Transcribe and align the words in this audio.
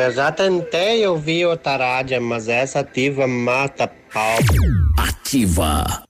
Eu 0.00 0.10
já 0.10 0.32
tentei 0.32 1.06
ouvir 1.06 1.44
outra 1.44 1.76
rádio, 1.76 2.22
mas 2.22 2.48
essa 2.48 2.80
ativa 2.80 3.26
mata 3.26 3.86
pau. 3.86 4.38
Ativa. 4.98 6.09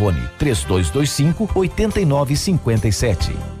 Telefone 0.01 0.29
3225 0.37 1.63
8957. 1.63 3.60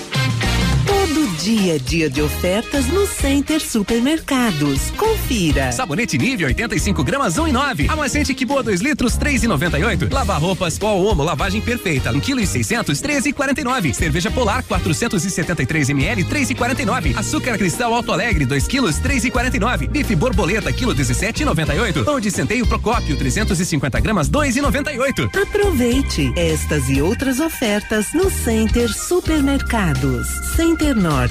dia 1.41 1.73
a 1.73 1.77
dia 1.79 2.07
de 2.07 2.21
ofertas 2.21 2.85
no 2.87 3.07
Center 3.07 3.59
Supermercados. 3.59 4.91
Confira. 4.91 5.71
Sabonete 5.71 6.15
nível 6.15 6.45
85 6.45 7.03
gramas 7.03 7.39
1 7.39 7.47
e 7.47 7.51
9. 7.51 7.87
Amaciante 7.89 8.35
que 8.35 8.45
boa 8.45 8.61
2 8.61 8.79
litros 8.81 9.17
3 9.17 9.45
e 9.45 9.47
98. 9.47 10.07
Lava 10.13 10.37
roupas 10.37 10.77
pó 10.77 10.93
Omo 10.93 11.23
lavagem 11.23 11.59
perfeita 11.59 12.11
1 12.11 12.19
kg 12.19 12.43
e 12.43 12.45
600 12.45 13.01
13 13.01 13.29
e 13.29 13.33
49. 13.33 13.91
Cerveja 13.91 14.29
Polar 14.29 14.63
473 14.63 15.89
ml 15.89 16.23
3 16.25 16.51
e 16.51 16.55
49. 16.55 17.15
Açúcar 17.17 17.57
Cristal 17.57 17.91
Alto 17.91 18.11
Alegre 18.11 18.45
2 18.45 18.67
kg 18.67 18.93
3 18.93 19.25
e 19.25 19.31
49. 19.31 19.87
Bife 19.87 20.15
borboleta 20.15 20.71
quilo 20.71 20.93
17 20.93 21.41
e 21.41 21.45
98. 21.45 22.03
Pão 22.05 22.19
de 22.19 22.29
centeio 22.29 22.67
Procópio 22.67 23.17
350 23.17 23.99
gramas 23.99 24.29
2 24.29 24.57
e 24.57 24.61
98. 24.61 25.31
Aproveite 25.41 26.31
estas 26.35 26.87
e 26.87 27.01
outras 27.01 27.39
ofertas 27.39 28.13
no 28.13 28.29
Center 28.29 28.93
Supermercados. 28.93 30.27
Center 30.55 30.95
Norte 30.95 31.30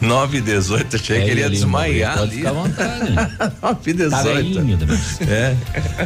Nove 0.00 0.38
e 0.38 0.40
dezoito, 0.40 0.96
achei 0.96 1.18
é, 1.18 1.24
que 1.24 1.30
ele 1.30 1.40
ia 1.40 1.50
desmaiar 1.50 2.18
pode 2.18 2.30
ali. 2.30 2.36
Ficar 2.36 2.50
à 2.50 2.52
vontade. 2.52 3.14
Nove 3.62 3.90
e 3.90 3.92
dezoito. 3.94 4.86
Tá 4.86 5.24
é. 5.24 5.56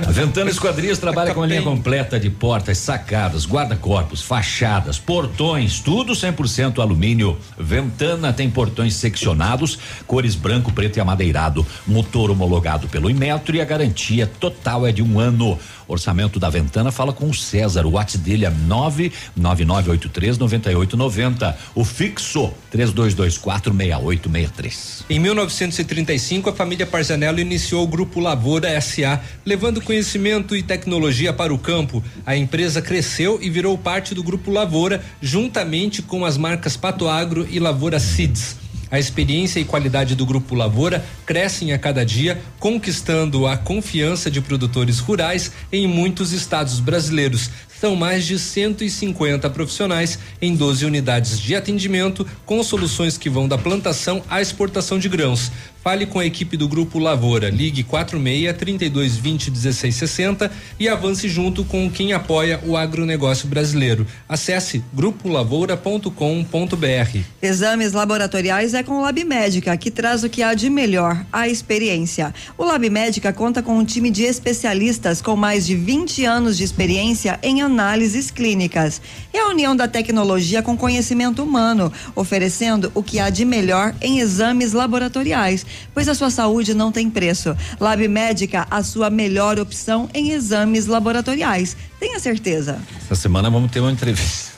A 0.06 0.10
Ventana 0.10 0.50
Esquadrias 0.50 0.98
trabalha 0.98 1.34
com 1.34 1.42
a 1.42 1.46
linha 1.46 1.62
completa 1.62 2.18
de 2.18 2.30
portas, 2.30 2.78
sacadas, 2.78 3.46
guarda-corpos, 3.46 4.22
fachadas, 4.22 4.98
portões, 4.98 5.80
tudo 5.80 6.14
100% 6.14 6.78
alumínio. 6.78 7.38
Ventana 7.58 8.32
tem 8.32 8.50
portões 8.50 8.94
seccionados, 8.94 9.78
cores 10.06 10.34
branco, 10.34 10.72
preto 10.72 10.96
e 10.96 11.00
amadeirado, 11.00 11.66
motor 11.86 12.30
homologado 12.30 12.88
pelo 12.88 13.10
Inmetro 13.10 13.54
e 13.56 13.60
a 13.60 13.64
garantia 13.64 14.26
total 14.26 14.86
é 14.86 14.92
de 14.92 15.02
um 15.02 15.18
ano. 15.18 15.58
Orçamento 15.92 16.40
da 16.40 16.48
Ventana, 16.48 16.90
fala 16.90 17.12
com 17.12 17.28
o 17.28 17.34
César. 17.34 17.86
O 17.86 17.92
WhatsApp 17.92 18.24
dele 18.24 18.46
é 18.46 18.50
99983 18.50 20.38
9890. 20.38 21.58
O 21.74 21.84
fixo 21.84 22.52
3224 22.70 23.72
6863. 23.72 25.04
Em 25.10 25.18
1935, 25.18 26.50
a 26.50 26.52
família 26.52 26.86
Parzanello 26.86 27.40
iniciou 27.40 27.84
o 27.84 27.88
Grupo 27.88 28.20
Lavoura 28.20 28.80
SA, 28.80 29.20
levando 29.44 29.80
conhecimento 29.80 30.56
e 30.56 30.62
tecnologia 30.62 31.32
para 31.32 31.52
o 31.52 31.58
campo. 31.58 32.02
A 32.24 32.36
empresa 32.36 32.80
cresceu 32.80 33.38
e 33.42 33.50
virou 33.50 33.76
parte 33.76 34.14
do 34.14 34.22
Grupo 34.22 34.50
Lavoura, 34.50 35.02
juntamente 35.20 36.02
com 36.02 36.24
as 36.24 36.36
marcas 36.36 36.76
Pato 36.76 37.08
Agro 37.08 37.46
e 37.50 37.58
Lavoura 37.58 37.98
Seeds. 37.98 38.61
A 38.92 38.98
experiência 38.98 39.58
e 39.58 39.64
qualidade 39.64 40.14
do 40.14 40.26
Grupo 40.26 40.54
Lavoura 40.54 41.02
crescem 41.24 41.72
a 41.72 41.78
cada 41.78 42.04
dia, 42.04 42.42
conquistando 42.60 43.46
a 43.46 43.56
confiança 43.56 44.30
de 44.30 44.42
produtores 44.42 44.98
rurais 44.98 45.50
em 45.72 45.86
muitos 45.86 46.32
estados 46.32 46.78
brasileiros. 46.78 47.48
São 47.80 47.96
mais 47.96 48.26
de 48.26 48.38
150 48.38 49.48
profissionais 49.48 50.18
em 50.42 50.54
12 50.54 50.84
unidades 50.84 51.40
de 51.40 51.56
atendimento, 51.56 52.26
com 52.44 52.62
soluções 52.62 53.16
que 53.16 53.30
vão 53.30 53.48
da 53.48 53.56
plantação 53.56 54.22
à 54.28 54.42
exportação 54.42 54.98
de 54.98 55.08
grãos. 55.08 55.50
Fale 55.82 56.06
com 56.06 56.20
a 56.20 56.24
equipe 56.24 56.56
do 56.56 56.68
Grupo 56.68 57.00
Lavoura. 57.00 57.50
Ligue 57.50 57.82
46 57.82 58.56
32 58.56 59.16
20 59.16 59.50
16 59.50 59.96
60 59.96 60.52
e 60.78 60.88
avance 60.88 61.28
junto 61.28 61.64
com 61.64 61.90
quem 61.90 62.12
apoia 62.12 62.60
o 62.64 62.76
agronegócio 62.76 63.48
brasileiro. 63.48 64.06
Acesse 64.28 64.84
grupolavoura.com.br. 64.94 67.18
Exames 67.42 67.92
laboratoriais 67.92 68.74
é 68.74 68.84
com 68.84 68.98
o 68.98 69.02
Lab 69.02 69.24
Médica, 69.24 69.76
que 69.76 69.90
traz 69.90 70.22
o 70.22 70.28
que 70.28 70.40
há 70.40 70.54
de 70.54 70.70
melhor, 70.70 71.26
a 71.32 71.48
experiência. 71.48 72.32
O 72.56 72.64
Lab 72.64 72.88
Médica 72.88 73.32
conta 73.32 73.60
com 73.60 73.76
um 73.76 73.84
time 73.84 74.12
de 74.12 74.22
especialistas 74.22 75.20
com 75.20 75.34
mais 75.34 75.66
de 75.66 75.74
20 75.74 76.24
anos 76.24 76.56
de 76.56 76.62
experiência 76.62 77.40
em 77.42 77.60
análises 77.60 78.30
clínicas. 78.30 79.02
É 79.32 79.40
a 79.40 79.48
união 79.48 79.74
da 79.74 79.88
tecnologia 79.88 80.62
com 80.62 80.76
conhecimento 80.76 81.42
humano, 81.42 81.92
oferecendo 82.14 82.92
o 82.94 83.02
que 83.02 83.18
há 83.18 83.30
de 83.30 83.44
melhor 83.44 83.92
em 84.00 84.20
exames 84.20 84.72
laboratoriais 84.72 85.66
pois 85.94 86.08
a 86.08 86.14
sua 86.14 86.30
saúde 86.30 86.74
não 86.74 86.90
tem 86.92 87.08
preço. 87.10 87.56
Lab 87.80 88.06
Médica, 88.08 88.66
a 88.70 88.82
sua 88.82 89.10
melhor 89.10 89.58
opção 89.58 90.08
em 90.14 90.30
exames 90.30 90.86
laboratoriais. 90.86 91.76
Tenha 92.00 92.18
certeza. 92.20 92.78
Essa 93.04 93.14
semana 93.14 93.48
vamos 93.50 93.70
ter 93.70 93.80
uma 93.80 93.92
entrevista. 93.92 94.52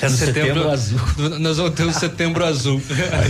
É 0.00 0.08
setembro, 0.08 0.62
Setembro 0.62 0.70
azul. 0.70 1.00
Nós 1.40 1.56
vamos 1.56 1.74
ter 1.74 1.82
o 1.84 1.92
setembro 1.92 2.44
azul. 2.44 2.80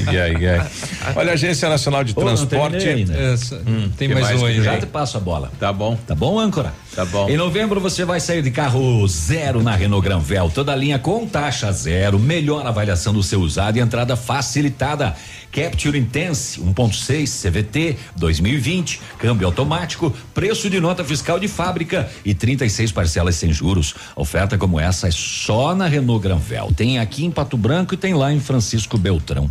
Ai, 0.08 0.18
ai, 0.18 0.46
ai. 0.48 0.70
Olha, 1.16 1.30
a 1.30 1.34
Agência 1.34 1.66
Nacional 1.68 2.04
de 2.04 2.12
Ô, 2.12 2.20
Transporte. 2.20 2.86
Essa- 3.10 3.56
Hum, 3.66 3.90
tem 3.96 4.08
que 4.08 4.14
mais 4.14 4.40
um 4.40 4.44
aí, 4.44 4.62
Já 4.62 4.72
tem? 4.72 4.80
te 4.80 4.86
passo 4.86 5.16
a 5.16 5.20
bola. 5.20 5.50
Tá 5.58 5.72
bom. 5.72 5.96
Tá 6.06 6.14
bom, 6.14 6.38
âncora? 6.38 6.74
Tá 6.94 7.06
bom. 7.06 7.28
Em 7.28 7.38
novembro 7.38 7.80
você 7.80 8.04
vai 8.04 8.20
sair 8.20 8.42
de 8.42 8.50
carro 8.50 9.06
zero 9.08 9.62
na 9.62 9.74
Renault 9.74 10.04
Granvel, 10.04 10.50
toda 10.54 10.76
linha 10.76 10.98
com 10.98 11.26
taxa 11.26 11.72
zero, 11.72 12.18
melhor 12.18 12.66
avaliação 12.66 13.14
do 13.14 13.22
seu 13.22 13.40
usado 13.40 13.78
e 13.78 13.80
entrada 13.80 14.14
facilitada. 14.14 15.16
Capture 15.50 15.98
Intense 15.98 16.60
1.6 16.60 17.42
CVT 17.42 17.96
2020, 18.16 19.00
câmbio 19.18 19.46
automático, 19.46 20.14
preço 20.34 20.68
de 20.68 20.80
nota 20.80 21.02
fiscal 21.02 21.38
de 21.38 21.48
fábrica 21.48 22.10
e 22.24 22.34
36 22.34 22.92
parcelas 22.92 23.36
sem 23.36 23.52
juros. 23.52 23.94
Oferta 24.14 24.58
como 24.58 24.78
essa 24.78 25.08
é 25.08 25.10
só 25.10 25.74
na 25.74 25.86
Renault 25.86 26.22
Granvel. 26.22 26.72
Tem 26.76 26.98
aqui 26.98 27.24
em 27.24 27.30
Pato 27.30 27.56
Branco 27.56 27.94
e 27.94 27.96
tem 27.96 28.12
lá 28.12 28.32
em 28.32 28.40
Francisco 28.40 28.98
Beltrão. 28.98 29.50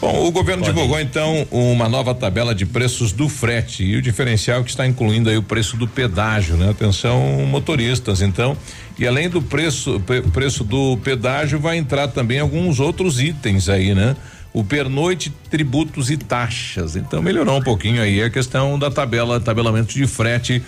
Bom, 0.00 0.26
o 0.26 0.30
governo 0.30 0.62
divulgou 0.64 1.00
então 1.00 1.46
uma 1.50 1.88
nova 1.88 2.14
tabela 2.14 2.54
de 2.54 2.64
preços 2.64 3.10
do 3.12 3.28
frete 3.28 3.82
e 3.84 3.96
o 3.96 4.02
diferencial 4.02 4.62
que 4.62 4.70
está 4.70 4.86
incluindo 4.86 5.28
aí 5.28 5.36
o 5.36 5.42
preço 5.42 5.76
do 5.76 5.88
pedágio, 5.88 6.56
né? 6.56 6.70
Atenção 6.70 7.20
motoristas, 7.46 8.22
então, 8.22 8.56
e 8.98 9.06
além 9.06 9.28
do 9.28 9.42
preço 9.42 10.00
pre- 10.00 10.22
preço 10.22 10.62
do 10.62 10.96
pedágio 10.98 11.58
vai 11.58 11.76
entrar 11.76 12.08
também 12.08 12.38
alguns 12.38 12.78
outros 12.80 13.20
itens 13.20 13.68
aí, 13.68 13.94
né? 13.94 14.14
O 14.52 14.64
pernoite, 14.64 15.32
tributos 15.50 16.10
e 16.10 16.16
taxas. 16.16 16.96
Então 16.96 17.20
melhorou 17.20 17.58
um 17.58 17.62
pouquinho 17.62 18.00
aí 18.00 18.22
a 18.22 18.30
questão 18.30 18.78
da 18.78 18.90
tabela, 18.90 19.38
tabelamento 19.40 19.92
de 19.92 20.06
frete 20.06 20.62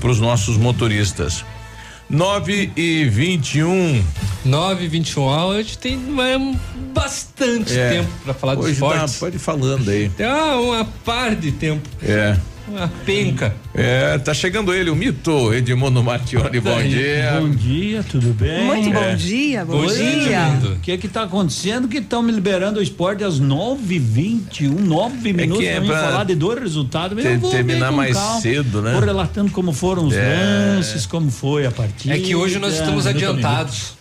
para 0.00 0.10
os 0.10 0.20
nossos 0.20 0.56
motoristas. 0.56 1.44
9 2.08 2.70
e 2.76 3.04
21. 3.06 4.04
9 4.44 4.84
e 4.84 4.88
21 4.88 5.22
hoje 5.46 5.78
tem 5.78 5.96
bastante 6.92 7.76
É. 7.78 7.90
tempo 7.90 8.10
para 8.24 8.34
falar 8.34 8.58
Hoje 8.58 8.78
dá, 8.80 8.86
esportes. 8.88 9.18
pode 9.18 9.36
ir 9.36 9.38
falando 9.40 9.88
aí. 9.90 10.08
Tem 10.10 10.26
ah, 10.26 10.56
uma 10.60 10.84
par 11.04 11.34
de 11.34 11.50
tempo. 11.52 11.88
É. 12.02 12.36
Uma 12.66 12.88
penca. 13.04 13.54
É, 13.74 14.16
tá 14.18 14.32
chegando 14.32 14.72
ele, 14.72 14.88
o 14.88 14.96
mito 14.96 15.52
Edmundo 15.52 16.02
Matione, 16.02 16.60
bom 16.60 16.82
dia. 16.82 17.38
Bom 17.38 17.50
dia, 17.50 18.02
tudo 18.10 18.32
bem? 18.32 18.64
Muito 18.64 18.90
bom 18.90 19.02
É. 19.02 19.14
dia, 19.14 19.64
bom 19.66 19.76
Oi, 19.80 19.94
dia. 19.94 20.58
O 20.74 20.78
que 20.80 20.96
que 20.96 21.06
tá 21.08 21.24
acontecendo 21.24 21.86
que 21.88 21.98
estão 21.98 22.22
me 22.22 22.32
liberando 22.32 22.80
o 22.80 22.82
esporte 22.82 23.22
às 23.22 23.38
9h21, 23.38 24.70
9 24.80 25.32
minutos 25.34 25.62
é 25.64 25.72
pra 25.72 25.80
mim 25.82 25.86
pra 25.88 26.00
falar 26.04 26.24
de 26.24 26.34
dois 26.34 26.58
resultados. 26.58 27.22
bem 27.22 27.38
terminar 27.38 27.92
mais 27.92 28.16
calma. 28.16 28.40
cedo, 28.40 28.80
né? 28.80 28.92
Vou 28.92 29.00
relatando 29.00 29.50
como 29.52 29.72
foram 29.72 30.06
os 30.06 30.14
É. 30.14 30.74
lances, 30.76 31.04
como 31.04 31.30
foi 31.30 31.66
a 31.66 31.70
partida. 31.70 32.14
É 32.14 32.18
que 32.18 32.34
hoje 32.34 32.58
nós 32.58 32.74
estamos 32.74 33.06
adiantados. 33.06 33.92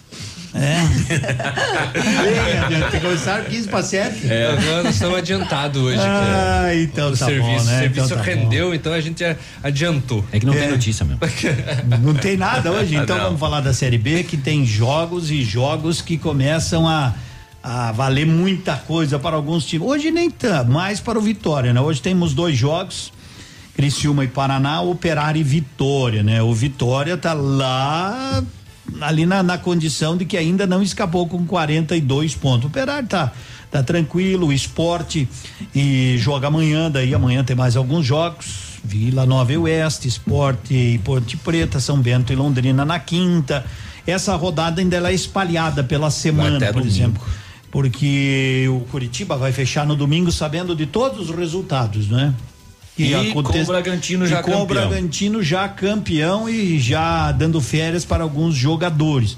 É. 0.56 0.82
Tem 2.70 2.92
que 2.92 3.00
começar 3.00 3.44
15 3.46 3.68
para 3.68 3.84
7. 3.84 4.32
É. 4.32 4.52
Agora 4.52 4.84
nós 4.84 4.94
estamos 4.96 5.18
adiantados 5.18 5.82
hoje. 5.82 6.00
Ah, 6.00 6.66
que 6.66 6.70
é 6.72 6.82
então 6.84 7.08
o 7.10 7.18
tá 7.18 7.26
serviço, 7.26 7.46
bom, 7.46 7.64
né? 7.64 7.76
O 7.78 7.80
serviço 7.80 8.06
Então 8.06 8.18
tá 8.18 8.24
rendeu, 8.24 8.74
então 8.76 8.94
a 8.94 9.02
gente 9.02 9.24
adiantou. 9.64 10.24
É 10.32 10.40
que 10.40 10.46
não 10.46 10.54
É. 10.54 10.60
tem 10.60 10.70
notícia 10.70 11.06
mesmo. 11.06 11.20
Não 12.04 12.14
tem 12.14 12.38
nada 12.38 12.72
hoje, 12.72 12.96
então 12.96 13.16
Não. 13.18 13.24
vamos 13.26 13.40
falar 13.40 13.62
da 13.62 13.74
Série 13.74 13.98
B, 13.98 14.24
que 14.24 14.38
tem 14.38 14.66
jogos 14.66 15.32
e 15.32 15.42
jogos 15.44 16.02
que 16.02 16.18
começam 16.18 16.88
a, 16.88 17.14
a 17.64 17.92
valer 17.92 18.26
muita 18.26 18.76
coisa 18.76 19.18
para 19.18 19.36
alguns 19.36 19.66
times. 19.66 19.88
Hoje 19.88 20.12
nem 20.12 20.30
tanto, 20.30 20.72
mais 20.72 21.00
para 21.00 21.18
o 21.18 21.22
Vitória, 21.22 21.74
né? 21.74 21.82
Hoje 21.82 22.02
temos 22.02 22.34
dois 22.34 22.58
jogos, 22.58 23.12
Criciúma 23.76 24.24
e 24.24 24.28
Paraná, 24.28 24.82
Operário 24.82 25.40
e 25.40 25.44
Vitória, 25.44 26.22
né? 26.24 26.42
O 26.44 26.54
Vitória 26.54 27.18
tá 27.18 27.34
lá 27.34 28.44
ali 29.02 29.26
na, 29.26 29.42
na 29.42 29.58
condição 29.58 30.18
de 30.18 30.26
que 30.26 30.38
ainda 30.38 30.68
não 30.68 30.82
escapou 30.82 31.28
com 31.28 31.46
42 31.46 32.36
pontos. 32.36 32.66
O 32.66 32.68
Operário 32.68 33.08
tá 33.08 33.32
tá 33.74 33.82
tranquilo, 33.82 34.48
o 34.48 34.54
esporte 34.54 35.28
e 35.74 36.16
joga 36.20 36.46
amanhã, 36.46 36.92
daí 36.92 37.12
amanhã 37.12 37.44
tem 37.44 37.56
mais 37.56 37.76
alguns 37.76 38.06
jogos. 38.06 38.74
Vila 38.84 39.26
Nova 39.26 39.52
e 39.52 39.58
Oeste, 39.58 40.08
Esporte 40.08 40.74
e 40.76 40.98
Ponte 41.00 41.36
Preta, 41.38 41.80
São 41.80 41.98
Bento 42.00 42.32
e 42.32 42.36
Londrina 42.36 42.86
na 42.86 43.00
quinta. 43.00 43.66
Essa 44.06 44.36
rodada 44.36 44.80
ainda 44.80 44.98
ela 44.98 45.10
é 45.10 45.14
espalhada 45.14 45.84
pela 45.84 46.12
semana, 46.12 46.60
por 46.60 46.74
domingo. 46.74 46.88
exemplo. 46.88 47.24
Porque 47.72 48.68
o 48.70 48.82
Curitiba 48.92 49.38
vai 49.38 49.52
fechar 49.52 49.88
no 49.88 49.96
domingo 49.96 50.32
sabendo 50.32 50.76
de 50.76 50.86
todos 50.86 51.30
os 51.30 51.36
resultados, 51.36 52.10
né? 52.10 52.32
E 52.98 53.32
com 53.32 53.40
o 53.40 53.66
Bragantino 53.66 54.28
já 54.28 54.40
e 54.40 54.44
com 54.44 54.52
o 54.52 54.54
campeão. 54.60 54.88
Bragantino 54.88 55.42
já 55.42 55.68
campeão 55.68 56.48
e 56.48 56.80
já 56.80 57.32
dando 57.32 57.60
férias 57.60 58.06
para 58.06 58.24
alguns 58.24 58.56
jogadores. 58.56 59.36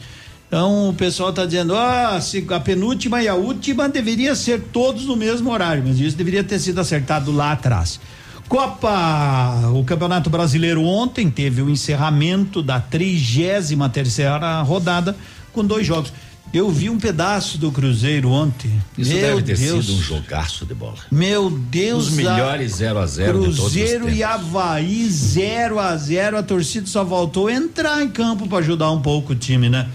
Então 0.47 0.89
o 0.89 0.93
pessoal 0.93 1.29
está 1.29 1.45
dizendo, 1.45 1.75
ah, 1.75 2.19
a 2.49 2.59
penúltima 2.59 3.21
e 3.21 3.27
a 3.27 3.35
última 3.35 3.89
deveria 3.89 4.35
ser 4.35 4.61
todos 4.71 5.05
no 5.05 5.15
mesmo 5.15 5.51
horário, 5.51 5.83
mas 5.85 5.99
isso 5.99 6.15
deveria 6.15 6.43
ter 6.43 6.59
sido 6.59 6.79
acertado 6.79 7.31
lá 7.31 7.51
atrás. 7.51 7.99
Copa, 8.47 9.71
o 9.73 9.83
Campeonato 9.83 10.29
Brasileiro 10.29 10.83
ontem 10.83 11.31
teve 11.31 11.61
o 11.61 11.69
encerramento 11.69 12.61
da 12.61 12.79
33 12.79 13.73
terceira 13.91 14.61
rodada 14.61 15.15
com 15.51 15.65
dois 15.65 15.87
jogos. 15.87 16.13
Eu 16.53 16.69
vi 16.71 16.89
um 16.89 16.97
pedaço 16.97 17.57
do 17.57 17.71
Cruzeiro 17.71 18.29
ontem. 18.29 18.71
Isso 18.97 19.11
Meu 19.11 19.21
deve 19.21 19.41
ter 19.43 19.57
Deus. 19.57 19.85
sido 19.85 19.97
um 19.97 20.01
jogaço 20.01 20.65
de 20.65 20.73
bola. 20.73 20.95
Meu 21.11 21.49
Deus. 21.49 22.07
Os 22.07 22.13
melhores 22.13 22.75
0 22.75 22.99
a 22.99 23.05
0 23.05 23.33
de 23.33 23.39
todos 23.39 23.59
os 23.59 23.59
Cruzeiro 23.65 24.09
e 24.09 24.23
Havaí 24.23 25.05
0 25.09 25.79
a 25.79 25.95
0 25.97 26.37
A 26.37 26.43
torcida 26.43 26.87
só 26.87 27.03
voltou 27.03 27.47
a 27.47 27.53
entrar 27.53 28.01
em 28.01 28.07
campo 28.09 28.47
para 28.47 28.59
ajudar 28.59 28.89
um 28.91 29.01
pouco 29.01 29.33
o 29.33 29.35
time, 29.35 29.69
né? 29.69 29.89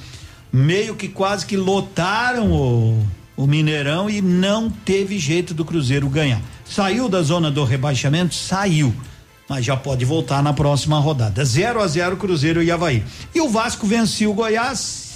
Meio 0.53 0.95
que 0.95 1.09
quase 1.09 1.47
que 1.47 1.57
lotaram 1.57 2.53
o, 2.53 3.07
o 3.37 3.47
Mineirão 3.47 4.11
e 4.11 4.21
não 4.21 4.69
teve 4.69 5.19
jeito 5.19 5.55
do 5.55 5.65
Cruzeiro 5.65 6.09
ganhar. 6.11 6.43
Saiu 6.65 7.09
da 7.09 7.23
zona 7.23 7.51
do 7.51 7.65
rebaixamento? 7.65 8.35
Saiu. 8.35 8.95
Mas 9.49 9.65
já 9.65 9.77
pode 9.77 10.05
voltar 10.05 10.43
na 10.43 10.53
próxima 10.53 10.99
rodada. 11.01 11.45
0 11.45 11.81
a 11.81 11.87
0 11.87 12.17
Cruzeiro 12.19 12.63
e 12.63 12.71
Havaí. 12.71 13.03
E 13.35 13.41
o 13.41 13.49
Vasco 13.49 13.87
venceu 13.87 14.31
o 14.31 14.35
Goiás. 14.35 15.10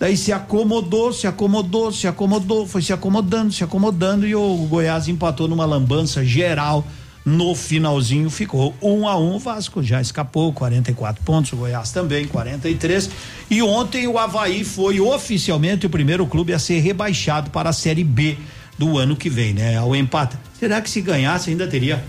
Daí 0.00 0.16
se 0.16 0.32
acomodou, 0.32 1.12
se 1.12 1.26
acomodou, 1.26 1.92
se 1.92 2.08
acomodou, 2.08 2.66
foi 2.66 2.80
se 2.80 2.90
acomodando, 2.90 3.52
se 3.52 3.62
acomodando 3.62 4.26
e 4.26 4.34
o 4.34 4.56
Goiás 4.66 5.08
empatou 5.08 5.46
numa 5.46 5.66
lambança 5.66 6.24
geral. 6.24 6.86
No 7.22 7.54
finalzinho 7.54 8.30
ficou 8.30 8.74
um 8.80 9.06
a 9.06 9.18
um, 9.18 9.34
o 9.34 9.38
Vasco 9.38 9.82
já 9.82 10.00
escapou, 10.00 10.54
44 10.54 11.22
pontos, 11.22 11.52
o 11.52 11.56
Goiás 11.56 11.92
também, 11.92 12.26
43. 12.26 13.10
E 13.50 13.62
ontem 13.62 14.08
o 14.08 14.16
Havaí 14.16 14.64
foi 14.64 14.98
oficialmente 14.98 15.84
o 15.84 15.90
primeiro 15.90 16.26
clube 16.26 16.54
a 16.54 16.58
ser 16.58 16.80
rebaixado 16.80 17.50
para 17.50 17.68
a 17.68 17.72
Série 17.74 18.02
B 18.02 18.38
do 18.78 18.96
ano 18.96 19.14
que 19.14 19.28
vem, 19.28 19.52
né? 19.52 19.76
Ao 19.76 19.94
empate. 19.94 20.34
Será 20.58 20.80
que 20.80 20.88
se 20.88 21.02
ganhasse 21.02 21.50
ainda 21.50 21.68
teria 21.68 22.02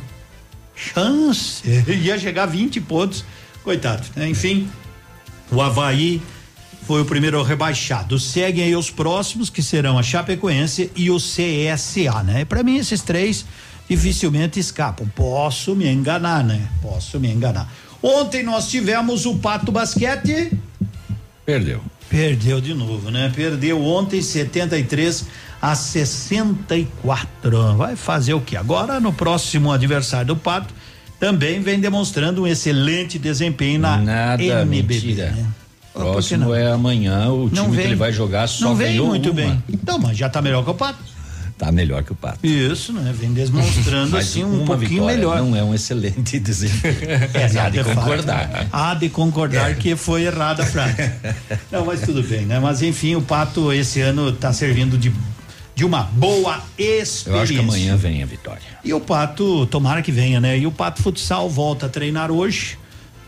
chance? 0.73 1.61
Ia 1.91 2.17
chegar 2.17 2.43
a 2.43 2.45
20 2.45 2.79
pontos, 2.79 3.25
coitado. 3.65 4.07
né? 4.15 4.29
Enfim, 4.29 4.69
o 5.51 5.61
Havaí 5.61 6.21
foi 6.91 7.03
o 7.03 7.05
primeiro 7.05 7.41
rebaixado. 7.41 8.19
Seguem 8.19 8.65
aí 8.65 8.75
os 8.75 8.91
próximos, 8.91 9.49
que 9.49 9.63
serão 9.63 9.97
a 9.97 10.03
Chapecoense 10.03 10.91
e 10.93 11.09
o 11.09 11.15
CSA, 11.15 12.21
né? 12.21 12.43
Para 12.43 12.63
mim, 12.63 12.75
esses 12.75 13.01
três 13.01 13.45
dificilmente 13.89 14.59
escapam. 14.59 15.07
Posso 15.15 15.73
me 15.73 15.87
enganar, 15.87 16.43
né? 16.43 16.67
Posso 16.81 17.17
me 17.17 17.31
enganar. 17.31 17.71
Ontem 18.03 18.43
nós 18.43 18.69
tivemos 18.69 19.25
o 19.25 19.37
Pato 19.37 19.71
Basquete. 19.71 20.51
Perdeu. 21.45 21.79
Perdeu 22.09 22.59
de 22.59 22.73
novo, 22.73 23.09
né? 23.09 23.31
Perdeu 23.33 23.81
ontem 23.81 24.21
73 24.21 25.27
a 25.61 25.73
64. 25.73 27.77
Vai 27.77 27.95
fazer 27.95 28.33
o 28.33 28.41
que? 28.41 28.57
Agora, 28.57 28.99
no 28.99 29.13
próximo 29.13 29.71
adversário 29.71 30.27
do 30.27 30.35
Pato, 30.35 30.73
também 31.21 31.61
vem 31.61 31.79
demonstrando 31.79 32.43
um 32.43 32.47
excelente 32.47 33.17
desempenho 33.17 33.79
na 33.79 33.95
Nada, 33.95 34.43
NBB. 34.43 34.95
mentira. 34.95 35.31
Né? 35.31 35.47
Que 35.93 35.99
Próximo 35.99 36.53
é 36.53 36.71
amanhã, 36.71 37.27
o 37.29 37.49
Não 37.51 37.63
time 37.65 37.69
que 37.69 37.75
vem. 37.75 37.85
ele 37.87 37.95
vai 37.95 38.11
jogar 38.13 38.47
só 38.47 38.65
Não 38.69 38.75
vem 38.75 38.87
ganhou 38.89 39.07
muito 39.07 39.27
uma. 39.27 39.33
bem. 39.35 39.63
Então, 39.69 39.99
mas 39.99 40.17
já 40.17 40.29
tá 40.29 40.41
melhor 40.41 40.63
que 40.63 40.69
o 40.69 40.73
Pato. 40.73 40.99
Tá 41.57 41.71
melhor 41.71 42.01
que 42.01 42.11
o 42.11 42.15
Pato. 42.15 42.39
Isso, 42.43 42.91
né? 42.93 43.13
Vem 43.15 43.33
demonstrando 43.33 44.15
assim 44.17 44.43
um 44.43 44.63
uma 44.63 44.65
pouquinho 44.77 45.05
melhor. 45.05 45.37
Não 45.39 45.55
é 45.55 45.61
um 45.61 45.75
excelente 45.75 46.39
desempenho. 46.41 46.95
É, 47.33 47.45
Há 47.59 47.69
de 47.69 47.77
de 47.77 47.83
fato, 47.83 47.95
concordar. 47.97 48.47
né? 48.47 48.67
Há 48.71 48.93
de 48.95 49.09
concordar 49.09 49.75
que 49.75 49.95
foi 49.95 50.23
errada 50.23 50.63
a 50.63 50.65
frase. 50.65 50.95
Não, 51.71 51.85
mas 51.85 52.01
tudo 52.01 52.23
bem, 52.23 52.45
né? 52.45 52.59
Mas 52.59 52.81
enfim, 52.81 53.15
o 53.15 53.21
Pato 53.21 53.71
esse 53.71 54.01
ano 54.01 54.31
tá 54.31 54.51
servindo 54.53 54.97
de, 54.97 55.13
de 55.75 55.85
uma 55.85 56.03
boa 56.03 56.61
experiência. 56.79 57.29
Eu 57.29 57.39
acho 57.41 57.53
que 57.53 57.59
amanhã 57.59 57.95
vem 57.95 58.23
a 58.23 58.25
vitória. 58.25 58.61
E 58.83 58.91
o 58.93 58.99
Pato, 58.99 59.67
tomara 59.67 60.01
que 60.01 60.11
venha, 60.11 60.39
né? 60.39 60.57
E 60.57 60.65
o 60.65 60.71
Pato 60.71 61.03
Futsal 61.03 61.47
volta 61.47 61.85
a 61.85 61.89
treinar 61.89 62.31
hoje, 62.31 62.75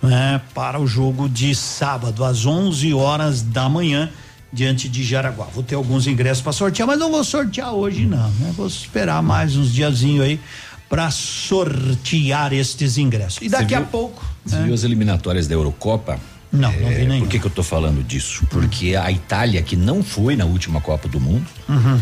né? 0.03 0.39
Para 0.53 0.79
o 0.79 0.85
jogo 0.85 1.27
de 1.29 1.55
sábado, 1.55 2.23
às 2.23 2.45
11 2.45 2.93
horas 2.93 3.41
da 3.41 3.67
manhã, 3.69 4.09
diante 4.51 4.87
de 4.87 5.03
Jaraguá. 5.03 5.45
Vou 5.53 5.63
ter 5.63 5.73
alguns 5.75 6.05
ingressos 6.05 6.43
para 6.43 6.51
sortear, 6.53 6.85
mas 6.87 6.99
não 6.99 7.09
vou 7.09 7.23
sortear 7.23 7.73
hoje, 7.73 8.05
não, 8.05 8.29
né? 8.31 8.53
Vou 8.55 8.67
esperar 8.67 9.23
mais 9.23 9.55
uns 9.55 9.73
diazinhos 9.73 10.23
aí 10.25 10.39
para 10.87 11.09
sortear 11.09 12.53
estes 12.53 12.97
ingressos. 12.97 13.41
E 13.41 13.49
daqui 13.49 13.69
Você 13.69 13.75
a 13.75 13.79
viu- 13.79 13.87
pouco. 13.87 14.23
Você 14.45 14.55
né? 14.57 14.63
viu 14.65 14.73
as 14.73 14.83
eliminatórias 14.83 15.47
da 15.47 15.55
Eurocopa? 15.55 16.19
Não, 16.51 16.71
não 16.71 16.89
vi 16.89 17.05
nenhum. 17.07 17.21
Por 17.21 17.29
que, 17.29 17.39
que 17.39 17.47
eu 17.47 17.51
tô 17.51 17.63
falando 17.63 18.03
disso? 18.03 18.45
Porque 18.51 18.95
a 18.95 19.11
Itália, 19.11 19.61
que 19.63 19.75
não 19.75 20.03
foi 20.03 20.35
na 20.35 20.45
última 20.45 20.79
Copa 20.79 21.07
do 21.07 21.19
Mundo, 21.19 21.47
Uhum. 21.67 21.99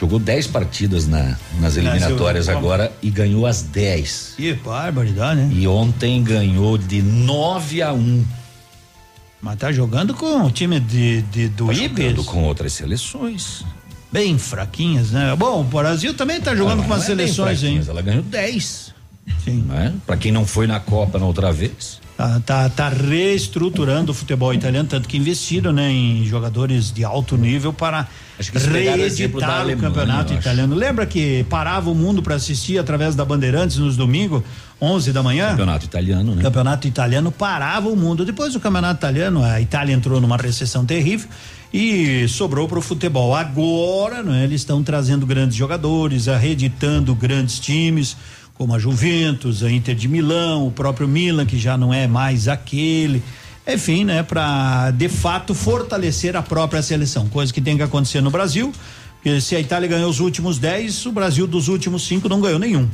Jogou 0.00 0.18
10 0.18 0.46
partidas 0.48 1.06
na, 1.06 1.36
nas 1.60 1.76
eliminatórias 1.76 2.48
Eurocopa. 2.48 2.74
agora 2.74 2.92
e 3.02 3.10
ganhou 3.10 3.46
as 3.46 3.62
10. 3.62 4.34
Que 4.36 4.54
barbaridade, 4.54 5.40
né? 5.40 5.50
E 5.52 5.66
ontem 5.66 6.22
ganhou 6.22 6.78
de 6.78 7.02
9 7.02 7.82
a 7.82 7.92
1. 7.92 8.24
Mas 9.40 9.56
tá 9.56 9.70
jogando 9.72 10.14
com 10.14 10.44
o 10.44 10.50
time 10.50 10.80
de, 10.80 11.22
de 11.22 11.48
do 11.48 11.66
Tá 11.66 11.72
Ibis. 11.72 12.04
jogando 12.14 12.24
com 12.24 12.42
outras 12.44 12.72
seleções. 12.72 13.64
Bem 14.10 14.38
fraquinhas, 14.38 15.10
né? 15.10 15.34
Bom, 15.36 15.60
o 15.60 15.64
Brasil 15.64 16.14
também 16.14 16.40
tá 16.40 16.54
jogando 16.56 16.78
Ela 16.78 16.88
com 16.88 16.94
as 16.94 17.02
é 17.02 17.06
seleções, 17.06 17.62
hein? 17.62 17.80
Ela 17.86 18.00
ganhou 18.02 18.22
10. 18.22 18.94
Sim. 19.44 19.62
Né? 19.68 19.94
Pra 20.06 20.16
quem 20.16 20.32
não 20.32 20.46
foi 20.46 20.66
na 20.66 20.80
Copa 20.80 21.18
na 21.18 21.26
outra 21.26 21.52
vez. 21.52 22.00
Tá, 22.18 22.42
tá, 22.44 22.68
tá 22.68 22.88
reestruturando 22.88 24.10
o 24.10 24.14
futebol 24.14 24.52
italiano, 24.52 24.88
tanto 24.88 25.08
que 25.08 25.16
investiram 25.16 25.72
né, 25.72 25.88
em 25.88 26.24
jogadores 26.24 26.90
de 26.90 27.04
alto 27.04 27.36
nível 27.36 27.72
para 27.72 28.08
reeditar 28.52 29.48
o 29.48 29.60
Alemanha, 29.60 29.88
campeonato 29.88 30.34
italiano. 30.34 30.74
Lembra 30.74 31.06
que 31.06 31.44
parava 31.44 31.88
o 31.88 31.94
mundo 31.94 32.20
para 32.20 32.34
assistir 32.34 32.76
através 32.76 33.14
da 33.14 33.24
Bandeirantes 33.24 33.76
nos 33.76 33.96
domingos, 33.96 34.42
11 34.80 35.12
da 35.12 35.22
manhã? 35.22 35.50
Campeonato 35.50 35.84
italiano, 35.84 36.34
né? 36.34 36.42
Campeonato 36.42 36.88
italiano 36.88 37.30
parava 37.30 37.88
o 37.88 37.94
mundo. 37.94 38.24
Depois 38.24 38.52
do 38.52 38.58
campeonato 38.58 38.98
italiano, 38.98 39.44
a 39.44 39.60
Itália 39.60 39.94
entrou 39.94 40.20
numa 40.20 40.36
recessão 40.36 40.84
terrível 40.84 41.28
e 41.72 42.26
sobrou 42.26 42.66
para 42.66 42.80
o 42.80 42.82
futebol. 42.82 43.32
Agora, 43.32 44.24
né, 44.24 44.42
eles 44.42 44.62
estão 44.62 44.82
trazendo 44.82 45.24
grandes 45.24 45.56
jogadores, 45.56 46.26
a 46.26 46.36
reeditando 46.36 47.14
grandes 47.14 47.60
times, 47.60 48.16
como 48.58 48.74
a 48.74 48.78
Juventus, 48.78 49.62
a 49.62 49.70
Inter 49.70 49.94
de 49.94 50.08
Milão, 50.08 50.66
o 50.66 50.72
próprio 50.72 51.06
Milan, 51.06 51.46
que 51.46 51.56
já 51.56 51.78
não 51.78 51.94
é 51.94 52.08
mais 52.08 52.48
aquele. 52.48 53.22
Enfim, 53.66 54.04
né, 54.04 54.24
para 54.24 54.90
de 54.90 55.08
fato 55.08 55.54
fortalecer 55.54 56.36
a 56.36 56.42
própria 56.42 56.82
seleção, 56.82 57.28
coisa 57.28 57.52
que 57.52 57.60
tem 57.60 57.76
que 57.76 57.82
acontecer 57.84 58.20
no 58.20 58.30
Brasil. 58.30 58.72
Porque 59.14 59.40
se 59.40 59.54
a 59.54 59.60
Itália 59.60 59.88
ganhou 59.88 60.10
os 60.10 60.18
últimos 60.18 60.58
10, 60.58 61.06
o 61.06 61.12
Brasil 61.12 61.46
dos 61.46 61.68
últimos 61.68 62.04
cinco 62.06 62.28
não 62.28 62.40
ganhou 62.40 62.58
nenhum. 62.58 62.88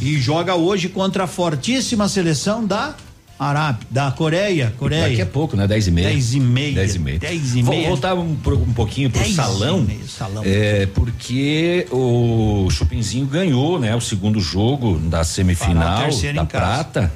E 0.00 0.18
joga 0.18 0.54
hoje 0.54 0.88
contra 0.88 1.24
a 1.24 1.26
fortíssima 1.26 2.08
seleção 2.08 2.64
da 2.64 2.94
Arábia, 3.38 3.86
da 3.90 4.10
Coreia. 4.12 4.72
Coreia. 4.78 5.08
Daqui 5.08 5.22
a 5.22 5.26
pouco, 5.26 5.56
né? 5.56 5.66
10 5.66 5.88
e 5.88 5.90
meia. 5.90 6.08
10 6.08 6.34
e 6.34 6.40
meia. 6.40 6.74
10 6.74 6.94
e 6.94 6.98
meia. 6.98 7.18
10 7.18 7.54
e 7.56 7.62
Vou 7.62 7.74
meia. 7.74 7.88
voltar 7.88 8.14
um, 8.14 8.30
um 8.32 8.72
pouquinho 8.72 9.10
pro 9.10 9.20
10 9.20 9.32
e 9.32 9.34
salão. 9.34 9.80
meia, 9.82 9.98
salão. 10.06 10.42
É, 10.46 10.86
porque 10.86 11.86
o 11.90 12.68
Chupinzinho 12.70 13.26
ganhou, 13.26 13.78
né? 13.78 13.94
O 13.94 14.00
segundo 14.00 14.40
jogo 14.40 14.98
da 14.98 15.24
semifinal 15.24 16.08
da. 16.34 16.44
Prata 16.44 17.12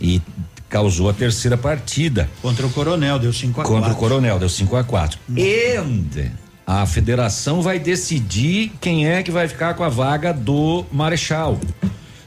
e 0.00 0.20
causou 0.68 1.08
a 1.08 1.12
terceira 1.12 1.56
partida. 1.56 2.28
Contra 2.42 2.66
o 2.66 2.70
Coronel, 2.70 3.18
deu 3.18 3.32
5 3.32 3.60
a 3.60 3.64
4 3.64 3.72
Contra 3.72 3.92
o 3.92 3.96
Coronel, 3.96 4.38
deu 4.38 4.48
5 4.48 4.76
a 4.76 4.84
4 4.84 5.18
Hum. 5.28 5.34
E 5.36 6.30
a 6.66 6.86
federação 6.86 7.60
vai 7.62 7.78
decidir 7.78 8.72
quem 8.80 9.08
é 9.08 9.22
que 9.22 9.30
vai 9.30 9.48
ficar 9.48 9.74
com 9.74 9.82
a 9.82 9.88
vaga 9.88 10.32
do 10.32 10.84
Marechal. 10.92 11.58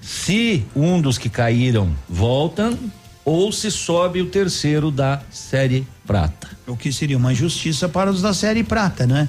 Se 0.01 0.65
um 0.75 0.99
dos 0.99 1.17
que 1.17 1.29
caíram 1.29 1.95
voltam 2.09 2.77
ou 3.25 3.51
se 3.51 3.71
sobe 3.71 4.21
o 4.21 4.25
terceiro 4.25 4.91
da 4.91 5.21
Série 5.31 5.87
Prata. 6.05 6.49
O 6.67 6.75
que 6.75 6.91
seria 6.91 7.17
uma 7.17 7.31
injustiça 7.31 7.87
para 7.87 8.11
os 8.11 8.21
da 8.21 8.33
Série 8.33 8.63
Prata, 8.63 9.05
né? 9.05 9.27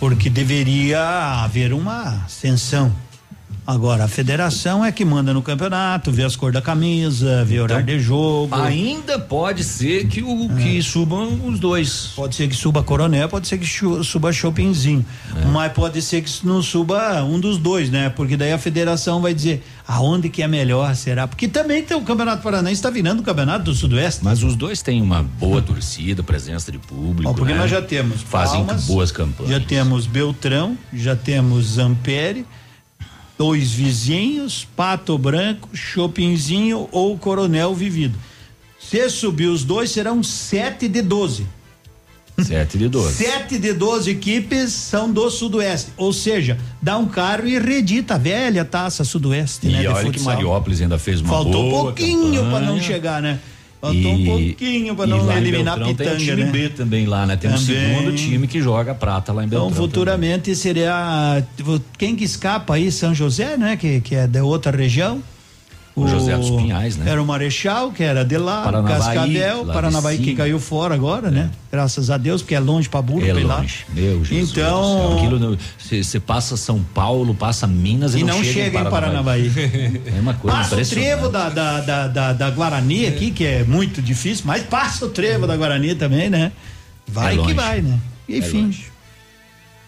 Porque 0.00 0.28
deveria 0.28 1.42
haver 1.42 1.72
uma 1.72 2.24
ascensão. 2.24 2.94
Agora, 3.66 4.04
a 4.04 4.08
federação 4.08 4.84
é 4.84 4.92
que 4.92 5.06
manda 5.06 5.32
no 5.32 5.40
campeonato, 5.40 6.12
vê 6.12 6.22
as 6.22 6.36
cores 6.36 6.52
da 6.52 6.60
camisa, 6.60 7.42
vê 7.46 7.58
horário 7.60 7.86
de 7.86 7.98
jogo. 7.98 8.54
Ainda 8.54 9.18
pode 9.18 9.64
ser 9.64 10.06
que 10.06 10.22
o 10.22 10.50
que 10.56 10.82
subam 10.82 11.40
os 11.46 11.58
dois. 11.58 12.12
Pode 12.14 12.34
ser 12.34 12.46
que 12.46 12.54
suba 12.54 12.82
Coronel, 12.82 13.26
pode 13.26 13.48
ser 13.48 13.56
que 13.56 13.66
suba 14.04 14.32
Chopinzinho. 14.32 15.04
Mas 15.50 15.72
pode 15.72 16.02
ser 16.02 16.20
que 16.20 16.46
não 16.46 16.62
suba 16.62 17.24
um 17.24 17.40
dos 17.40 17.56
dois, 17.56 17.88
né? 17.88 18.10
Porque 18.10 18.36
daí 18.36 18.52
a 18.52 18.58
federação 18.58 19.22
vai 19.22 19.32
dizer 19.32 19.64
aonde 19.88 20.28
que 20.28 20.42
é 20.42 20.48
melhor, 20.48 20.94
será? 20.94 21.26
Porque 21.26 21.48
também 21.48 21.82
tem 21.82 21.96
o 21.96 22.02
Campeonato 22.02 22.42
Paranaense 22.42 22.74
está 22.80 22.90
virando 22.90 23.20
o 23.20 23.22
Campeonato 23.22 23.64
do 23.64 23.74
Sudoeste. 23.74 24.22
Mas 24.22 24.42
os 24.42 24.56
dois 24.56 24.82
têm 24.82 25.00
uma 25.00 25.22
boa 25.22 25.62
torcida, 25.62 26.22
presença 26.22 26.70
de 26.70 26.78
público. 26.78 27.30
Ó, 27.30 27.32
porque 27.32 27.54
né? 27.54 27.58
nós 27.58 27.70
já 27.70 27.80
temos 27.80 28.20
Fazem 28.20 28.64
Palmas, 28.64 28.84
boas 28.86 29.10
campanhas. 29.10 29.52
Já 29.52 29.60
temos 29.60 30.06
Beltrão, 30.06 30.76
já 30.92 31.16
temos 31.16 31.64
Zampere, 31.74 32.44
dois 33.38 33.72
vizinhos, 33.72 34.66
Pato 34.76 35.16
Branco, 35.18 35.68
Chopinzinho 35.74 36.88
ou 36.92 37.16
Coronel 37.18 37.74
Vivido. 37.74 38.18
Se 38.78 39.08
subir 39.08 39.46
os 39.46 39.64
dois, 39.64 39.90
serão 39.90 40.22
sete 40.22 40.88
de 40.88 41.02
12. 41.02 41.46
7 42.42 42.78
de 42.78 42.88
12. 42.88 43.14
Sete 43.14 43.58
de 43.58 43.72
12 43.72 44.10
equipes 44.10 44.72
são 44.72 45.10
do 45.10 45.30
Sudoeste. 45.30 45.92
Ou 45.96 46.12
seja, 46.12 46.58
dá 46.82 46.98
um 46.98 47.06
carro 47.06 47.46
e 47.46 47.58
reedita 47.58 48.14
a 48.14 48.18
velha 48.18 48.64
taça 48.64 49.04
Sudoeste, 49.04 49.68
E 49.68 49.70
né? 49.70 49.88
olha 49.88 50.10
que. 50.10 50.20
Mariópolis 50.20 50.80
ainda 50.80 50.98
fez 50.98 51.20
uma 51.20 51.28
Faltou 51.28 51.70
boa 51.70 51.82
pouquinho 51.84 52.50
para 52.50 52.60
não 52.60 52.80
chegar, 52.80 53.22
né? 53.22 53.38
Faltou 53.84 54.12
um 54.12 54.24
pouquinho 54.24 54.96
para 54.96 55.06
não 55.06 55.36
eliminar 55.36 55.76
Beltrão 55.76 55.94
Pitanga, 55.94 56.16
Tem 56.16 56.16
o 56.16 56.30
time 56.30 56.44
né? 56.44 56.50
B 56.50 56.68
também 56.70 57.06
lá, 57.06 57.26
né? 57.26 57.36
Tem 57.36 57.50
um 57.50 57.54
Também. 57.54 57.66
segundo 57.66 58.16
time 58.16 58.46
que 58.46 58.60
joga 58.60 58.94
prata 58.94 59.32
lá 59.32 59.44
em 59.44 59.48
Beltrão. 59.48 59.70
Então, 59.70 59.82
futuramente 59.82 60.56
seria 60.56 61.42
quem 61.98 62.16
que 62.16 62.24
escapa 62.24 62.74
aí, 62.74 62.90
São 62.90 63.14
José, 63.14 63.56
né? 63.58 63.76
Que, 63.76 64.00
que 64.00 64.14
é 64.14 64.26
da 64.26 64.42
outra 64.42 64.74
região. 64.74 65.22
O 65.96 66.08
José 66.08 66.36
dos 66.36 66.50
Pinhais, 66.50 66.96
né? 66.96 67.08
Era 67.08 67.22
o 67.22 67.24
Marechal, 67.24 67.92
que 67.92 68.02
era 68.02 68.24
de 68.24 68.36
lá, 68.36 68.62
Paranabaí, 68.62 68.98
Cascavel, 68.98 69.64
Paranabaí 69.66 70.18
que 70.18 70.34
caiu 70.34 70.58
fora 70.58 70.92
agora, 70.92 71.30
né? 71.30 71.50
Graças 71.70 72.10
a 72.10 72.16
Deus, 72.16 72.42
porque 72.42 72.56
é 72.56 72.58
longe 72.58 72.88
pra 72.88 73.00
burro 73.00 73.24
É 73.24 73.28
ir 73.28 73.44
lá. 73.44 73.58
longe. 73.58 73.86
Meu 73.94 74.24
Jesus 74.24 74.50
Então-. 74.50 75.18
Aquilo 75.18 75.56
Você 75.78 76.18
passa 76.18 76.56
São 76.56 76.82
Paulo, 76.82 77.32
passa 77.32 77.68
Minas 77.68 78.16
e, 78.16 78.20
E 78.20 78.24
não 78.24 78.42
chega 78.42 78.80
em 78.80 78.84
Paranabaí. 78.90 79.52
É 80.16 80.20
uma 80.20 80.34
coisa 80.34 80.56
Passa 80.56 80.74
o 80.76 80.84
trevo 80.84 81.28
da, 81.28 81.48
da, 81.48 81.80
da, 81.80 82.08
da, 82.08 82.32
da 82.32 82.50
Guarani 82.50 83.06
aqui, 83.06 83.30
que 83.30 83.46
é 83.46 83.62
muito 83.62 84.02
difícil, 84.02 84.44
mas 84.48 84.64
passa 84.64 85.06
o 85.06 85.10
trevo 85.10 85.46
da 85.46 85.56
Guarani 85.56 85.94
também, 85.94 86.28
né? 86.28 86.50
Vai 87.06 87.34
É 87.34 87.36
que 87.36 87.42
longe. 87.42 87.54
vai, 87.54 87.82
né? 87.82 87.98
É 88.28 88.38
Enfim. 88.38 88.62
longe. 88.62 88.84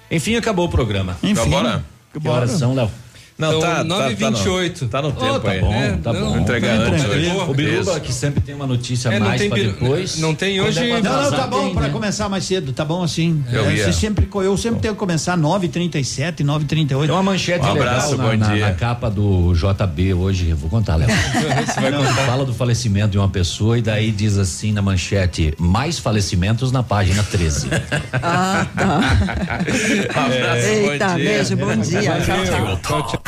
Enfim, 0.09 0.37
acabou 0.37 0.67
o 0.67 0.69
programa. 0.69 1.17
Enfim. 1.21 1.33
Então, 1.33 1.51
bora? 1.51 1.85
Que 2.21 2.29
horas 2.29 2.53
são, 2.53 2.75
Léo? 2.75 2.91
Não, 3.39 3.49
Então, 3.49 3.61
tá, 3.61 3.75
tá, 3.77 3.85
9 3.85 4.17
tá, 4.17 4.31
no- 4.31 4.37
28. 4.39 4.89
Tá 4.89 5.03
no 5.03 5.09
Oh, 5.09 5.13
tempo 5.13 5.41
tá 5.41 5.51
aí. 5.51 5.61
bom, 5.61 5.73
É, 5.75 5.91
tá 6.03 6.13
não, 6.13 6.21
bom. 6.21 6.29
Vou 6.31 6.39
entregar 6.39 6.79
tá 6.79 6.85
antes. 6.85 7.05
O 7.49 7.53
Biruba, 7.55 8.01
que 8.01 8.11
sempre 8.13 8.41
tem 8.41 8.55
uma 8.55 8.67
notícia 8.67 9.11
É, 9.11 9.19
mais 9.21 9.39
tem 9.39 9.51
pra 9.51 9.59
depois. 9.59 10.19
não 10.19 10.35
tem 10.35 10.57
Quando 10.57 10.69
hoje- 10.69 10.91
é 10.91 11.01
Não, 11.03 11.23
não, 11.23 11.31
tá 11.31 11.47
bom 11.47 11.65
tem, 11.67 11.75
pra 11.75 11.83
né? 11.83 11.89
começar 11.91 12.29
mais 12.31 12.45
cedo, 12.45 12.73
tá 12.73 12.83
bom 12.83 13.03
assim. 13.03 13.45
Eu 13.53 13.67
É, 13.71 13.93
sempre, 13.93 14.27
eu 14.43 14.57
sempre 14.57 14.81
tenho 14.81 14.95
que 14.95 14.99
começar 14.99 15.37
9h37, 15.37 16.43
9h38. 16.43 17.09
Tem 17.09 17.15
uma 17.15 17.23
manchete 17.23 17.67
Um 17.67 17.73
abraço, 17.73 18.13
legal 18.13 18.27
na, 18.27 18.33
bom 18.33 18.39
na- 18.39 18.55
dia. 18.55 18.69
na 18.69 18.75
capa 18.75 19.11
do 19.11 19.53
JB 19.55 20.15
hoje, 20.15 20.49
eu 20.49 20.57
vou 20.57 20.71
contar, 20.71 20.97
Léo. 20.97 21.09
Fala 22.27 22.45
do 22.47 22.55
falecimento 22.55 23.09
de 23.11 23.19
uma 23.19 23.29
pessoa 23.29 23.77
e 23.79 23.83
daí 23.83 24.11
diz 24.13 24.39
assim 24.39 24.73
na 24.73 24.81
manchete, 24.81 25.53
mais 25.59 25.99
falecimentos 25.99 26.73
na 26.73 26.83
página 26.83 27.23
13. 27.23 27.69
Ah, 28.15 28.67
tá. 28.75 28.87
Um 28.97 30.21
abraço, 30.25 30.67
Eita, 30.67 31.09
bom 31.09 31.15
dia. 31.17 31.25
beijo, 31.29 31.57
bom 31.57 31.77
dia. 31.77 32.03
Tchau, 32.21 32.81
tchau. 32.81 33.26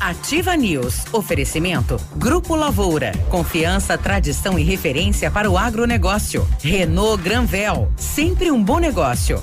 Ativa 0.00 0.56
News. 0.56 1.04
Oferecimento. 1.12 1.96
Grupo 2.16 2.54
Lavoura. 2.54 3.12
Confiança, 3.28 3.96
tradição 3.96 4.58
e 4.58 4.62
referência 4.62 5.30
para 5.30 5.50
o 5.50 5.56
agronegócio. 5.56 6.46
Renault 6.60 7.22
Granvel. 7.22 7.90
Sempre 7.96 8.50
um 8.50 8.62
bom 8.62 8.78
negócio. 8.78 9.42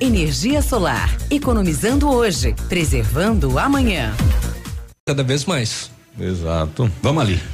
Energia 0.00 0.60
solar. 0.60 1.08
Economizando 1.30 2.10
hoje, 2.10 2.54
preservando 2.68 3.58
amanhã. 3.58 4.12
Cada 5.06 5.22
vez 5.22 5.44
mais. 5.44 5.90
Exato. 6.18 6.90
Vamos 7.00 7.22
ali. 7.22 7.53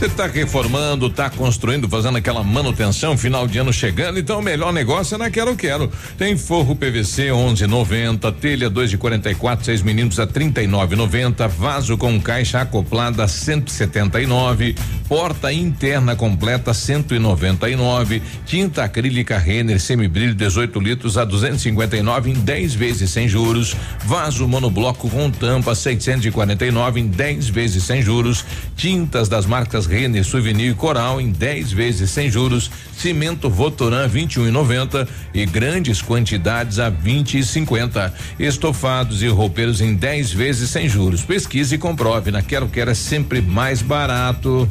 Você 0.00 0.06
está 0.06 0.26
reformando, 0.26 1.08
está 1.08 1.28
construindo, 1.28 1.86
fazendo 1.86 2.16
aquela 2.16 2.42
manutenção, 2.42 3.18
final 3.18 3.46
de 3.46 3.58
ano 3.58 3.70
chegando, 3.70 4.18
então 4.18 4.38
o 4.38 4.42
melhor 4.42 4.72
negócio 4.72 5.14
é 5.14 5.18
na 5.18 5.30
Quero 5.30 5.54
Quero. 5.54 5.92
Tem 6.16 6.38
forro 6.38 6.74
PVC 6.74 7.26
11,90, 7.26 8.32
telha 8.40 8.70
2 8.70 8.88
de 8.88 8.96
44, 8.96 9.66
6 9.66 9.82
milímetros 9.82 10.18
a 10.18 10.26
39,90, 10.26 11.46
vaso 11.48 11.98
com 11.98 12.18
caixa 12.18 12.62
acoplada 12.62 13.28
179, 13.28 14.74
porta 15.06 15.52
interna 15.52 16.16
completa 16.16 16.72
199, 16.72 18.22
tinta 18.46 18.84
acrílica 18.84 19.36
Renner 19.36 19.78
semibrilho 19.78 20.34
18 20.34 20.80
litros 20.80 21.18
a 21.18 21.26
259 21.26 22.30
em 22.30 22.34
10 22.34 22.74
vezes 22.74 23.10
sem 23.10 23.28
juros, 23.28 23.76
vaso 24.06 24.48
monobloco 24.48 25.10
com 25.10 25.30
tampa 25.30 25.74
649 25.74 27.00
em 27.00 27.06
10 27.06 27.50
vezes 27.50 27.84
sem 27.84 28.00
juros, 28.00 28.46
tintas 28.74 29.28
das 29.28 29.44
marcas 29.44 29.89
Renner, 29.90 30.24
Souvenir 30.24 30.70
e 30.70 30.74
Coral 30.74 31.20
em 31.20 31.32
10 31.32 31.72
vezes 31.72 32.10
sem 32.10 32.30
juros, 32.30 32.70
cimento 32.96 33.50
Votoran 33.50 34.08
21,90 34.08 35.08
e, 35.34 35.40
e 35.40 35.46
grandes 35.46 36.00
quantidades 36.00 36.78
a 36.78 36.88
20 36.88 37.38
e 37.38 37.44
50. 37.44 38.14
Estofados 38.38 39.20
e 39.22 39.26
roupeiros 39.26 39.80
em 39.80 39.94
10 39.94 40.32
vezes 40.32 40.70
sem 40.70 40.88
juros. 40.88 41.22
Pesquise 41.22 41.74
e 41.74 41.78
comprove. 41.78 42.30
Na 42.30 42.40
Quero 42.40 42.68
Quero 42.68 42.92
é 42.92 42.94
sempre 42.94 43.42
mais 43.42 43.82
barato. 43.82 44.68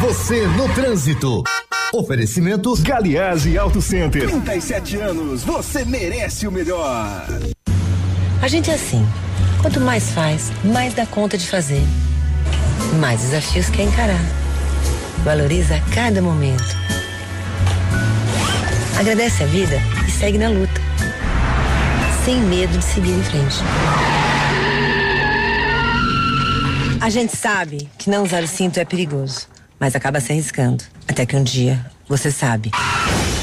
Você 0.00 0.46
no 0.46 0.68
trânsito. 0.74 1.44
Oferecimento 1.94 2.74
Galiase 2.80 3.58
Auto 3.58 3.82
Center. 3.82 4.26
37 4.26 4.96
anos, 4.96 5.42
você 5.42 5.84
merece 5.84 6.48
o 6.48 6.50
melhor. 6.50 7.26
A 8.40 8.48
gente 8.48 8.70
é 8.70 8.74
assim. 8.74 9.06
Quanto 9.60 9.78
mais 9.78 10.10
faz, 10.10 10.50
mais 10.64 10.94
dá 10.94 11.04
conta 11.04 11.36
de 11.36 11.46
fazer. 11.46 11.82
Mais 12.98 13.20
desafios 13.20 13.68
quer 13.68 13.82
encarar. 13.82 14.24
Valoriza 15.22 15.74
cada 15.94 16.22
momento. 16.22 16.64
Agradece 18.98 19.42
a 19.42 19.46
vida 19.46 19.76
e 20.08 20.10
segue 20.10 20.38
na 20.38 20.48
luta. 20.48 20.80
Sem 22.24 22.40
medo 22.40 22.78
de 22.78 22.84
seguir 22.86 23.12
em 23.12 23.22
frente. 23.22 23.58
A 27.02 27.10
gente 27.10 27.36
sabe 27.36 27.90
que 27.98 28.08
não 28.08 28.22
usar 28.22 28.42
o 28.42 28.48
cinto 28.48 28.78
é 28.78 28.84
perigoso, 28.86 29.46
mas 29.82 29.96
acaba 29.96 30.20
se 30.20 30.30
arriscando. 30.30 30.84
Até 31.08 31.26
que 31.26 31.34
um 31.34 31.42
dia 31.42 31.84
você 32.08 32.30
sabe. 32.30 32.70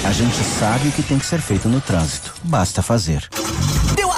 A 0.05 0.11
gente 0.13 0.41
sabe 0.41 0.87
o 0.87 0.91
que 0.93 1.03
tem 1.03 1.19
que 1.19 1.25
ser 1.25 1.41
feito 1.41 1.67
no 1.67 1.81
trânsito. 1.81 2.33
Basta 2.45 2.81
fazer. 2.81 3.27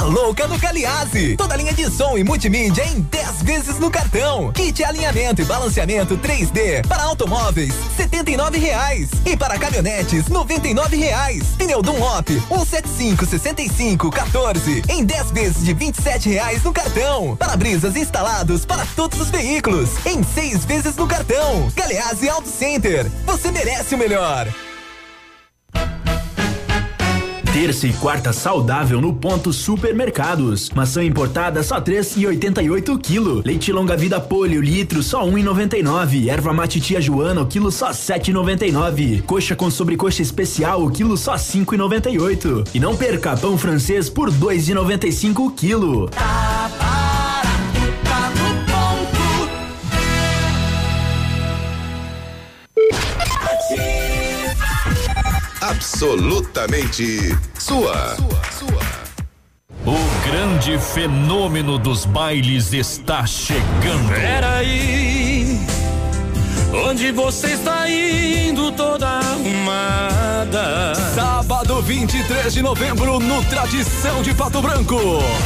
Louca 0.04 0.48
no 0.48 0.60
Caliase. 0.60 1.36
Toda 1.36 1.56
linha 1.56 1.74
de 1.74 1.90
som 1.90 2.18
e 2.18 2.24
multimídia 2.24 2.84
em 2.86 3.02
10 3.02 3.44
vezes 3.44 3.80
no 3.80 3.92
cartão. 3.92 4.52
Kit 4.52 4.84
alinhamento 4.84 5.42
e 5.42 5.46
balanceamento 5.46 6.18
3D 6.18 6.86
para 6.88 7.04
automóveis, 7.04 7.74
R$ 7.98 8.60
reais 8.60 9.10
E 9.26 9.38
para 9.38 9.60
caminhonetes, 9.60 10.26
R$ 10.28 10.98
reais. 10.98 11.44
Pneu 11.58 11.82
Dunlop, 11.82 12.30
175 12.30 13.26
65 13.26 14.12
14 14.12 14.84
em 14.90 15.06
10 15.06 15.32
vezes 15.32 15.64
de 15.64 15.74
R$ 15.74 15.94
reais 16.26 16.64
no 16.64 16.74
cartão. 16.74 17.36
Para-brisas 17.36 17.96
instalados 17.96 18.66
para 18.66 18.86
todos 18.96 19.20
os 19.20 19.30
veículos 19.30 19.90
em 20.06 20.24
6 20.24 20.66
vezes 20.66 20.96
no 20.96 21.08
cartão. 21.08 21.72
Caliase 21.76 22.28
Auto 22.30 22.50
Center. 22.50 23.06
Você 23.26 23.52
merece 23.52 23.96
o 23.96 23.98
melhor. 23.98 24.48
Terça 27.54 27.86
e 27.86 27.92
quarta 27.92 28.32
saudável 28.32 29.02
no 29.02 29.14
ponto 29.14 29.52
supermercados. 29.52 30.70
Maçã 30.70 31.04
importada 31.04 31.62
só 31.62 31.82
três 31.82 32.16
e 32.16 32.26
oitenta 32.26 32.64
e 32.64 32.70
oito 32.70 32.98
quilo. 32.98 33.42
Leite 33.46 33.74
longa 33.74 33.98
vida 33.98 34.22
polio 34.22 34.62
litro 34.62 35.04
só 35.04 35.26
um 35.26 35.38
e 35.38 35.44
noventa 35.44 35.78
e 35.78 35.84
nove. 35.84 36.30
Erva 36.30 36.54
mate 36.54 36.80
tia 36.80 37.02
Joana 37.02 37.42
o 37.42 37.46
quilo 37.46 37.70
só 37.70 37.92
sete 37.92 38.32
e 38.32 38.34
noventa 38.34 38.66
e 38.66 38.72
nove. 38.72 39.22
Coxa 39.28 39.54
com 39.54 39.70
sobrecoxa 39.70 40.22
especial 40.22 40.82
o 40.82 40.90
quilo 40.90 41.18
só 41.18 41.38
cinco 41.38 41.76
e 41.76 41.78
noventa 41.78 42.10
e 42.10 42.18
oito. 42.18 42.64
E 42.74 42.80
não 42.80 42.96
perca 42.96 43.36
pão 43.36 43.58
francês 43.58 44.10
por 44.10 44.32
dois 44.32 44.70
e 44.70 44.74
noventa 44.74 45.06
e 45.06 45.12
cinco 45.12 45.48
o 45.48 45.52
quilo. 45.52 46.08
Tá 46.08 46.72
barato, 46.80 46.91
Absolutamente 55.72 57.34
sua. 57.58 58.18
O 59.86 60.28
grande 60.28 60.78
fenômeno 60.78 61.78
dos 61.78 62.04
bailes 62.04 62.74
está 62.74 63.26
chegando. 63.26 64.10
Peraí, 64.10 65.31
onde 66.74 67.12
você 67.12 67.48
está 67.48 67.90
indo 67.90 68.72
toda 68.72 69.08
arrumada? 69.08 70.96
Sábado 71.14 71.82
23 71.82 72.54
de 72.54 72.62
novembro 72.62 73.20
no 73.20 73.44
Tradição 73.46 74.22
de 74.22 74.34
Pato 74.34 74.62
Branco. 74.62 74.98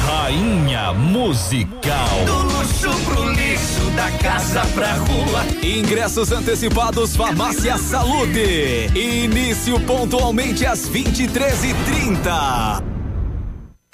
Rainha 0.08 0.94
musical. 0.94 2.10
Do 2.26 2.44
luxo 2.44 2.90
pro 3.06 3.30
lixo, 3.32 3.82
da 3.96 4.12
casa 4.12 4.62
pra 4.74 4.94
rua. 4.94 5.46
Ingressos 5.64 6.32
antecipados 6.32 7.16
Farmácia 7.16 7.78
Salute. 7.78 8.90
Início 8.96 9.80
pontualmente 9.82 10.66
às 10.66 10.90
23h30. 10.90 12.95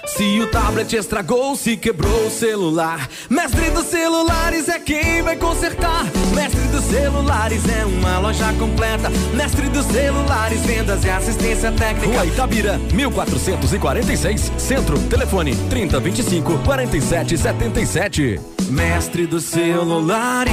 Se 0.05 0.39
o 0.39 0.47
tablet 0.47 0.95
estragou, 0.95 1.55
se 1.55 1.77
quebrou 1.77 2.27
o 2.27 2.29
celular, 2.31 3.07
Mestre 3.29 3.69
dos 3.69 3.85
Celulares 3.85 4.67
é 4.67 4.79
quem 4.79 5.21
vai 5.21 5.35
consertar. 5.35 6.05
Mestre 6.33 6.61
dos 6.69 6.83
Celulares 6.85 7.63
é 7.69 7.85
uma 7.85 8.19
loja 8.19 8.51
completa. 8.53 9.09
Mestre 9.33 9.69
dos 9.69 9.85
Celulares, 9.85 10.61
vendas 10.61 11.03
e 11.03 11.09
assistência 11.09 11.71
técnica. 11.71 12.07
Rua 12.07 12.25
Itabira, 12.25 12.77
1446, 12.93 14.51
Centro, 14.57 14.99
telefone 15.03 15.55
3025 15.69 16.59
4777. 16.59 18.41
Mestre 18.69 19.27
dos 19.27 19.43
Celulares. 19.45 20.51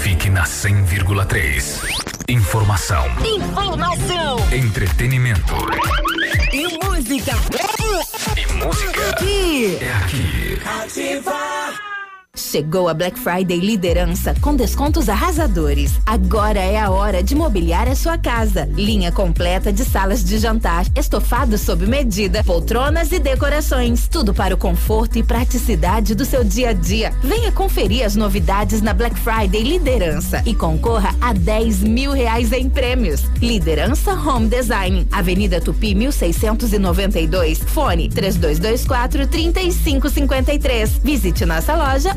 Fique 0.00 0.30
na 0.30 0.44
100,3. 0.44 2.08
Informação, 2.28 3.06
Informação 3.24 4.36
entretenimento 4.52 5.54
e 6.52 6.78
música. 6.84 7.32
e 8.36 8.52
música. 8.52 9.10
Aqui. 9.10 9.78
É 9.80 9.92
aqui. 9.92 10.58
Ativar. 10.64 11.87
Chegou 12.38 12.88
a 12.88 12.94
Black 12.94 13.18
Friday 13.18 13.58
Liderança 13.58 14.32
com 14.40 14.54
descontos 14.54 15.08
arrasadores. 15.08 15.94
Agora 16.06 16.60
é 16.60 16.78
a 16.78 16.88
hora 16.88 17.20
de 17.20 17.34
mobiliar 17.34 17.88
a 17.88 17.96
sua 17.96 18.16
casa. 18.16 18.68
Linha 18.74 19.10
completa 19.10 19.72
de 19.72 19.84
salas 19.84 20.22
de 20.22 20.38
jantar, 20.38 20.86
estofados 20.94 21.60
sob 21.62 21.84
medida, 21.84 22.44
poltronas 22.44 23.10
e 23.10 23.18
decorações. 23.18 24.06
Tudo 24.06 24.32
para 24.32 24.54
o 24.54 24.58
conforto 24.58 25.18
e 25.18 25.22
praticidade 25.24 26.14
do 26.14 26.24
seu 26.24 26.44
dia 26.44 26.70
a 26.70 26.72
dia. 26.72 27.12
Venha 27.24 27.50
conferir 27.50 28.06
as 28.06 28.14
novidades 28.14 28.80
na 28.80 28.94
Black 28.94 29.18
Friday 29.18 29.64
Liderança 29.64 30.40
e 30.46 30.54
concorra 30.54 31.14
a 31.20 31.32
10 31.32 31.82
mil 31.82 32.12
reais 32.12 32.52
em 32.52 32.70
prêmios. 32.70 33.24
Liderança 33.42 34.12
Home 34.12 34.46
Design, 34.46 35.08
Avenida 35.10 35.60
Tupi 35.60 35.92
1692, 35.92 37.58
fone 37.58 38.08
3224 38.08 39.26
3553. 39.26 41.00
Visite 41.02 41.44
nossa 41.44 41.74
loja 41.74 42.16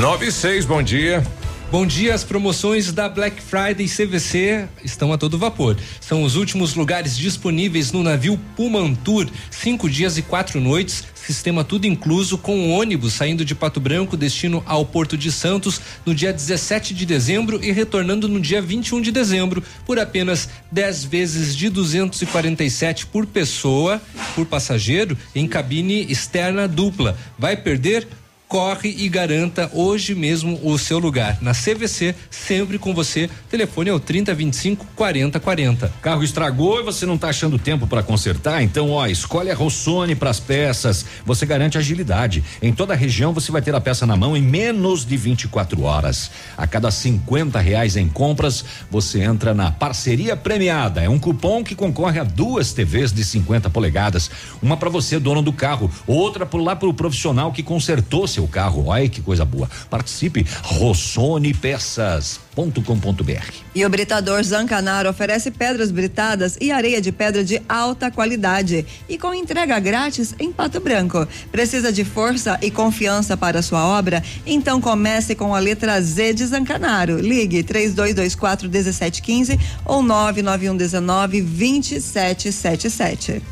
Nove 0.00 0.28
e 0.28 0.32
seis, 0.32 0.64
bom 0.64 0.82
dia. 0.82 1.22
Bom 1.70 1.84
dia, 1.84 2.14
as 2.14 2.24
promoções 2.24 2.90
da 2.90 3.06
Black 3.06 3.42
Friday 3.42 3.86
CVC 3.86 4.66
estão 4.82 5.12
a 5.12 5.18
todo 5.18 5.36
vapor. 5.36 5.76
São 6.00 6.22
os 6.22 6.36
últimos 6.36 6.74
lugares 6.74 7.18
disponíveis 7.18 7.92
no 7.92 8.02
navio 8.02 8.40
Pumantur, 8.56 9.28
cinco 9.50 9.90
dias 9.90 10.16
e 10.16 10.22
quatro 10.22 10.58
noites, 10.58 11.04
sistema 11.14 11.62
tudo 11.62 11.86
incluso, 11.86 12.38
com 12.38 12.70
ônibus 12.70 13.12
saindo 13.12 13.44
de 13.44 13.54
Pato 13.54 13.78
Branco, 13.78 14.16
destino 14.16 14.62
ao 14.64 14.86
Porto 14.86 15.18
de 15.18 15.30
Santos 15.30 15.78
no 16.06 16.14
dia 16.14 16.32
17 16.32 16.94
de 16.94 17.04
dezembro 17.04 17.62
e 17.62 17.70
retornando 17.70 18.26
no 18.26 18.40
dia 18.40 18.62
21 18.62 19.02
de 19.02 19.12
dezembro, 19.12 19.62
por 19.84 19.98
apenas 19.98 20.48
10 20.72 21.04
vezes 21.04 21.54
de 21.54 21.68
247 21.68 23.04
por 23.04 23.26
pessoa, 23.26 24.00
por 24.34 24.46
passageiro, 24.46 25.16
em 25.34 25.46
cabine 25.46 26.10
externa 26.10 26.66
dupla. 26.66 27.18
Vai 27.38 27.54
perder? 27.54 28.08
Corre 28.50 28.92
e 28.98 29.08
garanta 29.08 29.70
hoje 29.72 30.12
mesmo 30.12 30.58
o 30.64 30.76
seu 30.76 30.98
lugar. 30.98 31.38
Na 31.40 31.52
CVC, 31.52 32.16
sempre 32.28 32.80
com 32.80 32.92
você. 32.92 33.30
Telefone 33.48 33.90
é 33.90 33.92
o 33.92 34.00
3025 34.00 34.86
4040. 34.96 35.92
Carro 36.02 36.24
estragou 36.24 36.80
e 36.80 36.82
você 36.82 37.06
não 37.06 37.14
está 37.14 37.28
achando 37.28 37.60
tempo 37.60 37.86
para 37.86 38.02
consertar? 38.02 38.60
Então, 38.60 38.90
ó, 38.90 39.06
escolhe 39.06 39.52
a 39.52 39.54
Rossoni 39.54 40.16
para 40.16 40.30
as 40.30 40.40
peças. 40.40 41.06
Você 41.24 41.46
garante 41.46 41.78
agilidade. 41.78 42.42
Em 42.60 42.72
toda 42.72 42.92
a 42.92 42.96
região 42.96 43.32
você 43.32 43.52
vai 43.52 43.62
ter 43.62 43.72
a 43.72 43.80
peça 43.80 44.04
na 44.04 44.16
mão 44.16 44.36
em 44.36 44.42
menos 44.42 45.06
de 45.06 45.16
24 45.16 45.84
horas. 45.84 46.32
A 46.58 46.66
cada 46.66 46.90
50 46.90 47.56
reais 47.60 47.96
em 47.96 48.08
compras, 48.08 48.64
você 48.90 49.22
entra 49.22 49.54
na 49.54 49.70
parceria 49.70 50.36
premiada. 50.36 51.00
É 51.00 51.08
um 51.08 51.20
cupom 51.20 51.62
que 51.62 51.76
concorre 51.76 52.18
a 52.18 52.24
duas 52.24 52.72
TVs 52.72 53.12
de 53.12 53.24
50 53.24 53.70
polegadas. 53.70 54.28
Uma 54.60 54.76
para 54.76 54.90
você, 54.90 55.20
dono 55.20 55.40
do 55.40 55.52
carro, 55.52 55.88
outra 56.04 56.44
por 56.44 56.60
lá 56.60 56.74
para 56.74 56.88
o 56.88 56.94
profissional 56.94 57.52
que 57.52 57.62
consertou 57.62 58.26
seu 58.26 58.39
seu 58.40 58.48
carro. 58.48 58.86
Olha 58.86 59.08
que 59.08 59.20
coisa 59.20 59.44
boa. 59.44 59.68
Participe 59.88 60.44
rossonepeças.com.br. 60.62 63.54
E 63.74 63.84
o 63.84 63.90
Britador 63.90 64.42
Zancanaro 64.42 65.10
oferece 65.10 65.50
pedras 65.50 65.90
britadas 65.90 66.56
e 66.60 66.70
areia 66.72 67.00
de 67.00 67.12
pedra 67.12 67.44
de 67.44 67.60
alta 67.68 68.10
qualidade 68.10 68.86
e 69.08 69.18
com 69.18 69.34
entrega 69.34 69.78
grátis 69.78 70.34
em 70.38 70.52
Pato 70.52 70.80
Branco. 70.80 71.26
Precisa 71.52 71.92
de 71.92 72.04
força 72.04 72.58
e 72.62 72.70
confiança 72.70 73.36
para 73.36 73.62
sua 73.62 73.86
obra? 73.86 74.22
Então 74.46 74.80
comece 74.80 75.34
com 75.34 75.54
a 75.54 75.58
letra 75.58 76.00
Z 76.00 76.32
de 76.34 76.46
Zancanaro. 76.46 77.20
Ligue 77.20 77.62
3224 77.62 78.68
1715 78.68 79.58
ou 79.84 80.02
991 80.02 80.76
19 80.76 81.42
2777. 81.42 83.42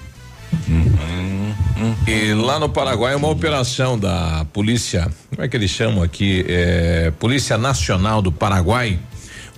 Uhum. 0.69 1.18
E 2.07 2.35
lá 2.35 2.59
no 2.59 2.69
Paraguai 2.69 3.15
uma 3.15 3.29
operação 3.29 3.99
da 3.99 4.45
polícia, 4.53 5.09
como 5.31 5.43
é 5.43 5.49
que 5.49 5.57
eles 5.57 5.71
chamam 5.71 6.03
aqui? 6.03 6.45
É, 6.49 7.13
polícia 7.19 7.57
Nacional 7.57 8.23
do 8.23 8.33
Paraguai. 8.33 8.99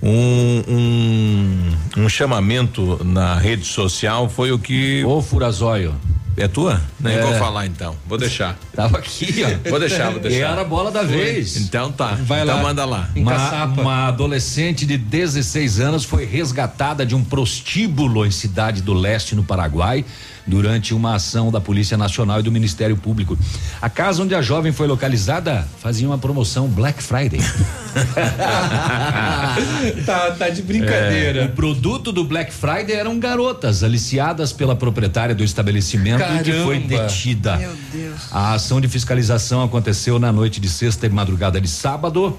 Um, 0.03 0.63
um, 0.67 2.03
um, 2.03 2.09
chamamento 2.09 2.99
na 3.05 3.35
rede 3.35 3.65
social 3.65 4.27
foi 4.27 4.51
o 4.51 4.57
que. 4.57 5.03
Ô 5.05 5.21
Furazóio. 5.21 5.95
É 6.37 6.47
tua? 6.47 6.81
Nem 6.99 7.17
é. 7.17 7.21
vou 7.21 7.33
falar 7.35 7.67
então. 7.67 7.95
Vou 8.07 8.17
deixar. 8.17 8.57
Tava 8.73 8.97
aqui, 8.97 9.43
ó. 9.43 9.69
Vou 9.69 9.79
deixar, 9.79 10.09
vou 10.09 10.19
deixar. 10.19 10.53
Era 10.53 10.61
a 10.61 10.63
bola 10.63 10.89
da 10.89 11.01
foi. 11.01 11.09
vez. 11.09 11.57
Então 11.57 11.91
tá. 11.91 12.17
Vai 12.23 12.41
então 12.41 12.55
lá. 12.55 12.63
manda 12.63 12.85
lá. 12.85 13.09
Uma, 13.15 13.65
uma, 13.65 14.07
adolescente 14.07 14.85
de 14.85 14.97
16 14.97 15.79
anos 15.79 16.03
foi 16.03 16.25
resgatada 16.25 17.05
de 17.05 17.13
um 17.13 17.23
prostíbulo 17.23 18.25
em 18.25 18.31
cidade 18.31 18.81
do 18.81 18.93
leste 18.93 19.35
no 19.35 19.43
Paraguai 19.43 20.03
durante 20.45 20.93
uma 20.93 21.15
ação 21.15 21.51
da 21.51 21.61
Polícia 21.61 21.97
Nacional 21.97 22.39
e 22.39 22.43
do 22.43 22.51
Ministério 22.51 22.97
Público. 22.97 23.37
A 23.81 23.89
casa 23.89 24.23
onde 24.23 24.35
a 24.35 24.41
jovem 24.41 24.71
foi 24.71 24.87
localizada 24.87 25.67
fazia 25.79 26.07
uma 26.07 26.17
promoção 26.17 26.67
Black 26.67 27.01
Friday. 27.01 27.39
tá, 30.05 30.31
tá 30.31 30.49
de 30.49 30.61
brincadeira. 30.61 31.41
É, 31.41 31.45
o 31.45 31.49
produto 31.49 32.11
do 32.11 32.23
Black 32.23 32.53
Friday 32.53 32.95
eram 32.95 33.19
garotas 33.19 33.83
aliciadas 33.83 34.53
pela 34.53 34.75
proprietária 34.75 35.35
do 35.35 35.43
estabelecimento 35.43 36.19
Caramba. 36.19 36.41
e 36.41 36.43
que 36.43 36.53
foi 36.63 36.79
detida. 36.79 37.57
Meu 37.57 37.73
Deus. 37.91 38.21
A 38.31 38.53
ação 38.53 38.81
de 38.81 38.87
fiscalização 38.87 39.63
aconteceu 39.63 40.19
na 40.19 40.31
noite 40.31 40.59
de 40.59 40.69
sexta 40.69 41.05
e 41.05 41.09
madrugada 41.09 41.59
de 41.59 41.67
sábado. 41.67 42.37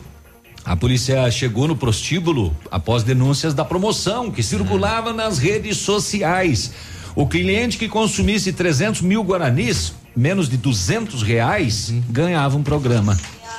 A 0.64 0.76
polícia 0.76 1.28
chegou 1.30 1.66
no 1.66 1.76
prostíbulo 1.76 2.56
após 2.70 3.02
denúncias 3.02 3.52
da 3.52 3.64
promoção 3.64 4.30
que 4.30 4.44
circulava 4.44 5.12
nas 5.12 5.38
redes 5.38 5.78
sociais. 5.78 6.72
O 7.14 7.27
cliente 7.27 7.77
que 7.77 7.88
consumisse 7.88 8.53
300 8.53 9.03
mil 9.03 9.22
guaranis, 9.22 9.92
menos 10.16 10.48
de 10.48 10.57
200 10.57 11.22
reais, 11.22 11.90
hum. 11.90 12.03
ganhava 12.09 12.57
um 12.57 12.62
programa 12.62 13.18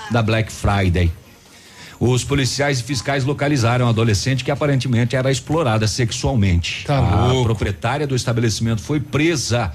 da 0.10 0.22
Black 0.22 0.52
Friday. 0.52 1.12
Os 2.00 2.24
policiais 2.24 2.80
e 2.80 2.84
fiscais 2.84 3.24
localizaram 3.24 3.86
a 3.88 3.89
adolescente 3.89 4.44
que 4.44 4.52
aparentemente 4.52 5.16
era 5.16 5.32
explorada 5.32 5.88
sexualmente. 5.88 6.84
Tá 6.86 6.98
a 6.98 7.28
louco. 7.28 7.46
proprietária 7.46 8.08
do 8.08 8.16
estabelecimento 8.16 8.82
foi 8.82 9.00
presa. 9.00 9.72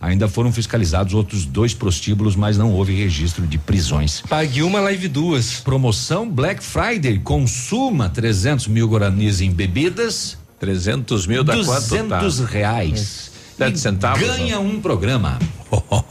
Ainda 0.00 0.28
foram 0.28 0.52
fiscalizados 0.52 1.14
outros 1.14 1.44
dois 1.44 1.74
prostíbulos, 1.74 2.36
mas 2.36 2.58
não 2.58 2.72
houve 2.72 2.92
registro 2.92 3.46
de 3.46 3.56
prisões. 3.56 4.20
Pague 4.28 4.62
uma, 4.62 4.80
live 4.80 5.08
duas. 5.08 5.60
Promoção 5.60 6.28
Black 6.28 6.62
Friday. 6.62 7.18
Consuma 7.20 8.08
300 8.08 8.66
mil 8.66 8.88
guaranis 8.88 9.40
em 9.40 9.50
bebidas 9.50 10.41
300 10.62 11.26
mil 11.26 11.42
dá 11.42 11.54
200 11.56 11.88
quanto? 11.88 12.20
200 12.20 12.38
tá? 12.38 12.46
reais. 12.46 13.32
Sete 13.58 13.80
centavos? 13.80 14.24
Ganha 14.24 14.60
um 14.60 14.80
programa. 14.80 15.36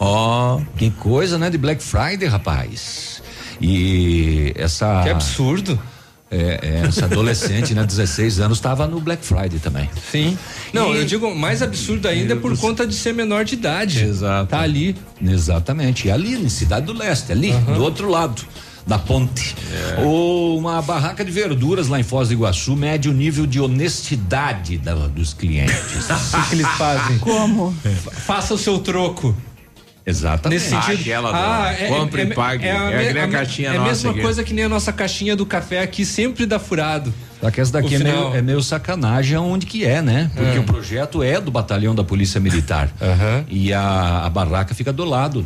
Oh, 0.04 0.60
que 0.76 0.90
coisa, 0.90 1.38
né? 1.38 1.50
De 1.50 1.58
Black 1.58 1.82
Friday, 1.82 2.28
rapaz. 2.28 3.24
E 3.62 4.52
essa. 4.58 5.04
Que 5.04 5.10
absurdo. 5.10 5.80
É, 6.30 6.60
é, 6.62 6.88
essa 6.88 7.06
adolescente, 7.06 7.74
né, 7.74 7.86
16 7.86 8.40
anos, 8.40 8.58
estava 8.58 8.88
no 8.88 9.00
Black 9.00 9.24
Friday 9.24 9.60
também. 9.60 9.90
Sim. 10.12 10.38
Não, 10.74 10.94
e, 10.94 10.98
eu 10.98 11.06
digo 11.06 11.34
mais 11.34 11.62
absurdo 11.62 12.08
ainda 12.08 12.36
por 12.36 12.58
conta 12.58 12.86
de 12.88 12.96
ser 12.96 13.14
menor 13.14 13.46
de 13.46 13.54
idade. 13.54 14.04
Exato. 14.04 14.50
Tá 14.50 14.62
ali. 14.62 14.96
Exatamente. 15.22 16.08
E 16.08 16.12
ali, 16.12 16.36
em 16.36 16.50
Cidade 16.50 16.86
do 16.86 16.94
Leste, 16.94 17.32
ali, 17.32 17.52
uhum. 17.52 17.74
do 17.76 17.84
outro 17.84 18.10
lado 18.10 18.46
da 18.86 18.98
ponte. 18.98 19.56
É. 19.98 20.02
Ou 20.02 20.58
uma 20.58 20.82
barraca 20.82 21.24
de 21.24 21.32
verduras 21.32 21.88
lá 21.88 22.00
em 22.00 22.04
Foz 22.04 22.30
do 22.30 22.34
Iguaçu 22.34 22.76
mede 22.76 23.10
o 23.10 23.14
nível 23.14 23.46
de 23.46 23.60
honestidade 23.60 24.78
da, 24.78 24.94
dos 24.94 25.34
clientes. 25.34 26.10
o 26.34 26.50
que 26.50 26.56
eles 26.56 26.68
fazem? 26.78 27.18
Como? 27.20 27.76
É. 27.86 27.90
Faça 27.90 28.54
o 28.54 28.58
seu 28.58 28.80
troco. 28.80 29.36
Exatamente. 30.06 30.60
Nesse 30.60 30.70
sentido. 30.70 31.02
Aquela 31.02 31.32
ah, 31.34 31.74
é, 31.74 31.88
compre 31.88 32.22
é, 32.22 32.26
e 32.26 32.34
pague. 32.34 32.66
É, 32.66 32.72
a, 32.72 32.92
é 32.92 33.22
a, 33.22 33.26
a 33.26 33.28
caixinha 33.28 33.70
é 33.70 33.74
nossa. 33.74 33.84
É 33.84 33.86
a 33.86 33.90
mesma 33.90 34.12
aqui. 34.12 34.22
coisa 34.22 34.44
que 34.44 34.54
nem 34.54 34.66
a 34.66 34.70
nossa 34.70 34.92
caixinha 34.92 35.36
do 35.36 35.46
café 35.46 35.80
aqui 35.82 36.06
sempre 36.06 36.46
dá 36.46 36.60
furado. 36.60 37.14
Só 37.42 37.50
que 37.50 37.60
essa 37.60 37.72
daqui 37.72 37.96
é 37.96 38.00
meio, 38.00 38.36
é 38.36 38.42
meio, 38.42 38.62
sacanagem 38.62 39.36
onde 39.38 39.66
que 39.66 39.84
é, 39.84 40.00
né? 40.00 40.30
Porque 40.36 40.60
o 40.60 40.64
projeto 40.64 41.24
é 41.24 41.42
do 41.42 41.50
batalhão 41.50 41.96
da 41.96 42.04
Polícia 42.04 42.40
Militar. 42.40 42.90
Uhum. 43.02 43.46
E 43.50 43.74
a, 43.74 44.26
a, 44.26 44.30
barraca 44.30 44.76
fica 44.76 44.94
do 44.94 45.04
lado. 45.04 45.46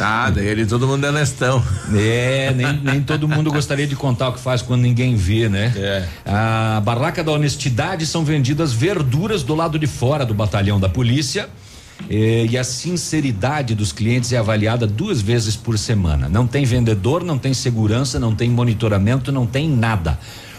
Ah, 0.00 0.30
daí 0.34 0.46
ele 0.46 0.64
todo 0.64 0.86
mundo 0.86 1.04
é 1.04 1.10
honestão. 1.10 1.62
É, 1.94 2.52
nem, 2.54 2.80
nem 2.80 3.02
todo 3.02 3.28
mundo 3.28 3.50
gostaria 3.50 3.86
de 3.86 3.94
contar 3.94 4.28
o 4.28 4.32
que 4.32 4.40
faz 4.40 4.62
quando 4.62 4.82
ninguém 4.82 5.14
vê, 5.16 5.48
né? 5.48 5.72
É. 5.76 6.04
A 6.24 6.80
barraca 6.80 7.22
da 7.22 7.30
honestidade 7.30 8.06
são 8.06 8.24
vendidas 8.24 8.72
verduras 8.72 9.42
do 9.42 9.54
lado 9.54 9.78
de 9.78 9.86
fora 9.86 10.24
do 10.24 10.34
batalhão 10.34 10.80
da 10.80 10.88
polícia. 10.88 11.48
E, 12.08 12.46
e 12.50 12.58
a 12.58 12.64
sinceridade 12.64 13.74
dos 13.74 13.92
clientes 13.92 14.32
é 14.32 14.38
avaliada 14.38 14.86
duas 14.86 15.20
vezes 15.20 15.56
por 15.56 15.78
semana. 15.78 16.28
Não 16.28 16.46
tem 16.46 16.64
vendedor, 16.64 17.24
não 17.24 17.38
tem 17.38 17.52
segurança, 17.52 18.18
não 18.18 18.34
tem 18.34 18.48
monitoramento, 18.48 19.32
não 19.32 19.46
tem 19.46 19.68
nada. 19.68 20.18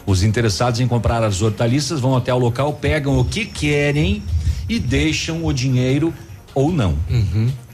Os 0.10 0.24
interessados 0.24 0.80
em 0.80 0.88
comprar 0.88 1.24
as 1.24 1.40
hortaliças 1.44 2.00
vão 2.00 2.16
até 2.18 2.34
o 2.34 2.38
local, 2.40 2.74
pegam 2.74 3.20
o 3.20 3.24
que 3.24 3.46
querem 3.46 4.24
e 4.68 4.80
deixam 4.80 5.46
o 5.46 5.54
dinheiro 5.54 6.12
ou 6.56 6.72
não. 6.72 6.96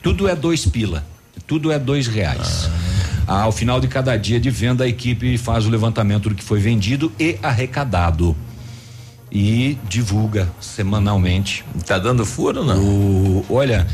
Tudo 0.04 0.28
é 0.28 0.36
dois 0.36 0.65
pila, 0.65 1.06
tudo 1.48 1.71
é 1.71 1.80
dois 1.80 2.08
reais. 2.08 2.69
Ah, 3.26 3.43
Ao 3.43 3.54
final 3.54 3.80
de 3.80 3.88
cada 3.88 4.17
dia 4.17 4.38
de 4.38 4.50
venda, 4.50 4.84
a 4.84 4.88
equipe 4.88 5.38
faz 5.38 5.65
o 5.65 5.69
levantamento 5.69 6.28
do 6.28 6.36
que 6.36 6.43
foi 6.43 6.60
vendido 6.60 7.10
e 7.17 7.38
arrecadado. 7.41 8.36
E 9.32 9.78
divulga 9.88 10.52
semanalmente. 10.60 11.63
Tá 11.88 11.98
dando 11.98 12.26
furo 12.26 12.65
não? 12.65 12.84
O, 12.84 13.45
olha, 13.50 13.88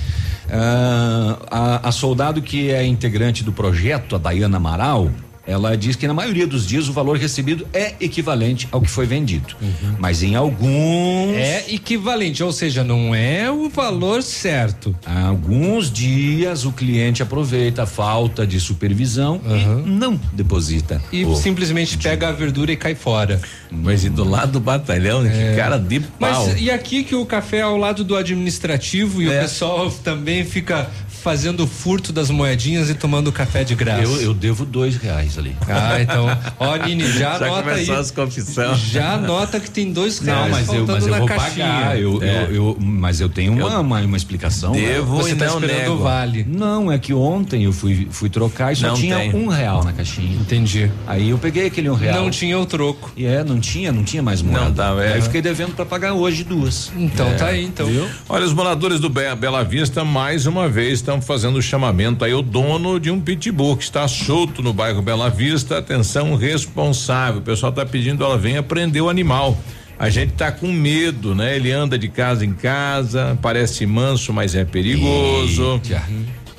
ah, 0.49 1.37
a, 1.83 1.89
a 1.89 1.91
soldado 1.91 2.41
que 2.41 2.71
é 2.71 2.83
integrante 2.83 3.43
do 3.43 3.51
projeto, 3.51 4.15
a 4.15 4.19
Dayana 4.19 4.57
Amaral, 4.57 5.11
ela 5.51 5.75
diz 5.75 5.95
que 5.95 6.07
na 6.07 6.13
maioria 6.13 6.47
dos 6.47 6.65
dias 6.65 6.87
o 6.87 6.93
valor 6.93 7.17
recebido 7.17 7.67
é 7.73 7.93
equivalente 7.99 8.67
ao 8.71 8.81
que 8.81 8.89
foi 8.89 9.05
vendido. 9.05 9.55
Mas 9.99 10.23
em 10.23 10.35
alguns. 10.35 11.35
É 11.35 11.65
equivalente, 11.69 12.43
ou 12.43 12.51
seja, 12.51 12.83
não 12.83 13.13
é 13.13 13.51
o 13.51 13.69
valor 13.69 14.23
certo. 14.23 14.95
Alguns 15.05 15.91
dias 15.91 16.65
o 16.65 16.71
cliente 16.71 17.21
aproveita 17.21 17.83
a 17.83 17.85
falta 17.85 18.47
de 18.47 18.59
supervisão 18.59 19.41
e 19.45 19.89
não 19.89 20.19
deposita. 20.33 21.01
E 21.11 21.25
simplesmente 21.35 21.97
pega 21.97 22.29
a 22.29 22.31
verdura 22.31 22.71
e 22.71 22.75
cai 22.75 22.95
fora. 22.95 23.41
Mas 23.69 24.03
e 24.03 24.09
do 24.09 24.23
lado 24.23 24.53
do 24.53 24.59
batalhão, 24.59 25.21
né? 25.21 25.51
Que 25.51 25.57
cara 25.57 25.77
de 25.77 25.99
pau. 25.99 26.09
Mas 26.19 26.61
e 26.61 26.69
aqui 26.69 27.03
que 27.03 27.15
o 27.15 27.25
café 27.25 27.57
é 27.57 27.61
ao 27.61 27.77
lado 27.77 28.03
do 28.03 28.15
administrativo 28.15 29.21
e 29.21 29.27
o 29.27 29.31
pessoal 29.31 29.89
também 29.89 30.43
fica 30.45 30.89
fazendo 31.21 31.67
furto 31.67 32.11
das 32.11 32.29
moedinhas 32.29 32.89
e 32.89 32.93
tomando 32.93 33.31
café 33.31 33.63
de 33.63 33.75
graça. 33.75 34.01
Eu, 34.03 34.21
eu 34.21 34.33
devo 34.33 34.65
dois 34.65 34.95
reais 34.95 35.37
ali. 35.37 35.55
Ah, 35.69 36.01
então, 36.01 36.25
ó, 36.59 36.75
Nini, 36.77 37.03
já, 37.11 37.37
Já 37.39 37.45
anota 37.45 37.57
aí. 37.57 37.63
começou 37.85 37.95
as 37.95 38.11
confissões. 38.11 38.79
Já 38.79 39.13
anota 39.13 39.59
que 39.59 39.69
tem 39.69 39.91
dois 39.91 40.19
Não, 40.21 40.33
reais 40.33 40.51
mas 40.51 40.69
eu, 40.73 40.85
mas 40.87 41.03
eu 41.05 41.11
na 41.11 41.17
vou 41.19 41.27
caixinha. 41.27 41.65
pagar. 41.67 41.99
Eu, 41.99 42.23
É. 42.23 42.43
eu, 42.45 42.55
eu- 42.55 42.77
mas 42.79 43.19
eu 43.21 43.29
tenho 43.29 43.53
uma, 43.53 43.79
uma, 43.79 43.99
uma 44.01 44.17
explicação. 44.17 44.71
Devo 44.71 45.17
Você 45.17 45.31
e 45.31 45.35
tá 45.35 45.45
não 45.45 45.59
esperando 45.59 45.79
nego. 45.81 45.93
o 45.93 45.97
vale. 45.99 46.45
Não, 46.49 46.91
é 46.91 46.97
que 46.97 47.13
ontem 47.13 47.63
eu 47.65 47.73
fui, 47.73 48.07
fui 48.11 48.29
trocar 48.29 48.73
e 48.73 48.75
só 48.75 48.87
Não 48.87 48.95
tinha 48.95 49.17
tem. 49.17 49.35
um 49.35 49.47
real 49.47 49.83
na 49.83 49.93
caixinha. 49.93 50.35
Entendi. 50.35 50.91
Aí 51.07 51.29
eu 51.29 51.37
peguei 51.37 51.67
aquele 51.67 51.89
um 51.89 51.93
real. 51.95 52.21
Não 52.23 52.29
tinha 52.31 52.57
o 52.59 52.65
troco. 52.65 53.11
E 53.15 53.25
é, 53.25 53.43
não 53.43 53.59
tinha, 53.59 53.91
não 53.91 54.03
tinha 54.03 54.23
mais 54.23 54.41
moeda. 54.41 54.65
Não 54.65 54.73
tava, 54.73 55.03
é. 55.05 55.13
Aí 55.13 55.19
eu 55.19 55.23
fiquei 55.23 55.41
devendo 55.41 55.75
pra 55.75 55.85
pagar 55.85 56.13
hoje 56.13 56.43
duas. 56.43 56.91
Então 56.97 57.27
É. 57.27 57.33
tá 57.35 57.45
aí, 57.47 57.63
então. 57.63 57.87
Olha, 58.27 58.45
os 58.45 58.53
moradores 58.53 58.99
do 58.99 59.09
Be- 59.09 59.35
Bela 59.35 59.63
Vista, 59.63 60.03
mais 60.03 60.45
uma 60.45 60.67
vez, 60.67 60.93
estão 60.99 61.10
fazendo 61.19 61.57
o 61.57 61.61
chamamento 61.61 62.23
aí, 62.23 62.33
o 62.33 62.41
dono 62.41 62.99
de 62.99 63.09
um 63.09 63.19
pitbull 63.19 63.75
que 63.75 63.83
está 63.83 64.07
solto 64.07 64.61
no 64.61 64.71
bairro 64.71 65.01
Bela 65.01 65.29
Vista. 65.29 65.79
Atenção 65.79 66.35
responsável. 66.35 67.41
O 67.41 67.43
pessoal 67.43 67.71
está 67.71 67.85
pedindo, 67.85 68.23
ela 68.23 68.37
venha 68.37 68.61
prender 68.61 69.01
o 69.01 69.09
animal. 69.09 69.57
A 69.97 70.09
gente 70.09 70.33
tá 70.33 70.51
com 70.51 70.71
medo, 70.71 71.35
né? 71.35 71.55
Ele 71.55 71.71
anda 71.71 71.97
de 71.97 72.07
casa 72.07 72.45
em 72.45 72.53
casa, 72.53 73.37
parece 73.41 73.85
manso, 73.85 74.31
mas 74.31 74.55
é 74.55 74.63
perigoso. 74.63 75.81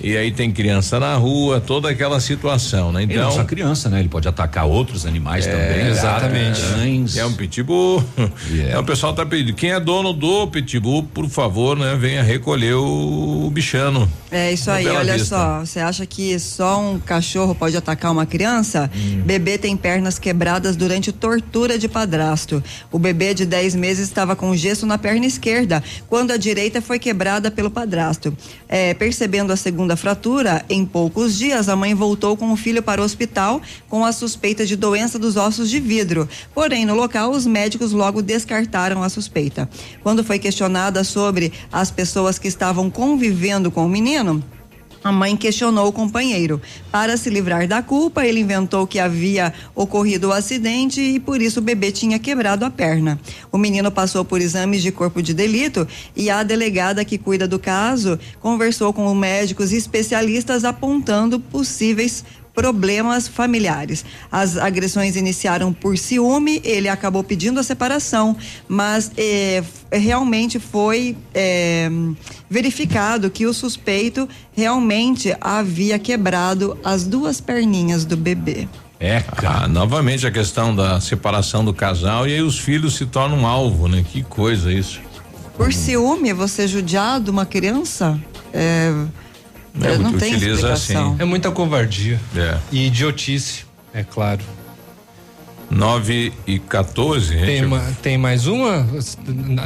E 0.03 0.17
aí 0.17 0.31
tem 0.33 0.51
criança 0.51 0.99
na 0.99 1.15
rua, 1.15 1.61
toda 1.61 1.89
aquela 1.89 2.19
situação, 2.21 2.91
né? 2.91 3.05
Então, 3.05 3.15
Então. 3.17 3.29
não 3.29 3.37
só 3.37 3.45
criança, 3.45 3.89
né? 3.89 4.01
Ele 4.01 4.09
pode 4.09 4.27
atacar 4.27 4.67
outros 4.67 5.07
animais 5.07 5.47
também. 5.47 5.87
exatamente. 5.89 6.61
Cães. 6.61 7.17
É 7.17 7.25
um 7.25 7.33
pitbull. 7.33 8.03
Yeah. 8.53 8.75
É, 8.75 8.79
o 8.79 8.85
pessoal 8.85 9.15
tá 9.15 9.25
pedindo. 9.25 9.55
Quem 9.55 9.71
é 9.73 9.79
dono 9.81 10.13
do 10.13 10.47
pitbull, 10.49 11.03
por 11.05 11.29
favor, 11.29 11.77
né? 11.79 11.97
Venha 11.99 12.23
recolher 12.23 12.75
o, 12.75 13.49
bichano. 13.53 14.11
É 14.31 14.53
isso 14.53 14.71
aí, 14.71 14.85
Bela 14.85 14.99
olha 14.99 15.13
Vista. 15.15 15.29
só. 15.37 15.61
Você 15.61 15.81
acha 15.81 16.05
que 16.07 16.39
só 16.39 16.81
um 16.81 16.99
cachorro 16.99 17.55
pode 17.55 17.77
atacar 17.77 18.11
uma 18.11 18.27
criança? 18.27 18.91
Hum. 18.95 19.23
Bebê 19.25 19.57
tem 19.59 19.77
pernas 19.77 20.19
quebradas 20.19 20.77
durante 20.77 21.13
tortura 21.13 21.79
de 21.79 21.89
padrasto. 21.89 22.63
O 22.91 22.99
bebê 22.99 23.33
de 23.33 23.47
10 23.47 23.75
meses 23.75 24.09
estava 24.09 24.35
com 24.35 24.55
gesso 24.57 24.85
na 24.87 24.99
perna 24.99 25.25
esquerda, 25.27 25.83
quando 26.09 26.33
a 26.33 26.37
direita 26.37 26.83
foi 26.83 26.99
quebrada 26.99 27.51
pelo 27.51 27.71
padrasto. 27.71 28.37
É, 28.69 28.93
percebendo 28.95 29.53
a 29.53 29.57
segunda 29.57 29.92
fratura, 29.97 30.65
em 30.69 30.85
poucos 30.85 31.37
dias 31.37 31.69
a 31.69 31.77
mãe 31.77 31.95
voltou 31.95 32.37
com 32.37 32.53
o 32.53 32.57
filho 32.57 32.83
para 32.83 33.01
o 33.01 33.05
hospital 33.05 33.61
com 33.89 34.05
a 34.05 34.13
suspeita 34.13 34.65
de 34.65 34.77
doença 34.77 35.19
dos 35.19 35.37
ossos 35.37 35.71
de 35.71 35.79
vidro. 35.81 36.29
Porém, 36.55 36.85
no 36.85 36.95
local, 36.95 37.31
os 37.31 37.47
médicos 37.47 37.93
logo 37.93 38.23
descartaram 38.23 39.03
a 39.03 39.09
suspeita. 39.09 39.69
Quando 40.03 40.25
foi 40.25 40.39
questionada 40.39 41.05
sobre 41.05 41.53
as 41.73 41.91
pessoas 41.91 42.39
que 42.39 42.49
estavam 42.49 42.91
convivendo 42.91 43.71
com 43.71 43.85
o 43.87 43.89
menino, 43.89 44.43
a 45.03 45.11
mãe 45.11 45.37
questionou 45.37 45.89
o 45.89 45.93
companheiro. 45.93 46.61
Para 46.91 47.17
se 47.17 47.31
livrar 47.31 47.67
da 47.67 47.83
culpa, 47.83 48.27
ele 48.27 48.41
inventou 48.41 48.87
que 48.87 48.99
havia 48.99 49.53
ocorrido 49.75 50.29
o 50.29 50.33
acidente 50.33 51.01
e 51.01 51.19
por 51.19 51.41
isso 51.41 51.61
o 51.61 51.63
bebê 51.63 51.91
tinha 51.91 52.19
quebrado 52.19 52.65
a 52.65 52.71
perna. 52.71 53.19
O 53.51 53.59
menino 53.59 53.91
passou 53.91 54.25
por 54.25 54.41
exames 54.41 54.83
de 54.83 54.93
corpo 54.93 55.23
de 55.23 55.35
delito 55.35 55.87
e 56.15 56.31
a 56.31 56.43
delegada 56.43 57.05
que 57.05 57.19
cuida 57.19 57.49
do 57.49 57.59
caso 57.59 58.19
conversou 58.41 58.93
com 58.93 59.13
médicos 59.15 59.73
especialistas 59.73 60.65
apontando 60.65 61.41
possíveis 61.41 62.25
problemas 62.55 63.27
familiares. 63.27 64.05
As 64.31 64.57
agressões 64.57 65.17
iniciaram 65.17 65.73
por 65.73 65.97
ciúme, 65.97 66.61
ele 66.65 66.89
acabou 66.89 67.25
pedindo 67.25 67.59
a 67.59 67.63
separação, 67.63 68.37
mas 68.69 69.11
eh, 69.17 69.63
realmente 69.91 70.59
foi 70.59 71.17
eh, 71.35 71.91
verificado 72.49 73.31
que 73.31 73.47
o 73.47 73.55
suspeito 73.55 74.29
realmente 74.53 75.35
havia 75.41 75.99
quebrado 75.99 76.79
as 76.85 77.05
duas 77.05 77.41
perninhas 77.41 78.05
do 78.05 78.17
bebê. 78.17 78.69
É, 79.01 79.25
Ah, 79.45 79.67
novamente 79.67 80.25
a 80.27 80.31
questão 80.31 80.75
da 80.77 81.01
separação 81.01 81.65
do 81.65 81.75
casal 81.75 82.29
e 82.29 82.35
aí 82.35 82.41
os 82.41 82.59
filhos 82.59 82.95
se 82.95 83.05
tornam 83.05 83.45
alvo, 83.47 83.89
né? 83.89 84.05
Que 84.09 84.23
coisa 84.23 84.73
isso. 84.73 85.01
Por 85.57 85.73
ciúme, 85.73 86.33
você 86.33 86.69
judiado 86.69 87.31
uma 87.31 87.45
criança? 87.45 88.19
É, 88.55 88.93
É, 89.81 89.99
não 89.99 90.13
tem 90.13 90.35
utiliza 90.35 90.55
explicação. 90.55 91.17
É 91.19 91.25
muita 91.25 91.51
covardia. 91.51 92.21
É. 92.37 92.59
E 92.71 92.87
idiotice, 92.87 93.65
é 93.95 94.03
claro. 94.03 94.43
9 95.71 96.33
e 96.47 96.59
14, 96.59 97.33
gente. 97.33 97.47
Tem, 97.47 97.65
uma, 97.65 97.81
tem 98.03 98.19
mais 98.19 98.47
uma? 98.47 98.87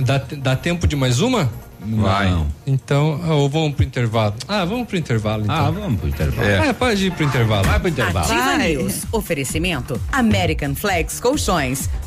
Dá, 0.05 0.23
dá 0.39 0.57
tempo 0.57 0.87
de 0.87 0.95
mais 0.95 1.21
uma? 1.21 1.51
Vai. 1.81 2.31
Não. 2.31 2.47
Então, 2.67 3.21
ah, 3.25 3.35
ou 3.35 3.49
vamos 3.49 3.75
pro 3.75 3.85
intervalo? 3.85 4.35
Ah, 4.49 4.65
vamos 4.65 4.89
pro 4.89 4.97
intervalo 4.97 5.45
então. 5.45 5.55
Ah, 5.55 5.71
vamos 5.71 6.01
pro 6.01 6.09
intervalo. 6.09 6.49
É. 6.49 6.69
É, 6.69 6.73
pode 6.73 7.07
ir 7.07 7.13
pro 7.13 7.25
intervalo. 7.25 7.65
Vai 7.65 7.79
pro 7.79 7.89
intervalo. 7.89 8.27
Ativa 8.27 8.57
Vai. 8.57 8.77
News. 8.77 9.03
Oferecimento 9.13 10.01
American 10.13 10.75
Flex 10.75 11.21
Colchões. 11.21 11.89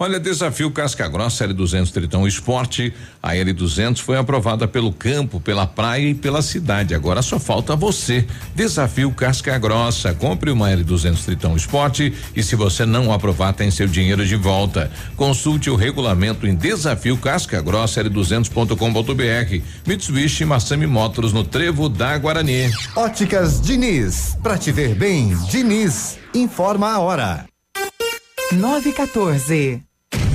Olha, 0.00 0.20
desafio 0.20 0.70
Casca 0.70 1.08
Grossa 1.08 1.48
L200 1.48 1.90
Tritão 1.90 2.26
Esporte. 2.26 2.94
A 3.20 3.32
L200 3.32 3.98
foi 3.98 4.16
aprovada 4.16 4.68
pelo 4.68 4.92
campo, 4.92 5.40
pela 5.40 5.66
praia 5.66 6.10
e 6.10 6.14
pela 6.14 6.40
cidade. 6.40 6.94
Agora 6.94 7.20
só 7.20 7.40
falta 7.40 7.74
você. 7.74 8.24
Desafio 8.54 9.10
Casca 9.10 9.58
Grossa. 9.58 10.14
Compre 10.14 10.52
uma 10.52 10.70
L200 10.70 11.24
Tritão 11.24 11.56
Esporte 11.56 12.14
e 12.36 12.44
se 12.44 12.54
você 12.54 12.86
não 12.86 13.12
aprovar, 13.12 13.52
tem 13.54 13.72
seu 13.72 13.88
dinheiro 13.88 14.24
de 14.24 14.36
volta. 14.36 14.88
Consulte 15.16 15.68
o 15.68 15.74
regulamento 15.74 16.46
em 16.46 16.54
desafio 16.54 17.16
Casca 17.16 17.60
Grossa 17.60 18.04
L200.com.br. 18.04 19.64
Mitsubishi 19.84 20.44
Massami 20.44 20.86
Motors 20.86 21.32
no 21.32 21.42
Trevo 21.42 21.88
da 21.88 22.16
Guarani. 22.18 22.70
Óticas 22.94 23.60
Diniz. 23.60 24.38
Pra 24.44 24.56
te 24.56 24.70
ver 24.70 24.94
bem, 24.94 25.36
Diniz. 25.50 26.18
Informa 26.32 26.92
a 26.92 27.00
hora. 27.00 27.46
914. 28.52 29.87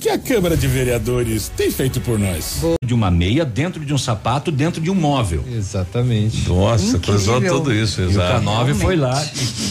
Que 0.00 0.08
a 0.08 0.18
Câmara 0.18 0.56
de 0.56 0.66
Vereadores 0.66 1.52
tem 1.54 1.70
feito 1.70 2.00
por 2.00 2.18
nós? 2.18 2.62
De 2.82 2.94
uma 2.94 3.10
meia 3.10 3.44
dentro 3.44 3.84
de 3.84 3.92
um 3.92 3.98
sapato, 3.98 4.50
dentro 4.50 4.80
de 4.80 4.90
um 4.90 4.94
móvel. 4.94 5.44
Exatamente. 5.46 6.48
Nossa, 6.48 6.98
cruzou 6.98 7.40
tudo 7.40 7.72
isso, 7.72 8.00
E 8.00 8.06
o 8.06 8.10
exato. 8.10 8.42
K9 8.42 8.74
foi 8.76 8.96
lá 8.96 9.22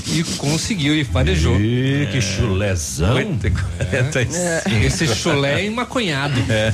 E, 0.08 0.20
e 0.20 0.24
conseguiu 0.38 0.96
e 0.96 1.04
farejou. 1.04 1.60
Ih, 1.60 2.08
que 2.12 2.22
chulézão. 2.22 3.18
Esse 4.86 5.08
chulé 5.08 5.62
é 5.62 5.66
emaconhado. 5.66 6.40
É. 6.48 6.74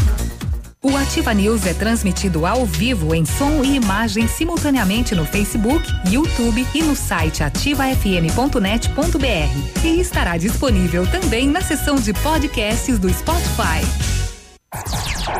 O 0.83 0.97
Ativa 0.97 1.31
News 1.31 1.67
é 1.67 1.75
transmitido 1.75 2.43
ao 2.43 2.65
vivo 2.65 3.13
em 3.13 3.23
som 3.23 3.63
e 3.63 3.75
imagem 3.75 4.27
simultaneamente 4.27 5.13
no 5.13 5.23
Facebook, 5.23 5.87
YouTube 6.09 6.65
e 6.73 6.81
no 6.81 6.95
site 6.95 7.43
ativafm.net.br. 7.43 9.85
E 9.85 10.01
estará 10.01 10.37
disponível 10.37 11.05
também 11.05 11.47
na 11.47 11.61
seção 11.61 11.97
de 11.97 12.11
podcasts 12.13 12.97
do 12.97 13.13
Spotify. 13.13 13.85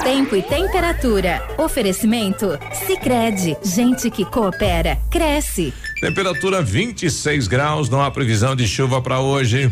Tempo 0.03 0.35
e 0.35 0.43
temperatura. 0.43 1.41
Oferecimento? 1.57 2.59
Sicredi 2.85 3.57
Gente 3.63 4.11
que 4.11 4.23
coopera, 4.23 4.99
cresce. 5.09 5.73
Temperatura 6.01 6.61
26 6.61 7.47
graus, 7.47 7.89
não 7.89 7.99
há 7.99 8.11
previsão 8.11 8.55
de 8.55 8.67
chuva 8.67 9.01
para 9.01 9.19
hoje. 9.19 9.71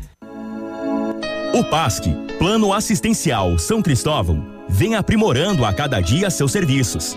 O 1.52 1.64
PASC, 1.64 2.04
Plano 2.38 2.72
Assistencial 2.72 3.58
São 3.58 3.82
Cristóvão, 3.82 4.46
vem 4.68 4.94
aprimorando 4.94 5.64
a 5.64 5.72
cada 5.72 6.00
dia 6.00 6.30
seus 6.30 6.52
serviços. 6.52 7.16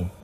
não 0.00 0.23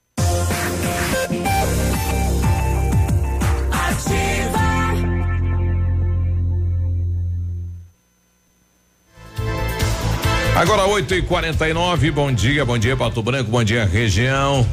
Agora 10.61 10.85
8 10.85 11.15
e 11.15 11.21
49 11.23 12.11
bom 12.11 12.31
dia, 12.31 12.63
bom 12.63 12.77
dia 12.77 12.95
Pato 12.95 13.23
Branco, 13.23 13.49
bom 13.49 13.63
dia 13.63 13.83
região. 13.83 14.63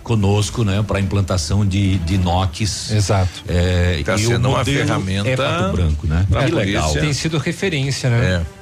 conosco, 0.07 0.63
né, 0.63 0.81
para 0.87 1.01
implantação 1.01 1.65
de 1.65 1.97
de 1.99 2.17
NOCs. 2.17 2.91
Exato. 2.91 3.43
É, 3.45 4.01
tá 4.05 4.15
e 4.15 4.19
sendo 4.19 4.45
o 4.45 4.51
uma 4.51 4.59
modelo 4.59 4.77
ferramenta 4.77 5.29
é 5.29 5.35
Pato 5.35 5.71
Branco, 5.73 6.07
né? 6.07 6.25
Que 6.45 6.51
legal. 6.53 6.93
Tem 6.93 7.11
sido 7.11 7.37
referência, 7.37 8.09
né? 8.09 8.41
É. 8.41 8.56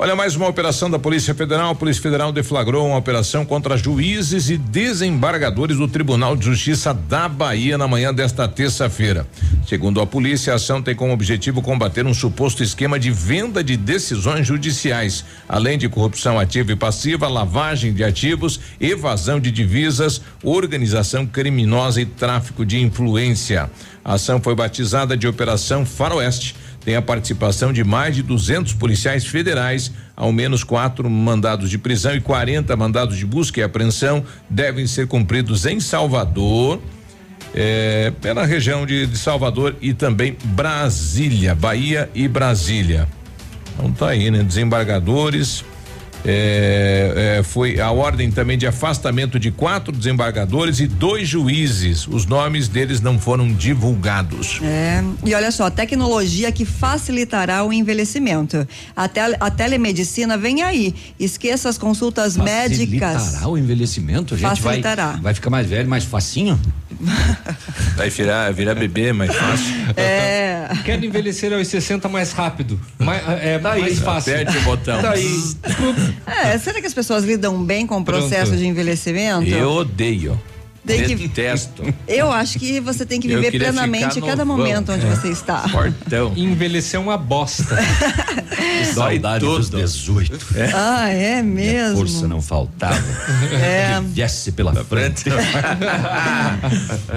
Olha, 0.00 0.14
mais 0.14 0.36
uma 0.36 0.46
operação 0.46 0.88
da 0.88 0.96
Polícia 0.96 1.34
Federal. 1.34 1.72
A 1.72 1.74
Polícia 1.74 2.00
Federal 2.00 2.30
deflagrou 2.30 2.86
uma 2.86 2.96
operação 2.96 3.44
contra 3.44 3.76
juízes 3.76 4.48
e 4.48 4.56
desembargadores 4.56 5.76
do 5.76 5.88
Tribunal 5.88 6.36
de 6.36 6.44
Justiça 6.44 6.94
da 6.94 7.28
Bahia 7.28 7.76
na 7.76 7.88
manhã 7.88 8.14
desta 8.14 8.46
terça-feira. 8.46 9.26
Segundo 9.66 10.00
a 10.00 10.06
polícia, 10.06 10.52
a 10.52 10.56
ação 10.56 10.80
tem 10.80 10.94
como 10.94 11.12
objetivo 11.12 11.60
combater 11.60 12.06
um 12.06 12.14
suposto 12.14 12.62
esquema 12.62 12.96
de 12.96 13.10
venda 13.10 13.62
de 13.62 13.76
decisões 13.76 14.46
judiciais, 14.46 15.24
além 15.48 15.76
de 15.76 15.88
corrupção 15.88 16.38
ativa 16.38 16.70
e 16.70 16.76
passiva, 16.76 17.26
lavagem 17.26 17.92
de 17.92 18.04
ativos, 18.04 18.60
evasão 18.80 19.40
de 19.40 19.50
divisas, 19.50 20.22
organização 20.44 21.26
criminosa 21.26 22.00
e 22.00 22.06
tráfico 22.06 22.64
de 22.64 22.80
influência. 22.80 23.68
A 24.04 24.14
ação 24.14 24.40
foi 24.40 24.54
batizada 24.54 25.16
de 25.16 25.26
Operação 25.26 25.84
Faroeste 25.84 26.54
tem 26.84 26.96
a 26.96 27.02
participação 27.02 27.72
de 27.72 27.84
mais 27.84 28.14
de 28.14 28.22
200 28.22 28.72
policiais 28.74 29.26
federais, 29.26 29.92
ao 30.16 30.32
menos 30.32 30.64
quatro 30.64 31.08
mandados 31.08 31.70
de 31.70 31.78
prisão 31.78 32.14
e 32.14 32.20
40 32.20 32.74
mandados 32.76 33.16
de 33.16 33.26
busca 33.26 33.60
e 33.60 33.62
apreensão 33.62 34.24
devem 34.48 34.86
ser 34.86 35.06
cumpridos 35.06 35.66
em 35.66 35.80
Salvador, 35.80 36.80
é, 37.54 38.12
pela 38.20 38.44
região 38.44 38.86
de, 38.86 39.06
de 39.06 39.18
Salvador 39.18 39.76
e 39.80 39.92
também 39.92 40.36
Brasília, 40.44 41.54
Bahia 41.54 42.10
e 42.14 42.28
Brasília. 42.28 43.08
Então 43.74 43.92
tá 43.92 44.08
aí, 44.08 44.30
né? 44.30 44.42
Desembargadores. 44.42 45.64
É, 46.24 47.36
é, 47.38 47.42
foi 47.42 47.80
a 47.80 47.90
ordem 47.90 48.30
também 48.30 48.58
de 48.58 48.66
afastamento 48.66 49.38
de 49.38 49.50
quatro 49.50 49.92
desembargadores 49.92 50.80
e 50.80 50.86
dois 50.86 51.28
juízes. 51.28 52.06
Os 52.08 52.26
nomes 52.26 52.68
deles 52.68 53.00
não 53.00 53.18
foram 53.18 53.52
divulgados. 53.52 54.60
É, 54.62 55.02
e 55.24 55.34
olha 55.34 55.50
só, 55.50 55.70
tecnologia 55.70 56.50
que 56.52 56.64
facilitará 56.64 57.64
o 57.64 57.72
envelhecimento. 57.72 58.66
A, 58.96 59.08
tel- 59.08 59.36
a 59.40 59.50
telemedicina 59.50 60.36
vem 60.36 60.62
aí. 60.62 60.94
Esqueça 61.18 61.68
as 61.68 61.78
consultas 61.78 62.36
médicas. 62.36 63.12
Facilitará 63.14 63.48
o 63.48 63.56
envelhecimento? 63.58 64.34
A 64.34 64.36
gente 64.36 64.46
vai, 64.46 64.56
Facilitará. 64.56 65.18
vai 65.22 65.34
ficar 65.34 65.50
mais 65.50 65.66
velho, 65.68 65.88
mais 65.88 66.04
facinho? 66.04 66.58
Vai 67.96 68.10
virar, 68.10 68.52
virar 68.52 68.74
bebê 68.74 69.12
mais 69.12 69.32
fácil. 69.34 69.72
É. 69.96 70.68
Quero 70.84 71.04
envelhecer 71.04 71.52
aos 71.52 71.68
60 71.68 72.08
mais 72.08 72.32
rápido. 72.32 72.80
Mais, 72.98 73.22
é 73.40 73.58
mais 73.60 73.98
fácil. 74.00 74.34
Aperte 74.34 74.56
o 74.58 74.60
botão. 74.62 75.00
Tá 75.00 75.12
aí. 75.12 75.54
É, 76.26 76.58
será 76.58 76.80
que 76.80 76.86
as 76.86 76.94
pessoas 76.94 77.24
lidam 77.24 77.62
bem 77.64 77.86
com 77.86 77.98
o 77.98 78.04
processo 78.04 78.46
Pronto. 78.46 78.58
de 78.58 78.66
envelhecimento? 78.66 79.48
Eu 79.48 79.70
odeio. 79.70 80.38
Tem 80.88 81.04
que- 81.06 81.14
Detesto. 81.28 81.82
Eu 82.06 82.30
acho 82.32 82.58
que 82.58 82.80
você 82.80 83.04
tem 83.06 83.20
que 83.20 83.28
viver 83.28 83.50
plenamente 83.52 84.20
cada 84.20 84.44
novão. 84.44 84.58
momento 84.64 84.92
onde 84.92 85.06
É. 85.06 85.10
você 85.10 85.28
está. 85.28 85.68
Fortão. 85.68 86.32
Envelhecer 86.36 86.98
é 86.98 87.02
uma 87.02 87.16
bosta. 87.16 87.76
Saudade 88.94 89.44
dos 89.44 89.70
18. 89.70 90.38
Ah, 90.74 91.08
é 91.08 91.40
A 91.40 91.42
mesmo? 91.42 91.96
força 91.98 92.26
não 92.28 92.40
faltava. 92.42 92.98
É. 93.52 93.96
Que 94.00 94.06
viesse 94.08 94.52
pela 94.52 94.72
frente. 94.84 95.24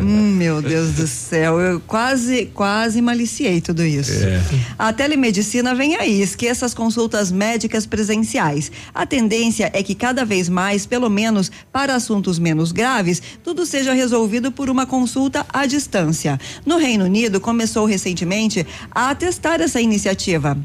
Hum, 0.02 0.36
meu 0.36 0.62
Deus 0.62 0.92
do 0.94 1.08
céu, 1.08 1.60
eu 1.60 1.80
quase, 1.82 2.46
quase 2.54 3.02
maliciei 3.02 3.62
tudo 3.62 3.84
isso. 3.84 4.12
É. 4.24 4.42
A 4.78 4.92
telemedicina 4.94 5.74
vem 5.76 5.96
aí, 5.96 6.22
esqueça 6.22 6.66
as 6.66 6.74
consultas 6.74 7.32
médicas 7.32 7.86
presenciais. 7.86 8.72
A 8.94 9.06
tendência 9.06 9.70
é 9.74 9.84
que 9.84 9.94
cada 9.96 10.24
vez 10.26 10.50
mais, 10.50 10.86
pelo 10.86 11.10
menos 11.10 11.52
para 11.72 11.96
assuntos 11.96 12.40
menos 12.40 12.72
graves, 12.72 13.22
tudo 13.44 13.61
seja 13.66 13.94
resolvido 13.94 14.52
por 14.52 14.70
uma 14.70 14.86
consulta 14.86 15.46
à 15.50 15.66
distância. 15.66 16.40
No 16.66 16.78
Reino 16.78 17.06
Unido, 17.06 17.40
começou 17.40 17.86
recentemente 17.86 18.66
a 18.92 19.14
testar 19.16 19.62
essa 19.62 19.82
iniciativa. 19.82 20.58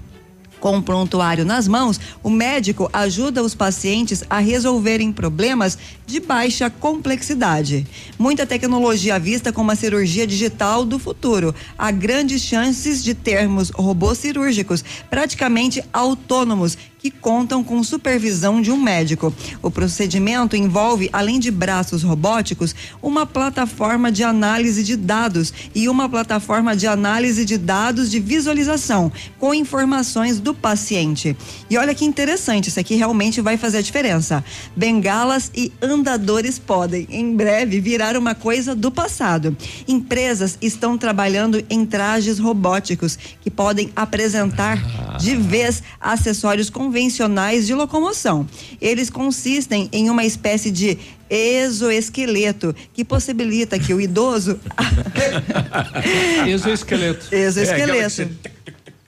Com 0.61 0.77
um 0.77 0.83
prontuário 0.83 1.45
nas 1.45 1.69
mãos, 1.69 2.01
o 2.23 2.31
médico 2.31 2.89
ajuda 2.93 3.43
os 3.43 3.55
pacientes 3.55 4.25
a 4.29 4.39
resolverem 4.39 5.13
problemas 5.13 5.79
de 6.07 6.19
baixa 6.19 6.71
complexidade. 6.71 7.87
Muita 8.19 8.47
tecnologia 8.47 9.19
vista 9.19 9.53
como 9.53 9.71
a 9.71 9.77
cirurgia 9.77 10.27
digital 10.27 10.85
do 10.85 10.99
futuro. 10.99 11.55
Há 11.77 11.91
grandes 11.91 12.43
chances 12.43 13.05
de 13.05 13.15
termos 13.15 13.71
robôs 13.71 14.19
cirúrgicos 14.19 14.83
praticamente 15.11 15.85
autônomos 15.93 16.77
que 16.99 17.11
contam 17.11 17.63
com 17.63 17.83
supervisão 17.83 18.61
de 18.61 18.71
um 18.71 18.77
médico. 18.77 19.33
O 19.63 19.71
procedimento 19.71 20.57
envolve, 20.57 21.09
além 21.13 21.39
de 21.39 21.51
braços 21.51 22.03
robóticos, 22.03 22.75
uma 23.03 23.27
plataforma 23.27 24.11
de 24.11 24.23
análise 24.23 24.83
de 24.83 24.97
dados 24.97 25.53
e 25.75 25.89
uma 25.89 26.09
plataforma 26.09 26.75
de 26.75 26.87
análise 26.87 27.45
de 27.45 27.59
dados 27.59 28.11
de 28.11 28.19
visualização 28.19 29.13
com 29.39 29.55
informações 29.55 30.41
do 30.41 30.55
paciente. 30.55 31.37
E 31.69 31.77
olha 31.77 31.95
que 31.95 32.05
interessante, 32.05 32.69
isso 32.69 32.81
aqui 32.81 32.95
realmente 32.95 33.41
vai 33.41 33.57
fazer 33.57 33.79
a 33.79 33.83
diferença. 33.83 34.45
Bengalas 34.75 35.51
e 35.55 35.73
andadores 35.81 36.59
podem, 36.59 37.07
em 37.11 37.37
breve, 37.37 37.81
virar 37.81 38.17
uma 38.17 38.35
coisa 38.35 38.75
do 38.75 38.91
passado. 38.91 39.57
Empresas 39.87 40.59
estão 40.61 40.97
trabalhando 40.97 41.65
em 41.69 41.85
trajes 41.85 42.39
robóticos 42.39 43.19
que 43.41 43.51
podem 43.51 43.91
apresentar 43.95 44.77
de 45.19 45.37
vez 45.37 45.83
acessórios 46.01 46.71
convencionais 46.87 47.67
de 47.67 47.75
locomoção. 47.75 48.47
Eles 48.81 49.11
consistem 49.11 49.89
em 49.93 50.09
uma 50.09 50.25
espécie 50.25 50.71
de 50.71 50.97
exoesqueleto 51.29 52.75
que 52.95 53.05
possibilita 53.05 53.77
que 53.79 53.93
o 53.93 54.01
idoso 54.01 54.61
Exoesqueleto. 56.47 57.35
exoesqueleto 57.35 58.23
É, 58.23 58.56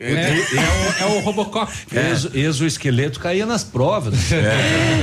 é, 0.00 1.02
o, 1.02 1.02
é 1.02 1.06
o 1.16 1.20
Robocop. 1.20 1.70
Exo, 1.92 2.30
exoesqueleto 2.34 3.18
caía 3.18 3.44
nas 3.44 3.64
provas. 3.64 4.14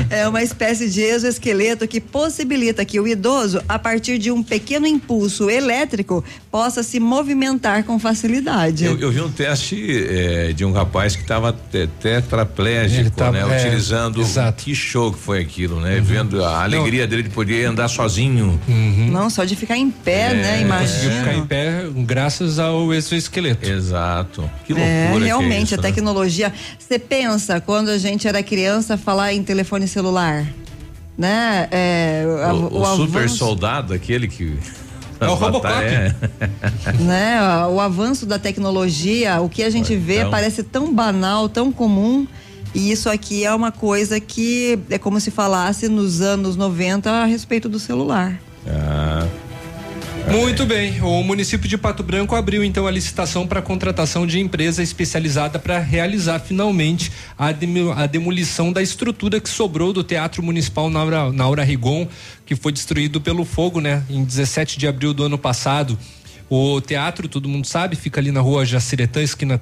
É 0.09 0.27
uma 0.27 0.41
espécie 0.41 0.89
de 0.89 1.01
exoesqueleto 1.01 1.87
que 1.87 1.99
possibilita 1.99 2.85
que 2.85 2.99
o 2.99 3.07
idoso, 3.07 3.61
a 3.67 3.77
partir 3.77 4.17
de 4.17 4.31
um 4.31 4.41
pequeno 4.41 4.87
impulso 4.87 5.49
elétrico, 5.49 6.23
possa 6.49 6.81
se 6.83 6.99
movimentar 6.99 7.83
com 7.83 7.99
facilidade. 7.99 8.85
Eu, 8.85 8.97
eu 8.99 9.11
vi 9.11 9.21
um 9.21 9.31
teste 9.31 9.75
eh, 10.07 10.53
de 10.53 10.63
um 10.63 10.71
rapaz 10.71 11.15
que 11.15 11.21
estava 11.23 11.51
te, 11.51 11.87
tetraplégico, 11.99 13.11
tava- 13.11 13.45
né? 13.45 13.55
é, 13.55 13.59
utilizando. 13.61 14.23
Que 14.55 14.73
show 14.73 15.11
que 15.11 15.19
foi 15.19 15.39
aquilo, 15.41 15.79
né? 15.79 15.99
Vendo 16.01 16.43
a 16.43 16.63
alegria 16.63 17.05
dele 17.05 17.23
de 17.23 17.29
poder 17.29 17.65
andar 17.65 17.87
sozinho. 17.87 18.59
Não, 19.11 19.29
só 19.29 19.43
de 19.43 19.55
ficar 19.55 19.77
em 19.77 19.89
pé, 19.91 20.33
né? 20.33 20.43
Conseguiu 20.45 20.65
Imagina. 20.67 21.19
ficar 21.19 21.33
em 21.35 21.45
pé 21.45 21.83
graças 21.97 22.59
ao 22.59 22.93
exoesqueleto. 22.93 23.69
Exato. 23.69 24.49
Que 24.65 24.73
É, 24.86 25.03
loucura. 25.09 25.25
realmente, 25.25 25.55
é 25.55 25.59
a 25.59 25.63
isso, 25.63 25.75
né? 25.77 25.81
tecnologia. 25.83 26.53
Você 26.79 26.97
pensa, 26.99 27.59
quando 27.61 27.89
a 27.89 27.97
gente 27.97 28.27
era 28.27 28.41
criança, 28.43 28.97
falar 28.97 29.33
em 29.33 29.43
telefone 29.43 29.88
celular. 29.88 30.45
Né? 31.17 31.67
É, 31.71 32.25
a- 32.45 32.53
O, 32.53 32.81
o 32.81 32.86
super 32.97 33.19
avanço- 33.19 33.38
soldado, 33.38 33.93
aquele 33.93 34.27
que. 34.27 34.57
É 35.19 35.27
o 35.27 35.33
Robocop. 35.36 35.73
É. 35.73 36.13
né? 36.99 37.39
O 37.71 37.79
avanço 37.79 38.25
da 38.25 38.38
tecnologia, 38.38 39.39
o 39.41 39.47
que 39.49 39.63
a 39.63 39.69
gente 39.69 39.95
vê 39.95 40.17
Então. 40.19 40.31
parece 40.31 40.61
tão 40.63 40.93
banal, 40.93 41.47
tão 41.47 41.71
comum. 41.71 42.27
E 42.73 42.91
isso 42.91 43.09
aqui 43.09 43.45
é 43.45 43.53
uma 43.55 43.71
coisa 43.71 44.19
que 44.19 44.77
é 44.89 44.97
como 44.97 45.17
se 45.21 45.31
falasse 45.31 45.88
nos 45.88 46.19
anos 46.19 46.57
90 46.57 47.09
a 47.09 47.23
respeito 47.23 47.69
do 47.69 47.79
celular. 47.79 48.38
Ah. 48.67 49.25
Muito 50.32 50.65
bem. 50.65 51.01
O 51.01 51.23
município 51.23 51.67
de 51.69 51.78
Pato 51.78 52.01
Branco 52.03 52.36
abriu 52.36 52.63
então 52.63 52.88
a 52.88 52.91
licitação 52.91 53.45
para 53.47 53.61
contratação 53.61 54.26
de 54.26 54.39
empresa 54.39 54.82
especializada 54.82 55.59
para 55.59 55.80
realizar 55.80 56.39
finalmente 56.39 57.11
a, 57.38 57.51
demo- 57.51 57.91
a 57.91 58.05
demolição 58.05 58.71
da 58.73 58.82
estrutura 58.82 59.39
que 59.39 59.47
sobrou 59.49 59.93
do 59.93 60.03
Teatro 60.03 60.41
Municipal 60.43 60.89
Naura, 60.89 61.32
Naura 61.32 61.63
Rigon, 61.63 62.07
que 62.45 62.55
foi 62.55 62.71
destruído 62.71 63.21
pelo 63.21 63.45
fogo, 63.45 63.80
né, 63.80 64.03
em 64.09 64.23
17 64.23 64.78
de 64.80 64.88
abril 64.88 65.13
do 65.13 65.23
ano 65.23 65.38
passado. 65.38 65.97
O 66.47 66.79
teatro, 66.79 67.27
todo 67.27 67.49
mundo 67.49 67.65
sabe, 67.65 67.95
fica 67.95 68.21
ali 68.21 68.31
na 68.31 68.39
rua 68.39 68.65
Jaciretã, 68.65 69.21
esquina 69.21 69.59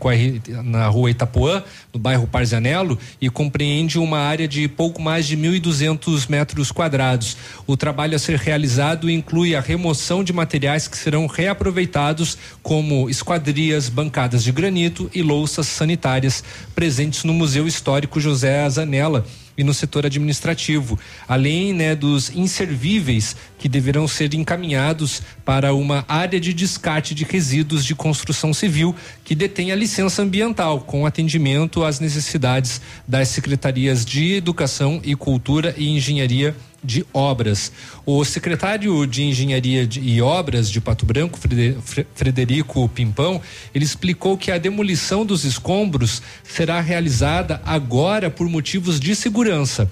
na 0.63 0.87
rua 0.87 1.09
Itapuã, 1.09 1.63
no 1.93 1.99
bairro 1.99 2.27
Parzanello, 2.27 2.99
e 3.21 3.29
compreende 3.29 3.97
uma 3.97 4.19
área 4.19 4.47
de 4.47 4.67
pouco 4.67 5.01
mais 5.01 5.25
de 5.25 5.37
1.200 5.37 6.29
metros 6.29 6.71
quadrados. 6.73 7.37
O 7.65 7.77
trabalho 7.77 8.15
a 8.15 8.19
ser 8.19 8.37
realizado 8.37 9.09
inclui 9.09 9.55
a 9.55 9.61
remoção 9.61 10.25
de 10.25 10.33
materiais 10.33 10.85
que 10.87 10.97
serão 10.97 11.25
reaproveitados, 11.25 12.37
como 12.61 13.09
esquadrias, 13.09 13.87
bancadas 13.87 14.43
de 14.43 14.51
granito 14.51 15.09
e 15.13 15.21
louças 15.21 15.67
sanitárias, 15.67 16.43
presentes 16.75 17.23
no 17.23 17.33
Museu 17.33 17.65
Histórico 17.65 18.19
José 18.19 18.63
Azanella 18.63 19.25
e 19.57 19.63
no 19.63 19.73
setor 19.73 20.05
administrativo, 20.05 20.99
além 21.27 21.73
né, 21.73 21.95
dos 21.95 22.29
inservíveis 22.31 23.35
que 23.63 23.69
deverão 23.69 24.09
ser 24.09 24.33
encaminhados 24.33 25.21
para 25.45 25.73
uma 25.73 26.03
área 26.05 26.37
de 26.37 26.53
descarte 26.53 27.15
de 27.15 27.23
resíduos 27.23 27.85
de 27.85 27.95
construção 27.95 28.53
civil 28.53 28.93
que 29.23 29.33
detém 29.33 29.71
a 29.71 29.75
licença 29.75 30.21
ambiental, 30.21 30.81
com 30.81 31.05
atendimento 31.05 31.81
às 31.81 31.97
necessidades 31.97 32.81
das 33.07 33.29
secretarias 33.29 34.03
de 34.03 34.33
Educação 34.33 34.99
e 35.01 35.15
Cultura 35.15 35.73
e 35.77 35.87
Engenharia 35.95 36.53
de 36.83 37.05
Obras. 37.13 37.71
O 38.05 38.25
secretário 38.25 39.07
de 39.07 39.23
Engenharia 39.23 39.87
e 40.01 40.21
Obras 40.21 40.69
de 40.69 40.81
Pato 40.81 41.05
Branco, 41.05 41.39
Frede- 41.39 41.77
Fre- 41.85 42.05
Frederico 42.13 42.89
Pimpão, 42.89 43.41
ele 43.73 43.85
explicou 43.85 44.37
que 44.37 44.51
a 44.51 44.57
demolição 44.57 45.25
dos 45.25 45.45
escombros 45.45 46.21
será 46.43 46.81
realizada 46.81 47.61
agora 47.65 48.29
por 48.29 48.49
motivos 48.49 48.99
de 48.99 49.15
segurança 49.15 49.89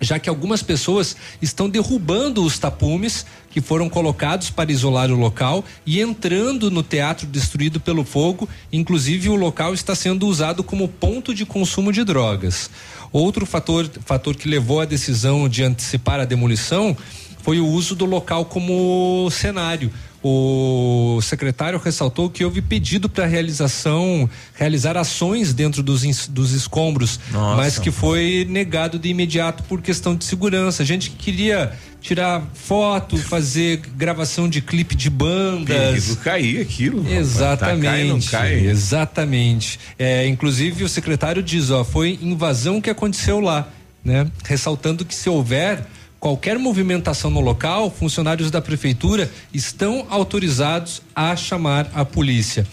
já 0.00 0.18
que 0.18 0.28
algumas 0.28 0.62
pessoas 0.62 1.16
estão 1.42 1.68
derrubando 1.68 2.44
os 2.44 2.58
tapumes 2.58 3.26
que 3.50 3.60
foram 3.60 3.88
colocados 3.88 4.50
para 4.50 4.70
isolar 4.70 5.10
o 5.10 5.16
local 5.16 5.64
e 5.84 6.00
entrando 6.00 6.70
no 6.70 6.82
teatro 6.82 7.26
destruído 7.26 7.80
pelo 7.80 8.04
fogo. 8.04 8.48
Inclusive, 8.72 9.28
o 9.28 9.34
local 9.34 9.74
está 9.74 9.94
sendo 9.94 10.26
usado 10.26 10.62
como 10.62 10.88
ponto 10.88 11.34
de 11.34 11.44
consumo 11.44 11.92
de 11.92 12.04
drogas. 12.04 12.70
Outro 13.12 13.46
fator, 13.46 13.90
fator 14.04 14.36
que 14.36 14.48
levou 14.48 14.80
à 14.80 14.84
decisão 14.84 15.48
de 15.48 15.64
antecipar 15.64 16.20
a 16.20 16.24
demolição 16.24 16.96
foi 17.42 17.60
o 17.60 17.66
uso 17.66 17.94
do 17.94 18.04
local 18.04 18.44
como 18.44 19.28
cenário. 19.30 19.90
O 20.22 21.20
secretário 21.22 21.78
ressaltou 21.78 22.28
que 22.28 22.44
houve 22.44 22.60
pedido 22.60 23.08
para 23.08 23.24
realização, 23.24 24.28
realizar 24.54 24.96
ações 24.96 25.54
dentro 25.54 25.80
dos, 25.80 26.26
dos 26.26 26.52
escombros, 26.52 27.20
Nossa. 27.30 27.56
mas 27.56 27.78
que 27.78 27.92
foi 27.92 28.44
negado 28.48 28.98
de 28.98 29.08
imediato 29.08 29.62
por 29.62 29.80
questão 29.80 30.16
de 30.16 30.24
segurança. 30.24 30.84
Gente 30.84 31.10
que 31.10 31.16
queria 31.16 31.72
tirar 32.00 32.42
foto, 32.52 33.16
fazer 33.16 33.80
gravação 33.96 34.48
de 34.48 34.60
clipe 34.60 34.96
de 34.96 35.08
bandas. 35.08 35.76
Perigo 35.76 36.16
cair 36.16 36.60
aquilo. 36.60 37.08
Exatamente. 37.08 37.84
Tá, 37.84 37.90
cai, 37.90 38.04
não 38.04 38.20
cai. 38.20 38.54
Exatamente. 38.66 39.78
É, 39.96 40.26
inclusive 40.26 40.82
o 40.82 40.88
secretário 40.88 41.42
diz, 41.42 41.70
ó, 41.70 41.84
foi 41.84 42.18
invasão 42.20 42.80
que 42.80 42.90
aconteceu 42.90 43.38
lá, 43.38 43.68
né? 44.04 44.28
Ressaltando 44.44 45.04
que 45.04 45.14
se 45.14 45.28
houver 45.28 45.86
qualquer 46.20 46.58
movimentação 46.58 47.30
no 47.30 47.40
local, 47.40 47.90
funcionários 47.90 48.50
da 48.50 48.60
prefeitura 48.60 49.30
estão 49.52 50.06
autorizados 50.10 51.02
a 51.14 51.34
chamar 51.36 51.90
a 51.94 52.04
polícia. 52.04 52.66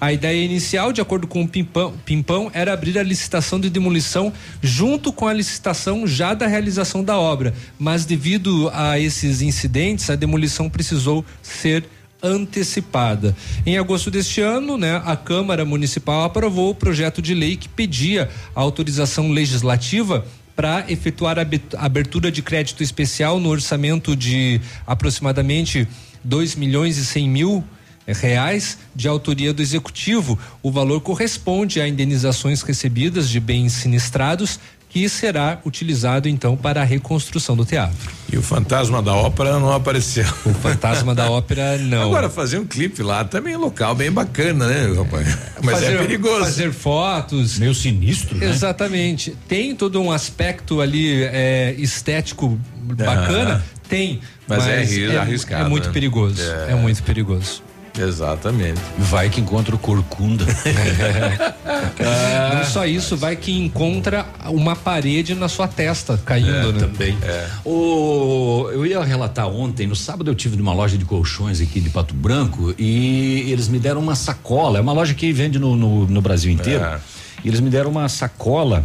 A 0.00 0.12
ideia 0.12 0.44
inicial, 0.44 0.92
de 0.92 1.00
acordo 1.00 1.28
com 1.28 1.42
o 1.42 1.48
Pimpão, 1.48 1.94
Pimpão, 2.04 2.50
era 2.52 2.72
abrir 2.72 2.98
a 2.98 3.04
licitação 3.04 3.60
de 3.60 3.70
demolição 3.70 4.32
junto 4.60 5.12
com 5.12 5.28
a 5.28 5.32
licitação 5.32 6.08
já 6.08 6.34
da 6.34 6.48
realização 6.48 7.04
da 7.04 7.16
obra, 7.16 7.54
mas 7.78 8.04
devido 8.04 8.68
a 8.74 8.98
esses 8.98 9.40
incidentes, 9.40 10.10
a 10.10 10.16
demolição 10.16 10.68
precisou 10.68 11.24
ser 11.40 11.84
antecipada. 12.20 13.36
Em 13.64 13.78
agosto 13.78 14.10
deste 14.10 14.40
ano, 14.40 14.76
né, 14.76 15.00
a 15.04 15.16
Câmara 15.16 15.64
Municipal 15.64 16.24
aprovou 16.24 16.70
o 16.70 16.74
projeto 16.74 17.22
de 17.22 17.32
lei 17.32 17.56
que 17.56 17.68
pedia 17.68 18.28
a 18.56 18.60
autorização 18.60 19.30
legislativa 19.30 20.24
para 20.54 20.84
efetuar 20.90 21.38
a 21.38 21.46
abertura 21.78 22.30
de 22.30 22.42
crédito 22.42 22.82
especial 22.82 23.40
no 23.40 23.48
orçamento 23.48 24.14
de 24.14 24.60
aproximadamente 24.86 25.88
2 26.22 26.54
milhões 26.56 26.98
e 26.98 27.04
100 27.04 27.28
mil 27.28 27.64
eh, 28.06 28.12
reais 28.12 28.78
de 28.94 29.08
autoria 29.08 29.52
do 29.52 29.62
executivo. 29.62 30.38
O 30.62 30.70
valor 30.70 31.00
corresponde 31.00 31.80
a 31.80 31.88
indenizações 31.88 32.62
recebidas 32.62 33.28
de 33.28 33.40
bens 33.40 33.72
sinistrados 33.72 34.60
que 34.92 35.08
será 35.08 35.58
utilizado 35.64 36.28
então 36.28 36.54
para 36.54 36.82
a 36.82 36.84
reconstrução 36.84 37.56
do 37.56 37.64
teatro. 37.64 38.10
E 38.30 38.36
o 38.36 38.42
fantasma 38.42 39.00
da 39.02 39.14
ópera 39.14 39.58
não 39.58 39.72
apareceu. 39.72 40.26
O 40.44 40.52
fantasma 40.52 41.14
da 41.14 41.30
ópera 41.30 41.78
não. 41.80 42.02
Agora 42.02 42.28
fazer 42.28 42.58
um 42.58 42.66
clipe 42.66 43.02
lá 43.02 43.24
também 43.24 43.54
é 43.54 43.56
local 43.56 43.94
bem 43.94 44.12
bacana, 44.12 44.66
né, 44.66 44.92
rapaz? 44.94 45.38
Mas 45.62 45.80
fazer, 45.80 45.94
é 45.94 45.98
perigoso. 45.98 46.40
Fazer 46.44 46.72
fotos. 46.72 47.58
Meio 47.58 47.74
sinistro, 47.74 48.36
né? 48.36 48.50
Exatamente. 48.50 49.34
Tem 49.48 49.74
todo 49.74 49.98
um 50.00 50.12
aspecto 50.12 50.82
ali 50.82 51.22
é, 51.24 51.74
estético 51.78 52.60
bacana? 52.82 53.64
Tem. 53.88 54.20
Mas 54.46 54.66
é 54.66 54.78
arri- 54.80 55.16
arriscado, 55.16 55.64
É 55.64 55.68
muito 55.68 55.86
né? 55.86 55.92
perigoso. 55.92 56.42
É. 56.42 56.72
É. 56.72 56.74
muito 56.74 57.02
perigoso. 57.02 57.62
Exatamente. 57.98 58.80
Vai 58.98 59.28
que 59.28 59.40
encontra 59.40 59.74
o 59.74 59.78
corcunda. 59.78 60.46
Não 62.54 62.64
só 62.64 62.86
isso, 62.86 63.16
vai 63.16 63.36
que 63.36 63.52
encontra 63.52 64.26
uma 64.46 64.74
parede 64.74 65.34
na 65.34 65.48
sua 65.48 65.68
testa 65.68 66.18
caindo, 66.24 66.72
né? 66.72 66.80
Também. 66.80 67.16
O, 67.64 68.68
eu 68.72 68.86
ia 68.86 69.02
relatar 69.02 69.46
ontem, 69.46 69.86
no 69.86 69.96
sábado 69.96 70.30
eu 70.30 70.34
tive 70.34 70.56
numa 70.56 70.72
loja 70.72 70.96
de 70.96 71.04
colchões 71.04 71.60
aqui 71.60 71.80
de 71.80 71.90
Pato 71.90 72.14
Branco 72.14 72.74
e 72.78 73.50
eles 73.50 73.68
me 73.68 73.78
deram 73.78 74.00
uma 74.00 74.14
sacola. 74.14 74.78
É 74.78 74.80
uma 74.80 74.92
loja 74.92 75.14
que 75.14 75.32
vende 75.32 75.58
no, 75.58 75.76
no, 75.76 76.06
no 76.06 76.22
Brasil 76.22 76.50
inteiro. 76.50 76.84
É. 76.84 76.98
E 77.44 77.48
eles 77.48 77.60
me 77.60 77.68
deram 77.68 77.90
uma 77.90 78.08
sacola 78.08 78.84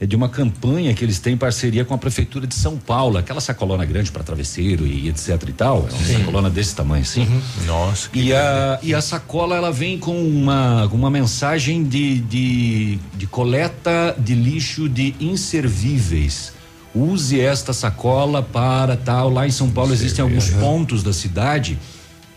é 0.00 0.06
de 0.06 0.14
uma 0.14 0.28
campanha 0.28 0.94
que 0.94 1.04
eles 1.04 1.18
têm 1.18 1.34
em 1.34 1.36
parceria 1.36 1.84
com 1.84 1.92
a 1.92 1.98
prefeitura 1.98 2.46
de 2.46 2.54
São 2.54 2.76
Paulo, 2.76 3.18
aquela 3.18 3.40
sacolona 3.40 3.84
grande 3.84 4.12
para 4.12 4.22
travesseiro 4.22 4.86
e 4.86 5.08
etc 5.08 5.42
e 5.48 5.52
tal, 5.52 5.88
é 5.88 5.92
uma 5.92 6.04
Sim. 6.04 6.18
sacolona 6.18 6.50
desse 6.50 6.74
tamanho 6.74 7.02
assim. 7.02 7.26
Nossa. 7.66 8.08
E 8.14 8.32
a, 8.32 8.78
e 8.82 8.94
a 8.94 9.00
sacola 9.00 9.56
ela 9.56 9.72
vem 9.72 9.98
com 9.98 10.16
uma, 10.22 10.86
uma 10.86 11.10
mensagem 11.10 11.82
de, 11.82 12.20
de, 12.20 12.98
de 13.14 13.26
coleta 13.26 14.14
de 14.18 14.34
lixo 14.34 14.88
de 14.88 15.14
inservíveis. 15.20 16.52
Use 16.94 17.38
esta 17.38 17.72
sacola 17.72 18.42
para 18.42 18.96
tal. 18.96 19.30
Lá 19.30 19.46
em 19.46 19.50
São 19.50 19.70
Paulo 19.70 19.92
existem 19.92 20.22
alguns 20.22 20.50
pontos 20.50 21.02
da 21.02 21.12
cidade 21.12 21.78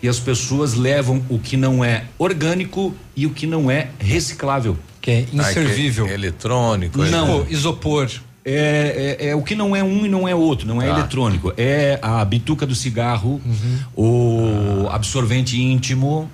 e 0.01 0.09
as 0.09 0.20
pessoas 0.20 0.74
levam 0.74 1.24
o 1.30 1.38
que 1.38 1.55
não 1.55 1.86
é 1.86 2.05
orgânico 2.18 2.93
e 3.16 3.26
o 3.26 3.30
que 3.30 3.45
não 3.45 3.70
é 3.70 3.89
reciclável. 3.99 4.78
Que 5.02 5.12
é 5.12 5.26
inservível. 5.34 6.06
Ah, 6.06 6.08
que 6.10 6.14
é 6.14 6.18
eletrônico. 6.18 7.04
Não. 7.06 7.45
isopor. 7.49 8.10
É, 8.43 9.18
é, 9.20 9.28
é, 9.30 9.36
o 9.36 9.41
que 9.43 9.54
não 9.56 9.76
é 9.76 9.84
um 9.84 10.04
e 10.06 10.10
não 10.10 10.28
é 10.28 10.34
outro, 10.34 10.68
não 10.68 10.82
é 10.82 10.88
Tá. 10.88 10.97
eletrônico. 10.99 11.54
É 11.58 11.99
a 12.02 12.24
bituca 12.26 12.66
do 12.66 12.74
cigarro, 12.74 13.39
o 13.95 14.88
absorvente 14.91 15.60
íntimo, 15.62 16.30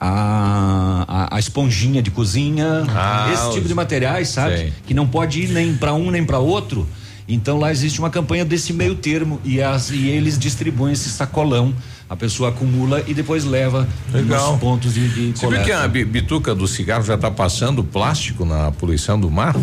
a, 0.00 1.04
a, 1.06 1.36
a 1.36 1.38
esponjinha 1.38 2.02
de 2.02 2.10
cozinha, 2.10 2.84
Ah, 2.88 3.30
esse 3.32 3.52
tipo 3.52 3.68
de 3.68 3.74
materiais, 3.74 4.28
sabe? 4.28 4.56
sei. 4.56 4.72
Que 4.86 4.94
não 4.94 5.06
pode 5.06 5.42
ir 5.42 5.48
nem 5.48 5.74
para 5.74 5.92
um 5.94 6.10
nem 6.10 6.24
para 6.24 6.38
outro. 6.38 6.86
Então 7.28 7.58
lá 7.58 7.72
existe 7.72 7.98
uma 7.98 8.08
campanha 8.10 8.44
desse 8.44 8.72
meio 8.72 8.94
termo 8.94 9.40
e, 9.44 9.60
as, 9.60 9.90
e 9.90 10.08
eles 10.08 10.38
distribuem 10.38 10.92
esse 10.92 11.08
sacolão. 11.10 11.74
A 12.08 12.14
pessoa 12.14 12.50
acumula 12.50 13.02
e 13.06 13.12
depois 13.12 13.44
leva 13.44 13.88
Legal. 14.12 14.52
nos 14.52 14.60
pontos 14.60 14.94
de, 14.94 15.08
de 15.08 15.36
Você 15.38 15.46
viu 15.48 15.58
que 15.58 15.64
coleta. 15.64 15.82
a 15.84 15.88
bi- 15.88 16.04
bituca 16.04 16.54
do 16.54 16.68
cigarro 16.68 17.02
já 17.04 17.14
está 17.16 17.28
passando 17.30 17.82
plástico 17.82 18.44
na 18.44 18.70
poluição 18.70 19.18
do 19.18 19.28
mar? 19.28 19.56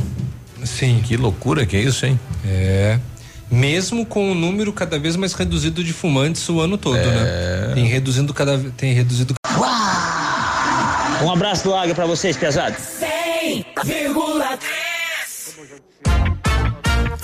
Sim. 0.65 1.01
Que 1.05 1.15
loucura 1.15 1.65
que 1.65 1.77
é 1.77 1.81
isso, 1.81 2.05
hein? 2.05 2.19
É. 2.45 2.99
Mesmo 3.49 4.05
com 4.05 4.31
o 4.31 4.35
número 4.35 4.73
cada 4.73 4.99
vez 4.99 5.15
mais 5.15 5.31
reduzido 5.33 5.81
de 5.83 5.93
fumantes 5.93 6.47
o 6.49 6.59
ano 6.59 6.77
todo, 6.77 6.97
É. 6.97 7.05
né? 7.67 7.71
Tem 7.75 7.85
reduzindo 7.85 8.33
cada 8.33 8.57
tem 8.75 8.93
reduzido 8.93 9.35
Um 11.23 11.31
abraço 11.31 11.63
do 11.63 11.73
Águia 11.73 11.95
pra 11.95 12.05
vocês, 12.05 12.35
pesados. 12.35 12.79
100,3 12.99 14.13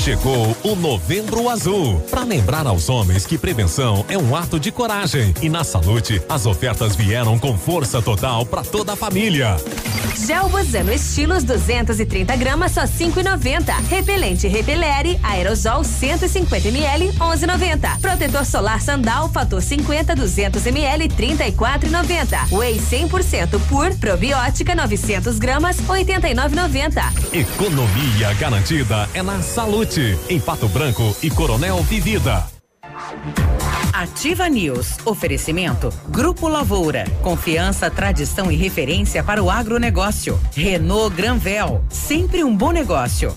Chegou 0.00 0.56
o 0.64 0.74
Novembro 0.74 1.46
Azul 1.50 2.00
para 2.10 2.24
lembrar 2.24 2.66
aos 2.66 2.88
homens 2.88 3.26
que 3.26 3.36
prevenção 3.36 4.02
é 4.08 4.16
um 4.16 4.34
ato 4.34 4.58
de 4.58 4.72
coragem 4.72 5.34
e 5.42 5.50
na 5.50 5.62
Salute 5.62 6.22
as 6.26 6.46
ofertas 6.46 6.96
vieram 6.96 7.38
com 7.38 7.58
força 7.58 8.00
total 8.00 8.46
para 8.46 8.62
toda 8.62 8.94
a 8.94 8.96
família. 8.96 9.58
Gel 10.26 10.48
Bozano 10.48 10.92
Estilos 10.92 11.44
230 11.44 12.36
gramas 12.36 12.72
só 12.72 12.82
5,90. 12.82 13.72
Repelente 13.88 14.46
Repelere 14.46 15.18
Aerosol 15.22 15.82
150 15.82 16.68
ml 16.68 17.12
11,90. 17.12 18.00
Protetor 18.00 18.44
solar 18.44 18.80
Sandal 18.80 19.28
fator 19.30 19.60
50 19.60 20.14
200 20.14 20.66
ml 20.66 21.08
34,90. 21.08 22.52
Whey 22.52 22.78
100% 22.78 23.60
pur 23.68 23.94
probiótica 23.96 24.74
900 24.74 25.38
gramas 25.38 25.78
89,90. 25.78 27.02
Economia 27.32 28.32
garantida 28.34 29.08
é 29.14 29.22
na 29.22 29.40
Salute, 29.42 29.89
em 29.98 30.38
Pato 30.38 30.68
Branco 30.68 31.16
e 31.20 31.28
Coronel 31.30 31.82
Vivida. 31.82 32.46
Ativa 33.92 34.48
News. 34.48 34.98
Oferecimento. 35.04 35.92
Grupo 36.08 36.46
Lavoura. 36.46 37.04
Confiança, 37.22 37.90
tradição 37.90 38.52
e 38.52 38.56
referência 38.56 39.24
para 39.24 39.42
o 39.42 39.50
agronegócio. 39.50 40.38
Renault 40.54 41.16
Granvel. 41.16 41.84
Sempre 41.88 42.44
um 42.44 42.56
bom 42.56 42.70
negócio. 42.70 43.36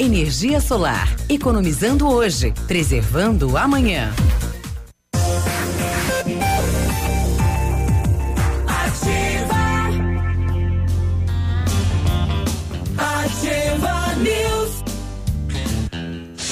Energia 0.00 0.60
solar. 0.60 1.12
Economizando 1.28 2.08
hoje, 2.08 2.54
preservando 2.68 3.56
amanhã. 3.56 4.14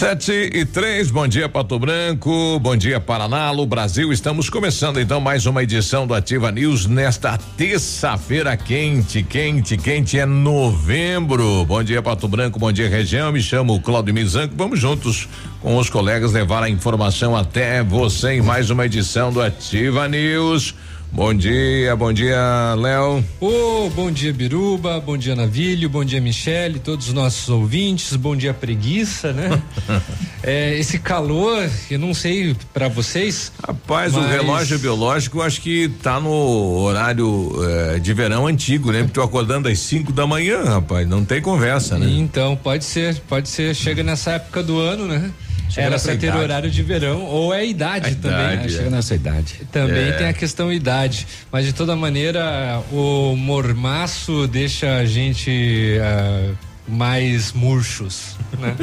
Sete 0.07 0.50
e 0.54 0.64
três, 0.64 1.11
bom 1.11 1.26
dia 1.26 1.48
Pato 1.48 1.80
Branco, 1.80 2.61
bom 2.61 2.76
dia 2.76 3.00
Paraná, 3.00 3.48
Alô 3.48 3.66
Brasil. 3.66 4.12
Estamos 4.12 4.48
começando 4.48 5.00
então 5.00 5.20
mais 5.20 5.46
uma 5.46 5.64
edição 5.64 6.07
do 6.07 6.14
Ativa 6.14 6.52
News 6.52 6.86
nesta 6.86 7.36
terça-feira 7.57 8.57
quente, 8.57 9.24
quente, 9.24 9.76
quente 9.76 10.16
é 10.16 10.24
novembro. 10.24 11.64
Bom 11.64 11.82
dia 11.82 12.00
Pato 12.00 12.28
Branco, 12.28 12.57
bom 12.57 12.70
dia 12.70 12.88
região. 12.88 13.32
Me 13.32 13.42
chamo 13.42 13.80
Claudio 13.80 14.14
Mizanco. 14.14 14.54
Vamos 14.57 14.78
juntos 14.78 15.28
com 15.61 15.76
os 15.76 15.90
colegas 15.90 16.30
levar 16.30 16.62
a 16.62 16.70
informação 16.70 17.34
até 17.34 17.82
você 17.82 18.34
em 18.34 18.42
mais 18.42 18.70
uma 18.70 18.86
edição 18.86 19.32
do 19.32 19.42
Ativa 19.42 20.07
News. 20.07 20.72
Bom 21.12 21.32
dia, 21.32 21.96
bom 21.96 22.12
dia 22.12 22.74
Léo. 22.76 23.24
Ô, 23.40 23.88
bom 23.90 24.11
dia 24.11 24.32
Biruba, 24.32 25.00
bom 25.00 25.16
dia 25.16 25.34
Navilho, 25.34 25.88
bom 25.88 26.04
dia 26.04 26.20
Michele, 26.20 26.78
todos 26.78 27.09
os 27.09 27.14
nossos 27.14 27.48
ouvintes, 27.48 28.14
bom 28.16 28.36
dia 28.36 28.52
preguiça, 28.52 29.32
né? 29.32 29.62
é, 30.42 30.78
esse 30.78 30.98
calor, 30.98 31.68
eu 31.90 31.98
não 31.98 32.12
sei 32.12 32.54
pra 32.72 32.88
vocês. 32.88 33.50
Rapaz, 33.66 34.14
o 34.14 34.20
relógio 34.20 34.78
biológico 34.78 35.40
acho 35.40 35.62
que 35.62 35.88
tá 36.02 36.20
no 36.20 36.78
horário 36.80 37.50
eh, 37.64 37.98
de 37.98 38.12
verão 38.12 38.46
antigo, 38.46 38.92
né? 38.92 38.98
Porque 39.00 39.14
tô 39.14 39.22
acordando 39.22 39.68
às 39.68 39.78
5 39.78 40.12
da 40.12 40.26
manhã, 40.26 40.64
rapaz, 40.64 41.09
não 41.09 41.24
tem 41.24 41.40
conversa, 41.40 41.98
né? 41.98 42.07
Então, 42.11 42.57
pode 42.57 42.84
ser, 42.84 43.20
pode 43.20 43.48
ser, 43.48 43.74
chega 43.74 44.02
nessa 44.02 44.32
época 44.32 44.62
do 44.62 44.78
ano, 44.78 45.07
né? 45.07 45.30
Chega 45.68 45.86
Era 45.88 45.98
pra 45.98 46.16
ter 46.16 46.26
idade. 46.28 46.38
horário 46.42 46.70
de 46.70 46.82
verão, 46.82 47.22
ou 47.24 47.52
é 47.52 47.58
a 47.60 47.64
idade 47.64 48.10
A 48.10 48.14
também. 48.14 48.54
idade, 48.54 48.72
Chega 48.72 48.86
é. 48.86 48.90
nessa 48.90 49.14
idade. 49.14 49.54
Também 49.72 50.08
É. 50.08 50.12
tem 50.12 50.26
a 50.28 50.32
questão 50.32 50.72
idade. 50.72 51.26
Mas 51.52 51.66
de 51.66 51.72
toda 51.72 51.94
maneira, 51.96 52.82
o 52.92 53.34
mormaço 53.36 54.46
deixa 54.46 54.96
a 54.96 55.04
gente 55.04 55.98
ah, 56.00 56.52
mais 56.88 57.52
murchos. 57.52 58.36
Né? 58.58 58.74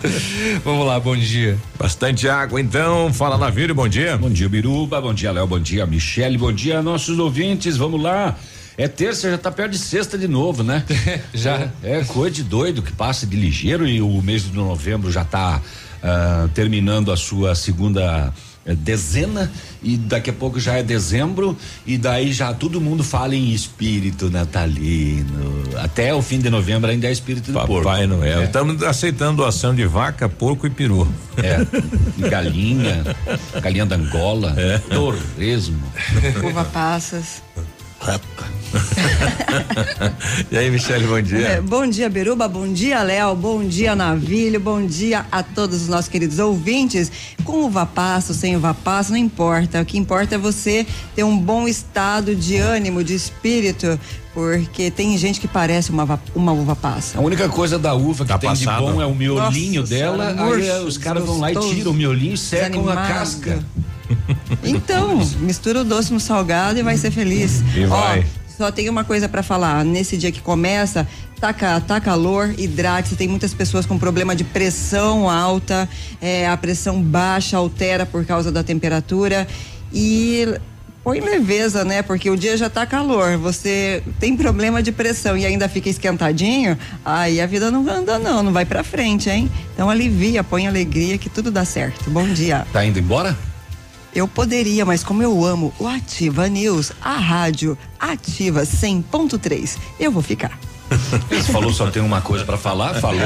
Vamos 0.64 0.86
lá, 0.86 1.00
bom 1.00 1.16
dia. 1.16 1.56
Bastante 1.78 2.28
água, 2.28 2.60
então. 2.60 3.12
Fala, 3.12 3.36
Navírio, 3.38 3.74
bom 3.74 3.88
dia. 3.88 4.16
Bom 4.16 4.30
dia, 4.30 4.48
Biruba. 4.48 5.00
Bom 5.00 5.14
dia, 5.14 5.32
Léo. 5.32 5.46
Bom 5.46 5.58
dia, 5.58 5.86
Michele. 5.86 6.36
Bom 6.38 6.52
dia, 6.52 6.82
nossos 6.82 7.18
ouvintes. 7.18 7.76
Vamos 7.76 8.00
lá. 8.02 8.36
É 8.78 8.86
terça, 8.86 9.30
já 9.30 9.38
tá 9.38 9.50
perto 9.50 9.70
de 9.72 9.78
sexta 9.78 10.18
de 10.18 10.28
novo, 10.28 10.62
né? 10.62 10.84
já. 11.32 11.68
É, 11.82 12.04
coisa 12.04 12.34
de 12.36 12.42
doido 12.42 12.82
que 12.82 12.92
passa 12.92 13.26
de 13.26 13.34
ligeiro 13.34 13.88
e 13.88 14.02
o 14.02 14.20
mês 14.20 14.44
de 14.44 14.52
novembro 14.52 15.10
já 15.10 15.24
tá 15.24 15.62
ah, 16.02 16.48
terminando 16.54 17.10
a 17.12 17.16
sua 17.16 17.54
segunda 17.54 18.32
eh, 18.64 18.74
dezena 18.74 19.50
e 19.82 19.96
daqui 19.96 20.30
a 20.30 20.32
pouco 20.32 20.58
já 20.58 20.74
é 20.74 20.82
dezembro 20.82 21.56
e 21.86 21.96
daí 21.96 22.32
já 22.32 22.52
todo 22.52 22.80
mundo 22.80 23.04
fala 23.04 23.34
em 23.36 23.52
espírito 23.52 24.30
natalino. 24.30 25.62
Até 25.78 26.12
o 26.14 26.20
fim 26.22 26.38
de 26.40 26.50
novembro 26.50 26.90
ainda 26.90 27.06
é 27.06 27.12
espírito 27.12 27.52
do 27.52 27.58
porco. 27.60 27.82
Papai 27.84 28.06
Noel. 28.06 28.40
É. 28.40 28.44
Estamos 28.44 28.82
aceitando 28.82 29.36
doação 29.38 29.74
de 29.74 29.86
vaca, 29.86 30.28
porco 30.28 30.66
e 30.66 30.70
peru. 30.70 31.06
É, 31.36 31.58
e 32.18 32.28
galinha, 32.28 33.04
galinha 33.62 33.86
da 33.86 33.96
Angola, 33.96 34.54
É. 34.56 34.78
torresmo. 34.78 35.80
Uva 36.42 36.64
passas. 36.64 37.42
e 40.50 40.56
aí, 40.56 40.70
Michele, 40.70 41.06
bom 41.06 41.20
dia. 41.20 41.48
É, 41.48 41.60
bom 41.60 41.86
dia, 41.86 42.08
Beruba. 42.08 42.46
Bom 42.46 42.72
dia, 42.72 43.02
Léo. 43.02 43.34
Bom 43.34 43.64
dia, 43.64 43.96
Navilho. 43.96 44.60
Bom 44.60 44.86
dia 44.86 45.26
a 45.30 45.42
todos 45.42 45.82
os 45.82 45.88
nossos 45.88 46.08
queridos 46.08 46.38
ouvintes. 46.38 47.10
Com 47.44 47.64
uva 47.64 47.84
passa, 47.84 48.32
ou 48.32 48.38
sem 48.38 48.56
uva 48.56 48.74
passa, 48.74 49.10
não 49.10 49.18
importa. 49.18 49.80
O 49.80 49.84
que 49.84 49.98
importa 49.98 50.36
é 50.36 50.38
você 50.38 50.86
ter 51.14 51.24
um 51.24 51.36
bom 51.36 51.66
estado 51.66 52.34
de 52.34 52.56
ânimo, 52.56 53.02
de 53.02 53.14
espírito, 53.14 53.98
porque 54.36 54.90
tem 54.90 55.16
gente 55.16 55.40
que 55.40 55.48
parece 55.48 55.88
uma, 55.88 56.20
uma 56.34 56.52
uva 56.52 56.76
passa. 56.76 57.16
A 57.16 57.22
única 57.22 57.48
coisa 57.48 57.78
da 57.78 57.94
uva 57.94 58.22
que 58.22 58.30
Tá 58.30 58.36
tem 58.36 58.50
passado. 58.50 58.84
de 58.84 58.92
bom 58.92 59.00
é 59.00 59.06
o 59.06 59.14
miolinho 59.14 59.80
Nossa 59.80 59.94
dela. 59.94 60.26
Senhora, 60.30 60.42
aí 60.42 60.58
murcho, 60.58 60.86
os 60.86 60.98
caras 60.98 61.24
vão 61.24 61.38
lá 61.40 61.50
e 61.50 61.56
tiram 61.56 61.92
o 61.92 61.94
miolinho 61.94 62.34
e 62.34 62.36
secam 62.36 62.86
a 62.86 62.96
casca. 62.96 63.64
Então, 64.62 65.20
mistura 65.40 65.80
o 65.80 65.84
doce 65.84 66.12
no 66.12 66.20
salgado 66.20 66.78
e 66.78 66.82
vai 66.82 66.96
ser 66.96 67.10
feliz. 67.10 67.62
E 67.74 67.84
Ó, 67.86 67.88
vai. 67.88 68.26
só 68.56 68.70
tem 68.70 68.88
uma 68.90 69.04
coisa 69.04 69.28
pra 69.28 69.42
falar. 69.42 69.84
Nesse 69.84 70.16
dia 70.16 70.30
que 70.30 70.40
começa, 70.40 71.08
tá, 71.40 71.52
tá 71.80 72.00
calor, 72.00 72.54
hidrate-se. 72.58 73.16
Tem 73.16 73.26
muitas 73.26 73.52
pessoas 73.54 73.84
com 73.86 73.98
problema 73.98 74.36
de 74.36 74.44
pressão 74.44 75.28
alta, 75.30 75.88
é, 76.20 76.46
a 76.46 76.56
pressão 76.56 77.02
baixa 77.02 77.56
altera 77.56 78.04
por 78.06 78.24
causa 78.24 78.52
da 78.52 78.62
temperatura. 78.62 79.46
E 79.92 80.46
põe 81.06 81.20
leveza, 81.20 81.84
né? 81.84 82.02
Porque 82.02 82.28
o 82.28 82.36
dia 82.36 82.56
já 82.56 82.68
tá 82.68 82.84
calor, 82.84 83.38
você 83.38 84.02
tem 84.18 84.36
problema 84.36 84.82
de 84.82 84.90
pressão 84.90 85.36
e 85.36 85.46
ainda 85.46 85.68
fica 85.68 85.88
esquentadinho, 85.88 86.76
aí 87.04 87.40
a 87.40 87.46
vida 87.46 87.70
não 87.70 87.88
anda 87.88 88.18
não, 88.18 88.42
não 88.42 88.52
vai 88.52 88.64
pra 88.64 88.82
frente, 88.82 89.30
hein? 89.30 89.48
Então 89.72 89.88
alivia, 89.88 90.42
põe 90.42 90.66
alegria 90.66 91.16
que 91.16 91.30
tudo 91.30 91.48
dá 91.48 91.64
certo. 91.64 92.10
Bom 92.10 92.26
dia. 92.26 92.66
Tá 92.72 92.84
indo 92.84 92.98
embora? 92.98 93.38
Eu 94.12 94.26
poderia, 94.26 94.84
mas 94.84 95.04
como 95.04 95.22
eu 95.22 95.44
amo 95.44 95.72
o 95.78 95.86
Ativa 95.86 96.48
News, 96.48 96.90
a 97.00 97.16
rádio 97.16 97.78
Ativa 98.00 98.62
100.3, 98.62 99.76
eu 100.00 100.10
vou 100.10 100.24
ficar. 100.24 100.58
Você 101.28 101.52
falou 101.52 101.72
só 101.72 101.90
tem 101.90 102.02
uma 102.02 102.20
coisa 102.20 102.44
pra 102.44 102.56
falar? 102.56 102.94
Falou? 102.94 103.20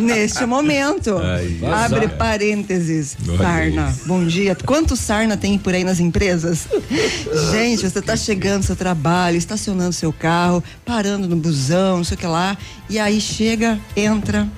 Neste 0.00 0.44
momento, 0.46 1.18
Aí. 1.18 1.60
abre 1.64 2.08
parênteses, 2.08 3.16
sarna. 3.36 3.94
Bom 4.06 4.24
dia. 4.24 4.54
Quanto 4.54 4.96
sarna 4.96 5.36
tem 5.36 5.58
por 5.58 5.74
aí 5.74 5.84
nas 5.84 6.00
empresas? 6.00 6.66
Gente, 7.52 7.88
você 7.88 8.00
tá 8.00 8.16
chegando 8.16 8.58
no 8.58 8.62
seu 8.62 8.76
trabalho, 8.76 9.36
estacionando 9.36 9.92
seu 9.92 10.12
carro, 10.12 10.62
parando 10.84 11.28
no 11.28 11.36
busão, 11.36 11.98
não 11.98 12.04
sei 12.04 12.14
o 12.16 12.18
que 12.18 12.26
lá, 12.26 12.56
e 12.88 12.98
aí 12.98 13.20
chega, 13.20 13.78
entra 13.94 14.48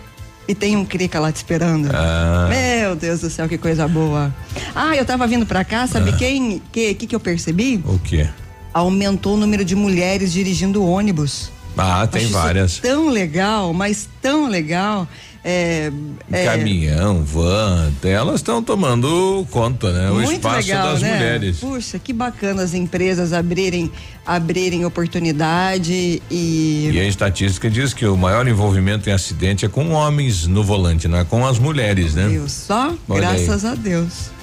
e 0.47 0.55
tem 0.55 0.76
um 0.76 0.84
crica 0.84 1.20
lá 1.20 1.30
te 1.32 1.36
esperando. 1.36 1.91
Ah. 1.93 2.49
Meu 2.49 2.97
Deus 2.97 3.20
do 3.20 3.28
céu, 3.30 3.49
que 3.49 3.59
coisa 3.59 3.86
boa. 3.86 4.34
Ah, 4.74 4.97
eu 4.97 5.05
tava 5.05 5.26
vindo 5.26 5.45
pra 5.45 5.64
cá, 5.64 5.86
sabe 5.86 6.11
Ah. 6.11 6.16
quem, 6.16 6.62
que, 6.72 6.95
que 6.95 7.07
que 7.07 7.14
eu 7.14 7.20
percebi? 7.20 7.82
O 7.84 7.99
quê? 7.99 8.26
Aumentou 8.72 9.34
o 9.34 9.36
número 9.36 9.64
de 9.64 9.74
mulheres 9.74 10.32
dirigindo 10.32 10.84
ônibus. 10.84 11.51
Ah, 11.79 12.07
tem 12.07 12.24
Acho 12.24 12.33
várias. 12.33 12.79
tão 12.79 13.09
legal, 13.09 13.72
mas 13.72 14.09
tão 14.20 14.49
legal. 14.49 15.09
É, 15.45 15.91
é, 16.33 16.45
Caminhão, 16.45 17.22
van, 17.22 17.93
elas 18.03 18.37
estão 18.37 18.62
tomando 18.62 19.47
conta, 19.51 19.93
né? 19.93 20.11
o 20.11 20.14
muito 20.14 20.33
espaço 20.33 20.68
legal, 20.68 20.93
das 20.93 21.01
né? 21.01 21.14
mulheres. 21.14 21.59
Puxa, 21.59 21.99
que 21.99 22.12
bacana 22.12 22.62
as 22.62 22.74
empresas 22.74 23.33
abrirem, 23.33 23.91
abrirem 24.26 24.85
oportunidade 24.85 26.20
e. 26.31 26.91
E 26.93 27.01
a 27.01 27.05
estatística 27.05 27.70
diz 27.70 27.95
que 27.95 28.05
o 28.05 28.16
maior 28.16 28.47
envolvimento 28.49 29.09
em 29.09 29.12
acidente 29.12 29.64
é 29.64 29.68
com 29.68 29.91
homens 29.91 30.47
no 30.47 30.64
volante, 30.64 31.07
não 31.07 31.18
é 31.18 31.24
com 31.24 31.47
as 31.47 31.59
mulheres, 31.59 32.14
né? 32.14 32.29
Deus, 32.29 32.53
só 32.53 32.93
Olha 33.09 33.31
aí. 33.31 33.47
graças 33.47 33.64
a 33.64 33.74
Deus. 33.74 34.38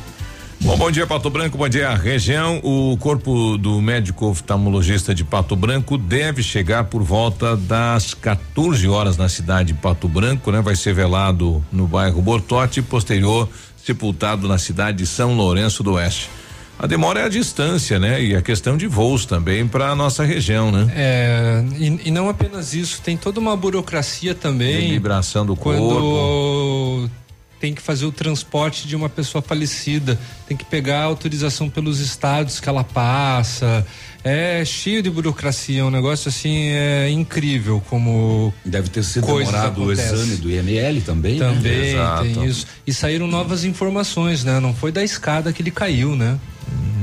Bom, 0.65 0.75
bom 0.77 0.89
dia, 0.89 1.05
Pato 1.05 1.29
Branco, 1.29 1.59
bom 1.59 1.69
dia, 1.69 1.93
região. 1.93 2.59
O 2.63 2.97
corpo 2.97 3.55
do 3.55 3.79
médico 3.79 4.25
oftalmologista 4.25 5.13
de 5.13 5.23
Pato 5.23 5.55
Branco 5.55 5.95
deve 5.95 6.41
chegar 6.41 6.85
por 6.85 7.03
volta 7.03 7.55
das 7.55 8.15
14 8.15 8.87
horas 8.87 9.15
na 9.15 9.29
cidade 9.29 9.73
de 9.73 9.79
Pato 9.79 10.07
Branco, 10.07 10.51
né? 10.51 10.61
Vai 10.61 10.75
ser 10.75 10.91
velado 10.95 11.63
no 11.71 11.85
bairro 11.85 12.19
Bortote 12.19 12.79
e 12.79 12.83
posterior 12.83 13.47
sepultado 13.77 14.47
na 14.47 14.57
cidade 14.57 14.97
de 14.97 15.05
São 15.05 15.35
Lourenço 15.37 15.83
do 15.83 15.93
Oeste. 15.93 16.31
A 16.79 16.87
demora 16.87 17.19
é 17.19 17.25
a 17.25 17.29
distância, 17.29 17.99
né? 17.99 18.23
E 18.23 18.35
a 18.35 18.41
questão 18.41 18.75
de 18.75 18.87
voos 18.87 19.23
também 19.23 19.67
para 19.67 19.91
a 19.91 19.95
nossa 19.95 20.25
região, 20.25 20.71
né? 20.71 20.91
É, 20.95 21.63
e, 21.77 22.01
e 22.05 22.11
não 22.11 22.27
apenas 22.27 22.73
isso, 22.73 23.03
tem 23.03 23.15
toda 23.15 23.39
uma 23.39 23.55
burocracia 23.55 24.33
também. 24.33 24.89
Liberação 24.89 25.45
do 25.45 25.55
quando 25.55 25.79
corpo. 25.79 27.24
Tem 27.65 27.73
que 27.73 27.81
fazer 27.81 28.05
o 28.05 28.11
transporte 28.11 28.87
de 28.87 28.95
uma 28.95 29.09
pessoa 29.09 29.41
falecida, 29.41 30.19
tem 30.47 30.55
que 30.55 30.63
pegar 30.63 31.01
autorização 31.01 31.67
pelos 31.67 31.99
estados 31.99 32.59
que 32.59 32.69
ela 32.69 32.83
passa. 32.83 33.83
É 34.23 34.63
cheio 34.63 35.01
de 35.01 35.09
burocracia, 35.09 35.81
é 35.81 35.83
um 35.83 35.89
negócio 35.89 36.29
assim 36.29 36.67
é 36.69 37.09
incrível 37.09 37.81
como 37.89 38.53
deve 38.63 38.89
ter 38.89 39.03
sido 39.03 39.25
demorado 39.25 39.83
o 39.83 39.91
exame 39.91 40.35
do 40.35 40.51
IML 40.51 41.01
também, 41.01 41.39
né? 41.39 41.47
Também 41.47 41.93
Exato. 41.93 42.23
tem 42.23 42.45
isso. 42.45 42.67
E 42.85 42.93
saíram 42.93 43.25
novas 43.25 43.63
informações, 43.63 44.43
né? 44.43 44.59
Não 44.59 44.73
foi 44.73 44.91
da 44.91 45.03
escada 45.03 45.51
que 45.51 45.63
ele 45.63 45.71
caiu, 45.71 46.15
né? 46.15 46.37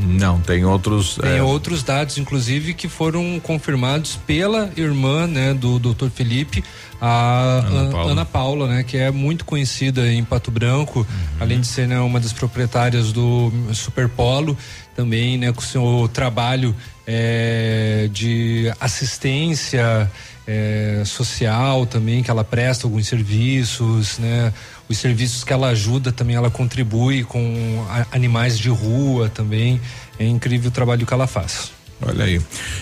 Não, 0.07 0.41
tem 0.41 0.65
outros. 0.65 1.17
Tem 1.17 1.39
é, 1.39 1.43
outros 1.43 1.83
dados, 1.83 2.19
inclusive, 2.19 2.75
que 2.75 2.89
foram 2.89 3.41
confirmados 3.41 4.19
pela 4.27 4.71
irmã, 4.77 5.27
né, 5.27 5.55
do 5.55 5.79
Dr. 5.79 6.09
Felipe, 6.15 6.65
a 7.01 7.65
Ana 7.67 7.81
Ana 7.81 7.91
Paula. 7.91 8.27
Paula. 8.27 8.69
né, 8.69 8.83
que 8.83 8.97
é 8.97 9.11
muito 9.11 9.45
conhecida 9.45 10.13
em 10.13 10.25
Pato 10.25 10.51
Branco, 10.51 11.07
além 11.41 11.61
de 11.61 11.67
ser 11.67 11.89
né, 11.89 11.99
uma 12.01 12.21
das 12.21 12.33
proprietárias 12.33 13.13
do 13.13 13.53
Superpolo, 13.73 14.57
também, 14.95 15.39
né, 15.39 15.53
com 15.53 15.61
seu 15.61 16.09
trabalho 16.13 16.75
eh, 17.07 18.09
de 18.13 18.73
assistência 18.79 20.11
eh, 20.47 21.03
social 21.05 21.87
também, 21.87 22.23
que 22.23 22.31
ela 22.31 22.45
presta 22.45 22.87
alguns 22.87 23.07
serviços, 23.07 24.19
né, 24.19 24.53
os 24.93 24.99
serviços 24.99 25.43
que 25.45 25.53
ela 25.53 25.69
ajuda 25.69 26.13
também, 26.13 26.37
ela 26.37 26.51
contribui 26.51 27.25
com 27.25 27.85
animais 28.11 28.59
de 28.59 28.69
rua 28.69 29.29
também. 29.29 29.81
É 30.19 30.25
incrível 30.25 30.69
o 30.69 30.73
trabalho 30.73 31.05
que 31.05 31.13
ela 31.13 31.27
faz. 31.27 31.73
Olha 32.05 32.25
aí. 32.25 32.41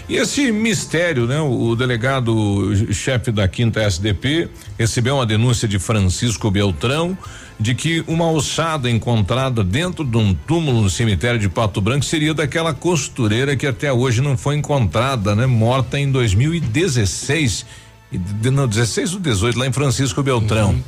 E 0.09 0.17
esse 0.17 0.51
mistério, 0.51 1.27
né? 1.27 1.41
O, 1.41 1.77
delegado 1.77 2.73
chefe 2.93 3.31
da 3.31 3.47
quinta 3.47 3.81
SDP 3.83 4.49
recebeu 4.79 5.17
uma 5.17 5.27
denúncia 5.27 5.69
de 5.69 5.79
Francisco 5.79 6.51
Beltrão 6.51 7.17
de 7.59 7.75
que 7.75 8.03
uma 8.07 8.31
ossada 8.31 8.91
encontrada 8.91 9.63
dentro 9.63 10.03
de 10.03 10.17
um 10.17 10.35
túmulo 10.35 10.81
no 10.81 10.89
cemitério 10.89 11.39
de 11.39 11.49
Pato 11.49 11.81
Branco 11.81 12.05
seria 12.05 12.33
daquela 12.33 12.73
costureira 12.73 13.55
que 13.55 13.67
até 13.67 13.93
hoje 13.93 14.23
não 14.23 14.39
foi 14.39 14.57
encontrada, 14.57 15.35
né? 15.35 15.45
Morta 15.45 15.99
em 15.99 16.11
2016. 16.11 17.67
E 18.11 18.51
Não, 18.51 18.67
16 18.67 19.15
ou 19.15 19.21
18, 19.21 19.59
lá 19.59 19.67
em 19.67 19.73
Francisco 19.73 20.23
Beltrão. 20.23 20.83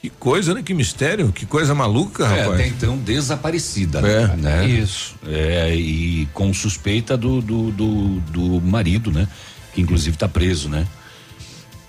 Que 0.00 0.10
coisa, 0.10 0.54
né? 0.54 0.62
Que 0.62 0.72
mistério, 0.74 1.32
que 1.32 1.44
coisa 1.44 1.74
maluca, 1.74 2.24
É, 2.24 2.42
rapaz. 2.42 2.60
até 2.60 2.68
então 2.68 2.96
desaparecida, 2.96 3.98
É. 3.98 4.36
né? 4.36 4.66
Isso. 4.66 5.16
É, 5.26 5.74
e 5.74 6.28
com 6.32 6.54
suspeita 6.54 7.16
do, 7.16 7.40
do, 7.40 7.70
do, 7.72 8.20
do 8.30 8.60
marido, 8.60 9.10
né? 9.10 9.26
Que 9.74 9.80
inclusive 9.80 10.14
está 10.14 10.28
preso, 10.28 10.68
né? 10.68 10.86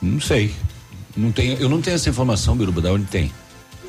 Não 0.02 0.20
sei. 0.20 0.52
Não 1.16 1.32
tenho, 1.32 1.58
eu 1.60 1.70
não 1.70 1.82
tenho 1.82 1.96
essa 1.96 2.10
informação, 2.10 2.56
Biruba, 2.56 2.82
da 2.82 2.92
onde 2.92 3.06
tem. 3.06 3.32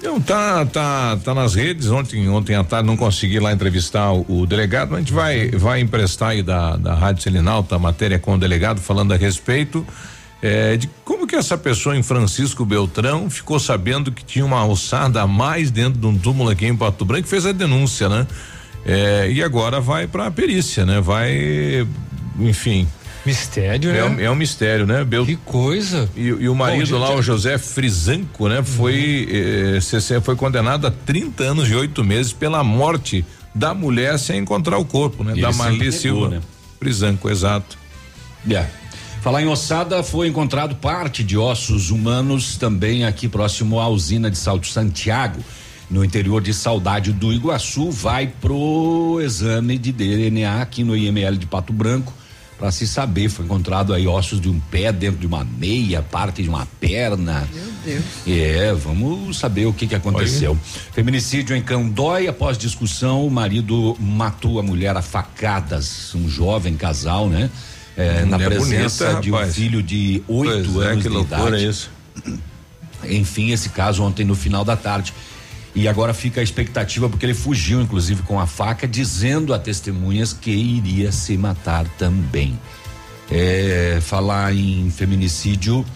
Não, 0.02 0.18
tá, 0.20 0.64
tá, 0.66 1.16
tá 1.22 1.34
nas 1.34 1.54
redes. 1.54 1.88
Ontem, 1.88 2.26
ontem 2.28 2.54
à 2.56 2.64
tarde 2.64 2.86
não 2.86 2.96
consegui 2.96 3.38
lá 3.38 3.52
entrevistar 3.52 4.12
o, 4.12 4.40
o 4.40 4.46
delegado, 4.46 4.88
mas 4.90 4.98
a 4.98 5.00
gente 5.00 5.12
vai, 5.12 5.50
vai 5.50 5.80
emprestar 5.80 6.30
aí 6.30 6.42
da, 6.42 6.76
da 6.76 6.94
Rádio 6.94 7.22
Selinalta 7.22 7.76
a 7.76 7.78
matéria 7.78 8.18
com 8.18 8.34
o 8.34 8.38
delegado 8.38 8.80
falando 8.80 9.12
a 9.12 9.16
respeito 9.16 9.86
eh, 10.42 10.76
de 10.76 10.88
como 11.04 11.26
que 11.26 11.36
essa 11.36 11.56
pessoa 11.58 11.96
em 11.96 12.02
Francisco 12.02 12.64
Beltrão 12.64 13.28
ficou 13.28 13.58
sabendo 13.58 14.10
que 14.10 14.24
tinha 14.24 14.44
uma 14.44 14.64
ossada 14.64 15.20
a 15.20 15.26
mais 15.26 15.70
dentro 15.70 16.00
de 16.00 16.06
um 16.06 16.16
túmulo 16.16 16.50
aqui 16.50 16.66
em 16.66 16.76
Pato 16.76 17.04
Branco 17.04 17.26
e 17.26 17.30
fez 17.30 17.44
a 17.44 17.52
denúncia, 17.52 18.08
né? 18.08 18.26
Eh, 18.84 19.32
e 19.32 19.42
agora 19.42 19.80
vai 19.80 20.06
pra 20.06 20.30
perícia, 20.30 20.86
né? 20.86 21.00
Vai, 21.00 21.86
enfim. 22.38 22.88
Mistério, 23.24 23.90
é, 23.90 24.08
né? 24.08 24.24
é 24.24 24.30
um 24.30 24.34
mistério, 24.34 24.86
né? 24.86 25.04
Bel... 25.04 25.26
Que 25.26 25.36
coisa. 25.36 26.08
E, 26.16 26.28
e 26.28 26.48
o 26.48 26.54
marido 26.54 26.92
Bom, 26.92 26.98
lá, 26.98 27.14
o 27.14 27.20
José 27.20 27.58
Frisanco, 27.58 28.48
né? 28.48 28.62
Foi, 28.62 29.28
eh, 29.76 29.80
CC 29.80 30.20
foi 30.22 30.36
condenado 30.36 30.86
a 30.86 30.90
30 30.90 31.44
anos 31.44 31.68
e 31.68 31.74
oito 31.74 32.02
meses 32.02 32.32
pela 32.32 32.64
morte 32.64 33.24
da 33.54 33.74
mulher 33.74 34.18
sem 34.18 34.38
encontrar 34.38 34.78
o 34.78 34.84
corpo, 34.84 35.22
né? 35.22 35.34
E 35.36 35.40
da 35.42 35.52
Marli 35.52 35.92
Silva. 35.92 36.28
né? 36.28 36.40
Frisanco, 36.78 37.28
exato. 37.28 37.76
É. 38.50 38.79
Falar 39.20 39.42
em 39.42 39.48
ossada, 39.48 40.02
foi 40.02 40.28
encontrado 40.28 40.76
parte 40.76 41.22
de 41.22 41.36
ossos 41.36 41.90
humanos 41.90 42.56
também 42.56 43.04
aqui 43.04 43.28
próximo 43.28 43.78
à 43.78 43.86
usina 43.86 44.30
de 44.30 44.38
Salto 44.38 44.66
Santiago, 44.66 45.44
no 45.90 46.02
interior 46.02 46.40
de 46.40 46.54
Saudade 46.54 47.12
do 47.12 47.30
Iguaçu. 47.30 47.90
Vai 47.90 48.28
pro 48.28 49.20
exame 49.22 49.76
de 49.76 49.92
DNA 49.92 50.62
aqui 50.62 50.82
no 50.82 50.96
IML 50.96 51.36
de 51.36 51.44
Pato 51.44 51.70
Branco 51.70 52.14
para 52.58 52.70
se 52.70 52.86
saber. 52.86 53.28
Foi 53.28 53.44
encontrado 53.44 53.92
aí 53.92 54.06
ossos 54.06 54.40
de 54.40 54.48
um 54.48 54.58
pé 54.58 54.90
dentro 54.90 55.20
de 55.20 55.26
uma 55.26 55.44
meia, 55.44 56.00
parte 56.00 56.42
de 56.42 56.48
uma 56.48 56.66
perna. 56.80 57.46
Meu 57.52 57.72
Deus. 57.84 58.04
É, 58.26 58.72
vamos 58.72 59.38
saber 59.38 59.66
o 59.66 59.72
que 59.74 59.86
que 59.86 59.94
aconteceu. 59.94 60.58
Feminicídio 60.92 61.54
em 61.54 61.60
Candói, 61.60 62.26
após 62.26 62.56
discussão, 62.56 63.26
o 63.26 63.30
marido 63.30 63.94
matou 64.00 64.58
a 64.58 64.62
mulher 64.62 64.96
a 64.96 65.02
facadas, 65.02 66.14
um 66.14 66.26
jovem 66.26 66.74
casal, 66.74 67.28
né? 67.28 67.50
É, 67.96 68.24
na 68.24 68.38
presença 68.38 69.04
bonita, 69.06 69.20
de 69.20 69.30
um 69.30 69.34
rapaz. 69.34 69.54
filho 69.54 69.82
de 69.82 70.22
oito 70.28 70.70
Pois 70.72 70.86
é, 70.86 70.88
anos 70.90 71.02
que 71.02 71.08
de 71.08 71.14
loucura 71.14 71.48
idade. 71.48 71.68
isso. 71.68 71.90
Enfim, 73.04 73.50
esse 73.50 73.68
caso 73.70 74.02
ontem 74.02 74.24
no 74.24 74.34
final 74.34 74.64
da 74.64 74.76
tarde. 74.76 75.12
E 75.74 75.86
agora 75.86 76.12
fica 76.12 76.40
a 76.40 76.42
expectativa 76.42 77.08
porque 77.08 77.24
ele 77.24 77.34
fugiu, 77.34 77.80
inclusive, 77.80 78.22
com 78.22 78.40
a 78.40 78.46
faca, 78.46 78.88
dizendo 78.88 79.54
a 79.54 79.58
testemunhas 79.58 80.32
que 80.32 80.50
iria 80.50 81.12
se 81.12 81.36
matar 81.36 81.86
também. 81.96 82.58
É, 83.30 83.98
falar 84.02 84.52
em 84.54 84.90
feminicídio, 84.90 85.86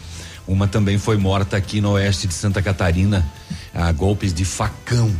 uma 0.46 0.68
também 0.68 0.98
foi 0.98 1.16
morta 1.16 1.56
aqui 1.56 1.80
no 1.80 1.92
oeste 1.92 2.28
de 2.28 2.34
Santa 2.34 2.62
Catarina, 2.62 3.26
a 3.74 3.90
golpes 3.90 4.32
de 4.32 4.44
facão. 4.44 5.10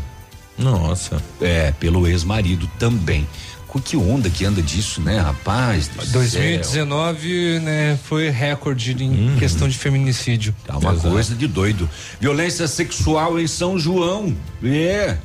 Nossa. 0.56 1.20
É, 1.40 1.72
pelo 1.72 2.06
ex-marido 2.06 2.70
também. 2.78 3.26
Que 3.80 3.96
onda 3.96 4.30
que 4.30 4.44
anda 4.44 4.62
disso, 4.62 5.00
né, 5.00 5.18
rapaz? 5.18 5.88
do 5.88 6.02
céu. 6.02 6.12
2019, 6.12 7.58
né, 7.60 7.98
foi 8.04 8.30
recorde 8.30 8.92
em 9.02 9.36
questão 9.38 9.68
de 9.68 9.76
feminicídio. 9.76 10.54
Tá 10.66 10.78
uma 10.78 10.94
coisa 10.94 11.34
de 11.34 11.46
doido. 11.46 11.88
Violência 12.20 12.66
sexual 12.68 13.38
em 13.38 13.46
São 13.46 13.78
João. 13.78 14.34
É. 14.62 15.18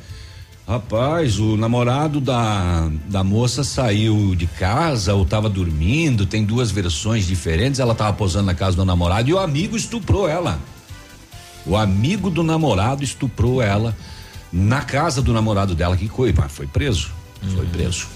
Rapaz, 0.66 1.40
o 1.40 1.56
namorado 1.56 2.20
da, 2.20 2.88
da 3.08 3.24
moça 3.24 3.64
saiu 3.64 4.36
de 4.36 4.46
casa 4.46 5.14
ou 5.14 5.24
estava 5.24 5.48
dormindo, 5.48 6.24
tem 6.24 6.44
duas 6.44 6.70
versões 6.70 7.26
diferentes. 7.26 7.80
Ela 7.80 7.92
estava 7.92 8.12
posando 8.12 8.46
na 8.46 8.54
casa 8.54 8.76
do 8.76 8.84
namorado 8.84 9.28
e 9.28 9.32
o 9.32 9.38
amigo 9.38 9.76
estuprou 9.76 10.28
ela. 10.28 10.60
O 11.66 11.76
amigo 11.76 12.30
do 12.30 12.44
namorado 12.44 13.02
estuprou 13.02 13.60
ela 13.60 13.96
na 14.52 14.82
casa 14.82 15.20
do 15.20 15.32
namorado 15.32 15.74
dela, 15.74 15.96
que 15.96 16.08
foi, 16.08 16.32
foi 16.48 16.66
preso. 16.66 17.10
Foi 17.54 17.66
preso. 17.66 18.06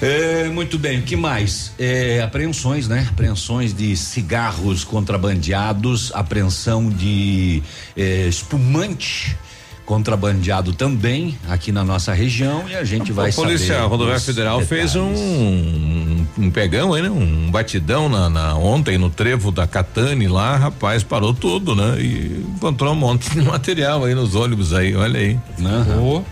É, 0.00 0.48
muito 0.48 0.78
bem, 0.78 1.00
o 1.00 1.02
que 1.02 1.16
mais? 1.16 1.72
É, 1.78 2.22
apreensões, 2.22 2.86
né? 2.86 3.06
Apreensões 3.10 3.74
de 3.74 3.96
cigarros 3.96 4.84
contrabandeados, 4.84 6.12
apreensão 6.14 6.88
de 6.88 7.62
é, 7.96 8.28
espumante 8.28 9.36
contrabandeado 9.84 10.72
também 10.72 11.36
aqui 11.48 11.72
na 11.72 11.84
nossa 11.84 12.12
região 12.12 12.64
e 12.68 12.74
a 12.74 12.84
gente 12.84 13.10
a 13.10 13.14
vai 13.14 13.30
a 13.30 13.32
polícia. 13.32 13.82
Rodoviária 13.82 14.20
Federal 14.20 14.60
fez 14.62 14.94
um, 14.94 15.12
um, 15.12 16.26
um 16.38 16.50
pegão 16.50 16.94
aí, 16.94 17.02
né? 17.02 17.10
Um 17.10 17.50
batidão 17.50 18.08
na, 18.08 18.30
na, 18.30 18.54
ontem 18.54 18.96
no 18.96 19.10
trevo 19.10 19.50
da 19.50 19.66
Catane 19.66 20.28
lá, 20.28 20.56
rapaz, 20.56 21.02
parou 21.02 21.34
tudo, 21.34 21.74
né? 21.74 22.00
E 22.00 22.44
encontrou 22.56 22.92
um 22.92 22.96
monte 22.96 23.28
de 23.30 23.42
material 23.42 24.04
aí 24.04 24.14
nos 24.14 24.34
ônibus 24.34 24.72
aí, 24.72 24.94
olha 24.94 25.18
aí. 25.18 25.38
Uhum. 25.58 26.24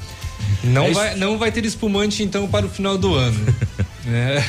Não, 0.65 0.87
é 0.87 0.93
vai, 0.93 1.17
não 1.17 1.39
vai 1.39 1.53
ter 1.53 1.65
espumante 1.65 2.23
então 2.23 2.49
para 2.49 2.67
o 2.67 2.69
final 2.69 2.99
do 2.99 3.15
ano. 3.15 3.39
é. 4.07 4.45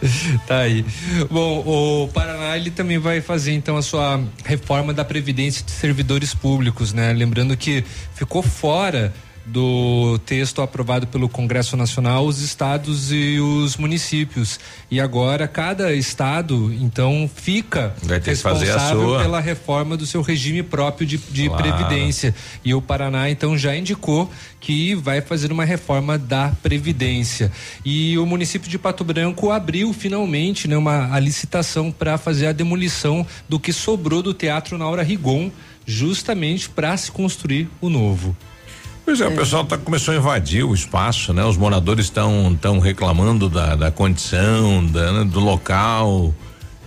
Tá 0.46 0.60
aí. 0.60 0.84
Bom, 1.30 1.58
o 2.04 2.08
Paraná 2.08 2.56
ele 2.56 2.70
também 2.70 2.98
vai 2.98 3.20
fazer 3.20 3.52
então 3.52 3.76
a 3.76 3.82
sua 3.82 4.22
reforma 4.44 4.94
da 4.94 5.04
previdência 5.04 5.64
de 5.64 5.70
servidores 5.70 6.34
públicos, 6.34 6.92
né? 6.92 7.12
Lembrando 7.12 7.56
que 7.56 7.84
ficou 8.14 8.42
fora 8.42 9.12
do 9.48 10.18
texto 10.26 10.60
aprovado 10.60 11.06
pelo 11.06 11.28
Congresso 11.28 11.76
Nacional 11.76 12.26
os 12.26 12.40
estados 12.40 13.10
e 13.10 13.38
os 13.40 13.76
municípios. 13.76 14.60
E 14.90 15.00
agora 15.00 15.48
cada 15.48 15.92
estado 15.92 16.72
então 16.72 17.28
fica 17.34 17.94
responsável 18.24 19.18
pela 19.18 19.40
reforma 19.40 19.96
do 19.96 20.06
seu 20.06 20.22
regime 20.22 20.62
próprio 20.62 21.06
de, 21.06 21.16
de 21.16 21.48
claro. 21.48 21.62
previdência. 21.62 22.34
E 22.64 22.74
o 22.74 22.82
Paraná 22.82 23.30
então 23.30 23.56
já 23.56 23.74
indicou 23.74 24.30
que 24.60 24.94
vai 24.94 25.20
fazer 25.20 25.50
uma 25.50 25.64
reforma 25.64 26.18
da 26.18 26.52
previdência. 26.62 27.50
E 27.84 28.18
o 28.18 28.26
município 28.26 28.68
de 28.68 28.78
Pato 28.78 29.04
Branco 29.04 29.50
abriu 29.50 29.92
finalmente 29.92 30.68
né, 30.68 30.76
uma 30.76 31.14
a 31.14 31.18
licitação 31.18 31.90
para 31.90 32.18
fazer 32.18 32.46
a 32.46 32.52
demolição 32.52 33.26
do 33.48 33.58
que 33.58 33.72
sobrou 33.72 34.22
do 34.22 34.34
Teatro 34.34 34.76
Naura 34.76 35.02
Rigon 35.02 35.50
justamente 35.86 36.68
para 36.68 36.94
se 36.96 37.10
construir 37.10 37.68
o 37.80 37.88
novo 37.88 38.36
Pois 39.08 39.22
é, 39.22 39.24
é, 39.24 39.28
o 39.28 39.34
pessoal 39.34 39.64
tá, 39.64 39.78
começou 39.78 40.12
a 40.12 40.18
invadir 40.18 40.62
o 40.62 40.74
espaço, 40.74 41.32
né? 41.32 41.42
Os 41.42 41.56
moradores 41.56 42.04
estão 42.04 42.54
tão 42.60 42.78
reclamando 42.78 43.48
da, 43.48 43.74
da 43.74 43.90
condição, 43.90 44.84
da, 44.84 45.12
né, 45.12 45.24
do 45.24 45.40
local. 45.40 46.34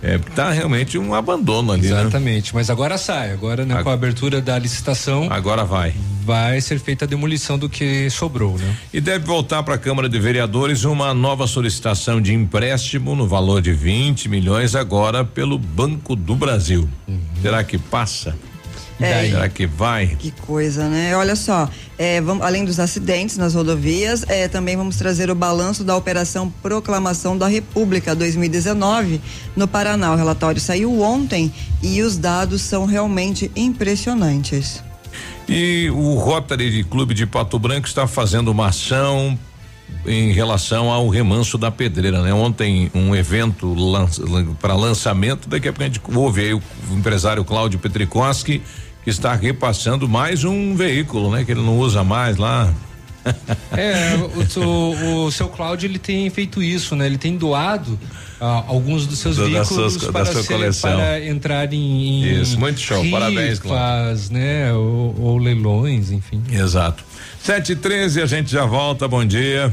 É, 0.00 0.18
tá 0.18 0.52
realmente 0.52 0.96
um 0.96 1.14
abandono 1.14 1.72
ali. 1.72 1.88
Né? 1.88 2.00
Exatamente, 2.00 2.46
né? 2.46 2.60
mas 2.60 2.70
agora 2.70 2.96
sai, 2.96 3.32
agora 3.32 3.64
né, 3.64 3.82
com 3.82 3.90
a 3.90 3.92
abertura 3.92 4.40
da 4.40 4.56
licitação. 4.56 5.26
Agora 5.32 5.64
vai. 5.64 5.94
Vai 6.24 6.60
ser 6.60 6.78
feita 6.78 7.06
a 7.06 7.08
demolição 7.08 7.58
do 7.58 7.68
que 7.68 8.08
sobrou, 8.08 8.56
né? 8.56 8.76
E 8.92 9.00
deve 9.00 9.24
voltar 9.24 9.64
para 9.64 9.74
a 9.74 9.78
Câmara 9.78 10.08
de 10.08 10.20
Vereadores 10.20 10.84
uma 10.84 11.12
nova 11.12 11.48
solicitação 11.48 12.20
de 12.20 12.32
empréstimo 12.32 13.16
no 13.16 13.26
valor 13.26 13.60
de 13.60 13.72
20 13.72 14.28
milhões 14.28 14.76
agora 14.76 15.24
pelo 15.24 15.58
Banco 15.58 16.14
do 16.14 16.36
Brasil. 16.36 16.88
Uhum. 17.08 17.18
Será 17.42 17.64
que 17.64 17.78
passa? 17.78 18.36
É, 19.04 19.30
Será 19.30 19.48
que 19.48 19.66
vai? 19.66 20.16
Que 20.18 20.30
coisa, 20.30 20.88
né? 20.88 21.16
Olha 21.16 21.36
só, 21.36 21.68
é, 21.98 22.20
vamos, 22.20 22.44
além 22.44 22.64
dos 22.64 22.78
acidentes 22.80 23.36
nas 23.36 23.54
rodovias, 23.54 24.24
é, 24.28 24.48
também 24.48 24.76
vamos 24.76 24.96
trazer 24.96 25.30
o 25.30 25.34
balanço 25.34 25.84
da 25.84 25.96
Operação 25.96 26.52
Proclamação 26.62 27.36
da 27.36 27.48
República 27.48 28.14
2019 28.14 29.20
no 29.56 29.66
Paraná. 29.68 30.12
O 30.12 30.16
relatório 30.16 30.60
saiu 30.60 31.00
ontem 31.00 31.52
e 31.82 32.02
os 32.02 32.16
dados 32.16 32.62
são 32.62 32.84
realmente 32.84 33.50
impressionantes. 33.56 34.82
E 35.48 35.90
o 35.90 36.14
Rotary 36.14 36.84
Clube 36.84 37.14
de 37.14 37.26
Pato 37.26 37.58
Branco 37.58 37.86
está 37.86 38.06
fazendo 38.06 38.50
uma 38.50 38.68
ação 38.68 39.38
em 40.06 40.32
relação 40.32 40.90
ao 40.90 41.08
remanso 41.08 41.56
da 41.56 41.70
pedreira, 41.70 42.22
né? 42.22 42.32
Ontem 42.32 42.90
um 42.94 43.14
evento 43.14 43.74
para 44.60 44.74
lançamento, 44.74 45.48
daqui 45.48 45.68
a 45.68 45.72
pouco 45.72 45.82
a 45.82 45.86
gente 45.86 46.00
ouve 46.14 46.40
aí 46.40 46.54
o, 46.54 46.62
empresário 46.90 47.44
Cláudio 47.44 47.78
Petrikoski 47.78 48.62
que 49.02 49.10
está 49.10 49.34
repassando 49.34 50.08
mais 50.08 50.44
um 50.44 50.74
veículo, 50.74 51.30
né? 51.30 51.44
Que 51.44 51.52
ele 51.52 51.62
não 51.62 51.78
usa 51.78 52.04
mais 52.04 52.36
lá. 52.36 52.72
é, 53.76 54.16
o, 54.58 55.26
o, 55.26 55.30
seu 55.30 55.48
Cláudio 55.48 55.86
ele 55.86 55.98
tem 55.98 56.28
feito 56.30 56.62
isso, 56.62 56.96
né? 56.96 57.06
Ele 57.06 57.18
tem 57.18 57.36
doado 57.36 57.98
ah, 58.40 58.64
alguns 58.66 59.06
dos 59.06 59.18
seus 59.18 59.36
Do, 59.36 59.44
veículos 59.44 59.68
suas, 59.68 60.10
para, 60.10 60.24
ser, 60.24 60.80
para 60.80 61.24
entrar 61.24 61.72
em, 61.72 61.76
em 61.76 62.40
isso, 62.42 62.58
muito 62.58 62.80
show, 62.80 63.08
parabéns, 63.10 63.60
Cláudio. 63.60 64.32
né? 64.32 64.72
Ou, 64.72 65.14
ou 65.20 65.38
leilões, 65.38 66.10
enfim. 66.10 66.42
Exato. 66.50 67.04
Sete 67.40 67.72
e 67.72 67.76
treze, 67.76 68.20
a 68.20 68.26
gente 68.26 68.50
já 68.50 68.64
volta, 68.64 69.06
bom 69.06 69.24
dia. 69.24 69.72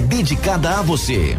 dedicada 0.01 0.79
a 0.79 0.81
você. 0.81 1.37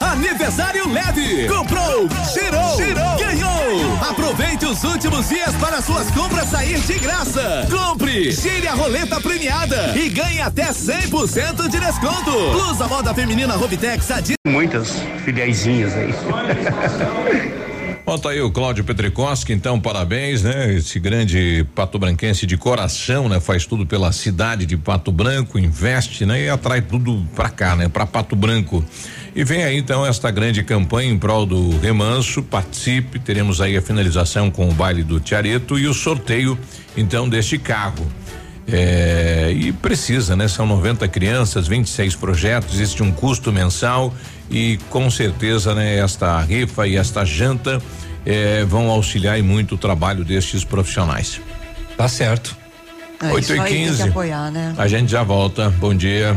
Aniversário 0.00 0.88
leve. 0.92 1.48
Comprou, 1.48 2.08
cheirou, 2.32 2.76
cheirou, 2.76 3.16
ganhou. 3.16 3.98
Aproveite 4.10 4.66
os 4.66 4.82
últimos 4.84 5.28
dias 5.28 5.54
para 5.56 5.80
suas 5.80 6.10
compras 6.10 6.48
sair 6.48 6.80
de 6.80 6.98
graça. 6.98 7.66
Compre, 7.70 8.32
cheire 8.32 8.68
a 8.68 8.74
roleta 8.74 9.20
premiada 9.20 9.96
e 9.96 10.08
ganhe 10.08 10.40
até 10.40 10.70
100% 10.70 11.68
de 11.68 11.80
desconto. 11.80 12.30
Blusa 12.30 12.86
moda 12.88 13.14
feminina 13.14 13.54
Robitex 13.54 14.10
Adi. 14.10 14.34
Muitas 14.46 14.92
filiaizinhas 15.24 15.94
aí. 15.94 16.14
Bom, 18.06 18.18
tá 18.18 18.28
aí 18.28 18.40
o 18.42 18.50
Cláudio 18.50 18.84
Petricoski, 18.84 19.54
então 19.54 19.80
parabéns, 19.80 20.42
né? 20.42 20.74
Esse 20.74 21.00
grande 21.00 21.66
pato 21.74 21.98
branquense 21.98 22.44
de 22.44 22.54
coração, 22.54 23.30
né? 23.30 23.40
Faz 23.40 23.64
tudo 23.64 23.86
pela 23.86 24.12
cidade 24.12 24.66
de 24.66 24.76
Pato 24.76 25.10
Branco, 25.10 25.58
investe, 25.58 26.26
né? 26.26 26.42
E 26.42 26.48
atrai 26.50 26.82
tudo 26.82 27.26
pra 27.34 27.48
cá, 27.48 27.74
né? 27.74 27.88
Pra 27.88 28.04
Pato 28.04 28.36
Branco. 28.36 28.84
E 29.34 29.42
vem 29.42 29.64
aí 29.64 29.78
então 29.78 30.04
esta 30.04 30.30
grande 30.30 30.62
campanha 30.62 31.10
em 31.10 31.16
prol 31.18 31.46
do 31.46 31.78
remanso, 31.78 32.42
participe, 32.42 33.18
teremos 33.18 33.62
aí 33.62 33.74
a 33.74 33.80
finalização 33.80 34.50
com 34.50 34.68
o 34.68 34.74
baile 34.74 35.02
do 35.02 35.18
Tiareto 35.18 35.78
e 35.78 35.86
o 35.86 35.94
sorteio 35.94 36.58
então 36.94 37.26
deste 37.26 37.56
carro. 37.56 38.06
É, 38.66 39.50
e 39.54 39.72
precisa, 39.72 40.36
né? 40.36 40.46
São 40.46 40.66
90 40.66 41.08
crianças, 41.08 41.66
26 41.66 42.16
projetos, 42.16 42.74
existe 42.74 43.02
um 43.02 43.10
custo 43.10 43.50
mensal 43.50 44.12
e 44.50 44.78
com 44.90 45.10
certeza, 45.10 45.74
né? 45.74 45.98
Esta 45.98 46.40
rifa 46.40 46.86
e 46.86 46.96
esta 46.96 47.24
janta 47.24 47.80
é, 48.24 48.64
vão 48.64 48.90
auxiliar 48.90 49.42
muito 49.42 49.74
o 49.74 49.78
trabalho 49.78 50.24
destes 50.24 50.64
profissionais. 50.64 51.40
Tá 51.96 52.08
certo. 52.08 52.56
É, 53.22 53.32
8 53.32 53.54
e 53.54 53.60
15. 53.64 54.02
Apoiar, 54.08 54.50
né? 54.50 54.74
A 54.76 54.88
gente 54.88 55.10
já 55.10 55.22
volta. 55.22 55.70
Bom 55.70 55.94
dia. 55.94 56.36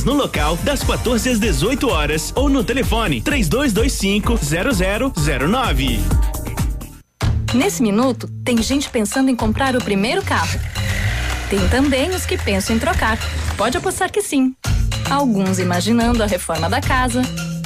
no 0.03 0.13
local 0.13 0.57
das 0.57 0.83
14 0.83 1.29
às 1.29 1.39
18 1.39 1.89
horas 1.89 2.31
ou 2.35 2.49
no 2.49 2.63
telefone 2.63 3.21
3225 3.21 4.39
0009. 5.13 5.99
Nesse 7.53 7.81
minuto, 7.83 8.27
tem 8.43 8.61
gente 8.61 8.89
pensando 8.89 9.29
em 9.29 9.35
comprar 9.35 9.75
o 9.75 9.83
primeiro 9.83 10.21
carro. 10.21 10.59
Tem 11.49 11.67
também 11.67 12.09
os 12.11 12.25
que 12.25 12.37
pensam 12.37 12.75
em 12.75 12.79
trocar. 12.79 13.17
Pode 13.57 13.77
apostar 13.77 14.11
que 14.11 14.21
sim. 14.21 14.55
Alguns 15.09 15.59
imaginando 15.59 16.23
a 16.23 16.25
reforma 16.25 16.69
da 16.69 16.79
casa, 16.79 17.21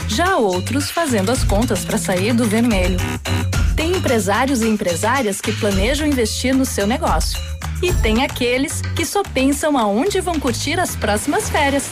já 0.08 0.38
outros 0.38 0.90
fazendo 0.90 1.32
as 1.32 1.44
contas 1.44 1.86
para 1.86 1.98
sair 1.98 2.34
do 2.34 2.46
vermelho. 2.46 2.98
Tem 3.76 3.92
empresários 3.92 4.62
e 4.62 4.68
empresárias 4.68 5.40
que 5.40 5.52
planejam 5.52 6.08
investir 6.08 6.56
no 6.56 6.66
seu 6.66 6.88
negócio. 6.88 7.40
E 7.84 7.94
tem 7.94 8.24
aqueles 8.24 8.82
que 8.96 9.06
só 9.06 9.22
pensam 9.22 9.78
aonde 9.78 10.22
vão 10.22 10.40
curtir 10.40 10.80
as 10.80 10.96
próximas 10.96 11.50
férias. 11.50 11.92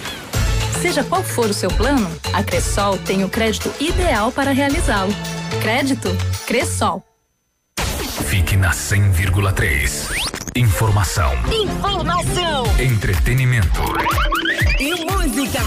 Seja 0.81 1.03
qual 1.03 1.23
for 1.23 1.49
o 1.49 1.53
seu 1.53 1.69
plano, 1.69 2.09
a 2.33 2.43
Cressol 2.43 2.97
tem 2.99 3.23
o 3.23 3.29
crédito 3.29 3.73
ideal 3.79 4.31
para 4.31 4.51
realizá-lo. 4.51 5.13
Crédito 5.61 6.09
Cressol. 6.45 7.03
Fique 8.25 8.55
na 8.57 8.71
100,3. 8.71 10.09
Informação. 10.55 11.31
Informação. 11.51 12.63
Entretenimento. 12.79 13.81
E 14.79 15.05
música. 15.05 15.59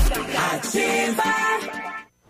Ativa. 0.53 1.23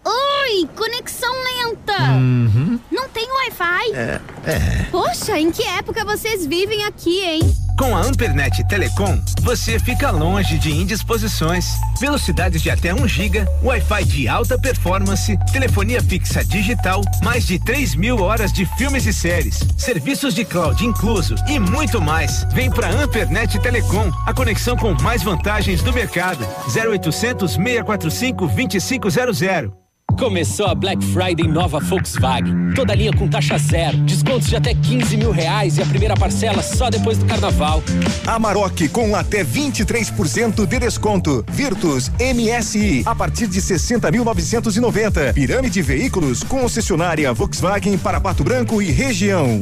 Oi, 0.05 0.69
conexão 0.77 1.33
lenta. 1.33 2.03
Uhum. 2.13 2.81
Não 3.07 3.13
tem 3.13 3.31
Wi-Fi? 3.31 3.95
É, 3.95 4.21
é. 4.51 4.83
Poxa, 4.91 5.39
em 5.39 5.53
que 5.53 5.63
época 5.63 6.05
vocês 6.05 6.45
vivem 6.45 6.85
aqui, 6.87 7.21
hein? 7.21 7.41
Com 7.79 7.97
a 7.97 8.01
Ampernet 8.01 8.67
Telecom, 8.67 9.21
você 9.43 9.79
fica 9.79 10.11
longe 10.11 10.59
de 10.59 10.73
indisposições. 10.73 11.67
Velocidades 12.01 12.61
de 12.61 12.69
até 12.69 12.93
1 12.93 13.07
giga, 13.07 13.47
Wi-Fi 13.63 14.05
de 14.07 14.27
alta 14.27 14.59
performance, 14.59 15.39
telefonia 15.53 16.03
fixa 16.03 16.45
digital, 16.45 17.01
mais 17.23 17.47
de 17.47 17.61
3 17.61 17.95
mil 17.95 18.21
horas 18.21 18.53
de 18.53 18.67
filmes 18.77 19.07
e 19.07 19.13
séries, 19.13 19.61
serviços 19.79 20.35
de 20.35 20.45
cloud 20.45 20.85
incluso 20.85 21.37
e 21.47 21.61
muito 21.61 22.01
mais. 22.01 22.45
Vem 22.53 22.69
pra 22.69 22.91
Ampernet 22.91 23.57
Telecom, 23.61 24.11
a 24.27 24.35
conexão 24.35 24.77
com 24.77 24.95
mais 25.01 25.23
vantagens 25.23 25.81
do 25.81 25.93
mercado. 25.93 26.45
0800 26.75 27.53
645 27.53 28.47
2500. 28.49 29.87
Começou 30.19 30.67
a 30.67 30.75
Black 30.75 31.05
Friday 31.05 31.47
nova 31.47 31.79
Volkswagen. 31.79 32.73
Toda 32.75 32.95
linha 32.95 33.13
com 33.13 33.29
taxa 33.29 33.59
zero, 33.59 33.99
descontos 33.99 34.49
de 34.49 34.57
até 34.57 34.75
15 34.75 35.17
mil 35.17 35.31
reais 35.31 35.77
e 35.77 35.83
a 35.83 35.87
primeira 35.87 36.15
parcela 36.15 36.63
só 36.63 36.89
depois 36.89 37.19
do 37.19 37.27
carnaval. 37.27 37.83
Amarok 38.27 38.89
com 38.89 39.15
até 39.15 39.45
23% 39.45 40.67
de 40.67 40.79
desconto. 40.79 41.45
Virtus 41.51 42.11
MSI 42.19 43.03
a 43.05 43.15
partir 43.15 43.47
de 43.47 43.61
60.990. 43.61 45.35
Pirâmide 45.35 45.83
Veículos 45.83 46.43
concessionária 46.43 47.33
Volkswagen 47.35 47.99
para 47.99 48.19
Pato 48.19 48.43
Branco 48.43 48.81
e 48.81 48.91
região. 48.91 49.61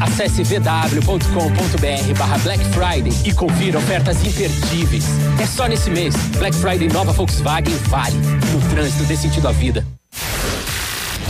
Acesse 0.00 0.42
vw.com.br 0.42 2.18
barra 2.18 2.38
Black 2.38 2.64
Friday 2.66 3.12
e 3.24 3.32
confira 3.32 3.78
ofertas 3.78 4.24
imperdíveis. 4.26 5.04
É 5.40 5.46
só 5.46 5.68
nesse 5.68 5.90
mês. 5.90 6.14
Black 6.38 6.56
Friday 6.56 6.88
nova 6.88 7.12
Volkswagen 7.12 7.74
vale. 7.88 8.16
No 8.52 8.60
trânsito 8.70 9.04
dê 9.04 9.16
sentido 9.16 9.46
à 9.46 9.52
vida. 9.52 9.91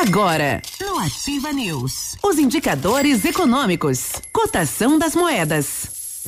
Agora, 0.00 0.62
no 0.80 0.98
Ativa 0.98 1.52
News, 1.52 2.16
os 2.24 2.38
indicadores 2.38 3.22
econômicos, 3.22 4.12
cotação 4.32 4.98
das 4.98 5.14
moedas. 5.14 6.22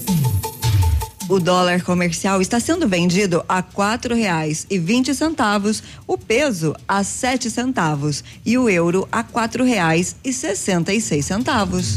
O 1.26 1.40
dólar 1.40 1.82
comercial 1.82 2.42
está 2.42 2.60
sendo 2.60 2.86
vendido 2.86 3.42
a 3.48 3.62
quatro 3.62 4.14
reais 4.14 4.66
e 4.68 4.78
vinte 4.78 5.14
centavos, 5.14 5.82
o 6.06 6.18
peso 6.18 6.76
a 6.86 7.02
sete 7.02 7.50
centavos 7.50 8.22
e 8.44 8.58
o 8.58 8.68
euro 8.68 9.08
a 9.10 9.22
quatro 9.22 9.64
reais 9.64 10.16
e 10.22 10.34
sessenta 10.34 10.92
e 10.92 11.00
seis 11.00 11.24
centavos. 11.24 11.96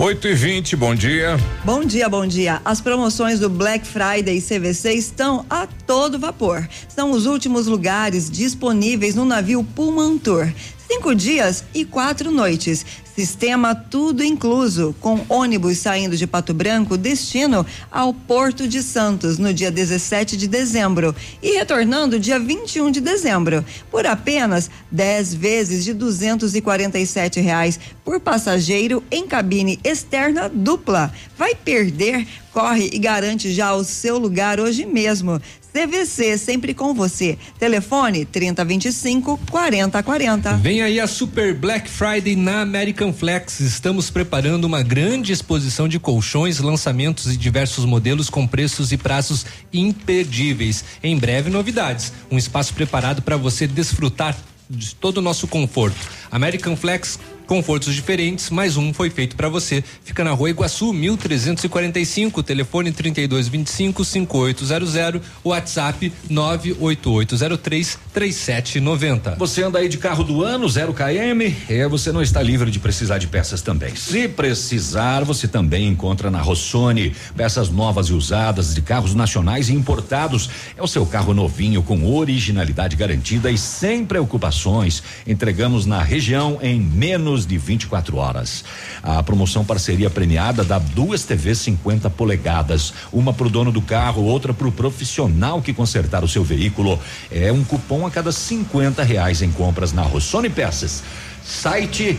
8 0.00 0.28
e 0.28 0.34
20 0.34 0.76
bom 0.76 0.94
dia. 0.94 1.36
Bom 1.62 1.84
dia, 1.84 2.08
bom 2.08 2.26
dia. 2.26 2.62
As 2.64 2.80
promoções 2.80 3.38
do 3.38 3.50
Black 3.50 3.86
Friday 3.86 4.38
e 4.38 4.40
CVC 4.40 4.94
estão 4.94 5.44
a 5.50 5.66
todo 5.66 6.18
vapor. 6.18 6.66
São 6.88 7.10
os 7.10 7.26
últimos 7.26 7.66
lugares 7.66 8.30
disponíveis 8.30 9.14
no 9.14 9.26
navio 9.26 9.62
Pullman 9.62 10.16
Tour. 10.16 10.50
Cinco 10.92 11.14
dias 11.14 11.62
e 11.72 11.84
quatro 11.84 12.32
noites. 12.32 12.84
Sistema 13.14 13.76
tudo 13.76 14.24
incluso, 14.24 14.92
com 14.98 15.24
ônibus 15.28 15.78
saindo 15.78 16.16
de 16.16 16.26
Pato 16.26 16.52
Branco, 16.52 16.96
destino 16.96 17.64
ao 17.92 18.12
Porto 18.12 18.66
de 18.66 18.82
Santos 18.82 19.38
no 19.38 19.54
dia 19.54 19.70
17 19.70 20.36
de 20.36 20.48
dezembro 20.48 21.14
e 21.40 21.52
retornando 21.52 22.18
dia 22.18 22.40
21 22.40 22.90
de 22.90 23.00
dezembro, 23.00 23.64
por 23.88 24.04
apenas 24.04 24.68
10 24.90 25.34
vezes 25.34 25.84
de 25.84 25.94
247 25.94 27.40
reais 27.40 27.78
por 28.04 28.18
passageiro 28.18 29.04
em 29.12 29.28
cabine 29.28 29.78
externa 29.84 30.48
dupla. 30.48 31.12
Vai 31.38 31.54
perder? 31.54 32.26
Corre 32.52 32.90
e 32.92 32.98
garante 32.98 33.52
já 33.52 33.72
o 33.74 33.84
seu 33.84 34.18
lugar 34.18 34.58
hoje 34.58 34.84
mesmo. 34.84 35.40
CVC, 35.72 36.36
sempre 36.36 36.74
com 36.74 36.92
você. 36.92 37.38
Telefone 37.58 38.24
3025 38.24 39.38
4040. 39.50 40.54
Vem 40.54 40.82
aí 40.82 40.98
a 40.98 41.06
Super 41.06 41.54
Black 41.54 41.88
Friday 41.88 42.34
na 42.34 42.62
American 42.62 43.12
Flex. 43.12 43.60
Estamos 43.60 44.10
preparando 44.10 44.64
uma 44.64 44.82
grande 44.82 45.32
exposição 45.32 45.88
de 45.88 45.98
colchões, 45.98 46.58
lançamentos 46.58 47.32
e 47.32 47.36
diversos 47.36 47.84
modelos 47.84 48.28
com 48.28 48.46
preços 48.46 48.90
e 48.90 48.96
prazos 48.96 49.46
imperdíveis. 49.72 50.84
Em 51.02 51.16
breve, 51.16 51.50
novidades. 51.50 52.12
Um 52.30 52.36
espaço 52.36 52.74
preparado 52.74 53.22
para 53.22 53.36
você 53.36 53.66
desfrutar 53.66 54.36
de 54.70 54.94
todo 54.94 55.18
o 55.18 55.22
nosso 55.22 55.48
conforto. 55.48 55.96
American 56.30 56.76
Flex 56.76 57.18
confortos 57.50 57.92
diferentes, 57.96 58.48
mais 58.48 58.76
um 58.76 58.94
foi 58.94 59.10
feito 59.10 59.34
para 59.34 59.48
você. 59.48 59.82
Fica 60.04 60.22
na 60.22 60.30
Rua 60.30 60.50
Iguaçu, 60.50 60.92
1345, 60.92 62.44
telefone 62.44 62.92
3225 62.92 64.04
5800, 64.04 65.20
WhatsApp 65.42 66.12
98803 66.30 67.98
3790. 68.14 69.34
Você 69.34 69.64
anda 69.64 69.80
aí 69.80 69.88
de 69.88 69.98
carro 69.98 70.22
do 70.22 70.44
ano, 70.44 70.68
0 70.68 70.94
km, 70.94 71.52
é, 71.68 71.88
você 71.88 72.12
não 72.12 72.22
está 72.22 72.40
livre 72.40 72.70
de 72.70 72.78
precisar 72.78 73.18
de 73.18 73.26
peças 73.26 73.62
também. 73.62 73.96
Se 73.96 74.28
precisar, 74.28 75.24
você 75.24 75.48
também 75.48 75.88
encontra 75.88 76.30
na 76.30 76.40
Rossoni 76.40 77.16
peças 77.36 77.68
novas 77.68 78.06
e 78.06 78.12
usadas 78.12 78.76
de 78.76 78.80
carros 78.80 79.12
nacionais 79.12 79.68
e 79.68 79.72
importados. 79.72 80.48
É 80.76 80.82
o 80.84 80.86
seu 80.86 81.04
carro 81.04 81.34
novinho 81.34 81.82
com 81.82 82.14
originalidade 82.14 82.94
garantida 82.94 83.50
e 83.50 83.58
sem 83.58 84.06
preocupações. 84.06 85.02
Entregamos 85.26 85.84
na 85.84 86.00
região 86.00 86.19
em 86.60 86.80
menos 86.80 87.46
de 87.46 87.56
24 87.56 88.16
horas. 88.16 88.64
A 89.02 89.22
promoção 89.22 89.64
parceria 89.64 90.10
premiada 90.10 90.62
dá 90.62 90.78
duas 90.78 91.24
TVs 91.24 91.58
50 91.58 92.10
polegadas, 92.10 92.92
uma 93.12 93.32
para 93.32 93.46
o 93.46 93.50
dono 93.50 93.72
do 93.72 93.80
carro, 93.80 94.24
outra 94.24 94.52
para 94.52 94.68
o 94.68 94.72
profissional 94.72 95.62
que 95.62 95.72
consertar 95.72 96.22
o 96.22 96.28
seu 96.28 96.44
veículo. 96.44 96.98
É 97.30 97.50
um 97.52 97.64
cupom 97.64 98.06
a 98.06 98.10
cada 98.10 98.32
50 98.32 99.02
reais 99.02 99.42
em 99.42 99.50
compras 99.50 99.92
na 99.92 100.02
Rossoni 100.02 100.50
Peças. 100.50 101.02
Site 101.44 102.18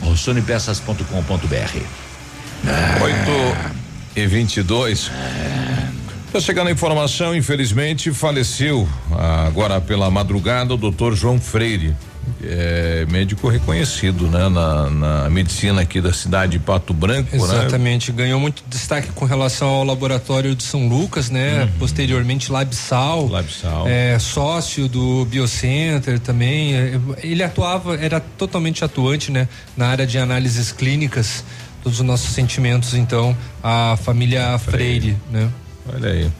rossonipeças.com.br. 0.00 1.80
8 3.02 3.80
e 4.16 4.26
22 4.26 5.10
Está 6.30 6.38
chegando 6.38 6.68
a 6.68 6.70
informação, 6.70 7.34
infelizmente 7.34 8.12
faleceu 8.12 8.88
agora 9.48 9.80
pela 9.80 10.08
madrugada 10.12 10.74
o 10.74 10.76
doutor 10.76 11.16
João 11.16 11.40
Freire 11.40 11.92
é, 12.42 13.06
médico 13.10 13.48
reconhecido, 13.48 14.28
né? 14.28 14.48
Na, 14.48 14.90
na, 14.90 15.30
medicina 15.30 15.82
aqui 15.82 16.00
da 16.00 16.12
cidade 16.12 16.52
de 16.52 16.58
Pato 16.58 16.92
Branco, 16.92 17.36
né? 17.36 17.42
Exatamente, 17.42 18.10
né? 18.10 18.18
ganhou 18.18 18.40
muito 18.40 18.62
destaque 18.68 19.10
com 19.12 19.24
relação 19.24 19.68
ao 19.68 19.84
laboratório 19.84 20.54
de 20.54 20.62
São 20.62 20.88
Lucas, 20.88 21.30
né? 21.30 21.64
Uhum. 21.64 21.78
Posteriormente 21.78 22.50
Labsal, 22.50 23.26
Labsal. 23.28 23.86
É, 23.88 24.18
sócio 24.18 24.88
do 24.88 25.24
Biocenter 25.26 26.18
também, 26.18 26.74
é, 26.74 27.00
ele 27.22 27.42
atuava, 27.42 27.96
era 27.96 28.20
totalmente 28.20 28.84
atuante, 28.84 29.30
né? 29.30 29.48
Na 29.76 29.88
área 29.88 30.06
de 30.06 30.18
análises 30.18 30.72
clínicas, 30.72 31.44
todos 31.82 32.00
os 32.00 32.06
nossos 32.06 32.30
sentimentos, 32.30 32.94
então, 32.94 33.36
a 33.62 33.96
família 34.02 34.58
Freire, 34.58 35.00
Freire 35.00 35.16
né? 35.30 35.50
Olha 35.92 36.10
aí. 36.10 36.30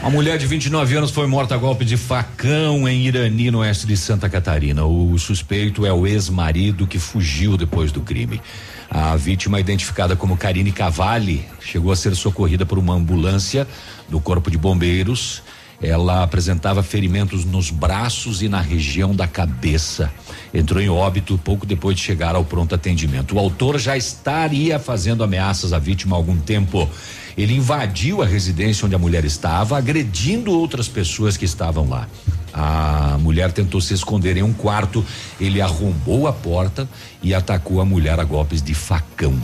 Uma 0.00 0.10
mulher 0.10 0.38
de 0.38 0.46
29 0.46 0.96
anos 0.96 1.10
foi 1.10 1.26
morta 1.26 1.54
a 1.54 1.58
golpe 1.58 1.84
de 1.84 1.96
facão 1.96 2.88
em 2.88 3.06
Irani, 3.06 3.50
no 3.50 3.58
oeste 3.58 3.86
de 3.86 3.96
Santa 3.96 4.28
Catarina. 4.28 4.84
O 4.84 5.18
suspeito 5.18 5.84
é 5.84 5.92
o 5.92 6.06
ex-marido 6.06 6.86
que 6.86 6.98
fugiu 6.98 7.56
depois 7.56 7.90
do 7.90 8.00
crime. 8.00 8.40
A 8.88 9.16
vítima, 9.16 9.58
identificada 9.58 10.14
como 10.14 10.36
Karine 10.36 10.70
Cavalli, 10.70 11.44
chegou 11.60 11.90
a 11.90 11.96
ser 11.96 12.14
socorrida 12.14 12.64
por 12.64 12.78
uma 12.78 12.94
ambulância 12.94 13.66
do 14.08 14.20
Corpo 14.20 14.48
de 14.48 14.56
Bombeiros. 14.56 15.42
Ela 15.82 16.22
apresentava 16.22 16.82
ferimentos 16.82 17.44
nos 17.44 17.70
braços 17.70 18.42
e 18.42 18.48
na 18.48 18.60
região 18.60 19.14
da 19.14 19.26
cabeça. 19.26 20.10
Entrou 20.54 20.80
em 20.80 20.88
óbito 20.88 21.36
pouco 21.36 21.66
depois 21.66 21.96
de 21.96 22.02
chegar 22.02 22.34
ao 22.34 22.44
pronto 22.44 22.74
atendimento. 22.74 23.34
O 23.34 23.38
autor 23.38 23.78
já 23.78 23.96
estaria 23.96 24.78
fazendo 24.78 25.24
ameaças 25.24 25.72
à 25.72 25.78
vítima 25.78 26.16
há 26.16 26.18
algum 26.18 26.36
tempo. 26.36 26.88
Ele 27.36 27.54
invadiu 27.54 28.22
a 28.22 28.26
residência 28.26 28.86
onde 28.86 28.94
a 28.94 28.98
mulher 28.98 29.24
estava, 29.24 29.76
agredindo 29.76 30.50
outras 30.50 30.88
pessoas 30.88 31.36
que 31.36 31.44
estavam 31.44 31.88
lá. 31.88 32.08
A 32.52 33.18
mulher 33.20 33.52
tentou 33.52 33.80
se 33.80 33.92
esconder 33.92 34.38
em 34.38 34.42
um 34.42 34.52
quarto, 34.52 35.04
ele 35.38 35.60
arrombou 35.60 36.26
a 36.26 36.32
porta 36.32 36.88
e 37.22 37.34
atacou 37.34 37.80
a 37.80 37.84
mulher 37.84 38.18
a 38.18 38.24
golpes 38.24 38.62
de 38.62 38.72
facão. 38.72 39.38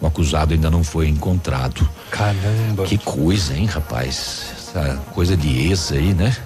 O 0.00 0.06
acusado 0.06 0.54
ainda 0.54 0.70
não 0.70 0.84
foi 0.84 1.08
encontrado. 1.08 1.88
Caramba. 2.10 2.84
Que 2.84 2.96
coisa, 2.98 3.56
hein, 3.56 3.66
rapaz? 3.66 4.52
Essa 4.56 5.00
coisa 5.12 5.36
de 5.36 5.48
ex 5.48 5.92
aí, 5.92 6.14
né? 6.14 6.36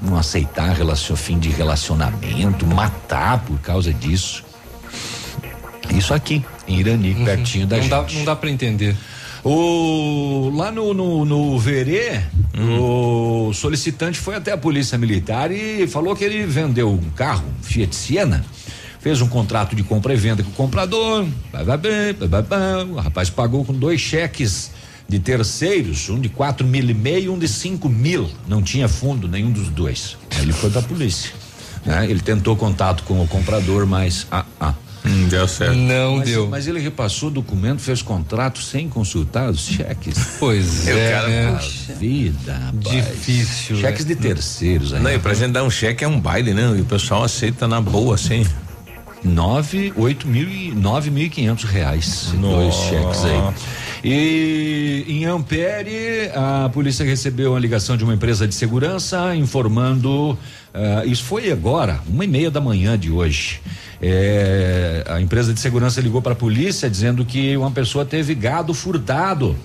Não 0.00 0.16
aceitar 0.16 0.74
relacion, 0.74 1.16
fim 1.16 1.38
de 1.38 1.50
relacionamento, 1.50 2.66
matar 2.66 3.40
por 3.40 3.58
causa 3.60 3.92
disso. 3.92 4.44
Isso 5.90 6.14
aqui, 6.14 6.44
em 6.66 6.80
Irani, 6.80 7.14
uhum. 7.14 7.24
pertinho 7.24 7.66
da 7.66 7.76
não 7.76 7.82
gente. 7.82 7.90
Dá, 7.90 8.06
não 8.12 8.24
dá 8.24 8.36
para 8.36 8.50
entender. 8.50 8.96
O, 9.50 10.50
lá 10.54 10.70
no, 10.70 10.92
no, 10.92 11.24
no 11.24 11.58
Verê, 11.58 12.20
hum. 12.54 13.48
o 13.48 13.54
solicitante 13.54 14.18
foi 14.18 14.34
até 14.34 14.52
a 14.52 14.58
polícia 14.58 14.98
militar 14.98 15.50
e 15.50 15.86
falou 15.86 16.14
que 16.14 16.22
ele 16.22 16.44
vendeu 16.44 16.92
um 16.92 17.08
carro, 17.16 17.46
um 17.58 17.62
Fiat 17.62 17.96
Siena, 17.96 18.44
fez 19.00 19.22
um 19.22 19.26
contrato 19.26 19.74
de 19.74 19.82
compra 19.82 20.12
e 20.12 20.18
venda 20.18 20.42
com 20.42 20.50
o 20.50 20.52
comprador, 20.52 21.26
o 22.90 22.96
rapaz 22.96 23.30
pagou 23.30 23.64
com 23.64 23.72
dois 23.72 24.02
cheques 24.02 24.70
de 25.08 25.18
terceiros, 25.18 26.10
um 26.10 26.20
de 26.20 26.28
quatro 26.28 26.66
mil 26.66 26.84
e 26.84 26.92
meio 26.92 27.32
um 27.32 27.38
de 27.38 27.48
cinco 27.48 27.88
mil, 27.88 28.28
não 28.46 28.60
tinha 28.60 28.86
fundo 28.86 29.26
nenhum 29.26 29.50
dos 29.50 29.70
dois. 29.70 30.18
Aí 30.36 30.42
ele 30.42 30.52
foi 30.52 30.68
pra 30.68 30.82
polícia. 30.82 31.30
Né? 31.86 32.04
Ele 32.10 32.20
tentou 32.20 32.54
contato 32.54 33.02
com 33.04 33.22
o 33.22 33.26
comprador, 33.26 33.86
mas 33.86 34.26
ah, 34.30 34.44
ah, 34.60 34.74
Hum, 35.08 35.28
deu 35.28 35.48
certo. 35.48 35.74
Não 35.74 36.16
mas, 36.16 36.28
deu. 36.28 36.48
Mas 36.48 36.66
ele 36.66 36.80
repassou 36.80 37.28
o 37.28 37.32
documento, 37.32 37.80
fez 37.80 38.02
contrato 38.02 38.60
sem 38.60 38.88
consultar 38.88 39.50
os 39.50 39.66
cheques. 39.66 40.18
Pois 40.38 40.86
é. 40.86 41.10
Cara, 41.10 41.28
né? 41.28 41.58
vida, 41.98 42.52
rapaz. 42.54 43.06
Difícil. 43.06 43.76
Cheques 43.76 44.04
né? 44.04 44.14
de 44.14 44.20
terceiros. 44.20 44.92
Não, 44.92 45.10
e 45.10 45.18
pra 45.18 45.34
gente 45.34 45.52
dar 45.52 45.64
um 45.64 45.70
cheque 45.70 46.04
é 46.04 46.08
um 46.08 46.20
baile, 46.20 46.54
né? 46.54 46.74
E 46.76 46.80
o 46.80 46.84
pessoal 46.84 47.24
aceita 47.24 47.66
na 47.66 47.80
boa, 47.80 48.14
assim. 48.14 48.46
Nove, 49.24 49.92
oito 49.96 50.28
mil 50.28 50.48
e 50.48 50.70
nove 50.70 51.10
mil 51.10 51.24
e 51.24 51.30
quinhentos 51.30 51.64
reais. 51.64 52.32
Dois 52.40 52.74
cheques 52.74 53.24
aí. 53.24 53.54
E 54.02 55.04
em 55.08 55.24
Ampere, 55.24 56.30
a 56.34 56.68
polícia 56.72 57.04
recebeu 57.04 57.52
uma 57.52 57.58
ligação 57.58 57.96
de 57.96 58.04
uma 58.04 58.14
empresa 58.14 58.46
de 58.46 58.54
segurança 58.54 59.34
informando. 59.34 60.32
Uh, 60.32 61.06
isso 61.06 61.24
foi 61.24 61.50
agora, 61.50 62.00
uma 62.06 62.24
e 62.24 62.28
meia 62.28 62.50
da 62.50 62.60
manhã 62.60 62.98
de 62.98 63.10
hoje. 63.10 63.60
É, 64.00 65.04
a 65.08 65.20
empresa 65.20 65.52
de 65.52 65.58
segurança 65.58 66.00
ligou 66.00 66.22
para 66.22 66.32
a 66.32 66.36
polícia 66.36 66.88
dizendo 66.88 67.24
que 67.24 67.56
uma 67.56 67.70
pessoa 67.70 68.04
teve 68.04 68.34
gado 68.34 68.72
furtado. 68.72 69.56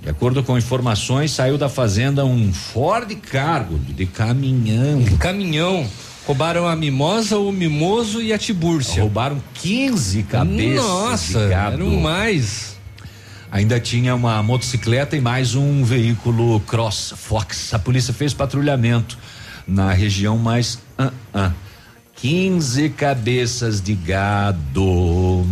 De 0.00 0.10
acordo 0.10 0.42
com 0.42 0.56
informações, 0.56 1.30
saiu 1.30 1.56
da 1.56 1.68
fazenda 1.68 2.24
um 2.24 2.52
Ford 2.52 3.10
Cargo 3.16 3.78
de 3.78 4.06
caminhão. 4.06 4.98
Um 4.98 5.16
caminhão. 5.16 5.88
Roubaram 6.26 6.68
a 6.68 6.76
mimosa, 6.76 7.38
o 7.38 7.50
mimoso 7.50 8.20
e 8.22 8.32
a 8.32 8.38
tibúrcia. 8.38 9.02
Roubaram 9.02 9.42
15 9.54 10.22
cabeças 10.24 10.84
Nossa, 10.84 11.38
de 11.40 11.48
gado. 11.48 11.74
eram 11.74 12.00
mais. 12.00 12.73
Ainda 13.54 13.78
tinha 13.78 14.16
uma 14.16 14.42
motocicleta 14.42 15.16
e 15.16 15.20
mais 15.20 15.54
um 15.54 15.84
veículo 15.84 16.58
Cross 16.66 17.14
Fox. 17.16 17.72
A 17.72 17.78
polícia 17.78 18.12
fez 18.12 18.34
patrulhamento 18.34 19.16
na 19.64 19.92
região, 19.92 20.36
mas 20.36 20.80
uh, 20.98 21.06
uh, 21.32 21.52
15 22.16 22.88
cabeças 22.90 23.80
de 23.80 23.94
gado 23.94 25.46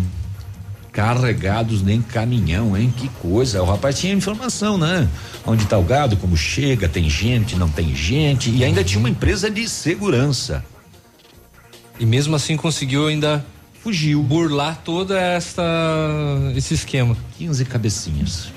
carregados 0.91 1.81
nem 1.81 2.03
caminhão, 2.03 2.77
hein? 2.77 2.93
Que 2.97 3.09
coisa. 3.09 3.62
O 3.62 3.66
rapaz 3.66 4.01
tinha 4.01 4.12
informação, 4.12 4.77
né? 4.77 5.09
Onde 5.47 5.65
tá 5.66 5.79
o 5.79 5.85
gado, 5.85 6.16
como 6.16 6.37
chega, 6.37 6.89
tem 6.89 7.09
gente, 7.09 7.55
não 7.55 7.69
tem 7.69 7.95
gente. 7.95 8.51
E 8.51 8.65
ainda 8.65 8.83
tinha 8.83 8.99
uma 8.99 9.11
empresa 9.11 9.49
de 9.49 9.69
segurança. 9.69 10.65
E 12.01 12.05
mesmo 12.05 12.35
assim 12.35 12.57
conseguiu 12.57 13.07
ainda 13.07 13.47
fugiu. 13.83 14.23
Burlar 14.23 14.81
toda 14.83 15.21
esta 15.21 15.63
esse 16.57 16.75
esquema. 16.75 17.17
15 17.39 17.65
cabecinhas. 17.65 18.53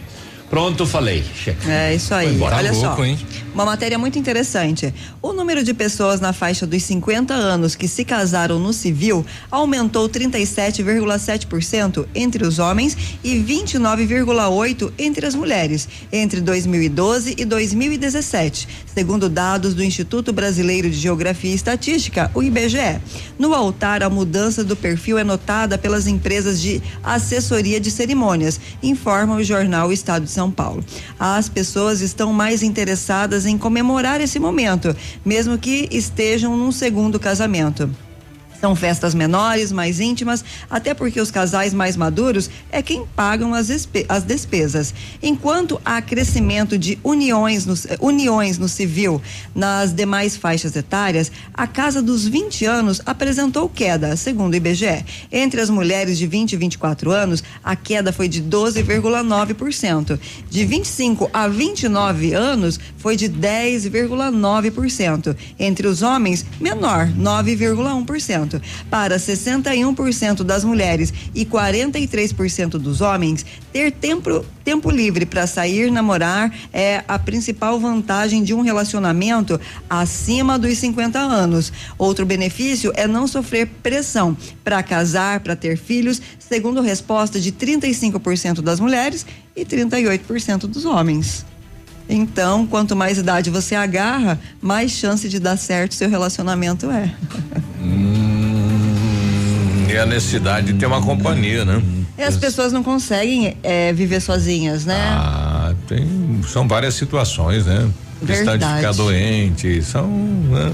Pronto, 0.49 0.85
falei. 0.85 1.23
É 1.67 1.95
isso 1.95 2.13
aí. 2.13 2.33
Embora. 2.35 2.55
Olha 2.57 2.69
Tá 2.69 2.75
só. 2.75 2.87
louco, 2.87 3.03
hein? 3.03 3.17
Uma 3.53 3.65
matéria 3.65 3.97
muito 3.97 4.19
interessante. 4.19 4.93
O 5.21 5.31
número 5.33 5.63
de 5.63 5.73
pessoas 5.73 6.19
na 6.19 6.33
faixa 6.33 6.67
dos 6.67 6.83
50 6.83 7.33
anos 7.33 7.73
que 7.73 7.87
se 7.87 8.03
casaram 8.03 8.59
no 8.59 8.73
civil 8.73 9.25
aumentou 9.49 10.07
37,7% 10.09 12.05
entre 12.13 12.45
os 12.45 12.59
homens 12.59 12.97
e 13.23 13.35
29,8% 13.35 14.91
entre 14.99 15.25
as 15.25 15.35
mulheres 15.35 15.87
entre 16.11 16.41
2012 16.41 17.35
e 17.37 17.45
2017, 17.45 18.67
segundo 18.93 19.29
dados 19.29 19.73
do 19.73 19.83
Instituto 19.83 20.33
Brasileiro 20.33 20.89
de 20.89 20.97
Geografia 20.97 21.51
e 21.51 21.55
Estatística, 21.55 22.29
o 22.33 22.43
IBGE. 22.43 22.99
No 23.39 23.53
altar, 23.53 24.03
a 24.03 24.09
mudança 24.09 24.63
do 24.63 24.75
perfil 24.75 25.17
é 25.17 25.23
notada 25.23 25.77
pelas 25.77 26.07
empresas 26.07 26.61
de 26.61 26.81
assessoria 27.03 27.79
de 27.79 27.89
cerimônias, 27.89 28.59
informa 28.83 29.35
o 29.35 29.43
jornal 29.43 29.91
Estado 29.93 30.25
de 30.25 30.31
São 30.35 30.51
Paulo. 30.51 30.83
As 31.19 31.49
pessoas 31.49 32.01
estão 32.01 32.33
mais 32.33 32.61
interessadas 32.61 33.45
em 33.45 33.57
comemorar 33.57 34.19
esse 34.19 34.37
momento, 34.37 34.95
mesmo 35.23 35.57
que 35.57 35.87
estejam 35.91 36.55
num 36.57 36.71
segundo 36.71 37.19
casamento. 37.19 37.89
São 38.65 38.75
festas 38.75 39.13
menores, 39.13 39.71
mais 39.71 39.99
íntimas, 39.99 40.43
até 40.67 40.95
porque 40.95 41.21
os 41.21 41.29
casais 41.29 41.71
mais 41.71 41.95
maduros 41.95 42.49
é 42.71 42.81
quem 42.81 43.05
pagam 43.15 43.53
as, 43.53 43.69
as 44.09 44.23
despesas. 44.23 44.91
Enquanto 45.21 45.79
há 45.85 46.01
crescimento 46.01 46.75
de 46.75 46.97
uniões 47.03 47.67
no, 47.67 47.75
eh, 47.75 47.95
uniões 47.99 48.57
no 48.57 48.67
civil 48.67 49.21
nas 49.53 49.93
demais 49.93 50.35
faixas 50.35 50.75
etárias, 50.75 51.31
a 51.53 51.67
casa 51.67 52.01
dos 52.01 52.27
20 52.27 52.65
anos 52.65 52.99
apresentou 53.05 53.69
queda, 53.69 54.15
segundo 54.15 54.53
o 54.53 54.57
IBGE. 54.57 55.05
Entre 55.31 55.61
as 55.61 55.69
mulheres 55.69 56.17
de 56.17 56.25
20 56.25 56.53
e 56.53 56.57
24 56.57 57.11
anos, 57.11 57.43
a 57.63 57.75
queda 57.75 58.11
foi 58.11 58.27
de 58.27 58.41
12,9%. 58.41 60.19
De 60.49 60.65
25 60.65 61.29
a 61.31 61.47
29 61.47 62.33
anos, 62.33 62.79
foi 62.97 63.15
de 63.15 63.29
10,9%. 63.29 65.37
Entre 65.59 65.87
os 65.87 66.01
homens, 66.01 66.43
menor, 66.59 67.09
9,1%. 67.09 68.54
Para 68.89 69.17
61% 69.17 70.43
das 70.43 70.63
mulheres 70.63 71.13
e 71.33 71.45
43% 71.45 72.71
dos 72.71 73.01
homens, 73.01 73.45
ter 73.71 73.91
tempo, 73.91 74.45
tempo 74.63 74.89
livre 74.89 75.25
para 75.25 75.47
sair, 75.47 75.91
namorar 75.91 76.53
é 76.73 77.03
a 77.07 77.17
principal 77.19 77.79
vantagem 77.79 78.43
de 78.43 78.53
um 78.53 78.61
relacionamento 78.61 79.59
acima 79.89 80.57
dos 80.57 80.77
50 80.77 81.19
anos. 81.19 81.71
Outro 81.97 82.25
benefício 82.25 82.91
é 82.95 83.07
não 83.07 83.27
sofrer 83.27 83.67
pressão 83.81 84.35
para 84.63 84.83
casar, 84.83 85.39
para 85.39 85.55
ter 85.55 85.77
filhos, 85.77 86.21
segundo 86.39 86.81
resposta 86.81 87.39
de 87.39 87.51
35% 87.51 88.61
das 88.61 88.79
mulheres 88.79 89.25
e 89.55 89.65
38% 89.65 90.61
dos 90.67 90.85
homens. 90.85 91.45
Então, 92.07 92.67
quanto 92.67 92.95
mais 92.95 93.17
idade 93.17 93.49
você 93.49 93.73
agarra, 93.75 94.39
mais 94.61 94.91
chance 94.91 95.27
de 95.27 95.39
dar 95.39 95.57
certo 95.57 95.95
seu 95.95 96.09
relacionamento 96.09 96.89
é. 96.91 97.13
Hum, 97.81 98.24
e 99.89 99.97
a 99.97 100.05
necessidade 100.05 100.73
de 100.73 100.79
ter 100.79 100.85
uma 100.85 101.01
companhia, 101.01 101.65
né? 101.65 101.81
E 102.17 102.23
as 102.23 102.37
pessoas 102.37 102.71
não 102.71 102.83
conseguem 102.83 103.57
eh, 103.61 103.91
viver 103.93 104.21
sozinhas, 104.21 104.85
né? 104.85 104.97
Ah, 104.97 105.73
tem, 105.87 106.41
são 106.47 106.67
várias 106.67 106.93
situações, 106.95 107.65
né? 107.65 107.89
Questão 108.25 108.57
de 108.57 108.59
Verdade. 108.59 108.75
ficar 108.77 108.93
doente, 108.93 109.81
são. 109.81 110.07
Né? 110.07 110.71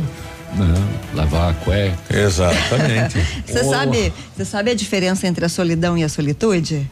lavar 1.13 1.51
a 1.51 1.53
cueca. 1.53 1.97
Exatamente. 2.09 3.17
Você 3.47 3.63
sabe, 3.63 4.13
você 4.35 4.43
sabe 4.43 4.71
a 4.71 4.73
diferença 4.73 5.25
entre 5.25 5.45
a 5.45 5.49
solidão 5.49 5.97
e 5.97 6.03
a 6.03 6.09
solitude? 6.09 6.89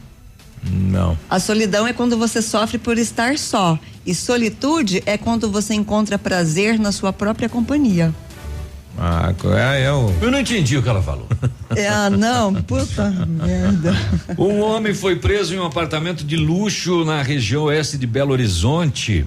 Não. 0.62 1.16
A 1.28 1.38
solidão 1.40 1.86
é 1.86 1.92
quando 1.92 2.18
você 2.18 2.42
sofre 2.42 2.78
por 2.78 2.98
estar 2.98 3.38
só. 3.38 3.78
E 4.04 4.14
solitude 4.14 5.02
é 5.06 5.16
quando 5.16 5.50
você 5.50 5.74
encontra 5.74 6.18
prazer 6.18 6.78
na 6.78 6.92
sua 6.92 7.12
própria 7.12 7.48
companhia. 7.48 8.14
Ah, 9.02 9.32
é, 9.74 9.84
é 9.84 9.92
o. 9.92 10.12
Eu 10.20 10.30
não 10.30 10.38
entendi 10.38 10.76
o 10.76 10.82
que 10.82 10.88
ela 10.88 11.02
falou. 11.02 11.26
É, 11.74 11.88
ah, 11.88 12.10
não, 12.10 12.52
puta 12.52 13.08
merda. 13.10 13.96
Um 14.36 14.60
homem 14.60 14.92
foi 14.92 15.16
preso 15.16 15.54
em 15.54 15.58
um 15.58 15.64
apartamento 15.64 16.22
de 16.22 16.36
luxo 16.36 17.02
na 17.04 17.22
região 17.22 17.64
oeste 17.64 17.96
de 17.96 18.06
Belo 18.06 18.32
Horizonte. 18.32 19.26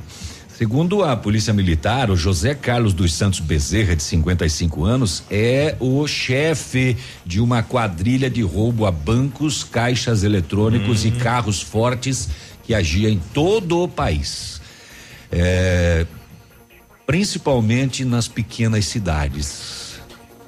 Segundo 0.56 1.04
a 1.04 1.16
Polícia 1.18 1.52
Militar, 1.52 2.12
o 2.12 2.16
José 2.16 2.54
Carlos 2.54 2.94
dos 2.94 3.16
Santos 3.16 3.40
Bezerra, 3.40 3.96
de 3.96 4.04
55 4.04 4.86
anos, 4.86 5.24
é 5.32 5.76
o 5.80 6.06
chefe 6.06 6.96
de 7.26 7.42
uma 7.42 7.64
quadrilha 7.64 8.30
de 8.30 8.44
roubo 8.44 8.86
a 8.86 8.92
bancos, 8.92 9.64
caixas 9.64 10.24
eletrônicos 10.24 11.04
e 11.06 11.12
carros 11.12 11.60
fortes 11.62 12.30
que 12.62 12.76
agia 12.76 13.10
em 13.10 13.20
todo 13.34 13.82
o 13.82 13.88
país. 13.88 14.62
É, 15.32 16.06
principalmente 17.14 18.04
nas 18.04 18.28
pequenas 18.28 18.86
cidades. 18.86 20.00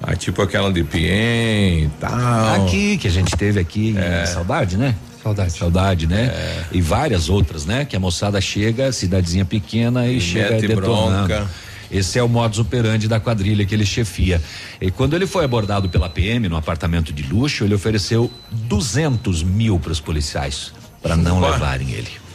Ah, 0.02 0.16
tipo 0.16 0.42
aquela 0.42 0.72
de 0.72 0.82
Piem 0.82 1.84
e 1.84 1.90
tal. 2.00 2.66
Aqui, 2.66 2.98
que 2.98 3.06
a 3.06 3.10
gente 3.10 3.36
teve 3.36 3.60
aqui, 3.60 3.94
em 3.96 4.26
saudade, 4.26 4.76
né? 4.76 4.96
Saudade. 5.22 5.52
Saudade, 5.52 6.06
né? 6.08 6.64
E 6.72 6.80
várias 6.80 7.28
outras, 7.28 7.64
né? 7.64 7.84
Que 7.84 7.94
a 7.94 8.00
moçada 8.00 8.40
chega, 8.40 8.90
cidadezinha 8.90 9.44
pequena 9.44 10.08
e, 10.08 10.16
E 10.16 10.20
chega 10.20 10.60
detonando. 10.60 11.28
bronca. 11.28 11.48
Esse 11.88 12.18
é 12.18 12.22
o 12.24 12.28
modus 12.28 12.58
operandi 12.58 13.06
da 13.06 13.20
quadrilha 13.20 13.64
que 13.64 13.72
ele 13.72 13.86
chefia. 13.86 14.42
E 14.80 14.90
quando 14.90 15.14
ele 15.14 15.24
foi 15.28 15.44
abordado 15.44 15.88
pela 15.88 16.08
PM 16.08 16.48
no 16.48 16.56
apartamento 16.56 17.12
de 17.12 17.22
luxo, 17.22 17.62
ele 17.62 17.76
ofereceu 17.76 18.28
200 18.50 19.44
mil 19.44 19.78
para 19.78 19.92
os 19.92 20.00
policiais 20.00 20.72
para 21.00 21.16
não 21.16 21.42
Ué. 21.42 21.52
levarem 21.52 21.92
ele. 21.92 22.25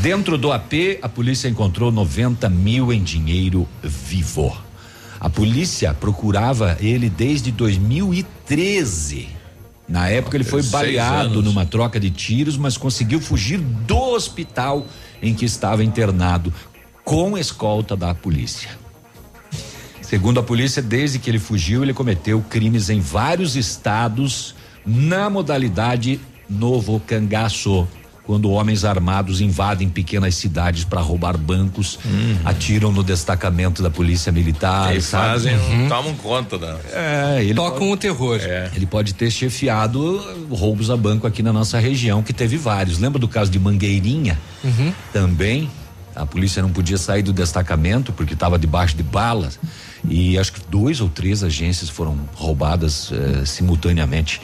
Dentro 0.00 0.36
do 0.36 0.52
AP, 0.52 0.98
a 1.02 1.08
polícia 1.08 1.48
encontrou 1.48 1.90
90 1.90 2.48
mil 2.48 2.92
em 2.92 3.02
dinheiro 3.02 3.68
vivo. 3.82 4.56
A 5.18 5.30
polícia 5.30 5.94
procurava 5.94 6.76
ele 6.80 7.08
desde 7.08 7.50
2013. 7.50 9.28
Na 9.88 10.08
época 10.08 10.36
ele 10.36 10.44
foi 10.44 10.62
baleado 10.62 11.42
numa 11.42 11.64
troca 11.64 12.00
de 12.00 12.10
tiros, 12.10 12.56
mas 12.56 12.76
conseguiu 12.76 13.20
fugir 13.20 13.58
do 13.58 13.98
hospital 13.98 14.86
em 15.22 15.34
que 15.34 15.44
estava 15.44 15.84
internado 15.84 16.52
com 17.04 17.36
escolta 17.36 17.96
da 17.96 18.14
polícia. 18.14 18.70
Segundo 20.00 20.40
a 20.40 20.42
polícia, 20.42 20.82
desde 20.82 21.18
que 21.18 21.30
ele 21.30 21.38
fugiu, 21.38 21.82
ele 21.82 21.94
cometeu 21.94 22.40
crimes 22.42 22.88
em 22.88 23.00
vários 23.00 23.56
estados 23.56 24.54
na 24.84 25.28
modalidade 25.30 26.20
novo 26.48 27.00
cangaço, 27.00 27.88
quando 28.26 28.50
homens 28.50 28.84
armados 28.86 29.40
invadem 29.42 29.88
pequenas 29.88 30.34
cidades 30.34 30.82
para 30.84 31.00
roubar 31.00 31.36
bancos, 31.36 31.98
atiram 32.44 32.90
no 32.90 33.02
destacamento 33.02 33.82
da 33.82 33.90
polícia 33.90 34.32
militar, 34.32 34.96
E 34.96 35.00
sabe? 35.02 35.24
fazem, 35.28 35.56
Uhum. 35.56 35.88
tomam 35.88 36.14
conta 36.14 36.58
da. 36.58 36.78
É, 36.92 37.38
ele 37.44 37.54
Tocam 37.54 37.78
pode- 37.80 37.92
o 37.92 37.96
terror. 37.98 38.40
Ele 38.74 38.86
pode 38.86 39.12
ter 39.14 39.30
chefiado 39.30 40.46
roubos 40.50 40.90
a 40.90 40.96
banco 40.96 41.26
aqui 41.26 41.42
na 41.42 41.52
nossa 41.52 41.78
região, 41.78 42.22
que 42.22 42.32
teve 42.32 42.56
vários. 42.56 42.98
Lembra 42.98 43.18
do 43.18 43.28
caso 43.28 43.50
de 43.50 43.58
Mangueirinha? 43.58 44.38
Uhum. 44.62 44.92
Também. 45.12 45.70
A 46.16 46.24
polícia 46.24 46.62
não 46.62 46.70
podia 46.70 46.96
sair 46.96 47.22
do 47.22 47.32
destacamento 47.32 48.12
porque 48.12 48.34
estava 48.34 48.56
debaixo 48.56 48.96
de 48.96 49.02
balas. 49.02 49.58
E 50.08 50.38
acho 50.38 50.52
que 50.52 50.60
dois 50.70 51.00
ou 51.00 51.08
três 51.08 51.42
agências 51.42 51.90
foram 51.90 52.16
roubadas 52.34 53.10
eh, 53.12 53.44
simultaneamente. 53.44 54.40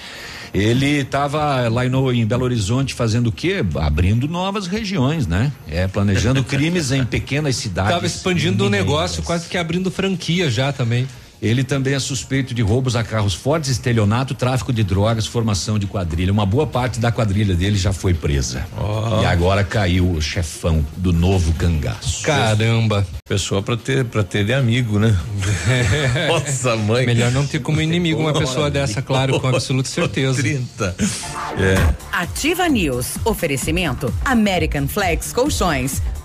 Ele 0.52 1.00
estava 1.00 1.68
lá 1.68 1.86
em 1.86 2.26
Belo 2.26 2.44
Horizonte 2.44 2.94
fazendo 2.94 3.28
o 3.28 3.32
quê? 3.32 3.64
Abrindo 3.76 4.26
novas 4.26 4.66
regiões, 4.66 5.26
né? 5.26 5.52
É, 5.68 5.86
planejando 5.86 6.42
crimes 6.42 6.90
em 6.90 7.04
pequenas 7.04 7.54
cidades. 7.56 7.92
Tava 7.92 8.06
expandindo 8.06 8.66
o 8.66 8.70
negócio, 8.70 9.22
quase 9.22 9.48
que 9.48 9.56
abrindo 9.56 9.90
franquia 9.90 10.50
já 10.50 10.72
também. 10.72 11.06
Ele 11.42 11.64
também 11.64 11.94
é 11.94 11.98
suspeito 11.98 12.52
de 12.52 12.60
roubos 12.60 12.94
a 12.94 13.02
carros 13.02 13.34
fortes, 13.34 13.70
estelionato, 13.70 14.34
tráfico 14.34 14.72
de 14.72 14.84
drogas, 14.84 15.26
formação 15.26 15.78
de 15.78 15.86
quadrilha. 15.86 16.30
Uma 16.30 16.44
boa 16.44 16.66
parte 16.66 17.00
da 17.00 17.10
quadrilha 17.10 17.54
dele 17.54 17.78
já 17.78 17.92
foi 17.92 18.12
presa. 18.12 18.66
E 19.22 19.24
agora 19.24 19.64
caiu 19.64 20.10
o 20.10 20.20
chefão 20.20 20.84
do 20.96 21.12
novo 21.12 21.52
cangaço. 21.54 22.22
Caramba. 22.22 23.06
Pessoa 23.26 23.62
pra 23.62 23.76
ter, 23.76 24.04
pra 24.04 24.22
ter 24.22 24.44
de 24.44 24.52
amigo, 24.52 24.98
né? 24.98 25.16
Nossa, 26.28 26.76
mãe. 26.76 27.06
Melhor 27.06 27.30
não 27.30 27.46
ter 27.46 27.60
como 27.60 27.80
inimigo 27.80 28.20
uma 28.20 28.32
pessoa 28.34 28.70
dessa, 28.70 29.00
claro, 29.00 29.40
com 29.40 29.48
absoluta 29.48 29.88
certeza. 29.88 30.42
30. 30.42 30.96
É. 31.58 31.94
Ativa 32.12 32.68
News. 32.68 33.16
Oferecimento 33.24 34.12
American 34.24 34.86
Flex 34.86 35.32
Colchões. 35.32 36.02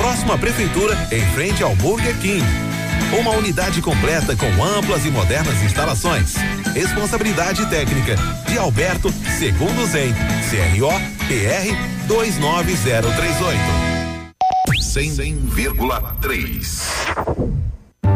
Próxima 0.00 0.36
Prefeitura, 0.38 0.96
em 1.12 1.20
frente 1.34 1.62
ao 1.62 1.76
Burger 1.76 2.16
King. 2.20 2.42
Uma 3.20 3.32
unidade 3.32 3.82
completa 3.82 4.34
com 4.34 4.64
amplas 4.64 5.04
e 5.04 5.10
modernas 5.10 5.62
instalações. 5.62 6.36
Responsabilidade 6.74 7.66
técnica 7.66 8.16
de 8.48 8.56
Alberto 8.56 9.12
Segundo 9.38 9.86
Zen, 9.86 10.14
CRO 10.48 10.88
PR 11.28 11.76
29038. 12.08 13.60
100,3. 14.80 16.99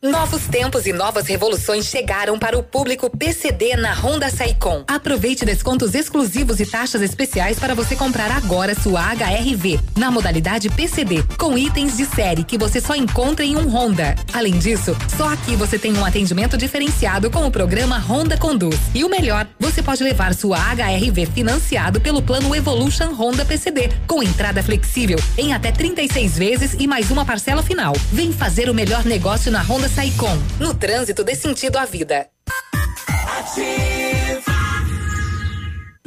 Novos 0.00 0.42
tempos 0.46 0.86
e 0.86 0.92
novas 0.92 1.26
revoluções 1.26 1.86
chegaram 1.86 2.38
para 2.38 2.56
o 2.56 2.62
público 2.62 3.10
PCD 3.10 3.74
na 3.74 3.92
Honda 3.94 4.30
Saicom. 4.30 4.84
Aproveite 4.86 5.44
descontos 5.44 5.92
exclusivos 5.92 6.60
e 6.60 6.66
taxas 6.66 7.02
especiais 7.02 7.58
para 7.58 7.74
você 7.74 7.96
comprar 7.96 8.30
agora 8.30 8.76
sua 8.76 9.00
HRV 9.12 9.80
na 9.96 10.08
modalidade 10.08 10.70
PCD, 10.70 11.24
com 11.36 11.58
itens 11.58 11.96
de 11.96 12.04
série 12.06 12.44
que 12.44 12.56
você 12.56 12.80
só 12.80 12.94
encontra 12.94 13.44
em 13.44 13.56
um 13.56 13.68
Honda. 13.68 14.14
Além 14.32 14.56
disso, 14.56 14.96
só 15.16 15.30
aqui 15.32 15.56
você 15.56 15.76
tem 15.76 15.92
um 15.92 16.04
atendimento 16.04 16.56
diferenciado 16.56 17.28
com 17.28 17.44
o 17.44 17.50
programa 17.50 17.98
Honda 17.98 18.36
Conduz. 18.38 18.78
E 18.94 19.02
o 19.02 19.10
melhor, 19.10 19.48
você 19.58 19.82
pode 19.82 20.04
levar 20.04 20.32
sua 20.32 20.58
HRV 20.58 21.26
financiado 21.26 22.00
pelo 22.00 22.22
plano 22.22 22.54
Evolution 22.54 23.12
Honda 23.14 23.44
PCD, 23.44 23.90
com 24.06 24.22
entrada 24.22 24.62
flexível 24.62 25.18
em 25.36 25.52
até 25.52 25.72
36 25.72 26.38
vezes 26.38 26.76
e 26.78 26.86
mais 26.86 27.10
uma 27.10 27.24
parcela 27.24 27.64
final. 27.64 27.94
Vem 28.12 28.32
fazer 28.32 28.70
o 28.70 28.74
melhor 28.74 29.04
negócio 29.04 29.50
na 29.50 29.60
Honda 29.60 29.87
Saicom. 29.88 30.36
No 30.60 30.74
trânsito 30.74 31.24
dê 31.24 31.34
sentido 31.34 31.76
à 31.76 31.84
vida. 31.84 32.28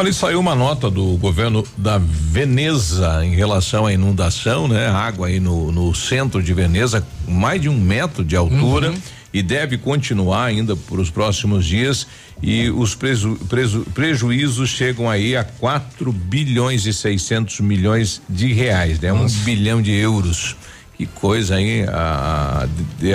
Olha, 0.00 0.14
saiu 0.14 0.40
uma 0.40 0.54
nota 0.54 0.90
do 0.90 1.18
governo 1.18 1.62
da 1.76 1.98
Veneza 1.98 3.22
em 3.22 3.34
relação 3.34 3.84
à 3.84 3.92
inundação, 3.92 4.66
né? 4.66 4.88
Água 4.88 5.26
aí 5.26 5.38
no, 5.38 5.70
no 5.70 5.94
centro 5.94 6.42
de 6.42 6.54
Veneza, 6.54 7.06
mais 7.28 7.60
de 7.60 7.68
um 7.68 7.78
metro 7.78 8.24
de 8.24 8.34
altura. 8.34 8.92
Uhum. 8.92 8.98
E 9.30 9.42
deve 9.42 9.76
continuar 9.76 10.46
ainda 10.46 10.74
por 10.74 10.98
os 10.98 11.10
próximos 11.10 11.66
dias 11.66 12.06
e 12.42 12.70
os 12.70 12.94
preju, 12.94 13.36
preju, 13.46 13.84
prejuízos 13.92 14.70
chegam 14.70 15.08
aí 15.08 15.36
a 15.36 15.44
4 15.44 16.10
bilhões 16.10 16.86
e 16.86 16.94
600 16.94 17.60
milhões 17.60 18.22
de 18.26 18.54
reais, 18.54 18.98
né? 18.98 19.12
Nossa. 19.12 19.36
Um 19.36 19.44
bilhão 19.44 19.82
de 19.82 19.92
euros. 19.92 20.56
Que 20.96 21.04
coisa 21.04 21.56
aí, 21.56 21.84
a, 21.86 22.66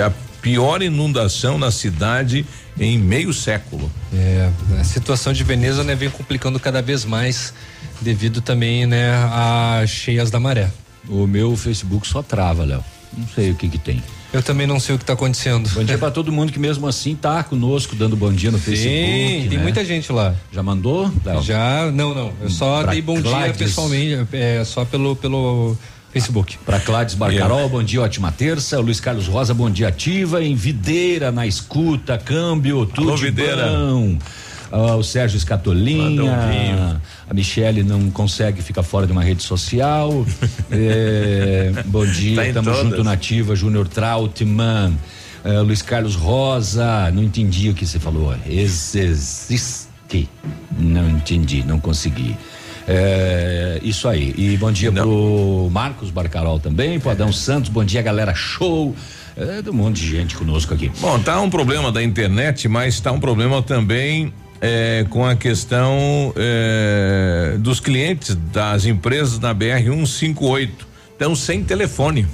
a 0.06 0.10
pior 0.40 0.80
inundação 0.80 1.58
na 1.58 1.72
cidade 1.72 2.46
em 2.78 2.98
meio 2.98 3.32
século. 3.32 3.90
É, 4.12 4.50
a 4.78 4.84
situação 4.84 5.32
de 5.32 5.42
Veneza 5.42 5.82
né, 5.82 5.94
vem 5.94 6.10
complicando 6.10 6.58
cada 6.60 6.82
vez 6.82 7.04
mais 7.04 7.52
devido 8.00 8.40
também 8.40 8.86
né, 8.86 9.12
a 9.12 9.84
cheias 9.86 10.30
da 10.30 10.38
maré. 10.38 10.70
O 11.08 11.26
meu 11.26 11.56
Facebook 11.56 12.06
só 12.06 12.22
trava, 12.22 12.64
Léo. 12.64 12.84
Não 13.16 13.26
sei 13.28 13.50
o 13.50 13.54
que 13.54 13.68
que 13.68 13.78
tem. 13.78 14.02
Eu 14.32 14.42
também 14.42 14.66
não 14.66 14.78
sei 14.78 14.94
o 14.94 14.98
que 14.98 15.04
está 15.04 15.14
acontecendo. 15.14 15.70
Bom 15.70 15.84
dia 15.84 15.96
para 15.96 16.10
todo 16.10 16.30
mundo 16.30 16.52
que 16.52 16.58
mesmo 16.58 16.86
assim 16.86 17.14
tá 17.14 17.42
conosco 17.42 17.94
dando 17.94 18.16
bom 18.16 18.30
dia 18.30 18.50
no 18.50 18.58
Facebook. 18.58 18.94
Sim, 18.94 19.48
tem 19.48 19.56
né? 19.56 19.62
muita 19.62 19.84
gente 19.84 20.12
lá. 20.12 20.34
Já 20.52 20.62
mandou? 20.62 21.10
Léo? 21.24 21.42
Já, 21.42 21.90
não, 21.90 22.14
não. 22.14 22.32
Eu 22.40 22.50
só 22.50 22.82
pra 22.82 22.92
dei 22.92 23.00
bom 23.00 23.18
dia 23.20 23.54
pessoalmente, 23.56 24.28
é, 24.32 24.62
só 24.64 24.84
pelo 24.84 25.16
pelo 25.16 25.76
Facebook. 26.16 26.56
Para 26.64 26.80
Cláudio 26.80 27.18
Barcarol, 27.18 27.58
yeah. 27.58 27.72
bom 27.72 27.82
dia, 27.82 28.00
ótima 28.00 28.32
terça. 28.32 28.80
Luiz 28.80 28.98
Carlos 28.98 29.26
Rosa, 29.28 29.52
bom 29.52 29.70
dia, 29.70 29.88
ativa. 29.88 30.42
Em 30.42 30.54
Videira, 30.54 31.30
na 31.30 31.46
escuta, 31.46 32.16
câmbio, 32.16 32.86
tudo 32.86 33.10
Alô, 33.10 33.16
Videira. 33.18 33.66
Bom. 33.66 34.16
Uh, 34.72 34.96
o 34.96 35.04
Sérgio 35.04 35.36
Escatolinha, 35.36 37.00
a 37.28 37.34
Michele 37.34 37.82
não 37.82 38.10
consegue 38.10 38.62
ficar 38.62 38.82
fora 38.82 39.06
de 39.06 39.12
uma 39.12 39.22
rede 39.22 39.42
social. 39.42 40.26
é, 40.72 41.70
bom 41.84 42.06
dia, 42.06 42.36
tá 42.36 42.46
estamos 42.48 42.78
junto 42.78 43.04
nativa, 43.04 43.54
Júnior 43.54 43.86
Trautmann, 43.86 44.96
uh, 45.44 45.62
Luiz 45.62 45.82
Carlos 45.82 46.16
Rosa, 46.16 47.10
não 47.12 47.22
entendi 47.22 47.68
o 47.68 47.74
que 47.74 47.86
você 47.86 47.98
falou. 47.98 48.34
Existe. 48.46 50.28
Não 50.78 51.10
entendi, 51.10 51.62
não 51.62 51.78
consegui. 51.78 52.36
É, 52.88 53.80
isso 53.82 54.08
aí. 54.08 54.34
E 54.36 54.56
bom 54.56 54.70
dia 54.70 54.90
Não. 54.90 55.02
pro 55.02 55.68
Marcos 55.72 56.10
Barcarol 56.10 56.60
também, 56.60 57.00
pro 57.00 57.10
Adão 57.10 57.32
Santos, 57.32 57.68
bom 57.68 57.84
dia, 57.84 58.02
galera. 58.02 58.34
Show! 58.34 58.94
É, 59.36 59.68
um 59.68 59.72
monte 59.74 60.00
de 60.00 60.08
gente 60.08 60.36
conosco 60.36 60.72
aqui. 60.72 60.90
Bom, 61.00 61.18
tá 61.18 61.40
um 61.40 61.50
problema 61.50 61.92
da 61.92 62.02
internet, 62.02 62.68
mas 62.68 63.00
tá 63.00 63.12
um 63.12 63.20
problema 63.20 63.60
também 63.62 64.32
é, 64.60 65.04
com 65.10 65.24
a 65.24 65.36
questão 65.36 66.32
é, 66.36 67.56
dos 67.58 67.80
clientes 67.80 68.34
das 68.52 68.86
empresas 68.86 69.38
na 69.38 69.52
BR 69.52 69.82
158. 69.84 70.86
Estão 71.12 71.34
sem 71.34 71.62
telefone. 71.62 72.26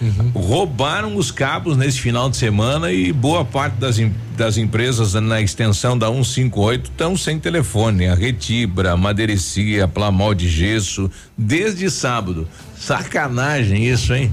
Uhum. 0.00 0.30
Roubaram 0.34 1.16
os 1.16 1.30
cabos 1.30 1.76
nesse 1.76 2.00
final 2.00 2.30
de 2.30 2.36
semana 2.36 2.90
e 2.90 3.12
boa 3.12 3.44
parte 3.44 3.74
das, 3.74 3.96
das 4.36 4.56
empresas 4.56 5.12
na 5.14 5.42
extensão 5.42 5.96
da 5.96 6.08
158 6.08 6.90
estão 6.90 7.16
sem 7.16 7.38
telefone. 7.38 8.06
A 8.06 8.14
Retibra, 8.14 8.92
a 8.92 8.96
Madeirecia, 8.96 9.84
a 9.84 9.88
Plamol 9.88 10.34
de 10.34 10.48
Gesso, 10.48 11.10
desde 11.36 11.90
sábado. 11.90 12.48
Sacanagem 12.78 13.86
isso, 13.86 14.14
hein? 14.14 14.32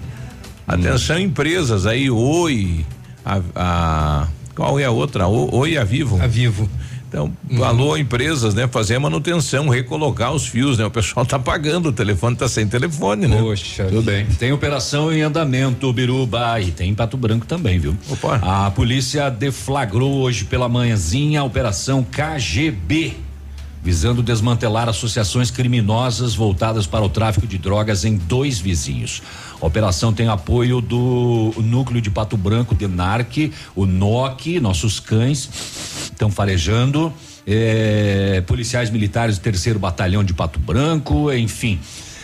Atenção, 0.65 1.19
empresas 1.19 1.85
aí, 1.85 2.09
Oi, 2.09 2.85
a, 3.25 3.41
a, 3.55 4.27
qual 4.55 4.79
é 4.79 4.85
a 4.85 4.91
outra? 4.91 5.27
Oi, 5.27 5.77
a 5.77 5.83
Vivo. 5.83 6.21
A 6.21 6.27
Vivo. 6.27 6.69
Então, 7.07 7.31
uhum. 7.49 7.63
alô, 7.63 7.95
empresas, 7.95 8.53
né? 8.53 8.67
Fazer 8.67 8.95
a 8.95 8.99
manutenção, 8.99 9.69
recolocar 9.69 10.33
os 10.33 10.45
fios, 10.45 10.77
né? 10.77 10.85
O 10.85 10.91
pessoal 10.91 11.25
tá 11.25 11.39
pagando, 11.39 11.89
o 11.89 11.93
telefone 11.93 12.35
tá 12.35 12.49
sem 12.49 12.67
telefone, 12.67 13.27
né? 13.27 13.37
Poxa, 13.39 13.85
tudo 13.85 14.01
bem. 14.01 14.25
Tem 14.25 14.51
operação 14.51 15.11
em 15.11 15.21
andamento, 15.21 15.91
Biruba, 15.93 16.59
e 16.59 16.71
tem 16.71 16.89
em 16.89 16.95
Pato 16.95 17.15
Branco 17.15 17.45
também, 17.45 17.79
viu? 17.79 17.95
Opa. 18.09 18.39
A 18.41 18.69
polícia 18.71 19.29
deflagrou 19.29 20.15
hoje 20.15 20.43
pela 20.43 20.67
manhãzinha 20.67 21.39
a 21.39 21.43
operação 21.45 22.03
KGB, 22.03 23.13
visando 23.81 24.21
desmantelar 24.21 24.89
associações 24.89 25.49
criminosas 25.49 26.35
voltadas 26.35 26.85
para 26.85 27.05
o 27.05 27.09
tráfico 27.09 27.47
de 27.47 27.57
drogas 27.57 28.03
em 28.03 28.17
dois 28.17 28.59
vizinhos. 28.59 29.21
A 29.61 29.65
operação 29.65 30.13
tem 30.13 30.27
apoio 30.27 30.81
do 30.81 31.53
núcleo 31.57 31.99
de 31.99 32.11
Pato 32.11 32.37
Branco, 32.37 32.75
DENARC, 32.75 33.51
o 33.75 33.85
NOC, 33.85 34.59
nossos 34.59 34.99
cães 34.99 35.49
estão 36.03 36.29
farejando. 36.29 37.11
É, 37.45 38.43
policiais 38.45 38.89
militares 38.89 39.37
do 39.37 39.41
terceiro 39.41 39.79
batalhão 39.79 40.23
de 40.23 40.33
Pato 40.33 40.59
Branco, 40.59 41.31
enfim. 41.33 41.79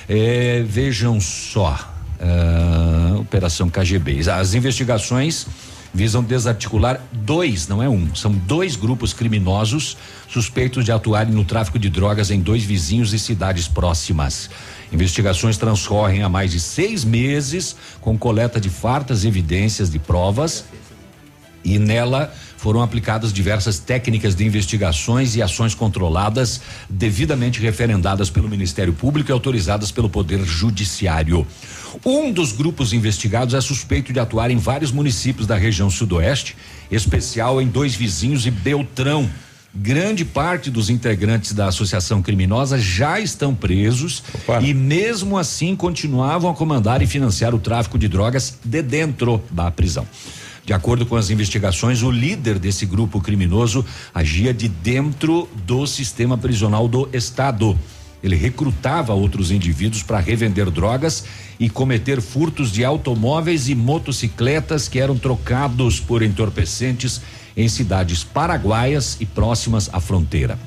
É, 0.08 0.64
vejam 0.68 1.20
só. 1.20 1.90
Uh, 2.20 3.20
Operação 3.20 3.70
KGB. 3.70 4.30
As 4.30 4.54
investigações 4.54 5.48
visam 5.94 6.24
desarticular 6.24 7.00
dois, 7.12 7.68
não 7.68 7.84
é 7.84 7.88
um, 7.88 8.16
são 8.16 8.32
dois 8.32 8.76
grupos 8.76 9.14
criminosos 9.14 9.96
suspeitos 10.28 10.84
de 10.84 10.92
atuarem 10.92 11.32
no 11.32 11.46
tráfico 11.46 11.78
de 11.78 11.90
drogas 11.90 12.32
em 12.32 12.40
dois 12.40 12.64
vizinhos 12.64 13.14
e 13.14 13.20
cidades 13.20 13.68
próximas. 13.68 14.50
Investigações 14.94 15.58
transcorrem 15.58 16.22
há 16.22 16.30
mais 16.30 16.52
de 16.52 16.60
seis 16.60 17.04
meses, 17.04 17.76
com 18.00 18.16
coleta 18.16 18.62
de 18.62 18.70
fartas 18.70 19.26
evidências 19.26 19.90
de 19.90 19.98
provas, 19.98 20.66
e 21.66 21.80
nela 21.80 22.32
foram 22.58 22.82
aplicadas 22.82 23.34
diversas 23.34 23.80
técnicas 23.80 24.36
de 24.36 24.46
investigações 24.46 25.36
e 25.36 25.42
ações 25.42 25.74
controladas, 25.74 26.62
devidamente 26.88 27.60
referendadas 27.60 28.30
pelo 28.30 28.48
Ministério 28.48 28.94
Público 28.94 29.32
e 29.32 29.34
autorizadas 29.34 29.92
pelo 29.92 30.10
Poder 30.10 30.44
Judiciário. 30.46 31.46
Um 32.06 32.32
dos 32.32 32.52
grupos 32.52 32.94
investigados 32.94 33.54
é 33.54 33.62
suspeito 33.62 34.14
de 34.14 34.20
atuar 34.20 34.52
em 34.52 34.58
vários 34.58 34.92
municípios 34.92 35.48
da 35.48 35.56
região 35.56 35.90
sudoeste, 35.90 36.56
especial 36.92 37.62
em 37.62 37.68
dois 37.68 37.96
vizinhos 37.96 38.46
e 38.46 38.52
Beltrão. 38.52 39.30
Grande 39.76 40.24
parte 40.24 40.70
dos 40.70 40.88
integrantes 40.88 41.52
da 41.52 41.68
associação 41.68 42.22
criminosa 42.22 42.78
já 42.78 43.20
estão 43.20 43.56
presos 43.56 44.24
Opa. 44.36 44.62
e, 44.62 44.72
mesmo 44.72 45.36
assim, 45.36 45.76
continuavam 45.76 46.52
a 46.52 46.54
comandar 46.54 47.02
e 47.02 47.08
financiar 47.08 47.56
o 47.56 47.60
tráfico 47.60 47.98
de 47.98 48.08
drogas 48.08 48.60
de 48.64 48.84
dentro 48.84 49.42
da 49.50 49.72
prisão. 49.72 50.06
De 50.64 50.74
acordo 50.74 51.08
com 51.08 51.16
as 51.16 51.32
investigações, 51.32 52.04
o 52.04 52.12
líder 52.12 52.60
desse 52.60 52.86
grupo 52.86 53.20
criminoso 53.20 53.84
agia 54.14 54.54
de 54.54 54.70
dentro 54.70 55.50
do 55.66 55.88
sistema 55.88 56.38
prisional 56.38 56.88
do 56.88 57.10
Estado. 57.12 57.78
Ele 58.24 58.36
recrutava 58.36 59.14
outros 59.14 59.50
indivíduos 59.50 60.04
para 60.04 60.20
revender 60.20 60.70
drogas 60.70 61.26
e 61.60 61.68
cometer 61.68 62.22
furtos 62.22 62.72
de 62.72 62.86
automóveis 62.86 63.68
e 63.68 63.76
motocicletas 63.76 64.88
que 64.88 65.00
eram 65.00 65.18
trocados 65.18 66.00
por 66.00 66.22
entorpecentes 66.22 67.20
em 67.56 67.68
cidades 67.68 68.24
paraguaias 68.24 69.18
e 69.20 69.26
próximas 69.26 69.90
à 69.94 70.00
fronteira. 70.00 70.58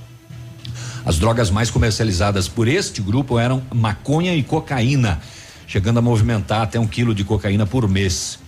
As 1.05 1.19
drogas 1.19 1.51
mais 1.51 1.71
comercializadas 1.71 2.49
por 2.49 2.67
este 2.67 3.01
grupo 3.01 3.39
eram 3.39 3.63
maconha 3.73 4.35
e 4.35 4.43
cocaína, 4.43 5.21
chegando 5.67 5.99
a 5.99 6.03
movimentar 6.03 6.63
até 6.63 6.81
um 6.81 6.87
quilo 6.87 7.15
de 7.15 7.23
cocaína 7.23 7.65
por 7.65 7.89
mês. 7.89 8.39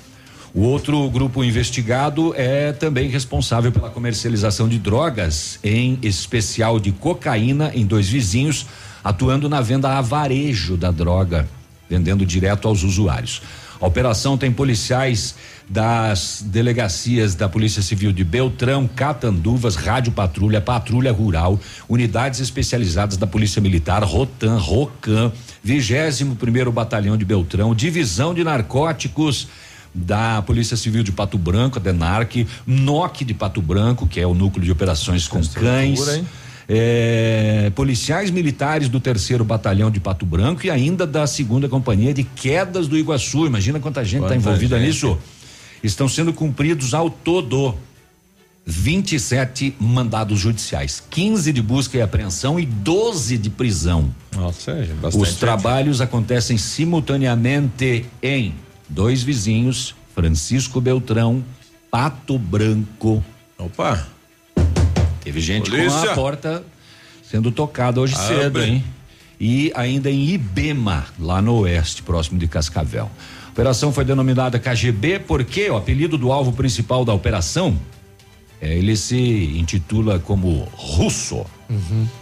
O 0.55 0.63
outro 0.63 1.09
grupo 1.11 1.45
investigado 1.45 2.35
é 2.37 2.73
também 2.73 3.09
responsável 3.09 3.71
pela 3.71 3.91
comercialização 3.91 4.69
de 4.69 4.79
drogas, 4.79 5.59
em 5.63 5.99
especial 6.03 6.81
de 6.81 6.91
cocaína, 6.91 7.71
em 7.75 7.87
dois 7.87 8.09
vizinhos, 8.09 8.67
atuando 9.05 9.49
na 9.49 9.61
venda 9.61 9.97
a 9.97 10.01
varejo 10.01 10.77
da 10.77 10.91
droga, 10.91 11.49
vendendo 11.89 12.27
direto 12.27 12.67
aos 12.67 12.83
usuários. 12.83 13.43
A 13.81 13.87
operação 13.87 14.37
tem 14.37 14.51
policiais 14.51 15.35
das 15.69 16.43
delegacias 16.45 17.35
da 17.35 17.49
Polícia 17.49 17.83
Civil 17.83 18.13
de 18.13 18.25
Beltrão, 18.25 18.89
Catanduvas, 18.89 19.77
Rádio 19.77 20.13
Patrulha, 20.13 20.61
Patrulha 20.61 21.13
Rural, 21.13 21.61
unidades 21.89 22.41
especializadas 22.41 23.17
da 23.17 23.27
Polícia 23.27 23.61
Militar, 23.61 24.03
Rotan, 24.03 24.59
Rocan, 24.59 25.31
21 25.63 26.35
primeiro 26.35 26.73
Batalhão 26.73 27.17
de 27.17 27.25
Beltrão, 27.25 27.75
Divisão 27.75 28.35
de 28.35 28.43
Narcóticos, 28.43 29.49
da 29.95 30.43
Polícia 30.43 30.77
Civil 30.77 31.03
de 31.03 31.13
Pato 31.13 31.39
Branco, 31.39 31.79
a 31.79 31.83
DENARC, 31.83 32.47
NOC 32.67 33.25
de 33.25 33.35
Pato 33.35 33.61
Branco, 33.61 34.07
que 34.07 34.21
é 34.21 34.27
o 34.27 34.35
núcleo 34.35 34.65
de 34.65 34.71
operações 34.71 35.27
com 35.27 35.41
cães. 35.43 36.09
hein? 36.09 36.27
É, 36.69 37.73
policiais 37.75 38.31
militares 38.31 38.91
do 38.91 39.01
terceiro 39.01 39.43
batalhão 39.43 39.91
de 39.91 39.99
Pato 39.99 40.27
Branco 40.27 40.67
e 40.67 40.71
ainda 40.71 41.07
da 41.07 41.27
segunda 41.27 41.69
companhia 41.69 42.13
de 42.13 42.23
quedas 42.23 42.87
do 42.87 42.99
Iguaçu. 42.99 43.47
Imagina 43.47 43.81
quanta 43.81 44.05
gente 44.05 44.25
está 44.25 44.37
envolvida 44.37 44.79
gente. 44.79 44.89
nisso. 44.89 45.19
Estão 45.83 46.09
sendo 46.09 46.33
cumpridos 46.33 46.93
ao 46.93 47.09
todo 47.09 47.75
27 48.67 49.77
mandados 49.81 50.39
judiciais, 50.41 51.03
15 51.09 51.55
de 51.55 51.63
busca 51.63 51.97
e 51.97 52.03
apreensão 52.03 52.61
e 52.61 52.67
12 52.67 53.39
de 53.39 53.49
prisão. 53.49 54.15
Nossa, 54.37 54.73
é 54.73 54.85
bastante. 55.01 55.23
Os 55.23 55.37
trabalhos 55.37 56.03
acontecem 56.03 56.59
simultaneamente 56.59 58.05
em 58.23 58.55
dois 58.87 59.23
vizinhos, 59.23 59.95
Francisco 60.15 60.83
Beltrão, 60.83 61.43
Pato 61.91 62.39
Branco. 62.39 63.25
Opa! 63.57 64.18
Teve 65.29 65.41
gente 65.43 65.69
Polícia. 65.69 66.01
com 66.01 66.09
a 66.09 66.15
porta 66.15 66.65
sendo 67.23 67.53
tocada 67.53 68.01
hoje 68.01 68.15
Abre. 68.15 68.27
cedo, 68.27 68.63
hein? 68.63 68.83
E 69.39 69.71
ainda 69.75 70.11
em 70.11 70.31
Ibema, 70.31 71.05
lá 71.19 71.43
no 71.43 71.59
oeste, 71.59 72.03
próximo 72.03 72.39
de 72.39 72.49
Cascavel. 72.49 73.11
A 73.47 73.51
operação 73.51 73.93
foi 73.93 74.07
denominada 74.07 74.59
KGB 74.59 75.19
porque 75.19 75.69
o 75.69 75.77
apelido 75.77 76.17
do 76.17 76.33
alvo 76.33 76.53
principal 76.53 77.05
da 77.05 77.13
operação 77.13 77.79
é, 78.59 78.75
ele 78.75 78.97
se 78.97 79.55
intitula 79.59 80.19
como 80.19 80.67
Russo. 80.73 81.45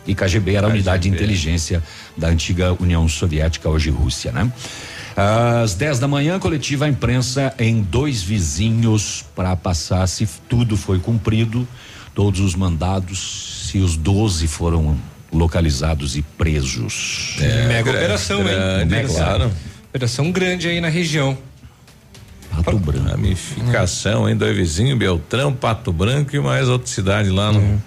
E 0.05 0.13
KGB 0.13 0.55
era 0.55 0.67
a 0.67 0.71
unidade 0.71 1.05
de 1.05 1.09
inteligência 1.09 1.81
da 2.17 2.27
antiga 2.27 2.77
União 2.81 3.09
Soviética, 3.09 3.69
hoje 3.69 3.89
Rússia, 3.89 4.33
né? 4.33 4.51
Às 5.17 5.75
10 5.75 6.01
da 6.01 6.09
manhã, 6.09 6.41
coletiva 6.41 6.87
à 6.87 6.89
imprensa 6.89 7.55
em 7.57 7.81
dois 7.83 8.21
vizinhos 8.21 9.25
para 9.37 9.55
passar 9.55 10.05
se 10.09 10.29
tudo 10.49 10.77
foi 10.77 10.99
cumprido, 10.99 11.67
todos 12.17 12.41
os 12.41 12.55
mandados, 12.55 13.69
se 13.71 13.79
os 13.79 13.95
12 13.95 14.49
foram 14.49 14.97
localizados 15.31 16.17
e 16.17 16.23
presos. 16.23 17.37
Mega 17.69 17.91
operação, 17.91 18.39
hein? 18.39 18.47
grande, 18.47 18.91
Mega. 18.91 19.09
claro. 19.09 19.53
Operação 19.91 20.33
grande 20.33 20.67
aí 20.67 20.81
na 20.81 20.89
região. 20.89 21.37
Pato 22.63 22.79
Branco. 22.79 23.09
Ramificação, 23.09 24.29
hein? 24.29 24.37
Dois 24.37 24.57
vizinhos, 24.57 24.99
Beltrão, 24.99 25.53
Pato 25.53 25.93
Branco 25.93 26.35
e 26.35 26.41
mais 26.41 26.69
outra 26.69 26.87
cidade 26.87 27.31
lá 27.31 27.53
no. 27.53 27.81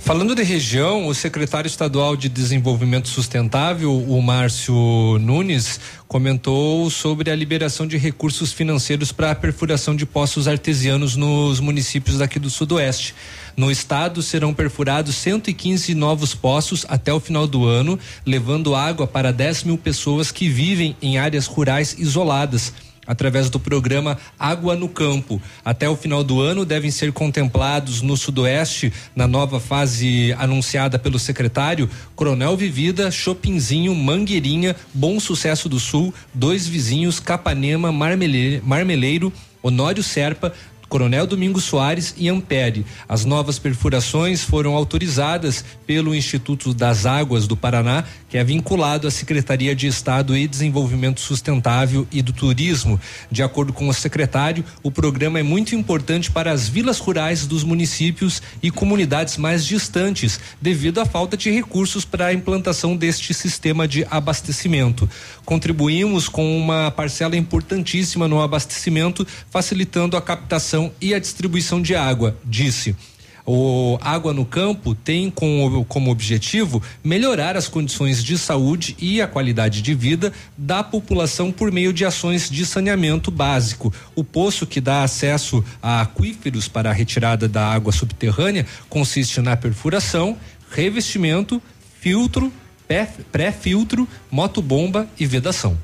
Falando 0.00 0.34
de 0.34 0.42
região, 0.42 1.06
o 1.06 1.14
secretário 1.14 1.68
estadual 1.68 2.16
de 2.16 2.28
Desenvolvimento 2.28 3.08
Sustentável, 3.08 3.94
o 3.94 4.22
Márcio 4.22 5.18
Nunes, 5.20 5.78
comentou 6.06 6.88
sobre 6.88 7.30
a 7.30 7.36
liberação 7.36 7.86
de 7.86 7.98
recursos 7.98 8.50
financeiros 8.52 9.12
para 9.12 9.30
a 9.30 9.34
perfuração 9.34 9.94
de 9.94 10.06
poços 10.06 10.48
artesianos 10.48 11.14
nos 11.14 11.60
municípios 11.60 12.18
daqui 12.18 12.38
do 12.38 12.48
Sudoeste. 12.48 13.14
No 13.54 13.70
estado 13.70 14.22
serão 14.22 14.54
perfurados 14.54 15.14
115 15.16 15.94
novos 15.94 16.34
poços 16.34 16.86
até 16.88 17.12
o 17.12 17.20
final 17.20 17.46
do 17.46 17.66
ano, 17.66 17.98
levando 18.24 18.74
água 18.74 19.06
para 19.06 19.32
10 19.32 19.64
mil 19.64 19.76
pessoas 19.76 20.32
que 20.32 20.48
vivem 20.48 20.96
em 21.02 21.18
áreas 21.18 21.46
rurais 21.46 21.96
isoladas 21.98 22.72
através 23.08 23.48
do 23.48 23.58
programa 23.58 24.18
Água 24.38 24.76
no 24.76 24.88
Campo. 24.88 25.42
Até 25.64 25.88
o 25.88 25.96
final 25.96 26.22
do 26.22 26.40
ano 26.40 26.64
devem 26.64 26.90
ser 26.90 27.10
contemplados 27.12 28.02
no 28.02 28.16
Sudoeste, 28.16 28.92
na 29.16 29.26
nova 29.26 29.58
fase 29.58 30.34
anunciada 30.38 30.98
pelo 30.98 31.18
secretário, 31.18 31.88
Coronel 32.14 32.56
Vivida, 32.56 33.10
Chopinzinho, 33.10 33.94
Mangueirinha, 33.94 34.76
Bom 34.92 35.18
Sucesso 35.18 35.68
do 35.68 35.80
Sul, 35.80 36.12
Dois 36.34 36.68
Vizinhos, 36.68 37.18
Capanema, 37.18 37.90
Marmele- 37.90 38.62
Marmeleiro, 38.62 39.32
Honório 39.62 40.02
Serpa, 40.02 40.52
Coronel 40.88 41.26
Domingos 41.26 41.64
Soares 41.64 42.14
e 42.16 42.30
Ampere. 42.30 42.86
As 43.06 43.24
novas 43.26 43.58
perfurações 43.58 44.42
foram 44.42 44.74
autorizadas 44.74 45.62
pelo 45.86 46.14
Instituto 46.14 46.72
das 46.72 47.04
Águas 47.04 47.46
do 47.46 47.54
Paraná, 47.54 48.04
que 48.28 48.36
é 48.36 48.44
vinculado 48.44 49.08
à 49.08 49.10
Secretaria 49.10 49.74
de 49.74 49.86
Estado 49.86 50.36
e 50.36 50.46
Desenvolvimento 50.46 51.20
Sustentável 51.20 52.06
e 52.12 52.20
do 52.20 52.32
Turismo. 52.32 53.00
De 53.30 53.42
acordo 53.42 53.72
com 53.72 53.88
o 53.88 53.94
secretário, 53.94 54.64
o 54.82 54.90
programa 54.90 55.38
é 55.38 55.42
muito 55.42 55.74
importante 55.74 56.30
para 56.30 56.52
as 56.52 56.68
vilas 56.68 56.98
rurais 56.98 57.46
dos 57.46 57.64
municípios 57.64 58.42
e 58.62 58.70
comunidades 58.70 59.36
mais 59.36 59.64
distantes, 59.64 60.38
devido 60.60 61.00
à 61.00 61.06
falta 61.06 61.36
de 61.36 61.50
recursos 61.50 62.04
para 62.04 62.26
a 62.26 62.32
implantação 62.32 62.96
deste 62.96 63.32
sistema 63.32 63.88
de 63.88 64.06
abastecimento. 64.10 65.08
Contribuímos 65.44 66.28
com 66.28 66.56
uma 66.58 66.90
parcela 66.90 67.36
importantíssima 67.36 68.28
no 68.28 68.42
abastecimento, 68.42 69.26
facilitando 69.50 70.16
a 70.16 70.22
captação 70.22 70.92
e 71.00 71.14
a 71.14 71.18
distribuição 71.18 71.80
de 71.80 71.94
água, 71.94 72.36
disse. 72.44 72.94
O 73.50 73.98
Água 74.02 74.34
no 74.34 74.44
Campo 74.44 74.94
tem 74.94 75.30
como, 75.30 75.82
como 75.86 76.10
objetivo 76.10 76.82
melhorar 77.02 77.56
as 77.56 77.66
condições 77.66 78.22
de 78.22 78.36
saúde 78.36 78.94
e 79.00 79.22
a 79.22 79.26
qualidade 79.26 79.80
de 79.80 79.94
vida 79.94 80.34
da 80.54 80.84
população 80.84 81.50
por 81.50 81.72
meio 81.72 81.90
de 81.90 82.04
ações 82.04 82.50
de 82.50 82.66
saneamento 82.66 83.30
básico. 83.30 83.90
O 84.14 84.22
poço 84.22 84.66
que 84.66 84.82
dá 84.82 85.02
acesso 85.02 85.64
a 85.82 86.02
aquíferos 86.02 86.68
para 86.68 86.90
a 86.90 86.92
retirada 86.92 87.48
da 87.48 87.66
água 87.66 87.90
subterrânea 87.90 88.66
consiste 88.86 89.40
na 89.40 89.56
perfuração, 89.56 90.36
revestimento, 90.70 91.62
filtro, 92.02 92.52
pré-filtro, 93.32 94.06
motobomba 94.30 95.08
e 95.18 95.24
vedação. 95.24 95.78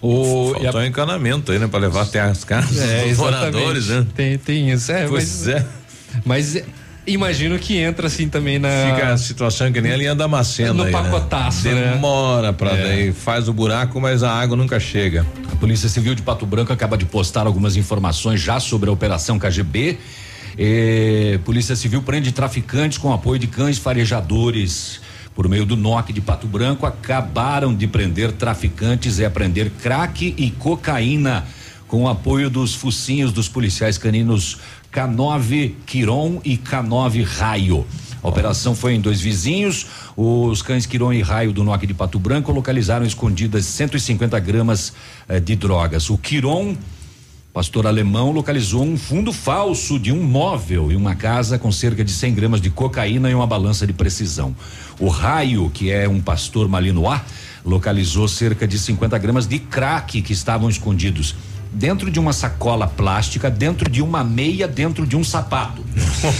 O, 0.00 0.54
Faltou 0.54 0.82
encanamento 0.82 1.52
aí, 1.52 1.58
né? 1.58 1.66
Pra 1.66 1.78
levar 1.78 2.04
até 2.04 2.20
as 2.20 2.42
casas 2.42 2.78
É, 2.78 3.06
dos 3.06 3.18
moradores, 3.18 3.88
né? 3.88 4.06
Tem, 4.14 4.38
tem 4.38 4.70
isso. 4.70 4.90
É, 4.90 5.06
Pois 5.06 5.44
mas, 5.44 5.48
é. 5.48 5.66
Mas 6.24 6.56
é, 6.56 6.64
imagino 7.06 7.58
que 7.58 7.76
entra 7.76 8.06
assim 8.06 8.28
também 8.28 8.58
na. 8.58 8.68
Fica 8.68 9.12
a 9.12 9.16
situação 9.18 9.70
que 9.72 9.80
nem 9.80 9.92
a 9.92 9.96
linha 9.96 10.14
da 10.14 10.26
Macena 10.28 10.72
No 10.74 10.84
aí, 10.84 10.92
né? 10.92 11.02
pacotaço, 11.02 11.68
né? 11.68 11.92
Demora 11.92 12.52
pra 12.52 12.70
É. 12.72 12.82
daí, 12.82 13.12
faz 13.12 13.48
o 13.48 13.52
buraco, 13.52 14.00
mas 14.00 14.22
a 14.22 14.32
água 14.32 14.56
nunca 14.56 14.78
chega. 14.80 15.26
A 15.52 15.56
Polícia 15.56 15.88
Civil 15.88 16.14
de 16.14 16.22
Pato 16.22 16.44
Branco 16.46 16.72
acaba 16.72 16.96
de 16.96 17.04
postar 17.04 17.46
algumas 17.46 17.76
informações 17.76 18.40
já 18.40 18.58
sobre 18.60 18.88
a 18.90 18.92
operação 18.92 19.38
KGB. 19.38 19.98
Eh, 20.58 21.38
Polícia 21.44 21.76
Civil 21.76 22.02
prende 22.02 22.32
traficantes 22.32 22.98
com 22.98 23.12
apoio 23.12 23.38
de 23.38 23.46
cães 23.46 23.78
farejadores. 23.78 25.00
Por 25.34 25.48
meio 25.50 25.66
do 25.66 25.76
NOC 25.76 26.14
de 26.14 26.20
Pato 26.22 26.46
Branco, 26.46 26.86
acabaram 26.86 27.74
de 27.74 27.86
prender 27.86 28.32
traficantes 28.32 29.18
e 29.18 29.24
apreender 29.24 29.70
crack 29.82 30.34
e 30.36 30.50
cocaína 30.50 31.44
com 31.86 32.04
o 32.04 32.08
apoio 32.08 32.48
dos 32.48 32.74
focinhos 32.74 33.32
dos 33.32 33.46
policiais 33.48 33.98
caninos 33.98 34.56
K9 34.96 35.74
Quiron 35.84 36.40
e 36.42 36.56
K9 36.56 37.22
Raio. 37.22 37.86
A 38.22 38.28
operação 38.28 38.74
foi 38.74 38.94
em 38.94 39.00
dois 39.00 39.20
vizinhos. 39.20 39.86
Os 40.16 40.62
cães 40.62 40.86
Quiron 40.86 41.12
e 41.12 41.20
Raio 41.20 41.52
do 41.52 41.62
NOC 41.62 41.86
de 41.86 41.92
Pato 41.92 42.18
Branco 42.18 42.50
localizaram 42.50 43.04
escondidas 43.04 43.66
150 43.66 44.40
gramas 44.40 44.94
eh, 45.28 45.38
de 45.38 45.54
drogas. 45.54 46.08
O 46.08 46.16
Quiron 46.16 46.74
Pastor 47.56 47.86
alemão 47.86 48.32
localizou 48.32 48.84
um 48.84 48.98
fundo 48.98 49.32
falso 49.32 49.98
de 49.98 50.12
um 50.12 50.22
móvel 50.22 50.92
e 50.92 50.96
uma 50.96 51.14
casa 51.14 51.58
com 51.58 51.72
cerca 51.72 52.04
de 52.04 52.12
100 52.12 52.34
gramas 52.34 52.60
de 52.60 52.68
cocaína 52.68 53.30
e 53.30 53.34
uma 53.34 53.46
balança 53.46 53.86
de 53.86 53.94
precisão. 53.94 54.54
O 55.00 55.08
raio, 55.08 55.70
que 55.70 55.90
é 55.90 56.06
um 56.06 56.20
pastor 56.20 56.68
malinois, 56.68 57.18
localizou 57.64 58.28
cerca 58.28 58.68
de 58.68 58.78
50 58.78 59.16
gramas 59.16 59.46
de 59.46 59.58
crack 59.58 60.20
que 60.20 60.34
estavam 60.34 60.68
escondidos 60.68 61.34
dentro 61.76 62.10
de 62.10 62.18
uma 62.18 62.32
sacola 62.32 62.86
plástica, 62.86 63.50
dentro 63.50 63.90
de 63.90 64.00
uma 64.02 64.24
meia, 64.24 64.66
dentro 64.66 65.06
de 65.06 65.14
um 65.14 65.22
sapato. 65.22 65.84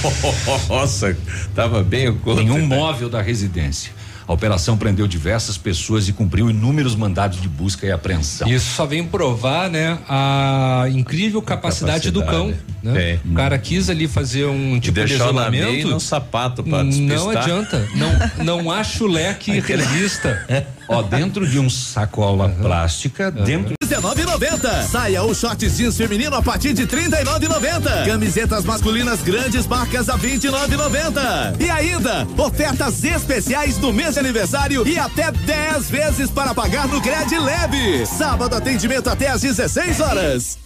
Nossa, 0.68 1.16
tava 1.54 1.82
bem 1.82 2.08
oculto. 2.08 2.40
Em 2.40 2.50
um 2.50 2.66
móvel 2.66 3.10
da 3.10 3.20
residência. 3.20 3.92
A 4.26 4.32
operação 4.32 4.76
prendeu 4.76 5.06
diversas 5.06 5.56
pessoas 5.56 6.08
e 6.08 6.12
cumpriu 6.12 6.50
inúmeros 6.50 6.96
mandados 6.96 7.40
de 7.40 7.48
busca 7.48 7.86
e 7.86 7.92
apreensão. 7.92 8.48
Isso 8.48 8.74
só 8.74 8.84
vem 8.84 9.04
provar, 9.04 9.70
né, 9.70 9.98
a 10.08 10.86
incrível 10.90 11.40
capacidade, 11.40 12.10
do 12.10 12.24
cão. 12.24 12.52
Né? 12.82 13.20
O 13.24 13.34
cara 13.34 13.56
quis 13.56 13.88
ali 13.88 14.08
fazer 14.08 14.46
um 14.46 14.80
tipo 14.80 14.98
de 15.00 15.06
deixou 15.06 15.32
na 15.32 15.48
meia 15.48 15.62
e 15.62 15.78
isolamento. 15.78 15.90
no 15.90 16.00
sapato 16.00 16.64
pra 16.64 16.82
Não 16.82 17.30
adianta. 17.30 17.88
Não, 17.94 18.44
não 18.44 18.70
há 18.70 18.82
chulé 18.82 19.32
que 19.34 19.58
resista. 19.60 20.44
Ó, 20.88 21.02
dentro 21.02 21.46
de 21.46 21.58
um 21.58 21.68
sacola 21.68 22.48
plástica, 22.48 23.30
dentro 23.30 23.76
19,90. 23.86 24.82
Saia 24.82 25.22
ou 25.22 25.34
shorts 25.34 25.76
jeans 25.76 25.96
feminino 25.96 26.36
a 26.36 26.42
partir 26.42 26.72
de 26.72 26.86
39,90. 26.86 28.06
Camisetas 28.06 28.64
masculinas 28.64 29.22
grandes 29.22 29.66
marcas 29.66 30.08
a 30.08 30.16
29,90. 30.18 31.60
E 31.60 31.70
ainda, 31.70 32.26
ofertas 32.36 33.02
especiais 33.04 33.78
do 33.78 33.92
mês 33.92 34.14
de 34.14 34.20
aniversário 34.20 34.86
e 34.86 34.96
até 34.98 35.32
10 35.32 35.90
vezes 35.90 36.30
para 36.30 36.54
pagar 36.54 36.86
no 36.88 37.00
Cred 37.00 37.38
Leve. 37.38 38.06
Sábado 38.06 38.54
atendimento 38.54 39.08
até 39.08 39.28
às 39.28 39.40
16 39.40 40.00
horas. 40.00 40.58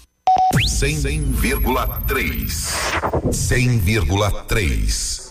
100,3. 0.67 2.75
100,3. 3.31 5.30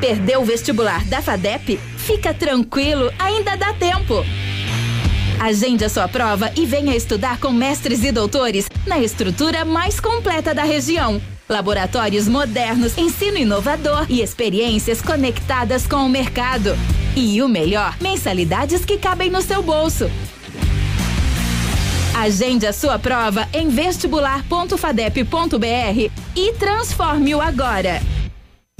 Perdeu 0.00 0.40
o 0.40 0.44
vestibular 0.44 1.04
da 1.06 1.20
FADEP? 1.20 1.78
Fica 1.98 2.32
tranquilo, 2.32 3.12
ainda 3.18 3.56
dá 3.56 3.72
tempo. 3.72 4.24
Agende 5.40 5.84
a 5.84 5.88
sua 5.88 6.06
prova 6.06 6.52
e 6.54 6.66
venha 6.66 6.94
estudar 6.94 7.40
com 7.40 7.50
mestres 7.50 8.04
e 8.04 8.12
doutores 8.12 8.68
na 8.86 8.98
estrutura 8.98 9.64
mais 9.64 9.98
completa 9.98 10.54
da 10.54 10.64
região. 10.64 11.20
Laboratórios 11.48 12.28
modernos, 12.28 12.96
ensino 12.98 13.38
inovador 13.38 14.04
e 14.08 14.20
experiências 14.20 15.00
conectadas 15.00 15.86
com 15.86 16.04
o 16.04 16.08
mercado. 16.08 16.76
E 17.16 17.42
o 17.42 17.48
melhor, 17.48 17.96
mensalidades 18.00 18.84
que 18.84 18.98
cabem 18.98 19.30
no 19.30 19.42
seu 19.42 19.62
bolso. 19.62 20.10
Agende 22.14 22.66
a 22.66 22.72
sua 22.72 22.98
prova 22.98 23.48
em 23.52 23.68
vestibular.fadep.br 23.68 26.10
e 26.36 26.52
transforme-o 26.52 27.40
agora. 27.40 28.00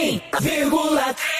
100,3 0.00 1.39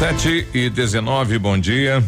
Sete 0.00 0.48
e 0.54 0.70
19, 0.70 1.38
bom 1.38 1.58
dia. 1.58 2.02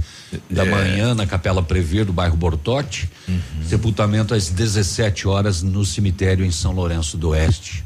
da 0.50 0.66
É. 0.66 0.70
manhã, 0.70 1.16
na 1.16 1.26
Capela 1.26 1.64
Prever 1.64 2.04
do 2.06 2.12
bairro 2.12 2.36
Bortote, 2.36 3.10
Uhum. 3.28 3.40
sepultamento 3.68 4.34
às 4.34 4.50
17 4.50 5.28
horas 5.28 5.62
no 5.64 5.84
cemitério 5.86 6.46
em 6.46 6.52
São 6.52 6.72
Lourenço 6.74 7.18
do 7.18 7.30
Oeste. 7.30 7.84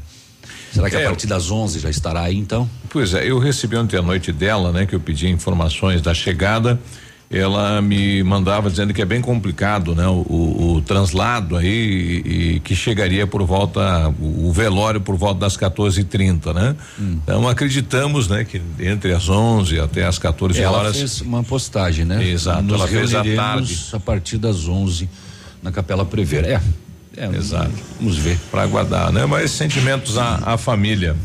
Será 0.72 0.88
que 0.90 0.96
É. 0.96 1.04
a 1.04 1.08
partir 1.08 1.26
das 1.26 1.50
11 1.50 1.78
já 1.80 1.90
estará 1.90 2.22
aí 2.22 2.36
então? 2.38 2.68
Pois 2.88 3.12
é, 3.14 3.24
eu 3.30 3.38
recebi 3.38 3.76
ontem 3.76 3.96
à 3.98 4.02
noite 4.02 4.32
dela, 4.32 4.72
né, 4.72 4.86
que 4.86 4.94
eu 4.94 5.00
pedi 5.00 5.28
informações 5.28 6.00
da 6.00 6.14
chegada. 6.14 6.80
Ela 7.34 7.80
me 7.80 8.22
mandava 8.22 8.68
dizendo 8.68 8.92
que 8.92 9.00
é 9.00 9.06
bem 9.06 9.22
complicado, 9.22 9.94
né, 9.94 10.06
o, 10.06 10.20
o- 10.76 10.82
translado 10.84 11.56
aí 11.56 11.66
e, 11.66 12.56
e 12.56 12.60
que 12.60 12.74
chegaria 12.76 13.26
por 13.26 13.42
volta 13.44 14.10
o, 14.20 14.48
o 14.48 14.52
velório 14.52 15.00
por 15.00 15.16
volta 15.16 15.40
das 15.40 15.56
14h30, 15.56 16.52
né? 16.52 16.76
Então 16.98 17.48
acreditamos, 17.48 18.28
né, 18.28 18.44
que 18.44 18.60
entre 18.78 19.14
as 19.14 19.30
11 19.30 19.80
até 19.80 20.04
as 20.04 20.18
14 20.18 20.60
Ela 20.60 20.76
horas. 20.76 20.96
fez 20.98 21.20
uma 21.22 21.42
postagem, 21.42 22.04
né? 22.04 22.22
Exato, 22.28 22.62
Nos 22.64 22.74
ela 22.80 22.86
fez 22.88 23.14
à 23.14 23.24
tarde. 23.24 23.78
a 23.94 24.00
partir 24.00 24.36
das 24.36 24.68
11 24.68 25.08
na 25.62 25.72
Capela 25.72 26.04
Prever. 26.04 26.44
É. 26.44 26.60
é 27.16 27.26
Exato. 27.36 27.72
Vamos 28.00 28.16
ver. 28.16 28.38
Para 28.50 28.62
aguardar, 28.62 29.12
né? 29.12 29.26
Mas 29.26 29.50
sentimentos 29.50 30.16
à, 30.18 30.40
à 30.44 30.56
família. 30.56 31.16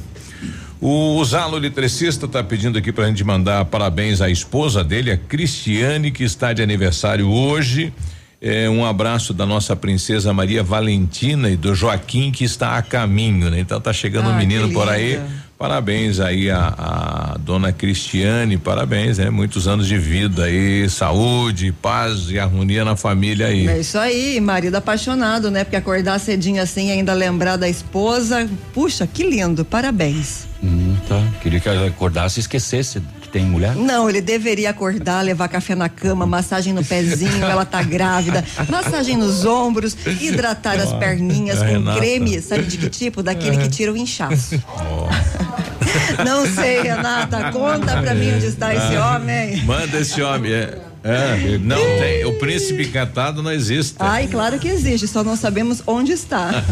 O 0.79 1.23
Zalo 1.25 1.57
Eletricista 1.57 2.27
está 2.27 2.43
pedindo 2.43 2.77
aqui 2.77 2.91
para 2.91 3.05
a 3.05 3.07
gente 3.07 3.23
mandar 3.23 3.65
parabéns 3.65 4.21
à 4.21 4.29
esposa 4.29 4.83
dele, 4.83 5.09
a 5.11 5.17
Cristiane, 5.17 6.11
que 6.11 6.23
está 6.23 6.53
de 6.53 6.61
aniversário 6.61 7.27
hoje. 7.27 7.91
É, 8.39 8.69
um 8.69 8.85
abraço 8.85 9.33
da 9.33 9.47
nossa 9.47 9.75
princesa 9.75 10.31
Maria 10.31 10.61
Valentina 10.61 11.49
e 11.49 11.55
do 11.55 11.73
Joaquim 11.73 12.31
que 12.31 12.43
está 12.43 12.77
a 12.77 12.83
caminho, 12.83 13.49
né? 13.49 13.59
Então 13.59 13.81
tá 13.81 13.91
chegando 13.91 14.27
um 14.29 14.33
Ah, 14.33 14.37
menino 14.37 14.67
que 14.67 14.75
por 14.75 14.87
aí. 14.87 15.19
Parabéns 15.57 16.19
aí 16.19 16.51
a, 16.51 16.67
a 16.77 17.37
dona 17.39 17.73
Cristiane, 17.73 18.57
parabéns, 18.59 19.17
né? 19.17 19.31
Muitos 19.31 19.67
anos 19.67 19.87
de 19.87 19.97
vida 19.97 20.43
aí, 20.43 20.87
saúde, 20.87 21.71
paz 21.71 22.29
e 22.29 22.37
harmonia 22.37 22.85
na 22.85 22.95
família 22.95 23.47
aí. 23.47 23.67
É 23.67 23.79
isso 23.79 23.97
aí, 23.97 24.39
marido 24.39 24.75
apaixonado, 24.75 25.49
né? 25.49 25.63
Porque 25.63 25.75
acordar 25.75 26.19
cedinho 26.19 26.61
assim 26.61 26.89
e 26.89 26.91
ainda 26.91 27.11
lembrar 27.13 27.57
da 27.57 27.67
esposa. 27.67 28.47
Puxa, 28.71 29.07
que 29.07 29.23
lindo, 29.23 29.65
parabéns. 29.65 30.47
Hum, 30.63 30.95
tá. 31.07 31.19
Queria 31.41 31.59
que 31.59 31.67
ela 31.67 31.87
acordasse 31.87 32.39
e 32.39 32.41
esquecesse 32.41 33.01
que 33.27 33.33
tem 33.33 33.45
mulher. 33.45 33.75
Não, 33.75 34.09
ele 34.09 34.21
deveria 34.21 34.69
acordar, 34.69 35.21
levar 35.21 35.47
café 35.49 35.75
na 35.75 35.89
cama, 35.89 36.25
massagem 36.25 36.73
no 36.73 36.83
pezinho, 36.83 37.43
ela 37.43 37.65
tá 37.65 37.83
grávida, 37.83 38.43
massagem 38.69 39.17
nos 39.17 39.45
ombros, 39.45 39.95
hidratar 40.19 40.79
as 40.79 40.93
perninhas 40.93 41.59
com 41.59 41.65
Renata. 41.65 41.99
creme, 41.99 42.41
sabe 42.41 42.63
de 42.63 42.77
que 42.77 42.89
tipo? 42.89 43.21
Daquele 43.21 43.57
que 43.57 43.69
tira 43.69 43.91
o 43.91 43.97
inchaço. 43.97 44.59
Não 46.25 46.45
sei, 46.45 46.81
Renata, 46.81 47.51
conta 47.51 48.01
pra 48.01 48.13
mim 48.13 48.35
onde 48.35 48.45
está 48.45 48.73
esse 48.73 48.95
homem. 48.97 49.63
Manda 49.63 49.99
esse 49.99 50.21
homem. 50.21 50.51
É, 50.51 50.77
é, 51.07 51.57
não 51.59 51.77
tem. 51.77 52.25
O 52.25 52.33
príncipe 52.33 52.83
encantado 52.83 53.41
não 53.41 53.51
existe. 53.51 53.95
Ai, 53.99 54.27
claro 54.27 54.59
que 54.59 54.67
existe, 54.67 55.07
só 55.07 55.23
não 55.23 55.35
sabemos 55.35 55.81
onde 55.87 56.11
está. 56.11 56.51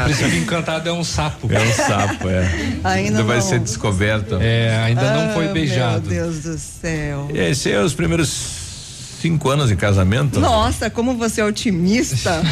O 0.00 0.04
príncipe 0.04 0.36
encantado 0.36 0.88
é 0.88 0.92
um 0.92 1.04
sapo. 1.04 1.48
É 1.52 1.60
um 1.60 1.72
sapo, 1.72 2.28
é. 2.28 2.50
Ainda 2.84 3.22
vai 3.22 3.36
não. 3.36 3.42
ser 3.42 3.60
descoberto. 3.60 4.36
É, 4.40 4.76
ainda 4.84 5.12
não 5.14 5.34
foi 5.34 5.48
Ah, 5.48 5.52
beijado. 5.52 6.08
Meu 6.08 6.24
Deus 6.24 6.40
do 6.42 6.58
céu. 6.58 7.28
Esse 7.34 7.70
é 7.70 7.80
os 7.80 7.94
primeiros 7.94 8.28
cinco 9.20 9.50
anos 9.50 9.68
de 9.68 9.76
casamento. 9.76 10.40
Nossa, 10.40 10.88
como 10.90 11.14
você 11.16 11.40
é 11.40 11.44
otimista. 11.44 12.42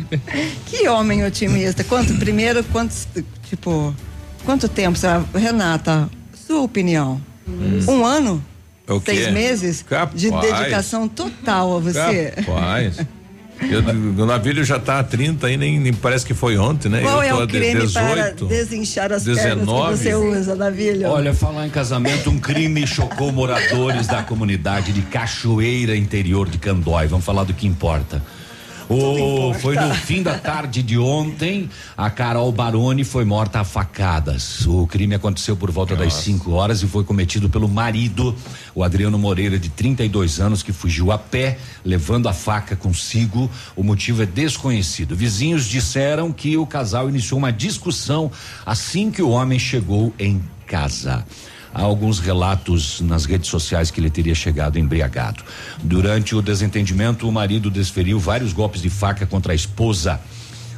que 0.66 0.88
homem 0.88 1.24
otimista. 1.24 1.82
Quanto, 1.84 2.14
primeiro, 2.14 2.62
quantos, 2.64 3.06
tipo, 3.48 3.94
quanto 4.44 4.68
tempo, 4.68 4.96
será? 4.98 5.22
Renata, 5.34 6.08
sua 6.46 6.60
opinião? 6.62 7.20
Um 7.88 8.04
ano? 8.04 8.42
É 8.86 8.92
o 8.92 9.00
quê? 9.00 9.14
Seis 9.16 9.32
meses? 9.32 9.84
De 10.14 10.30
Capaz. 10.30 10.52
dedicação 10.58 11.08
total 11.08 11.76
a 11.76 11.80
você. 11.80 12.32
Capaz. 12.36 12.98
Eu, 13.62 13.80
o 14.22 14.26
navio 14.26 14.62
já 14.64 14.78
tá 14.78 14.98
a 14.98 15.04
30 15.04 15.46
aí, 15.46 15.56
nem, 15.56 15.78
nem 15.80 15.92
parece 15.92 16.26
que 16.26 16.34
foi 16.34 16.58
ontem, 16.58 16.88
né? 16.88 17.00
Qual 17.00 17.22
Eu 17.22 17.38
é 17.40 17.42
o 17.44 17.46
de- 17.46 17.52
creme 17.52 17.88
para 17.90 18.12
18. 18.14 18.46
desinchar 18.46 19.12
as 19.12 19.24
pernas 19.24 19.42
19. 19.44 19.92
que 19.92 20.02
você 20.02 20.14
usa, 20.14 20.54
Navilho? 20.54 21.08
Olha, 21.08 21.32
falar 21.32 21.66
em 21.66 21.70
casamento, 21.70 22.28
um 22.28 22.38
crime 22.38 22.86
chocou 22.86 23.32
moradores 23.32 24.06
da 24.06 24.22
comunidade 24.22 24.92
de 24.92 25.02
Cachoeira, 25.02 25.96
interior 25.96 26.48
de 26.48 26.58
Candói. 26.58 27.06
Vamos 27.06 27.24
falar 27.24 27.44
do 27.44 27.54
que 27.54 27.66
importa. 27.66 28.20
O, 28.88 29.54
foi 29.54 29.76
no 29.76 29.94
fim 29.94 30.22
da 30.22 30.38
tarde 30.38 30.82
de 30.82 30.98
ontem, 30.98 31.70
a 31.96 32.10
Carol 32.10 32.52
Baroni 32.52 33.02
foi 33.02 33.24
morta 33.24 33.60
a 33.60 33.64
facadas. 33.64 34.66
O 34.66 34.86
crime 34.86 35.14
aconteceu 35.14 35.56
por 35.56 35.70
volta 35.70 35.96
das 35.96 36.12
5 36.14 36.50
horas 36.52 36.82
e 36.82 36.86
foi 36.86 37.02
cometido 37.02 37.48
pelo 37.48 37.66
marido, 37.68 38.34
o 38.74 38.82
Adriano 38.82 39.18
Moreira, 39.18 39.58
de 39.58 39.70
32 39.70 40.38
anos, 40.38 40.62
que 40.62 40.72
fugiu 40.72 41.10
a 41.12 41.18
pé, 41.18 41.58
levando 41.84 42.28
a 42.28 42.32
faca 42.32 42.76
consigo. 42.76 43.50
O 43.74 43.82
motivo 43.82 44.22
é 44.22 44.26
desconhecido. 44.26 45.16
Vizinhos 45.16 45.64
disseram 45.64 46.30
que 46.30 46.56
o 46.56 46.66
casal 46.66 47.08
iniciou 47.08 47.38
uma 47.38 47.52
discussão 47.52 48.30
assim 48.66 49.10
que 49.10 49.22
o 49.22 49.30
homem 49.30 49.58
chegou 49.58 50.12
em 50.18 50.42
casa. 50.66 51.24
Há 51.74 51.82
alguns 51.82 52.20
relatos 52.20 53.00
nas 53.00 53.24
redes 53.24 53.50
sociais 53.50 53.90
que 53.90 54.00
ele 54.00 54.08
teria 54.08 54.34
chegado 54.34 54.78
embriagado. 54.78 55.42
Durante 55.82 56.36
o 56.36 56.40
desentendimento, 56.40 57.28
o 57.28 57.32
marido 57.32 57.68
desferiu 57.68 58.20
vários 58.20 58.52
golpes 58.52 58.80
de 58.80 58.88
faca 58.88 59.26
contra 59.26 59.52
a 59.52 59.56
esposa. 59.56 60.20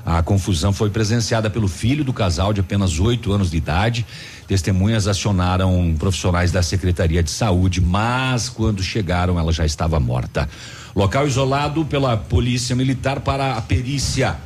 A 0.07 0.23
confusão 0.23 0.73
foi 0.73 0.89
presenciada 0.89 1.51
pelo 1.51 1.69
filho 1.69 2.03
do 2.03 2.15
casal 2.15 2.53
de 2.53 2.61
apenas 2.61 2.99
oito 2.99 3.31
anos 3.31 3.51
de 3.51 3.59
idade. 3.59 4.07
Testemunhas 4.47 5.07
acionaram 5.07 5.95
profissionais 5.99 6.51
da 6.51 6.63
Secretaria 6.63 7.23
de 7.23 7.31
Saúde, 7.31 7.81
mas 7.81 8.49
quando 8.49 8.83
chegaram, 8.83 9.39
ela 9.39 9.53
já 9.53 9.67
estava 9.67 10.01
morta. 10.01 10.49
Local 10.95 11.27
isolado 11.27 11.85
pela 11.85 12.17
Polícia 12.17 12.75
Militar 12.75 13.21
para 13.21 13.57
a 13.57 13.61
perícia. 13.61 14.37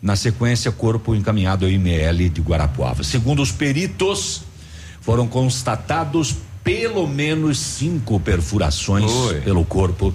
Na 0.00 0.14
sequência, 0.14 0.70
corpo 0.70 1.16
encaminhado 1.16 1.64
ao 1.64 1.70
IML 1.70 2.28
de 2.28 2.40
Guarapuava. 2.40 3.02
Segundo 3.02 3.42
os 3.42 3.50
peritos, 3.50 4.42
foram 5.06 5.28
constatados 5.28 6.34
pelo 6.64 7.06
menos 7.06 7.60
cinco 7.60 8.18
perfurações 8.18 9.08
Oi. 9.08 9.40
pelo 9.42 9.64
corpo 9.64 10.12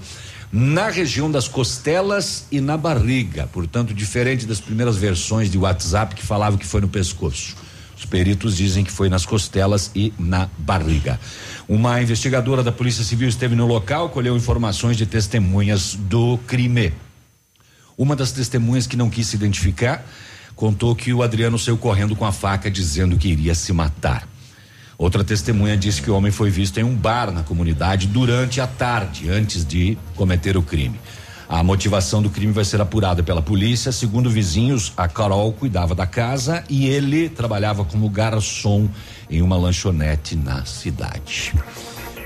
na 0.51 0.89
região 0.89 1.31
das 1.31 1.47
costelas 1.47 2.45
e 2.51 2.59
na 2.59 2.75
barriga, 2.75 3.47
portanto 3.47 3.93
diferente 3.93 4.45
das 4.45 4.59
primeiras 4.59 4.97
versões 4.97 5.49
de 5.49 5.57
WhatsApp 5.57 6.13
que 6.13 6.21
falavam 6.21 6.59
que 6.59 6.65
foi 6.65 6.81
no 6.81 6.89
pescoço. 6.89 7.55
Os 7.97 8.03
peritos 8.03 8.57
dizem 8.57 8.83
que 8.83 8.91
foi 8.91 9.07
nas 9.07 9.25
costelas 9.25 9.91
e 9.95 10.13
na 10.19 10.49
barriga. 10.57 11.17
Uma 11.69 12.01
investigadora 12.01 12.61
da 12.61 12.71
Polícia 12.71 13.05
Civil 13.05 13.29
esteve 13.29 13.55
no 13.55 13.65
local, 13.65 14.09
colheu 14.09 14.35
informações 14.35 14.97
de 14.97 15.05
testemunhas 15.05 15.95
do 15.95 16.37
crime. 16.45 16.91
Uma 17.97 18.13
das 18.13 18.33
testemunhas 18.33 18.87
que 18.87 18.97
não 18.97 19.09
quis 19.09 19.27
se 19.27 19.37
identificar 19.37 20.05
contou 20.53 20.93
que 20.93 21.13
o 21.13 21.23
Adriano 21.23 21.57
saiu 21.57 21.77
correndo 21.77 22.13
com 22.13 22.25
a 22.25 22.31
faca 22.33 22.69
dizendo 22.69 23.15
que 23.15 23.29
iria 23.29 23.55
se 23.55 23.71
matar. 23.71 24.27
Outra 25.01 25.23
testemunha 25.23 25.75
disse 25.75 25.99
que 25.99 26.11
o 26.11 26.15
homem 26.15 26.31
foi 26.31 26.51
visto 26.51 26.77
em 26.79 26.83
um 26.83 26.93
bar 26.95 27.31
na 27.31 27.41
comunidade 27.41 28.05
durante 28.05 28.61
a 28.61 28.67
tarde, 28.67 29.31
antes 29.31 29.65
de 29.65 29.97
cometer 30.15 30.55
o 30.55 30.61
crime. 30.61 31.01
A 31.49 31.63
motivação 31.63 32.21
do 32.21 32.29
crime 32.29 32.53
vai 32.53 32.63
ser 32.63 32.79
apurada 32.79 33.23
pela 33.23 33.41
polícia. 33.41 33.91
Segundo 33.91 34.29
vizinhos, 34.29 34.93
a 34.95 35.07
Carol 35.07 35.51
cuidava 35.53 35.95
da 35.95 36.05
casa 36.05 36.63
e 36.69 36.85
ele 36.85 37.29
trabalhava 37.29 37.83
como 37.83 38.07
garçom 38.11 38.87
em 39.27 39.41
uma 39.41 39.57
lanchonete 39.57 40.35
na 40.35 40.65
cidade. 40.65 41.51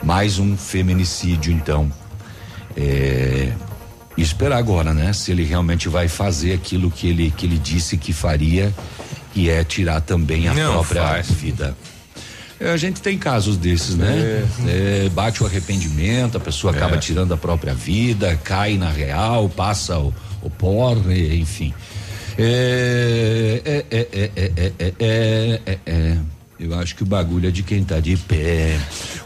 Mais 0.03 0.37
um 0.37 0.57
feminicídio, 0.57 1.53
então. 1.53 1.89
É, 2.75 3.53
esperar 4.17 4.57
agora, 4.57 4.93
né? 4.93 5.13
Se 5.13 5.31
ele 5.31 5.45
realmente 5.45 5.87
vai 5.87 6.09
fazer 6.09 6.51
aquilo 6.51 6.91
que 6.91 7.07
ele 7.07 7.31
que 7.31 7.45
ele 7.45 7.57
disse 7.57 7.95
que 7.95 8.11
faria, 8.11 8.75
que 9.33 9.49
é 9.49 9.63
tirar 9.63 10.01
também 10.01 10.49
a 10.49 10.53
Não 10.53 10.73
própria 10.73 11.01
faz. 11.03 11.31
vida. 11.31 11.73
É, 12.59 12.71
a 12.71 12.77
gente 12.77 13.01
tem 13.01 13.17
casos 13.17 13.57
desses, 13.57 13.95
né? 13.95 14.45
É. 14.65 15.05
É, 15.05 15.09
bate 15.09 15.43
o 15.43 15.45
arrependimento, 15.45 16.37
a 16.37 16.39
pessoa 16.39 16.73
é. 16.73 16.77
acaba 16.77 16.97
tirando 16.97 17.33
a 17.33 17.37
própria 17.37 17.73
vida, 17.73 18.35
cai 18.43 18.77
na 18.77 18.89
real, 18.89 19.49
passa 19.49 19.97
o, 19.99 20.13
o 20.41 20.49
porre, 20.49 21.37
enfim. 21.37 21.73
É, 22.37 23.61
é, 23.89 24.93
é, 25.85 26.17
Eu 26.59 26.77
acho 26.79 26.95
que 26.95 27.03
o 27.03 27.05
bagulho 27.05 27.47
é 27.47 27.51
de 27.51 27.63
quem 27.63 27.83
tá 27.83 27.99
de 27.99 28.17
pé. 28.17 28.77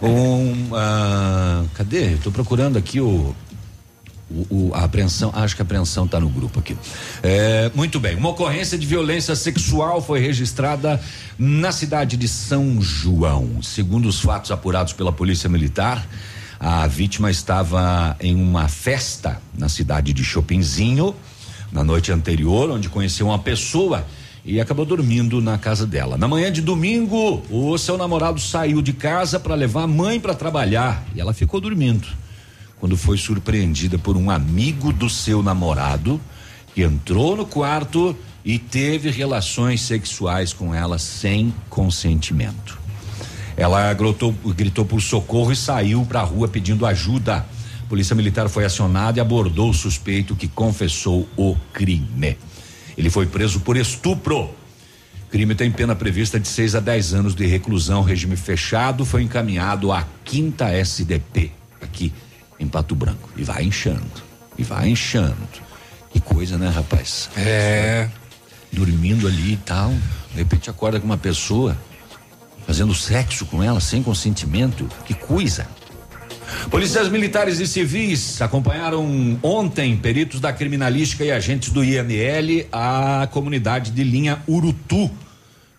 Um, 0.01 0.69
ah, 0.73 1.64
cadê? 1.73 2.14
Eu 2.14 2.19
tô 2.19 2.31
procurando 2.31 2.77
aqui 2.77 2.99
o 2.99 3.35
o, 4.30 4.68
o- 4.69 4.72
a 4.73 4.84
apreensão, 4.84 5.31
acho 5.35 5.56
que 5.56 5.61
a 5.61 5.65
apreensão 5.65 6.06
está 6.06 6.19
no 6.19 6.30
grupo 6.30 6.60
aqui. 6.60 6.77
É, 7.23 7.72
muito 7.73 7.99
bem, 7.99 8.15
uma 8.15 8.30
ocorrência 8.30 8.77
de 8.77 8.85
violência 8.85 9.35
sexual 9.35 10.01
foi 10.01 10.19
registrada 10.19 11.01
na 11.38 11.72
cidade 11.72 12.15
de 12.18 12.27
São 12.27 12.81
João. 12.81 13.61
Segundo 13.64 14.07
os 14.07 14.19
fatos 14.22 14.51
apurados 14.51 14.93
pela 14.93 15.11
Polícia 15.11 15.49
Militar, 15.49 16.07
a 16.60 16.85
vítima 16.88 17.31
estava 17.31 18.15
em 18.19 18.35
uma 18.35 18.68
festa 18.68 19.41
na 19.57 19.69
cidade 19.69 20.11
de 20.14 20.23
Chopinzinho 20.23 21.15
na 21.72 21.84
noite 21.84 22.11
anterior, 22.11 22.69
onde 22.72 22.89
conheceu 22.89 23.27
uma 23.27 23.39
pessoa 23.39 24.06
e 24.43 24.60
acabou 24.60 24.85
dormindo 24.85 25.39
na 25.41 25.57
casa 25.57 25.85
dela. 25.85 26.18
Na 26.18 26.27
manhã 26.27 26.51
de 26.51 26.61
domingo, 26.61 27.43
o 27.49 27.77
seu 27.77 27.97
namorado 27.97 28.39
saiu 28.39 28.81
de 28.81 28.91
casa 28.93 29.39
para 29.39 29.53
levar 29.53 29.84
a 29.84 29.88
mãe 29.88 30.19
para 30.19 30.34
trabalhar 30.34 31.03
e 31.15 31.22
ela 31.22 31.34
ficou 31.34 31.61
dormindo 31.61 32.07
quando 32.80 32.95
foi 32.95 33.18
surpreendida 33.18 33.97
por 33.97 34.15
um 34.15 34.31
amigo 34.31 34.93
do 34.93 35.10
seu 35.10 35.43
namorado 35.43 36.19
que 36.73 36.81
entrou 36.81 37.35
no 37.35 37.45
quarto 37.45 38.15
e 38.43 38.57
teve 38.57 39.10
relações 39.10 39.81
sexuais 39.81 40.53
com 40.53 40.73
ela 40.73 40.97
sem 40.97 41.53
consentimento. 41.69 42.80
Ela 43.57 43.93
gritou, 43.93 44.34
gritou 44.56 44.85
por 44.85 45.01
socorro 45.01 45.51
e 45.51 45.56
saiu 45.56 46.06
para 46.06 46.22
a 46.22 46.23
rua 46.23 46.47
pedindo 46.47 46.85
ajuda. 46.85 47.45
A 47.84 47.89
polícia 47.89 48.15
militar 48.15 48.47
foi 48.47 48.64
acionada 48.64 49.19
e 49.19 49.22
abordou 49.22 49.72
o 49.72 49.73
suspeito 49.73 50.35
que 50.35 50.47
confessou 50.47 51.27
o 51.35 51.57
crime. 51.73 52.38
Ele 52.97 53.10
foi 53.10 53.26
preso 53.26 53.60
por 53.60 53.76
estupro. 53.76 54.49
Crime 55.30 55.53
tem 55.53 55.69
pena 55.69 55.95
prevista 55.95 56.39
de 56.39 56.47
6 56.47 56.76
a 56.76 56.80
10 56.80 57.14
anos 57.14 57.35
de 57.35 57.45
reclusão, 57.45 58.01
regime 58.01 58.35
fechado, 58.35 59.06
foi 59.06 59.22
encaminhado 59.22 59.91
à 59.91 60.07
quinta 60.23 60.69
SDP, 60.69 61.51
aqui 61.81 62.11
em 62.60 62.68
Pato 62.68 62.95
Branco. 62.95 63.30
E 63.38 63.44
vai 63.44 63.64
inchando, 63.64 64.03
e 64.57 64.64
vai 64.64 64.90
inchando. 64.90 65.36
Que 66.11 66.19
coisa, 66.19 66.57
né, 66.57 66.69
rapaz? 66.69 67.30
É. 67.38 68.07
Dormindo 68.72 69.27
ali 69.27 69.53
e 69.53 69.57
tal. 69.57 69.91
De 70.31 70.38
repente 70.38 70.69
acorda 70.69 70.99
com 70.99 71.06
uma 71.06 71.18
pessoa 71.18 71.77
fazendo 72.65 72.94
sexo 72.94 73.45
com 73.45 73.64
ela 73.64 73.80
sem 73.80 74.03
consentimento. 74.03 74.88
Que 75.06 75.14
coisa. 75.14 75.68
Policiais 76.69 77.10
militares 77.10 77.60
e 77.60 77.68
civis 77.68 78.41
acompanharam 78.41 79.40
ontem 79.41 79.95
peritos 79.98 80.40
da 80.40 80.52
criminalística 80.52 81.23
e 81.23 81.31
agentes 81.31 81.69
do 81.69 81.84
IML 81.84 82.68
a 82.72 83.27
comunidade 83.31 83.91
de 83.91 84.03
linha 84.03 84.41
Urutu, 84.48 85.10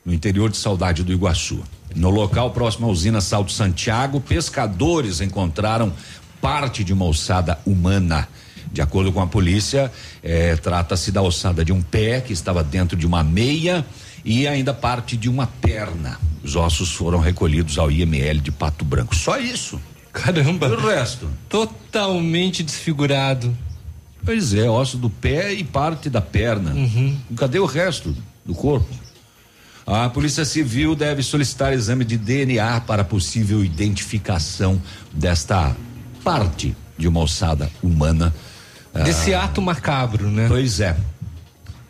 no 0.04 0.12
interior 0.12 0.50
de 0.50 0.56
Saudade 0.56 1.02
do 1.02 1.12
Iguaçu. 1.12 1.62
No 1.94 2.08
local 2.08 2.52
próximo 2.52 2.86
à 2.86 2.90
usina 2.90 3.20
Salto 3.20 3.50
Santiago, 3.50 4.20
pescadores 4.20 5.20
encontraram 5.20 5.92
parte 6.40 6.82
de 6.84 6.92
uma 6.92 7.04
ossada 7.04 7.58
humana. 7.66 8.28
De 8.72 8.80
acordo 8.80 9.12
com 9.12 9.20
a 9.20 9.26
polícia, 9.26 9.90
eh, 10.22 10.56
trata-se 10.56 11.10
da 11.10 11.20
ossada 11.20 11.64
de 11.64 11.72
um 11.72 11.82
pé 11.82 12.20
que 12.20 12.32
estava 12.32 12.62
dentro 12.62 12.96
de 12.96 13.04
uma 13.04 13.24
meia 13.24 13.84
e 14.24 14.46
ainda 14.46 14.72
parte 14.72 15.16
de 15.16 15.28
uma 15.28 15.46
perna. 15.46 16.18
Os 16.42 16.56
ossos 16.56 16.92
foram 16.92 17.18
recolhidos 17.18 17.78
ao 17.78 17.90
IML 17.90 18.40
de 18.40 18.52
Pato 18.52 18.84
Branco. 18.84 19.14
Só 19.14 19.38
isso. 19.38 19.80
Caramba. 20.12 20.68
E 20.68 20.72
o 20.72 20.86
resto? 20.86 21.28
Totalmente 21.48 22.62
desfigurado. 22.62 23.56
Pois 24.24 24.54
é, 24.54 24.68
osso 24.68 24.96
do 24.96 25.08
pé 25.08 25.52
e 25.52 25.64
parte 25.64 26.10
da 26.10 26.20
perna. 26.20 26.74
Cadê 27.36 27.58
o 27.58 27.66
resto 27.66 28.14
do 28.44 28.54
corpo? 28.54 28.88
A 29.86 30.08
Polícia 30.08 30.44
Civil 30.44 30.94
deve 30.94 31.22
solicitar 31.22 31.72
exame 31.72 32.04
de 32.04 32.16
DNA 32.16 32.80
para 32.82 33.02
possível 33.02 33.64
identificação 33.64 34.80
desta 35.12 35.74
parte 36.22 36.76
de 36.96 37.08
uma 37.08 37.20
ossada 37.20 37.70
humana. 37.82 38.34
Desse 39.04 39.32
Ah, 39.32 39.44
ato 39.44 39.62
macabro, 39.62 40.28
né? 40.30 40.46
Pois 40.48 40.80
é. 40.80 40.96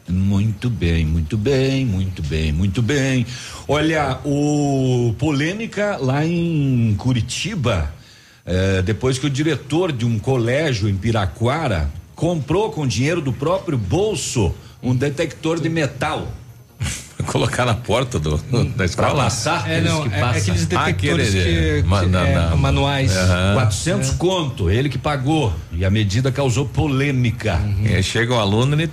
Muito 0.09 0.69
bem, 0.69 1.07
muito 1.07 1.37
bem, 1.39 1.87
muito 1.87 2.23
bem, 2.23 2.53
muito 2.53 2.83
bem. 2.83 3.25
Olha, 3.69 4.19
o 4.25 5.15
polêmica 5.19 5.97
lá 6.01 6.27
em 6.27 6.95
Curitiba, 6.99 7.93
eh, 8.45 8.83
depois 8.83 9.19
que 9.19 9.27
o 9.27 9.31
diretor 9.31 9.93
de 9.93 10.05
um 10.05 10.19
colégio 10.19 10.89
em 10.89 10.97
Piraquara 10.97 11.89
comprou 12.17 12.71
com 12.71 12.87
dinheiro 12.87 13.21
do 13.21 13.33
próprio 13.33 13.79
bolso 13.79 14.53
um 14.83 14.95
detector 14.95 15.61
de 15.61 15.69
metal. 15.69 16.27
Colocar 17.27 17.65
na 17.67 17.75
porta 17.75 18.19
do, 18.19 18.37
da 18.77 18.85
escola. 18.85 19.09
Pra 19.15 19.25
passar? 19.25 19.71
É, 19.71 19.81
não, 19.81 19.99
Aqueles 20.03 20.13
que 20.13 20.17
é- 20.17 20.21
passam. 20.21 20.41
aqueles 20.41 20.67
detectores 20.67 21.29
aquele, 21.29 21.83
que- 21.83 21.83
que- 21.83 22.07
na- 22.07 22.27
é, 22.29 22.35
na- 22.35 22.57
manuais. 22.57 23.17
Aham. 23.17 23.55
400 23.55 24.11
conto, 24.13 24.71
ele 24.71 24.89
que 24.89 24.99
pagou. 24.99 25.53
E 25.73 25.85
a 25.85 25.91
medida 25.91 26.31
causou 26.33 26.67
polêmica. 26.67 27.61
E 27.83 27.95
aí 27.95 28.03
chega 28.03 28.35
o 28.35 28.39
aluno, 28.39 28.75
ele. 28.75 28.91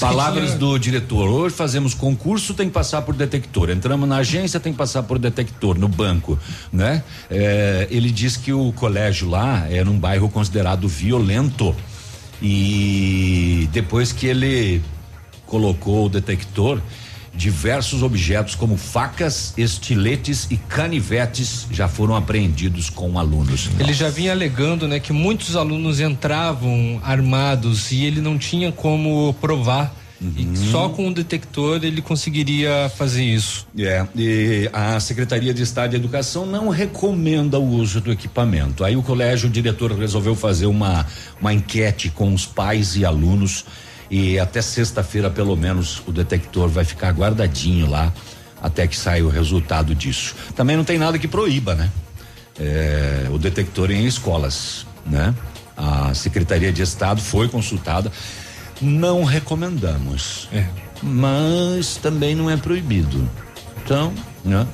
Palavras 0.00 0.54
do 0.54 0.78
diretor. 0.78 1.28
Hoje 1.28 1.54
fazemos 1.54 1.94
concurso, 1.94 2.54
tem 2.54 2.66
que 2.68 2.72
passar 2.74 3.02
por 3.02 3.14
detector. 3.14 3.70
Entramos 3.70 4.08
na 4.08 4.16
agência, 4.18 4.58
tem 4.60 4.72
que 4.72 4.78
passar 4.78 5.02
por 5.04 5.18
detector, 5.18 5.78
no 5.78 5.88
banco, 5.88 6.38
né? 6.72 7.02
É, 7.30 7.86
ele 7.90 8.10
diz 8.10 8.36
que 8.36 8.52
o 8.52 8.72
colégio 8.72 9.28
lá 9.28 9.66
é 9.70 9.82
num 9.84 9.98
bairro 9.98 10.28
considerado 10.28 10.88
violento. 10.88 11.74
E 12.42 13.68
depois 13.72 14.12
que 14.12 14.26
ele 14.26 14.82
colocou 15.46 16.06
o 16.06 16.08
detector, 16.08 16.80
diversos 17.36 18.02
objetos 18.02 18.54
como 18.54 18.76
facas, 18.76 19.52
estiletes 19.56 20.46
e 20.50 20.56
canivetes 20.56 21.66
já 21.70 21.88
foram 21.88 22.14
apreendidos 22.14 22.88
com 22.88 23.18
alunos. 23.18 23.68
Ele 23.78 23.92
já 23.92 24.08
vinha 24.08 24.32
alegando, 24.32 24.86
né, 24.86 25.00
que 25.00 25.12
muitos 25.12 25.56
alunos 25.56 26.00
entravam 26.00 27.00
armados 27.02 27.90
e 27.92 28.04
ele 28.04 28.20
não 28.20 28.38
tinha 28.38 28.70
como 28.70 29.34
provar. 29.40 29.94
E 30.36 30.44
Uhum. 30.44 30.56
só 30.70 30.88
com 30.88 31.08
o 31.08 31.12
detector 31.12 31.84
ele 31.84 32.00
conseguiria 32.00 32.90
fazer 32.96 33.24
isso. 33.24 33.66
É, 33.78 34.06
e 34.16 34.70
a 34.72 34.98
Secretaria 34.98 35.52
de 35.52 35.62
Estado 35.62 35.90
de 35.90 35.96
Educação 35.96 36.46
não 36.46 36.68
recomenda 36.70 37.58
o 37.58 37.68
uso 37.68 38.00
do 38.00 38.10
equipamento. 38.10 38.84
Aí 38.84 38.96
o 38.96 39.02
colégio, 39.02 39.48
o 39.48 39.52
diretor 39.52 39.92
resolveu 39.92 40.34
fazer 40.34 40.66
uma, 40.66 41.04
uma 41.38 41.52
enquete 41.52 42.08
com 42.08 42.32
os 42.32 42.46
pais 42.46 42.96
e 42.96 43.04
alunos 43.04 43.66
e 44.10 44.38
até 44.38 44.60
sexta-feira, 44.60 45.30
pelo 45.30 45.56
menos, 45.56 46.02
o 46.06 46.12
detector 46.12 46.68
vai 46.68 46.84
ficar 46.84 47.10
guardadinho 47.12 47.88
lá 47.88 48.12
até 48.62 48.86
que 48.86 48.96
saia 48.96 49.24
o 49.24 49.28
resultado 49.28 49.94
disso. 49.94 50.34
Também 50.56 50.76
não 50.76 50.84
tem 50.84 50.98
nada 50.98 51.18
que 51.18 51.28
proíba, 51.28 51.74
né? 51.74 51.90
É, 52.58 53.26
o 53.30 53.38
detector 53.38 53.90
em 53.90 54.06
escolas, 54.06 54.86
né? 55.04 55.34
A 55.76 56.14
Secretaria 56.14 56.72
de 56.72 56.80
Estado 56.80 57.20
foi 57.20 57.48
consultada. 57.48 58.10
Não 58.80 59.22
recomendamos. 59.24 60.48
Mas 61.02 61.96
também 61.96 62.34
não 62.34 62.48
é 62.48 62.56
proibido. 62.56 63.28
Então, 63.84 64.14
né? 64.42 64.66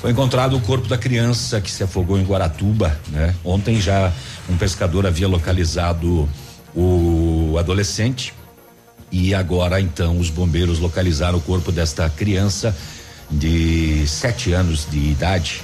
Foi 0.00 0.12
encontrado 0.12 0.56
o 0.56 0.60
corpo 0.60 0.86
da 0.86 0.98
criança 0.98 1.60
que 1.60 1.70
se 1.70 1.82
afogou 1.82 2.18
em 2.18 2.24
Guaratuba, 2.24 2.96
né? 3.08 3.34
Ontem 3.44 3.80
já 3.80 4.12
um 4.48 4.56
pescador 4.56 5.04
havia 5.04 5.26
localizado 5.26 6.28
o 6.74 7.56
adolescente 7.58 8.32
e 9.12 9.34
agora 9.34 9.80
então 9.80 10.18
os 10.18 10.30
bombeiros 10.30 10.78
localizaram 10.80 11.38
o 11.38 11.40
corpo 11.42 11.70
desta 11.70 12.08
criança 12.10 12.74
de 13.30 14.04
sete 14.08 14.52
anos 14.52 14.86
de 14.90 14.98
idade. 14.98 15.62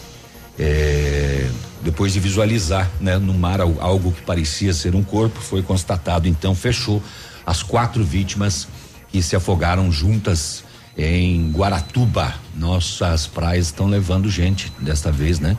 é, 0.58 1.48
depois 1.82 2.12
de 2.12 2.18
visualizar 2.20 2.90
né, 3.00 3.16
no 3.18 3.32
mar 3.32 3.60
al- 3.60 3.76
algo 3.80 4.10
que 4.12 4.20
parecia 4.22 4.72
ser 4.74 4.94
um 4.96 5.02
corpo, 5.02 5.40
foi 5.40 5.62
constatado, 5.62 6.26
então 6.26 6.52
fechou 6.54 7.00
as 7.46 7.62
quatro 7.62 8.04
vítimas 8.04 8.66
que 9.10 9.22
se 9.22 9.36
afogaram 9.36 9.90
juntas 9.92 10.64
em 10.96 11.50
Guaratuba. 11.52 12.34
Nossas 12.56 13.28
praias 13.28 13.66
estão 13.66 13.86
levando 13.86 14.28
gente 14.28 14.72
desta 14.80 15.12
vez, 15.12 15.38
né? 15.38 15.56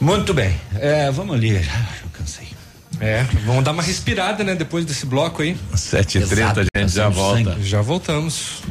Muito 0.00 0.32
bem, 0.32 0.58
é, 0.76 1.10
vamos 1.10 1.36
ali. 1.36 1.50
Eu 1.56 2.08
cansei. 2.14 2.48
É, 3.00 3.22
vamos 3.46 3.64
dar 3.64 3.72
uma 3.72 3.82
respirada, 3.82 4.44
né, 4.44 4.54
depois 4.54 4.84
desse 4.84 5.06
bloco 5.06 5.42
aí. 5.42 5.56
7h30 5.74 6.68
a 6.74 6.78
gente 6.78 6.92
já 6.92 7.08
volta. 7.08 7.56
Já 7.62 7.80
voltamos. 7.80 8.62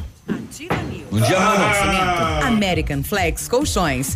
Um 1.11 1.19
dia. 1.21 1.39
Oferecimento 1.39 2.45
American 2.45 3.03
Flex 3.03 3.47
Colchões. 3.47 4.15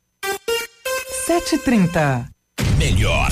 7h30. 1.31 2.27
Melhor 2.77 3.20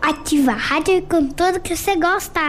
Ativa 0.00 0.52
a 0.52 0.56
rádio 0.56 1.02
com 1.02 1.26
tudo 1.28 1.60
que 1.60 1.74
você 1.74 1.96
gosta. 1.96 2.40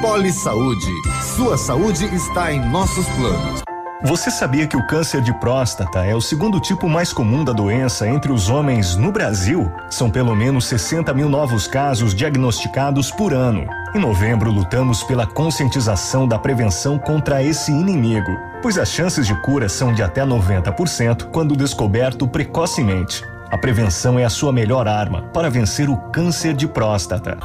Poli 0.00 0.32
Saúde, 0.32 0.90
sua 1.36 1.56
saúde 1.56 2.04
está 2.06 2.52
em 2.52 2.60
nossos 2.70 3.06
planos. 3.10 3.62
Você 4.04 4.30
sabia 4.30 4.66
que 4.66 4.76
o 4.76 4.86
câncer 4.86 5.20
de 5.20 5.32
próstata 5.40 6.04
é 6.04 6.14
o 6.14 6.20
segundo 6.20 6.60
tipo 6.60 6.88
mais 6.88 7.12
comum 7.12 7.44
da 7.44 7.52
doença 7.52 8.08
entre 8.08 8.30
os 8.30 8.48
homens 8.48 8.94
no 8.94 9.10
Brasil? 9.10 9.70
São 9.90 10.08
pelo 10.08 10.36
menos 10.36 10.66
60 10.66 11.12
mil 11.12 11.28
novos 11.28 11.66
casos 11.66 12.14
diagnosticados 12.14 13.10
por 13.10 13.32
ano. 13.32 13.66
Em 13.94 13.98
novembro, 13.98 14.52
lutamos 14.52 15.02
pela 15.02 15.26
conscientização 15.26 16.28
da 16.28 16.38
prevenção 16.38 16.96
contra 16.96 17.42
esse 17.42 17.72
inimigo, 17.72 18.30
pois 18.62 18.78
as 18.78 18.88
chances 18.88 19.26
de 19.26 19.34
cura 19.42 19.68
são 19.68 19.92
de 19.92 20.02
até 20.02 20.24
90% 20.24 21.30
quando 21.32 21.56
descoberto 21.56 22.28
precocemente. 22.28 23.24
A 23.50 23.56
prevenção 23.56 24.18
é 24.18 24.24
a 24.24 24.30
sua 24.30 24.52
melhor 24.52 24.86
arma 24.86 25.22
para 25.32 25.48
vencer 25.48 25.88
o 25.88 25.96
câncer 26.10 26.52
de 26.54 26.68
próstata. 26.68 27.38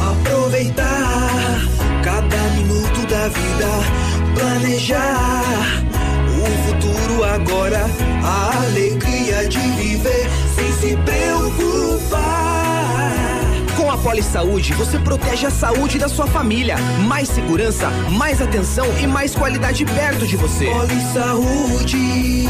Aproveitar 0.00 1.60
cada 2.02 2.36
minuto 2.56 3.06
da 3.06 3.28
vida, 3.28 3.68
planejar 4.34 5.44
o 6.28 6.46
futuro 6.66 7.24
agora, 7.24 7.86
a 8.24 8.56
alegria 8.66 9.48
de 9.48 9.58
viver 9.58 10.28
sem 10.56 10.72
se 10.72 10.96
preocupar. 10.96 12.45
Poli 14.06 14.22
Saúde, 14.22 14.72
você 14.74 15.00
protege 15.00 15.46
a 15.48 15.50
saúde 15.50 15.98
da 15.98 16.08
sua 16.08 16.28
família. 16.28 16.76
Mais 17.08 17.28
segurança, 17.28 17.90
mais 18.12 18.40
atenção 18.40 18.86
e 19.02 19.04
mais 19.04 19.34
qualidade 19.34 19.84
perto 19.84 20.24
de 20.28 20.36
você. 20.36 20.66
Poli 20.66 21.00
Saúde, 21.12 22.48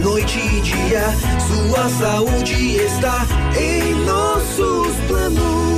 noite 0.00 0.38
e 0.38 0.60
dia, 0.60 1.02
sua 1.48 1.88
saúde 1.88 2.76
está 2.76 3.26
em 3.60 3.92
nossos 4.04 4.94
planos. 5.08 5.77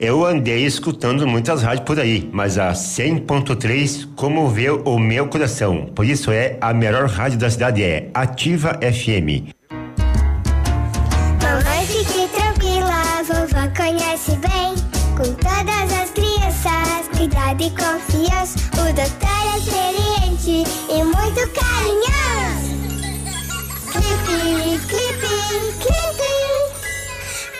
Eu 0.00 0.24
andei 0.24 0.64
escutando 0.64 1.26
muitas 1.26 1.62
rádios 1.62 1.84
por 1.84 2.00
aí, 2.00 2.26
mas 2.32 2.56
a 2.56 2.72
100.3 2.72 4.08
comoveu 4.16 4.80
o 4.86 4.98
meu 4.98 5.28
coração. 5.28 5.90
Por 5.94 6.06
isso 6.06 6.30
é 6.30 6.56
a 6.58 6.72
melhor 6.72 7.06
rádio 7.06 7.38
da 7.38 7.50
cidade 7.50 7.82
é 7.82 8.08
Ativa 8.14 8.80
FM. 8.80 9.52
Mamãe, 11.42 11.86
fique 11.86 12.26
tranquila, 12.34 13.22
vovó 13.24 13.68
conhece 13.76 14.30
bem. 14.36 14.74
Com 15.18 15.34
todas 15.34 15.92
as 15.92 16.10
crianças, 16.12 17.06
cuidado 17.14 17.62
e 17.62 17.68
confiança. 17.68 18.58
O 18.80 18.92
doutor 18.94 19.28
é 19.52 19.58
experiente 19.58 20.64
e 20.88 21.04
muito 21.04 21.46
carinhoso. 21.52 22.72
Clipe, 23.92 24.80
clipe, 24.88 25.28
clipe. 25.78 26.20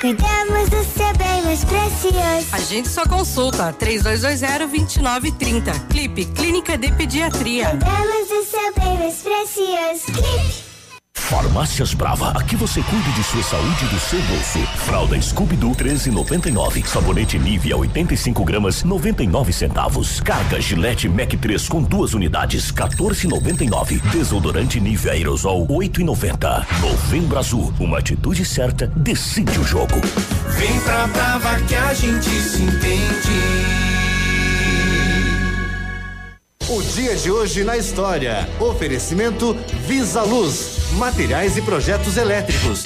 Cuidamos 0.00 0.70
do 0.70 0.82
seu 0.82 1.12
bem 1.18 1.30
mais 1.44 1.64
precioso. 2.00 2.46
A 2.52 2.58
gente 2.58 2.88
só 2.88 3.06
consulta 3.06 3.72
3220-2930. 3.74 5.88
Clipe 5.88 6.24
Clínica 6.26 6.78
de 6.78 6.92
Pediatria. 6.92 7.78
Seu 8.50 8.74
bem 8.74 8.98
mais 8.98 9.22
precioso. 9.22 10.06
Clipe. 10.06 10.69
Farmácias 11.30 11.94
Brava, 11.94 12.32
aqui 12.32 12.56
você 12.56 12.82
cuida 12.82 13.08
de 13.12 13.22
sua 13.22 13.40
saúde 13.44 13.84
e 13.84 13.88
do 13.88 14.00
seu 14.00 14.20
bolso. 14.22 14.58
Fralda 14.78 15.22
Scooby-Doo 15.22 15.76
13,99. 15.76 16.84
Sabonete 16.84 17.38
Nivea 17.38 17.76
85 17.76 18.44
gramas 18.44 18.82
99 18.82 19.52
centavos. 19.52 20.20
Carga 20.20 20.60
Gillette 20.60 21.08
Mac 21.08 21.32
3 21.32 21.68
com 21.68 21.82
duas 21.82 22.14
unidades 22.14 22.72
14,99. 22.72 24.00
Desodorante 24.10 24.80
Nivea 24.80 25.12
Aerosol 25.12 25.68
8,90. 25.68 26.66
Novembro 26.80 27.38
Azul, 27.38 27.72
uma 27.78 27.98
atitude 27.98 28.44
certa 28.44 28.88
decide 28.88 29.56
o 29.60 29.64
jogo. 29.64 30.00
Vem 30.58 30.80
pra 30.80 31.06
Brava 31.06 31.60
que 31.60 31.76
a 31.76 31.94
gente 31.94 32.28
se 32.28 32.60
entende. 32.60 33.79
O 36.72 36.80
dia 36.80 37.16
de 37.16 37.28
hoje 37.32 37.64
na 37.64 37.76
história. 37.76 38.48
Oferecimento 38.60 39.56
Visa 39.88 40.22
Luz, 40.22 40.76
materiais 40.92 41.56
e 41.56 41.62
projetos 41.62 42.16
elétricos. 42.16 42.84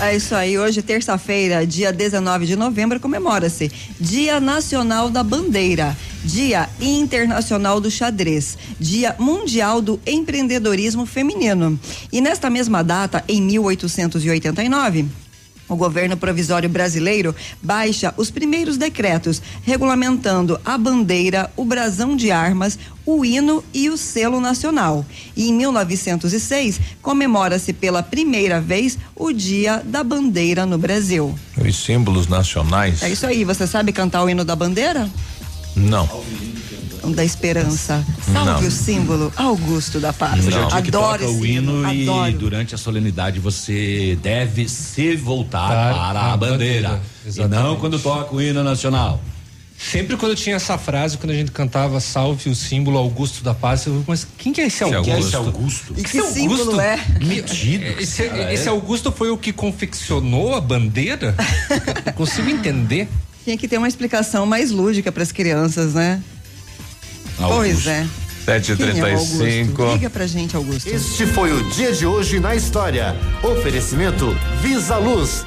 É 0.00 0.14
isso 0.14 0.34
aí, 0.36 0.56
hoje, 0.56 0.80
terça-feira, 0.80 1.66
dia 1.66 1.92
19 1.92 2.46
de 2.46 2.54
novembro, 2.54 3.00
comemora-se 3.00 3.72
Dia 3.98 4.38
Nacional 4.38 5.10
da 5.10 5.24
Bandeira, 5.24 5.96
Dia 6.24 6.68
Internacional 6.80 7.80
do 7.80 7.90
Xadrez, 7.90 8.56
Dia 8.78 9.16
Mundial 9.18 9.82
do 9.82 10.00
Empreendedorismo 10.06 11.04
Feminino. 11.04 11.78
E 12.12 12.20
nesta 12.20 12.48
mesma 12.48 12.84
data, 12.84 13.24
em 13.28 13.42
1889, 13.42 15.21
o 15.72 15.76
governo 15.76 16.16
provisório 16.16 16.68
brasileiro 16.68 17.34
baixa 17.62 18.14
os 18.16 18.30
primeiros 18.30 18.76
decretos 18.76 19.42
regulamentando 19.62 20.60
a 20.64 20.76
bandeira, 20.76 21.50
o 21.56 21.64
brasão 21.64 22.14
de 22.14 22.30
armas, 22.30 22.78
o 23.04 23.24
hino 23.24 23.64
e 23.74 23.88
o 23.88 23.96
selo 23.96 24.40
nacional. 24.40 25.04
E 25.36 25.48
em 25.48 25.54
1906 25.54 26.80
comemora-se 27.00 27.72
pela 27.72 28.02
primeira 28.02 28.60
vez 28.60 28.98
o 29.16 29.32
Dia 29.32 29.82
da 29.84 30.04
Bandeira 30.04 30.64
no 30.66 30.78
Brasil. 30.78 31.34
Os 31.56 31.76
símbolos 31.76 32.26
nacionais. 32.26 33.02
É 33.02 33.10
isso 33.10 33.26
aí, 33.26 33.44
você 33.44 33.66
sabe 33.66 33.92
cantar 33.92 34.22
o 34.22 34.30
hino 34.30 34.44
da 34.44 34.54
bandeira? 34.54 35.10
Não. 35.74 36.08
Da 37.14 37.24
esperança. 37.24 38.04
Salve 38.32 38.50
Não. 38.62 38.68
o 38.68 38.70
símbolo 38.70 39.32
Augusto 39.36 39.98
da 39.98 40.12
Paz. 40.12 40.44
Que 40.44 40.54
Adoro 40.54 41.32
o 41.32 41.44
hino 41.44 41.92
e 41.92 42.02
adoro. 42.02 42.32
durante 42.32 42.74
a 42.74 42.78
solenidade 42.78 43.40
você 43.40 44.16
deve 44.22 44.68
se 44.68 45.16
voltar 45.16 45.68
Tá, 45.68 45.74
para 45.94 46.20
a 46.20 46.32
a 46.32 46.36
bandeira. 46.36 47.00
bandeira, 47.26 47.44
E 47.44 47.48
não 47.48 47.76
quando 47.76 47.98
toca 47.98 48.34
o 48.34 48.40
hino 48.40 48.62
nacional. 48.62 49.20
Sempre 49.76 50.16
quando 50.16 50.36
tinha 50.36 50.54
essa 50.54 50.78
frase, 50.78 51.18
quando 51.18 51.32
a 51.32 51.34
gente 51.34 51.50
cantava 51.50 51.98
Salve 51.98 52.48
o 52.48 52.54
símbolo 52.54 52.96
Augusto 52.98 53.42
da 53.42 53.52
Paz, 53.52 53.84
eu 53.86 54.04
mas 54.06 54.24
quem 54.38 54.52
que 54.52 54.60
é 54.60 54.66
esse 54.68 54.84
Augusto? 54.84 55.10
Esse 55.18 55.34
Augusto? 55.36 55.94
E 55.96 56.02
que 56.04 56.22
símbolo 56.22 56.80
é? 56.80 57.00
Metido. 57.20 57.84
Esse, 58.00 58.22
esse 58.52 58.68
Augusto 58.68 59.10
foi 59.10 59.30
o 59.30 59.36
que 59.36 59.52
confeccionou 59.52 60.54
a 60.54 60.60
bandeira? 60.60 61.34
Não 62.06 62.12
consigo 62.14 62.48
entender. 62.48 63.08
Tinha 63.42 63.58
que 63.58 63.66
ter 63.66 63.76
uma 63.76 63.88
explicação 63.88 64.46
mais 64.46 64.70
lúdica 64.70 65.10
para 65.10 65.24
as 65.24 65.32
crianças, 65.32 65.94
né? 65.94 66.22
Pois 67.38 67.86
é. 67.86 68.06
É 68.46 68.54
Augusto? 68.54 69.44
7h35. 69.44 69.92
Liga 69.92 70.10
pra 70.10 70.26
gente, 70.26 70.56
Augusto. 70.56 70.88
Este 70.88 71.26
foi 71.26 71.52
o 71.52 71.70
dia 71.70 71.92
de 71.92 72.04
hoje 72.06 72.40
na 72.40 72.54
história. 72.54 73.16
Oferecimento 73.42 74.36
Visa 74.60 74.96
Luz. 74.96 75.46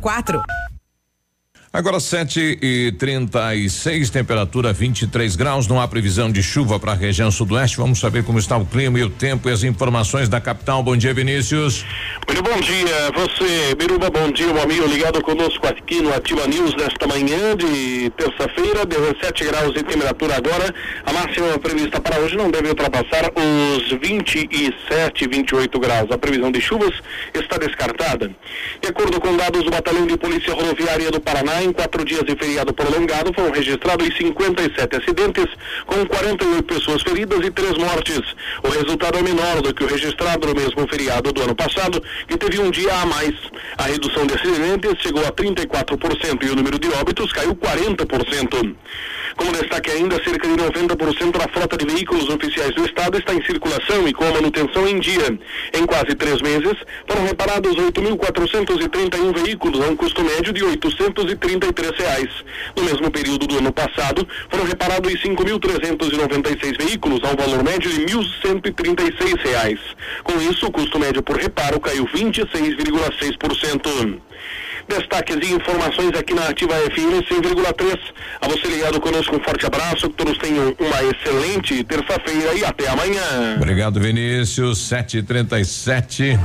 04 0.00 0.67
Agora 1.70 2.00
7 2.00 2.58
e 2.62 2.92
36 2.92 4.08
temperatura 4.08 4.72
23 4.72 5.36
graus. 5.36 5.68
Não 5.68 5.78
há 5.78 5.86
previsão 5.86 6.32
de 6.32 6.42
chuva 6.42 6.80
para 6.80 6.92
a 6.92 6.94
região 6.94 7.30
sudoeste. 7.30 7.76
Vamos 7.76 8.00
saber 8.00 8.24
como 8.24 8.38
está 8.38 8.56
o 8.56 8.64
clima 8.64 8.98
e 8.98 9.02
o 9.02 9.10
tempo 9.10 9.50
e 9.50 9.52
as 9.52 9.62
informações 9.62 10.30
da 10.30 10.40
capital. 10.40 10.82
Bom 10.82 10.96
dia, 10.96 11.12
Vinícius. 11.12 11.84
Muito 12.26 12.42
bom 12.42 12.58
dia, 12.60 13.10
você, 13.14 13.74
Biruba, 13.74 14.10
bom 14.10 14.30
dia, 14.30 14.52
meu 14.52 14.62
amigo 14.62 14.86
ligado 14.86 15.20
conosco 15.22 15.66
aqui 15.66 16.00
no 16.00 16.12
Ativa 16.14 16.46
News 16.46 16.74
nesta 16.74 17.06
manhã 17.06 17.54
de 17.56 18.10
terça-feira, 18.16 18.86
17 18.86 19.44
graus 19.44 19.74
de 19.74 19.82
temperatura 19.82 20.36
agora. 20.36 20.74
A 21.04 21.12
máxima 21.12 21.58
prevista 21.58 22.00
para 22.00 22.18
hoje 22.20 22.36
não 22.36 22.50
deve 22.50 22.68
ultrapassar 22.68 23.30
os 23.34 23.90
27, 24.00 25.28
28 25.28 25.78
graus. 25.78 26.10
A 26.10 26.16
previsão 26.16 26.50
de 26.50 26.60
chuvas 26.60 26.94
está 27.34 27.58
descartada. 27.58 28.30
De 28.80 28.88
acordo 28.88 29.20
com 29.20 29.36
dados 29.36 29.64
do 29.64 29.70
Batalhão 29.70 30.06
de 30.06 30.16
Polícia 30.16 30.54
Rodoviária 30.54 31.10
do 31.10 31.20
Paraná, 31.20 31.57
em 31.60 31.72
quatro 31.72 32.04
dias 32.04 32.22
de 32.22 32.36
feriado 32.36 32.72
prolongado, 32.72 33.32
foram 33.34 33.50
registrados 33.50 34.06
57 34.16 34.96
acidentes, 34.96 35.46
com 35.86 36.06
48 36.06 36.62
pessoas 36.62 37.02
feridas 37.02 37.44
e 37.44 37.50
três 37.50 37.76
mortes. 37.76 38.20
O 38.62 38.68
resultado 38.68 39.18
é 39.18 39.22
menor 39.22 39.60
do 39.60 39.74
que 39.74 39.82
o 39.82 39.88
registrado 39.88 40.46
no 40.46 40.54
mesmo 40.54 40.86
feriado 40.86 41.32
do 41.32 41.42
ano 41.42 41.56
passado, 41.56 42.00
que 42.28 42.36
teve 42.36 42.60
um 42.60 42.70
dia 42.70 42.94
a 42.94 43.06
mais. 43.06 43.34
A 43.76 43.84
redução 43.84 44.24
de 44.24 44.34
acidentes 44.34 45.02
chegou 45.02 45.24
a 45.26 45.32
34% 45.32 46.44
e 46.44 46.50
o 46.50 46.54
número 46.54 46.78
de 46.78 46.88
óbitos 46.92 47.32
caiu 47.32 47.56
40%. 47.56 48.76
Como 49.36 49.52
destaque 49.52 49.90
ainda, 49.90 50.22
cerca 50.22 50.48
de 50.48 50.54
90% 50.54 51.38
da 51.38 51.48
frota 51.48 51.76
de 51.76 51.86
veículos 51.86 52.28
oficiais 52.28 52.74
do 52.74 52.84
Estado 52.84 53.18
está 53.18 53.34
em 53.34 53.44
circulação 53.44 54.06
e 54.06 54.12
com 54.12 54.24
a 54.24 54.32
manutenção 54.32 54.86
em 54.86 54.98
dia. 54.98 55.38
Em 55.74 55.86
quase 55.86 56.14
três 56.14 56.40
meses, 56.40 56.74
foram 57.06 57.24
reparados 57.24 57.74
8.431 57.76 59.42
veículos 59.42 59.80
a 59.80 59.90
um 59.90 59.96
custo 59.96 60.22
médio 60.24 60.52
de 60.52 60.64
830 60.64 61.47
33 61.48 61.96
reais. 61.96 62.28
No 62.76 62.84
mesmo 62.84 63.10
período 63.10 63.46
do 63.46 63.56
ano 63.56 63.72
passado, 63.72 64.28
foram 64.50 64.64
reparados 64.64 65.10
5.396 65.14 66.76
veículos, 66.76 67.24
ao 67.24 67.34
valor 67.34 67.64
médio 67.64 67.90
de 67.90 68.04
1.136 68.04 69.38
reais. 69.42 69.80
Com 70.24 70.38
isso, 70.42 70.66
o 70.66 70.70
custo 70.70 70.98
médio 70.98 71.22
por 71.22 71.36
reparo 71.36 71.80
caiu 71.80 72.06
26,6%. 72.06 74.20
Destaques 74.88 75.36
e 75.36 75.52
informações 75.52 76.16
aqui 76.18 76.32
na 76.34 76.48
Ativa 76.48 76.74
FM 76.74 77.22
100,3. 77.30 77.98
A 78.40 78.48
você 78.48 78.68
ligado 78.68 78.98
conosco, 79.00 79.36
um 79.36 79.40
forte 79.40 79.66
abraço, 79.66 80.08
que 80.08 80.16
todos 80.16 80.38
tenham 80.38 80.74
uma 80.78 81.02
excelente 81.04 81.84
terça-feira 81.84 82.54
e 82.54 82.64
até 82.64 82.88
amanhã. 82.88 83.56
Obrigado, 83.56 84.00
Vinícius. 84.00 84.78
7 84.88 85.18
e 85.18 85.22
37 85.22 86.38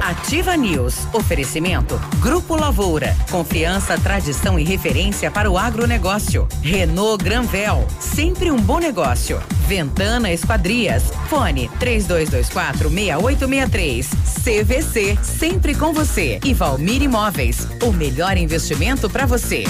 Ativa 0.00 0.56
News. 0.56 1.06
Oferecimento. 1.12 2.00
Grupo 2.20 2.56
Lavoura. 2.56 3.14
Confiança, 3.30 3.98
tradição 3.98 4.58
e 4.58 4.64
referência 4.64 5.30
para 5.30 5.50
o 5.50 5.58
agronegócio. 5.58 6.48
Renault 6.62 7.22
Granvel. 7.22 7.86
Sempre 8.00 8.50
um 8.50 8.56
bom 8.56 8.78
negócio. 8.78 9.42
Ventana 9.66 10.32
Esquadrias. 10.32 11.04
Fone 11.28 11.70
3224 11.78 12.88
6863. 12.88 14.10
CVC. 14.42 15.18
Sempre 15.22 15.74
com 15.74 15.92
você. 15.92 16.40
E 16.44 16.54
Valmir 16.54 17.02
Imóveis. 17.02 17.66
O 17.82 17.92
melhor 17.92 18.36
investimento 18.36 19.10
para 19.10 19.26
você. 19.26 19.64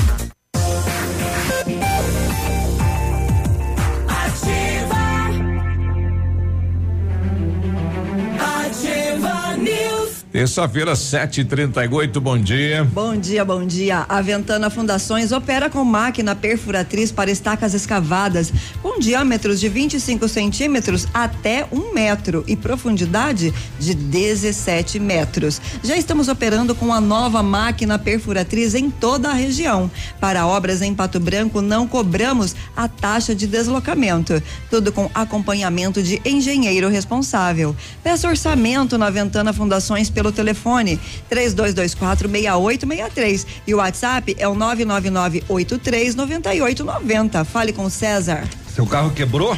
Terça-feira, 10.34 10.96
7 10.96 11.42
e 11.42 11.44
38 11.44 12.20
bom 12.20 12.36
dia. 12.36 12.82
Bom 12.82 13.16
dia, 13.16 13.44
bom 13.44 13.64
dia. 13.64 14.04
A 14.08 14.20
Ventana 14.20 14.68
Fundações 14.68 15.30
opera 15.30 15.70
com 15.70 15.84
máquina 15.84 16.34
perfuratriz 16.34 17.12
para 17.12 17.30
estacas 17.30 17.72
escavadas 17.72 18.52
com 18.82 18.98
diâmetros 18.98 19.60
de 19.60 19.68
25 19.68 20.26
centímetros 20.28 21.06
até 21.14 21.68
um 21.70 21.94
metro 21.94 22.42
e 22.48 22.56
profundidade 22.56 23.54
de 23.78 23.94
17 23.94 24.98
metros. 24.98 25.60
Já 25.84 25.96
estamos 25.96 26.26
operando 26.26 26.74
com 26.74 26.92
a 26.92 27.00
nova 27.00 27.40
máquina 27.40 27.96
perfuratriz 27.96 28.74
em 28.74 28.90
toda 28.90 29.28
a 29.28 29.34
região. 29.34 29.88
Para 30.18 30.48
obras 30.48 30.82
em 30.82 30.92
Pato 30.92 31.20
Branco, 31.20 31.62
não 31.62 31.86
cobramos 31.86 32.56
a 32.76 32.88
taxa 32.88 33.36
de 33.36 33.46
deslocamento. 33.46 34.42
Tudo 34.68 34.90
com 34.90 35.08
acompanhamento 35.14 36.02
de 36.02 36.20
engenheiro 36.24 36.88
responsável. 36.88 37.76
Peça 38.02 38.26
orçamento 38.26 38.98
na 38.98 39.10
Ventana 39.10 39.52
Fundações 39.52 40.10
pelo 40.10 40.23
telefone 40.32 40.98
3224 41.28 42.28
6863 42.28 43.46
e 43.66 43.74
o 43.74 43.78
WhatsApp 43.78 44.34
é 44.38 44.48
o 44.48 44.54
99983 44.54 46.14
9890. 46.14 47.44
Fale 47.44 47.72
com 47.72 47.84
o 47.84 47.90
César. 47.90 48.48
Seu 48.74 48.86
carro 48.86 49.10
quebrou? 49.10 49.56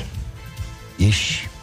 Ixi. 0.99 1.56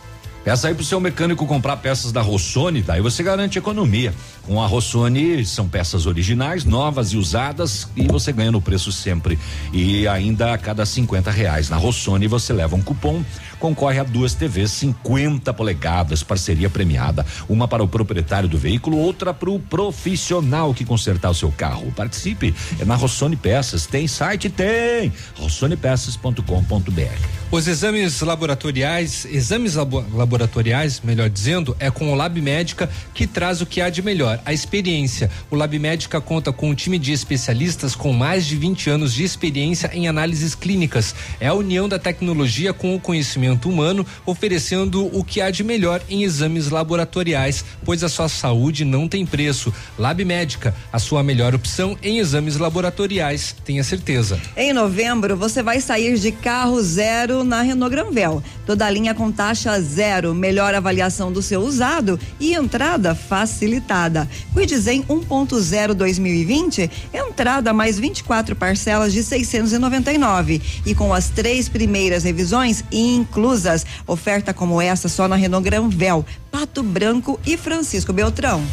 Peça 0.43 0.67
aí 0.67 0.75
pro 0.75 0.83
seu 0.83 0.99
mecânico 0.99 1.47
comprar 1.47 1.77
peças 1.77 2.11
da 2.11 2.21
Rossoni, 2.21 2.81
daí 2.81 2.99
você 2.99 3.23
garante 3.23 3.57
economia. 3.57 4.13
Com 4.45 4.61
a 4.61 4.67
Rossoni 4.67 5.45
são 5.45 5.69
peças 5.69 6.05
originais, 6.05 6.65
novas 6.65 7.13
e 7.13 7.17
usadas 7.17 7.87
e 7.95 8.05
você 8.07 8.33
ganha 8.33 8.51
no 8.51 8.61
preço 8.61 8.91
sempre. 8.91 9.39
E 9.71 10.05
ainda 10.05 10.53
a 10.53 10.57
cada 10.57 10.85
50 10.85 11.31
reais 11.31 11.69
na 11.69 11.77
Rossoni 11.77 12.27
você 12.27 12.51
leva 12.51 12.75
um 12.75 12.81
cupom, 12.81 13.23
concorre 13.57 13.99
a 13.99 14.03
duas 14.03 14.33
TVs 14.33 14.71
50 14.71 15.53
polegadas, 15.53 16.21
parceria 16.23 16.69
premiada, 16.69 17.25
uma 17.47 17.65
para 17.65 17.81
o 17.81 17.87
proprietário 17.87 18.49
do 18.49 18.57
veículo, 18.57 18.97
outra 18.97 19.33
para 19.33 19.49
o 19.49 19.57
profissional 19.59 20.73
que 20.73 20.83
consertar 20.83 21.29
o 21.29 21.33
seu 21.33 21.53
carro. 21.53 21.89
Participe, 21.95 22.53
é 22.81 22.83
na 22.83 22.95
Rossoni 22.95 23.37
Peças. 23.37 23.85
Tem 23.85 24.09
site? 24.09 24.49
Tem! 24.49 25.13
rossonepeças.com.br. 25.39 27.27
Os 27.51 27.67
exames 27.67 28.19
laboratoriais, 28.21 29.25
exames 29.25 29.75
labo- 29.75 30.03
laboratoriais, 30.33 30.99
melhor 31.03 31.29
dizendo, 31.29 31.75
é 31.79 31.91
com 31.91 32.11
o 32.11 32.15
Lab 32.15 32.41
Médica 32.41 32.89
que 33.13 33.27
traz 33.27 33.61
o 33.61 33.65
que 33.65 33.79
há 33.79 33.89
de 33.89 34.01
melhor, 34.01 34.41
a 34.45 34.51
experiência. 34.51 35.29
O 35.51 35.55
Lab 35.55 35.77
Médica 35.77 36.19
conta 36.19 36.51
com 36.51 36.69
um 36.71 36.75
time 36.75 36.97
de 36.97 37.11
especialistas 37.11 37.95
com 37.95 38.11
mais 38.11 38.45
de 38.45 38.55
20 38.55 38.89
anos 38.89 39.13
de 39.13 39.23
experiência 39.23 39.91
em 39.93 40.07
análises 40.07 40.55
clínicas. 40.55 41.13
É 41.39 41.47
a 41.47 41.53
união 41.53 41.87
da 41.87 41.99
tecnologia 41.99 42.73
com 42.73 42.95
o 42.95 42.99
conhecimento 42.99 43.69
humano, 43.69 44.05
oferecendo 44.25 45.05
o 45.15 45.23
que 45.23 45.39
há 45.39 45.51
de 45.51 45.63
melhor 45.63 46.01
em 46.09 46.23
exames 46.23 46.69
laboratoriais, 46.69 47.63
pois 47.85 48.03
a 48.03 48.09
sua 48.09 48.27
saúde 48.27 48.83
não 48.83 49.07
tem 49.07 49.25
preço. 49.25 49.71
Lab 49.99 50.23
Médica, 50.25 50.73
a 50.91 50.97
sua 50.97 51.21
melhor 51.21 51.53
opção 51.53 51.95
em 52.01 52.17
exames 52.17 52.57
laboratoriais, 52.57 53.55
tenha 53.63 53.83
certeza. 53.83 54.39
Em 54.57 54.73
novembro, 54.73 55.37
você 55.37 55.61
vai 55.61 55.79
sair 55.79 56.17
de 56.17 56.31
carro 56.31 56.81
zero 56.81 57.43
na 57.43 57.61
Renault 57.61 57.93
Granvel. 57.93 58.43
Toda 58.65 58.85
a 58.85 58.89
linha 58.89 59.13
com 59.13 59.31
taxa 59.31 59.79
zero, 59.79 60.22
melhor 60.31 60.75
avaliação 60.75 61.31
do 61.31 61.41
seu 61.41 61.61
usado 61.61 62.19
e 62.39 62.53
entrada 62.53 63.15
facilitada. 63.15 64.29
Quidzen 64.53 65.01
1.0 65.03 65.93
2020, 65.95 66.91
entrada 67.11 67.73
mais 67.73 67.97
24 67.97 68.55
parcelas 68.55 69.11
de 69.11 69.23
699 69.23 70.61
e 70.85 70.93
com 70.93 71.11
as 71.11 71.29
três 71.29 71.67
primeiras 71.67 72.23
revisões 72.23 72.83
inclusas. 72.91 73.83
Oferta 74.05 74.53
como 74.53 74.79
essa 74.79 75.09
só 75.09 75.27
na 75.27 75.35
Renault 75.35 75.67
Granvel, 75.67 76.23
Pato 76.51 76.83
Branco 76.83 77.39
e 77.43 77.57
Francisco 77.57 78.13
Beltrão. 78.13 78.63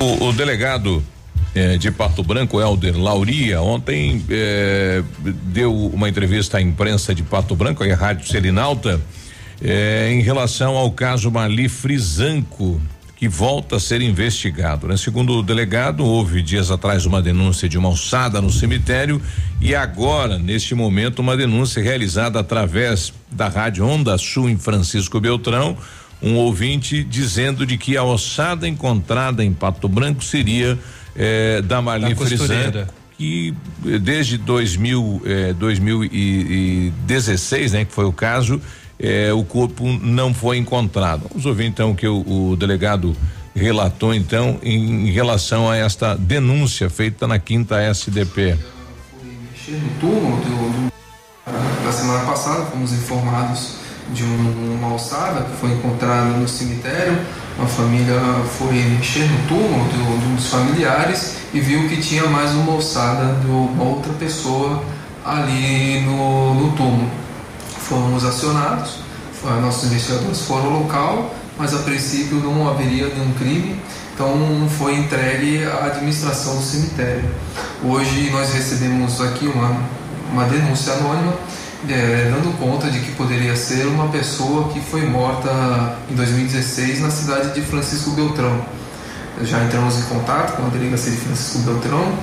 O, 0.00 0.26
o 0.26 0.32
delegado 0.32 1.04
eh, 1.54 1.78
de 1.78 1.88
Pato 1.92 2.22
Branco, 2.24 2.60
Helder 2.60 2.98
Lauria, 2.98 3.62
ontem 3.62 4.24
eh, 4.28 5.04
deu 5.44 5.72
uma 5.86 6.08
entrevista 6.08 6.58
à 6.58 6.60
imprensa 6.60 7.14
de 7.14 7.22
Pato 7.22 7.54
Branco, 7.54 7.84
a 7.84 7.94
Rádio 7.94 8.26
Selinalta, 8.26 9.00
eh, 9.64 10.12
em 10.12 10.20
relação 10.20 10.76
ao 10.76 10.92
caso 10.92 11.30
Marli 11.30 11.70
Frisanco, 11.70 12.78
que 13.16 13.26
volta 13.26 13.76
a 13.76 13.80
ser 13.80 14.02
investigado. 14.02 14.86
Né? 14.86 14.98
Segundo 14.98 15.38
o 15.38 15.42
delegado, 15.42 16.04
houve 16.04 16.42
dias 16.42 16.70
atrás 16.70 17.06
uma 17.06 17.22
denúncia 17.22 17.66
de 17.66 17.78
uma 17.78 17.88
alçada 17.88 18.42
no 18.42 18.52
cemitério 18.52 19.22
e 19.62 19.74
agora, 19.74 20.38
neste 20.38 20.74
momento, 20.74 21.20
uma 21.20 21.34
denúncia 21.34 21.82
realizada 21.82 22.38
através 22.38 23.14
da 23.32 23.48
Rádio 23.48 23.86
Onda 23.86 24.18
Sul 24.18 24.50
em 24.50 24.58
Francisco 24.58 25.18
Beltrão, 25.18 25.74
um 26.22 26.34
ouvinte 26.34 27.02
dizendo 27.02 27.64
de 27.64 27.78
que 27.78 27.96
a 27.96 28.04
ossada 28.04 28.68
encontrada 28.68 29.42
em 29.42 29.54
Pato 29.54 29.88
Branco 29.88 30.22
seria 30.22 30.78
eh, 31.16 31.62
da 31.62 31.80
Marli. 31.80 32.14
Frisanco 32.14 32.86
que 33.16 33.54
eh, 33.86 33.98
desde 33.98 34.36
2000, 34.38 35.22
eh, 35.24 35.52
2016, 35.54 37.72
né, 37.72 37.84
que 37.84 37.92
foi 37.92 38.04
o 38.04 38.12
caso, 38.12 38.60
eh, 38.98 39.32
o 39.32 39.44
corpo 39.44 39.84
não 40.02 40.32
foi 40.34 40.58
encontrado. 40.58 41.22
Vamos 41.28 41.46
ouvir 41.46 41.66
então 41.66 41.90
o 41.92 41.94
que 41.94 42.06
o, 42.06 42.50
o 42.50 42.56
delegado 42.56 43.16
relatou 43.54 44.12
então 44.14 44.58
em, 44.62 45.08
em 45.08 45.10
relação 45.12 45.70
a 45.70 45.76
esta 45.76 46.16
denúncia 46.16 46.90
feita 46.90 47.26
na 47.26 47.38
quinta 47.38 47.80
SDP. 47.80 48.56
mexer 49.52 49.72
no 49.80 49.88
túmulo 50.00 50.36
do, 50.38 50.88
do- 50.88 50.94
da 51.84 51.92
semana 51.92 52.24
passada, 52.24 52.64
fomos 52.66 52.92
informados 52.92 53.74
de 54.12 54.22
um- 54.24 54.76
uma 54.78 54.90
alçada 54.92 55.42
que 55.44 55.56
foi 55.56 55.70
encontrada 55.70 56.30
no 56.30 56.48
cemitério. 56.48 57.18
Uma 57.56 57.66
família 57.68 58.18
foi 58.58 58.74
mexer 58.74 59.28
no 59.30 59.46
túmulo 59.48 59.84
do- 59.84 60.20
de 60.28 60.34
dos 60.34 60.46
familiares 60.48 61.36
e 61.54 61.60
viu 61.60 61.88
que 61.88 61.98
tinha 61.98 62.26
mais 62.26 62.50
uma 62.52 62.72
alçada 62.72 63.34
de 63.40 63.46
uma 63.46 63.84
outra 63.84 64.12
pessoa 64.14 64.82
ali 65.24 66.00
no, 66.00 66.54
no 66.54 66.72
túmulo. 66.72 67.08
Fomos 67.88 68.24
acionados, 68.24 68.96
nossos 69.60 69.84
investigadores 69.84 70.40
foram 70.40 70.72
ao 70.72 70.82
local, 70.82 71.34
mas 71.58 71.74
a 71.74 71.78
princípio 71.78 72.38
não 72.38 72.68
haveria 72.68 73.08
nenhum 73.08 73.32
crime, 73.34 73.78
então 74.14 74.34
foi 74.78 74.96
entregue 74.96 75.64
à 75.64 75.86
administração 75.86 76.56
do 76.56 76.62
cemitério. 76.62 77.24
Hoje 77.84 78.30
nós 78.30 78.52
recebemos 78.52 79.20
aqui 79.20 79.46
uma, 79.46 79.76
uma 80.32 80.44
denúncia 80.44 80.94
anônima 80.94 81.34
eh, 81.86 82.30
dando 82.32 82.58
conta 82.58 82.90
de 82.90 82.98
que 83.00 83.12
poderia 83.12 83.54
ser 83.54 83.86
uma 83.86 84.08
pessoa 84.08 84.72
que 84.72 84.80
foi 84.80 85.04
morta 85.04 85.98
em 86.10 86.14
2016 86.14 87.00
na 87.00 87.10
cidade 87.10 87.52
de 87.52 87.60
Francisco 87.60 88.12
Beltrão. 88.12 88.64
Já 89.42 89.62
entramos 89.62 89.98
em 89.98 90.02
contato 90.02 90.56
com 90.56 90.66
a 90.66 90.68
delegacia 90.70 91.12
de 91.12 91.18
Francisco 91.18 91.58
Beltrão, 91.58 92.14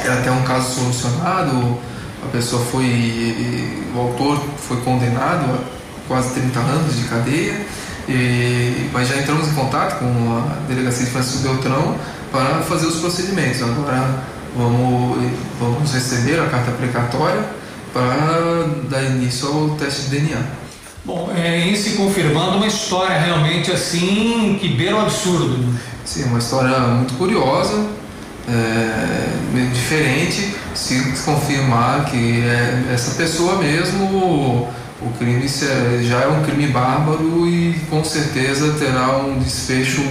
era 0.00 0.18
até 0.18 0.30
um 0.30 0.42
caso 0.42 0.74
solucionado, 0.74 1.78
a 2.22 2.28
pessoa 2.28 2.64
foi, 2.64 3.84
o 3.94 3.98
autor 3.98 4.40
foi 4.56 4.78
condenado 4.78 5.44
a 5.44 5.58
quase 6.08 6.34
30 6.34 6.58
anos 6.58 6.96
de 6.96 7.04
cadeia, 7.04 7.66
e, 8.08 8.88
mas 8.92 9.08
já 9.08 9.16
entramos 9.16 9.48
em 9.48 9.54
contato 9.54 9.98
com 9.98 10.06
a 10.38 10.66
delegacia 10.68 11.04
de 11.04 11.10
Francisco 11.10 11.48
Beltrão 11.48 11.96
para 12.30 12.62
fazer 12.62 12.86
os 12.86 12.96
procedimentos. 12.96 13.62
Agora 13.62 14.24
vamos, 14.56 15.32
vamos 15.60 15.92
receber 15.92 16.40
a 16.40 16.46
carta 16.46 16.70
precatória 16.72 17.42
para 17.92 18.66
dar 18.88 19.02
início 19.02 19.48
ao 19.48 19.70
teste 19.76 20.02
de 20.02 20.20
DNA. 20.20 20.42
Bom, 21.04 21.32
é, 21.36 21.68
em 21.68 21.74
se 21.74 21.90
confirmando 21.90 22.58
uma 22.58 22.66
história 22.66 23.18
realmente 23.18 23.72
assim 23.72 24.56
que 24.60 24.68
beira 24.68 24.96
o 24.96 25.00
absurdo. 25.00 25.58
né? 25.58 25.78
Sim, 26.04 26.24
uma 26.24 26.38
história 26.38 26.78
muito 26.78 27.14
curiosa, 27.14 27.86
é, 28.48 29.52
meio 29.52 29.68
diferente, 29.70 30.54
se 30.74 31.00
confirmar 31.24 32.04
que 32.06 32.42
é 32.42 32.92
essa 32.92 33.12
pessoa 33.12 33.58
mesmo, 33.58 34.68
o, 35.00 35.12
crime 35.18 35.44
é- 35.44 36.02
já 36.02 36.20
é 36.22 36.28
um 36.28 36.42
crime 36.44 36.68
bárbaro 36.68 37.46
e 37.46 37.74
com 37.90 38.02
certeza 38.04 38.72
terá 38.78 39.16
um 39.18 39.38
desfecho 39.38 40.02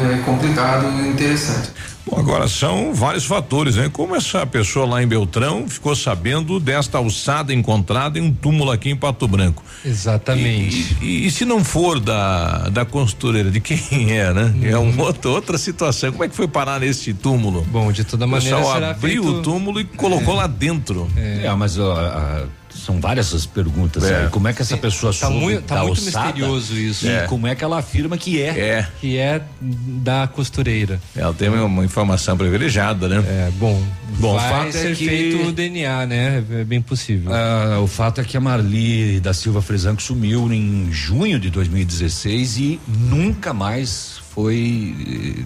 é, 0.00 0.18
complicado 0.24 0.86
e 1.00 1.08
interessante. 1.08 1.70
Bom, 2.06 2.18
agora 2.18 2.46
são 2.48 2.92
vários 2.92 3.24
fatores, 3.24 3.76
né? 3.76 3.88
Como 3.92 4.14
essa 4.14 4.44
pessoa 4.46 4.84
lá 4.86 5.02
em 5.02 5.06
Beltrão 5.06 5.66
ficou 5.68 5.96
sabendo 5.96 6.60
desta 6.60 6.98
alçada 6.98 7.52
encontrada 7.54 8.18
em 8.18 8.22
um 8.22 8.32
túmulo 8.32 8.70
aqui 8.70 8.90
em 8.90 8.96
Pato 8.96 9.26
Branco? 9.26 9.62
Exatamente. 9.84 10.96
E, 11.00 11.04
e- 11.06 11.26
e 11.26 11.30
se 11.30 11.44
não 11.44 11.64
for 11.64 11.98
da 11.98 12.68
da 12.68 12.84
costureira, 12.84 13.50
de 13.50 13.60
quem 13.60 14.12
é, 14.12 14.32
né? 14.32 14.54
É 14.62 14.76
Uhum. 14.76 14.90
uma 14.90 15.04
outra, 15.04 15.30
outra 15.30 15.58
situação. 15.58 16.12
Como 16.12 16.24
é 16.24 16.28
que 16.28 16.36
foi 16.36 16.46
parar 16.48 16.80
nesse 16.80 17.14
túmulo? 17.14 17.62
Bom, 17.70 17.90
de 17.90 18.04
toda 18.04 18.26
o 18.26 18.28
maneira, 18.28 18.56
pessoal 18.56 18.74
será 18.74 18.90
abriu 18.90 19.22
feito- 19.22 19.38
o 19.38 19.42
túmulo 19.42 19.80
e 19.80 19.84
colocou 19.84 20.34
É. 20.34 20.38
lá 20.38 20.46
dentro. 20.46 21.08
É, 21.16 21.50
mas 21.54 21.78
ó, 21.78 21.92
a- 21.96 22.44
são 22.74 23.00
várias 23.00 23.32
as 23.32 23.46
perguntas. 23.46 24.02
É. 24.02 24.24
aí. 24.24 24.28
Como 24.30 24.48
é 24.48 24.52
que 24.52 24.60
essa 24.60 24.76
pessoa 24.76 25.12
tá 25.12 25.28
soube 25.28 25.36
muito- 25.38 25.62
tá 25.62 25.76
da 25.76 25.84
muito 25.84 26.02
misterioso 26.02 26.74
isso. 26.76 27.06
E 27.06 27.08
É. 27.10 27.20
como 27.28 27.46
é 27.46 27.54
que 27.54 27.62
ela 27.62 27.78
afirma 27.78 28.18
que 28.18 28.42
é? 28.42 28.48
É. 28.48 28.88
Que 29.00 29.16
é 29.16 29.40
da 29.60 30.26
costureira. 30.26 31.00
Ela 31.14 31.32
tem 31.32 31.48
uma 31.48 31.84
informação 31.94 32.36
privilegiada, 32.36 33.08
né? 33.08 33.24
É, 33.24 33.50
bom. 33.56 33.80
Bom, 34.18 34.32
o 34.34 34.38
vai 34.38 34.50
fato 34.50 34.68
é 34.68 34.72
ser 34.72 34.96
que- 34.96 35.08
feito 35.08 35.46
o 35.48 35.52
DNA, 35.52 36.06
né? 36.06 36.44
É 36.50 36.64
bem 36.64 36.82
possível. 36.82 37.32
Ah, 37.32 37.78
o 37.80 37.86
fato 37.86 38.20
é 38.20 38.24
que 38.24 38.36
a 38.36 38.40
Marli 38.40 39.20
da 39.20 39.32
Silva 39.32 39.62
Frisanco 39.62 40.02
sumiu 40.02 40.52
em 40.52 40.88
junho 40.90 41.38
de 41.38 41.50
2016 41.50 42.56
e 42.58 42.80
nunca 42.88 43.52
mais 43.54 44.20
foi 44.34 44.92
eh, 45.38 45.42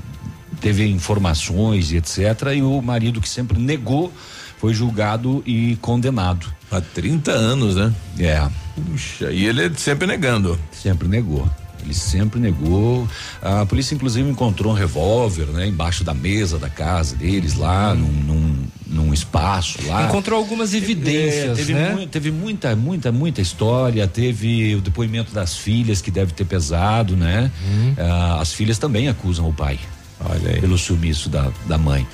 teve 0.60 0.86
informações 0.88 1.92
e 1.92 1.96
etc. 1.98 2.18
E 2.56 2.62
o 2.62 2.80
marido 2.80 3.20
que 3.20 3.28
sempre 3.28 3.58
negou 3.58 4.10
foi 4.58 4.72
julgado 4.72 5.42
e 5.46 5.76
condenado. 5.82 6.46
Há 6.70 6.80
30 6.80 7.30
anos, 7.30 7.76
né? 7.76 7.92
É. 8.18 8.48
Puxa, 8.74 9.30
e 9.30 9.44
ele 9.44 9.70
sempre 9.76 10.06
negando. 10.06 10.58
Sempre 10.72 11.08
negou. 11.08 11.46
Ele 11.84 11.94
sempre 11.94 12.38
negou. 12.40 13.08
A 13.42 13.64
polícia, 13.66 13.94
inclusive, 13.94 14.28
encontrou 14.28 14.72
um 14.72 14.76
revólver, 14.76 15.46
né, 15.46 15.66
embaixo 15.66 16.04
da 16.04 16.14
mesa 16.14 16.58
da 16.58 16.68
casa 16.68 17.16
deles, 17.16 17.54
lá 17.54 17.94
num, 17.94 18.06
num, 18.12 18.56
num 18.86 19.14
espaço 19.14 19.78
lá. 19.86 20.04
Encontrou 20.06 20.38
algumas 20.38 20.74
evidências, 20.74 21.50
É, 21.52 21.54
teve, 21.54 21.74
né? 21.74 21.92
mui- 21.94 22.06
teve 22.06 22.30
muita, 22.30 22.74
muita, 22.76 23.12
muita 23.12 23.40
história. 23.40 24.06
Teve 24.06 24.74
o 24.74 24.80
depoimento 24.80 25.32
das 25.32 25.56
filhas 25.56 26.00
que 26.00 26.10
deve 26.10 26.32
ter 26.32 26.44
pesado, 26.44 27.16
né? 27.16 27.50
Uhum. 27.66 27.94
Ah, 27.98 28.38
as 28.40 28.52
filhas 28.52 28.78
também 28.78 29.08
acusam 29.08 29.48
o 29.48 29.52
pai. 29.52 29.78
Olha 30.20 30.50
aí. 30.50 30.60
Pelo 30.60 30.76
sumiço 30.76 31.28
da, 31.28 31.50
da 31.66 31.78
mãe. 31.78 32.04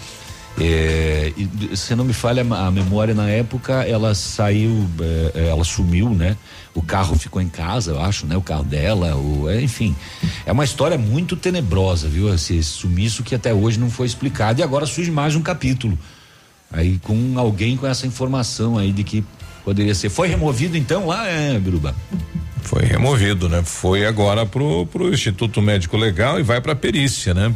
É, 0.60 1.32
se 1.74 1.97
não 1.97 2.05
me 2.05 2.12
falha 2.12 2.43
a 2.43 2.70
memória 2.70 3.12
na 3.12 3.28
época, 3.28 3.82
ela 3.85 4.14
saiu, 4.14 4.89
é, 5.35 5.48
ela 5.48 5.64
sumiu, 5.64 6.10
né? 6.10 6.36
O 6.74 6.82
carro 6.82 7.16
ficou 7.16 7.43
em 7.43 7.48
casa, 7.48 7.93
eu 7.93 8.01
acho, 8.01 8.26
né? 8.26 8.36
O 8.36 8.43
carro 8.43 8.64
dela, 8.64 9.16
o, 9.16 9.51
é, 9.51 9.60
enfim. 9.60 9.97
É 10.47 10.52
uma 10.52 10.64
história 10.64 10.97
muito 10.97 11.36
tenebrosa, 11.36 12.09
viu? 12.09 12.32
Esse 12.32 12.62
sumiço 12.62 13.22
que 13.22 13.35
até 13.35 13.52
hoje 13.52 13.78
não 13.78 13.90
foi 13.90 14.06
explicado 14.06 14.60
e 14.60 14.62
agora 14.62 14.86
surge 14.86 15.10
mais 15.10 15.35
um 15.35 15.43
capítulo. 15.43 15.98
Aí 16.72 16.98
com 16.98 17.35
alguém 17.36 17.76
com 17.76 17.86
essa 17.86 18.06
informação 18.06 18.78
aí 18.78 18.93
de 18.93 19.02
que 19.02 19.24
poderia 19.64 19.94
ser. 19.94 20.09
Foi 20.09 20.28
removido 20.28 20.76
então 20.76 21.06
lá, 21.06 21.26
é, 21.26 21.59
Biruba? 21.59 21.94
Foi 22.62 22.85
removido, 22.85 23.48
né? 23.48 23.62
Foi 23.62 24.06
agora 24.06 24.47
pro, 24.47 24.86
pro 24.86 25.12
Instituto 25.12 25.60
Médico 25.60 25.97
Legal 25.97 26.40
e 26.40 26.43
vai 26.43 26.60
pra 26.60 26.74
perícia, 26.74 27.35
né? 27.35 27.55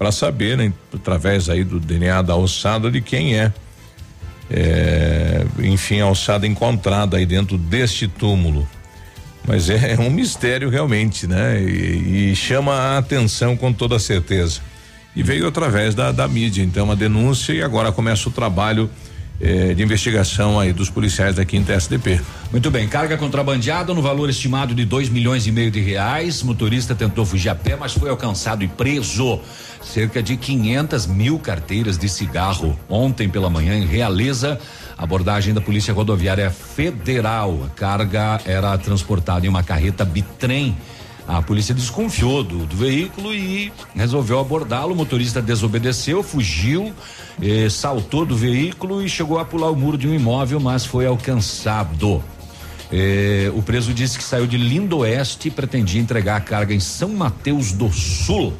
Para 0.00 0.10
saber, 0.10 0.56
né? 0.56 0.72
Através 0.94 1.50
aí 1.50 1.62
do 1.62 1.78
DNA 1.78 2.22
da 2.22 2.32
alçada 2.32 2.90
de 2.90 3.02
quem 3.02 3.38
é. 3.38 3.52
É, 4.50 5.44
enfim, 5.58 6.00
a 6.00 6.04
alçada 6.04 6.46
encontrada 6.46 7.18
aí 7.18 7.26
dentro 7.26 7.58
deste 7.58 8.08
túmulo. 8.08 8.66
Mas 9.46 9.68
é, 9.68 9.98
um 10.00 10.08
mistério 10.08 10.70
realmente, 10.70 11.26
né? 11.26 11.60
E, 11.60 12.30
e 12.30 12.34
chama 12.34 12.72
a 12.72 12.96
atenção 12.96 13.54
com 13.58 13.74
toda 13.74 13.98
certeza. 13.98 14.62
E 15.14 15.22
veio 15.22 15.46
através 15.46 15.94
da, 15.94 16.10
da 16.12 16.26
mídia, 16.26 16.62
então, 16.62 16.90
a 16.90 16.94
denúncia 16.94 17.52
e 17.52 17.62
agora 17.62 17.92
começa 17.92 18.26
o 18.26 18.32
trabalho 18.32 18.88
eh, 19.40 19.72
de 19.74 19.82
investigação 19.82 20.60
aí 20.60 20.72
dos 20.72 20.90
policiais 20.90 21.36
da 21.36 21.44
quinta 21.44 21.72
SDP. 21.72 22.20
Muito 22.52 22.70
bem, 22.70 22.86
carga 22.86 23.16
contrabandeada 23.16 23.94
no 23.94 24.02
valor 24.02 24.28
estimado 24.28 24.74
de 24.74 24.84
dois 24.84 25.08
milhões 25.08 25.46
e 25.46 25.52
meio 25.52 25.70
de 25.70 25.80
reais. 25.80 26.42
Motorista 26.42 26.94
tentou 26.94 27.24
fugir 27.24 27.48
a 27.48 27.54
pé, 27.54 27.74
mas 27.74 27.92
foi 27.92 28.10
alcançado 28.10 28.62
e 28.62 28.68
preso. 28.68 29.40
Cerca 29.82 30.22
de 30.22 30.36
500 30.36 31.06
mil 31.06 31.38
carteiras 31.38 31.96
de 31.96 32.08
cigarro. 32.08 32.78
Ontem 32.88 33.28
pela 33.28 33.48
manhã, 33.48 33.74
em 33.74 33.86
Realeza, 33.86 34.60
abordagem 34.98 35.54
da 35.54 35.60
Polícia 35.60 35.94
Rodoviária 35.94 36.50
Federal. 36.50 37.64
A 37.64 37.68
carga 37.70 38.40
era 38.44 38.76
transportada 38.76 39.46
em 39.46 39.48
uma 39.48 39.62
carreta 39.62 40.04
bitrem. 40.04 40.76
A 41.30 41.40
polícia 41.40 41.72
desconfiou 41.72 42.42
do, 42.42 42.66
do 42.66 42.76
veículo 42.76 43.32
e 43.32 43.72
resolveu 43.94 44.40
abordá-lo. 44.40 44.92
O 44.92 44.96
motorista 44.96 45.40
desobedeceu, 45.40 46.24
fugiu, 46.24 46.92
eh, 47.40 47.68
saltou 47.70 48.26
do 48.26 48.36
veículo 48.36 49.00
e 49.00 49.08
chegou 49.08 49.38
a 49.38 49.44
pular 49.44 49.70
o 49.70 49.76
muro 49.76 49.96
de 49.96 50.08
um 50.08 50.14
imóvel, 50.14 50.58
mas 50.58 50.84
foi 50.84 51.06
alcançado. 51.06 52.22
Eh, 52.92 53.48
o 53.54 53.62
preso 53.62 53.94
disse 53.94 54.18
que 54.18 54.24
saiu 54.24 54.44
de 54.44 54.56
Lindo 54.56 54.98
Oeste 54.98 55.46
e 55.46 55.50
pretendia 55.52 56.00
entregar 56.00 56.36
a 56.36 56.40
carga 56.40 56.74
em 56.74 56.80
São 56.80 57.10
Mateus 57.10 57.70
do 57.70 57.92
Sul. 57.92 58.52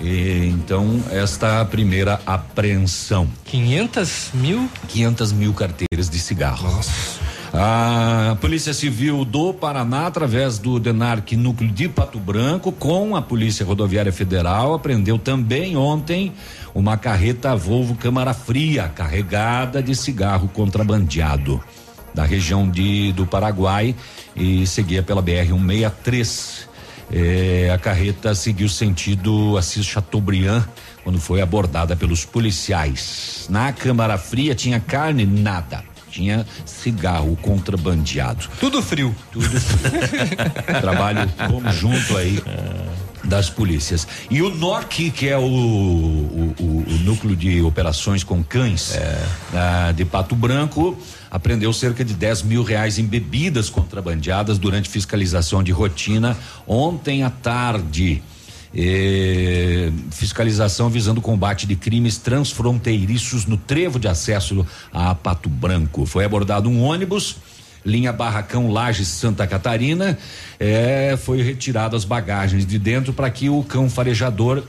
E, 0.00 0.46
então, 0.46 1.02
esta 1.10 1.46
é 1.46 1.60
a 1.60 1.64
primeira 1.66 2.18
apreensão. 2.24 3.28
500 3.44 4.30
mil? 4.32 4.70
500 4.88 5.32
mil 5.32 5.52
carteiras 5.52 6.08
de 6.08 6.18
cigarro. 6.18 6.70
Nossa. 6.70 7.20
A 7.52 8.36
Polícia 8.40 8.72
Civil 8.72 9.24
do 9.24 9.52
Paraná, 9.52 10.06
através 10.06 10.56
do 10.56 10.78
DENARC 10.78 11.32
Núcleo 11.32 11.70
de 11.72 11.88
Pato 11.88 12.20
Branco, 12.20 12.70
com 12.70 13.16
a 13.16 13.22
Polícia 13.22 13.66
Rodoviária 13.66 14.12
Federal, 14.12 14.74
apreendeu 14.74 15.18
também 15.18 15.76
ontem 15.76 16.32
uma 16.72 16.96
carreta 16.96 17.56
Volvo 17.56 17.96
Câmara 17.96 18.32
Fria 18.32 18.88
carregada 18.88 19.82
de 19.82 19.96
cigarro 19.96 20.48
contrabandeado 20.48 21.60
da 22.14 22.24
região 22.24 22.70
de 22.70 23.12
do 23.12 23.26
Paraguai 23.26 23.96
e 24.36 24.64
seguia 24.64 25.02
pela 25.02 25.20
BR 25.20 25.48
163. 25.48 26.68
É, 27.12 27.72
a 27.74 27.78
carreta 27.78 28.32
seguiu 28.32 28.68
sentido 28.68 29.56
Assis 29.56 29.84
Chateaubriand 29.84 30.64
quando 31.02 31.18
foi 31.18 31.40
abordada 31.40 31.96
pelos 31.96 32.24
policiais. 32.24 33.48
Na 33.50 33.72
Câmara 33.72 34.16
Fria 34.16 34.54
tinha 34.54 34.78
carne 34.78 35.26
nada 35.26 35.89
tinha 36.10 36.46
cigarro 36.66 37.36
contrabandeado. 37.36 38.48
Tudo 38.58 38.82
frio. 38.82 39.14
Tudo 39.32 39.48
frio. 39.48 39.90
Trabalho 40.80 41.30
conjunto 41.48 42.16
aí 42.16 42.42
das 43.24 43.50
polícias. 43.50 44.06
E 44.30 44.42
o 44.42 44.54
NOC, 44.54 45.10
que 45.10 45.28
é 45.28 45.36
o, 45.36 45.42
o, 45.42 46.54
o, 46.58 46.84
o 46.88 46.98
núcleo 47.04 47.36
de 47.36 47.60
operações 47.62 48.24
com 48.24 48.42
cães 48.42 48.94
é. 48.94 49.92
de 49.92 50.04
Pato 50.04 50.34
Branco, 50.34 50.96
apreendeu 51.30 51.72
cerca 51.72 52.04
de 52.04 52.14
10 52.14 52.42
mil 52.42 52.62
reais 52.62 52.98
em 52.98 53.04
bebidas 53.04 53.70
contrabandeadas 53.70 54.58
durante 54.58 54.88
fiscalização 54.88 55.62
de 55.62 55.70
rotina 55.70 56.36
ontem 56.66 57.22
à 57.22 57.30
tarde. 57.30 58.22
Eh, 58.72 59.90
fiscalização 60.12 60.88
visando 60.88 61.18
o 61.18 61.22
combate 61.22 61.66
de 61.66 61.74
crimes 61.74 62.18
transfronteiriços 62.18 63.44
no 63.44 63.56
trevo 63.56 63.98
de 63.98 64.06
acesso 64.06 64.64
a 64.92 65.14
Pato 65.14 65.48
Branco. 65.48 66.06
Foi 66.06 66.24
abordado 66.24 66.68
um 66.68 66.82
ônibus 66.82 67.36
linha 67.84 68.12
Barracão 68.12 68.70
Lages 68.70 69.08
Santa 69.08 69.46
Catarina, 69.46 70.18
eh, 70.58 71.18
foi 71.22 71.42
retirado 71.42 71.96
as 71.96 72.04
bagagens 72.04 72.66
de 72.66 72.78
dentro 72.78 73.12
para 73.12 73.30
que 73.30 73.48
o 73.48 73.62
cão 73.62 73.88
farejador 73.88 74.62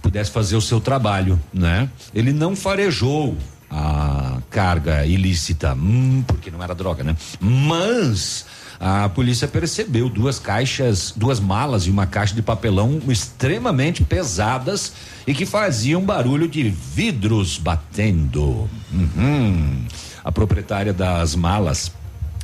pudesse 0.00 0.30
fazer 0.30 0.56
o 0.56 0.60
seu 0.60 0.80
trabalho, 0.80 1.38
né? 1.52 1.88
Ele 2.14 2.32
não 2.32 2.56
farejou 2.56 3.36
a 3.70 4.38
carga 4.50 5.06
ilícita, 5.06 5.74
hum, 5.74 6.24
porque 6.26 6.50
não 6.50 6.62
era 6.62 6.74
droga, 6.74 7.04
né? 7.04 7.14
Mas 7.38 8.46
a 8.82 9.10
polícia 9.10 9.46
percebeu 9.46 10.08
duas 10.08 10.38
caixas, 10.38 11.12
duas 11.14 11.38
malas 11.38 11.86
e 11.86 11.90
uma 11.90 12.06
caixa 12.06 12.34
de 12.34 12.40
papelão 12.40 12.98
extremamente 13.08 14.02
pesadas 14.02 14.94
e 15.26 15.34
que 15.34 15.44
faziam 15.44 16.02
barulho 16.02 16.48
de 16.48 16.70
vidros 16.70 17.58
batendo. 17.58 18.70
Uhum. 18.90 19.84
A 20.24 20.32
proprietária 20.32 20.94
das 20.94 21.34
malas, 21.34 21.92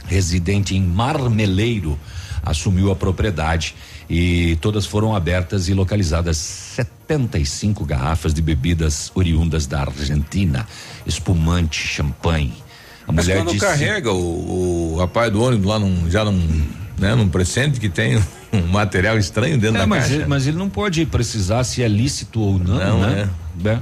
residente 0.04 0.76
em 0.76 0.82
Marmeleiro, 0.82 1.98
assumiu 2.42 2.90
a 2.90 2.96
propriedade 2.96 3.74
e 4.08 4.58
todas 4.60 4.84
foram 4.84 5.16
abertas 5.16 5.70
e 5.70 5.74
localizadas 5.74 6.36
75 6.36 7.82
garrafas 7.86 8.34
de 8.34 8.42
bebidas 8.42 9.10
oriundas 9.14 9.66
da 9.66 9.80
Argentina, 9.80 10.68
espumante, 11.06 11.80
champanhe 11.80 12.65
a 13.06 13.12
Mas 13.12 13.26
mulher 13.26 13.38
quando 13.38 13.52
disse... 13.52 13.64
carrega 13.64 14.12
o, 14.12 14.94
o 14.94 14.96
rapaz 14.98 15.32
do 15.32 15.42
ônibus 15.42 15.66
lá 15.66 15.78
num, 15.78 16.10
já 16.10 16.24
num, 16.24 16.66
né, 16.98 17.14
num 17.14 17.28
presente 17.28 17.78
que 17.78 17.88
tem 17.88 18.16
um 18.52 18.66
material 18.66 19.18
estranho 19.18 19.58
dentro 19.58 19.76
é, 19.76 19.80
da 19.80 19.86
mas 19.86 20.04
caixa. 20.04 20.14
Ele, 20.14 20.26
mas 20.26 20.46
ele 20.46 20.56
não 20.56 20.68
pode 20.68 21.04
precisar 21.06 21.64
se 21.64 21.82
é 21.82 21.88
lícito 21.88 22.40
ou 22.40 22.58
não, 22.58 22.78
não 22.78 23.00
né? 23.00 23.30
É. 23.64 23.68
é. 23.68 23.78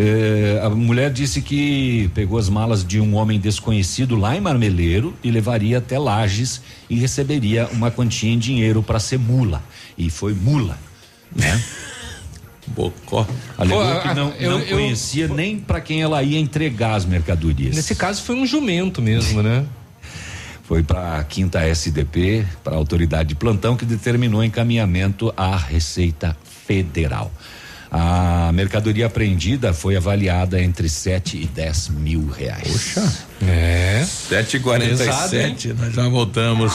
É, 0.00 0.60
a 0.62 0.70
mulher 0.70 1.10
disse 1.10 1.42
que 1.42 2.08
pegou 2.14 2.38
as 2.38 2.48
malas 2.48 2.84
de 2.84 3.00
um 3.00 3.16
homem 3.16 3.40
desconhecido 3.40 4.14
lá 4.14 4.36
em 4.36 4.40
Marmeleiro 4.40 5.12
e 5.24 5.30
levaria 5.30 5.78
até 5.78 5.98
Lages 5.98 6.60
e 6.88 6.96
receberia 6.96 7.66
uma 7.72 7.90
quantia 7.90 8.30
em 8.30 8.38
dinheiro 8.38 8.80
para 8.80 9.00
ser 9.00 9.18
mula. 9.18 9.60
E 9.96 10.08
foi 10.08 10.34
mula, 10.34 10.78
né? 11.34 11.60
Bocó. 12.68 13.26
Alegou 13.56 13.84
Pô, 13.84 14.00
que 14.00 14.14
não, 14.14 14.30
eu, 14.38 14.50
não 14.50 14.60
conhecia 14.66 15.24
eu, 15.24 15.34
nem 15.34 15.58
para 15.58 15.80
quem 15.80 16.02
ela 16.02 16.22
ia 16.22 16.38
entregar 16.38 16.94
as 16.94 17.04
mercadorias. 17.04 17.74
Nesse 17.74 17.94
caso 17.94 18.22
foi 18.22 18.36
um 18.36 18.46
jumento 18.46 19.02
mesmo, 19.02 19.42
né? 19.42 19.64
Foi 20.64 20.82
para 20.82 21.16
a 21.16 21.24
quinta 21.24 21.60
SDP, 21.60 22.44
para 22.62 22.74
a 22.74 22.76
autoridade 22.76 23.30
de 23.30 23.34
plantão 23.34 23.74
que 23.74 23.86
determinou 23.86 24.44
encaminhamento 24.44 25.32
à 25.36 25.56
Receita 25.56 26.36
Federal. 26.66 27.32
A 27.90 28.50
mercadoria 28.52 29.06
apreendida 29.06 29.72
foi 29.72 29.96
avaliada 29.96 30.60
entre 30.60 30.88
7 30.88 31.38
e 31.38 31.46
10 31.46 31.88
mil 31.88 32.28
reais. 32.28 32.70
Puxa. 32.70 33.26
É. 33.46 34.04
7h47, 34.30 35.74
nós 35.74 35.94
já 35.94 36.06
voltamos. 36.08 36.72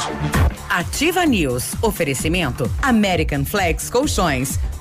Ativa 0.67 1.23
News. 1.25 1.75
Oferecimento 1.81 2.69
American 2.81 3.45
Flex 3.45 3.91
Colchões. 3.91 4.59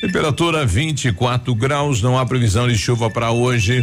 Temperatura 0.00 0.64
24 0.64 1.54
graus, 1.54 2.00
não 2.00 2.18
há 2.18 2.24
previsão 2.24 2.66
de 2.66 2.76
chuva 2.76 3.10
para 3.10 3.30
hoje. 3.32 3.82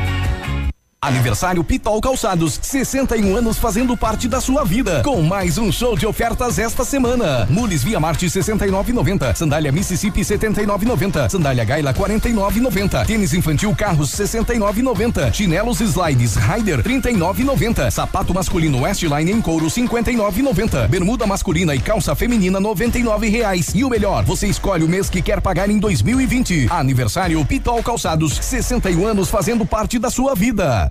Aniversário 1.03 1.63
Pitol 1.63 1.99
Calçados, 1.99 2.59
61 2.61 3.35
anos 3.35 3.57
fazendo 3.57 3.97
parte 3.97 4.27
da 4.27 4.39
sua 4.39 4.63
vida. 4.63 5.01
Com 5.03 5.23
mais 5.23 5.57
um 5.57 5.71
show 5.71 5.97
de 5.97 6.05
ofertas 6.05 6.59
esta 6.59 6.85
semana. 6.85 7.47
Mules 7.49 7.83
Via 7.83 7.99
Marte 7.99 8.27
69,90. 8.27 9.33
Sandália 9.33 9.71
Mississippi 9.71 10.21
79,90. 10.21 11.27
Sandália 11.27 11.63
Gaila 11.63 11.91
49,90. 11.91 13.03
Tênis 13.07 13.33
infantil 13.33 13.75
Carros 13.75 14.11
69,90. 14.11 15.33
Chinelos 15.33 15.81
Slides 15.81 16.35
Rider 16.35 16.83
39,90. 16.83 17.89
Sapato 17.89 18.31
masculino 18.31 18.83
Westline 18.83 19.31
em 19.31 19.41
couro 19.41 19.65
59,90. 19.65 20.87
Bermuda 20.87 21.25
masculina 21.25 21.73
e 21.73 21.79
calça 21.79 22.13
feminina 22.13 22.59
99 22.59 23.27
reais. 23.27 23.71
E 23.73 23.83
o 23.83 23.89
melhor, 23.89 24.23
você 24.23 24.45
escolhe 24.45 24.83
o 24.83 24.87
mês 24.87 25.09
que 25.09 25.23
quer 25.23 25.41
pagar 25.41 25.67
em 25.67 25.79
2020. 25.79 26.67
Aniversário 26.69 27.43
Pitol 27.43 27.81
Calçados, 27.81 28.33
61 28.35 29.03
anos 29.07 29.31
fazendo 29.31 29.65
parte 29.65 29.97
da 29.97 30.11
sua 30.11 30.35
vida. 30.35 30.90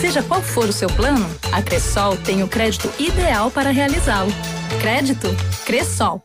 Seja 0.00 0.22
qual 0.22 0.40
for 0.40 0.66
o 0.66 0.72
seu 0.72 0.88
plano, 0.88 1.28
a 1.52 1.60
Cressol 1.60 2.16
tem 2.16 2.42
o 2.42 2.48
crédito 2.48 2.90
ideal 2.98 3.50
para 3.50 3.70
realizá-lo. 3.70 4.32
Crédito 4.80 5.28
Cressol. 5.66 6.24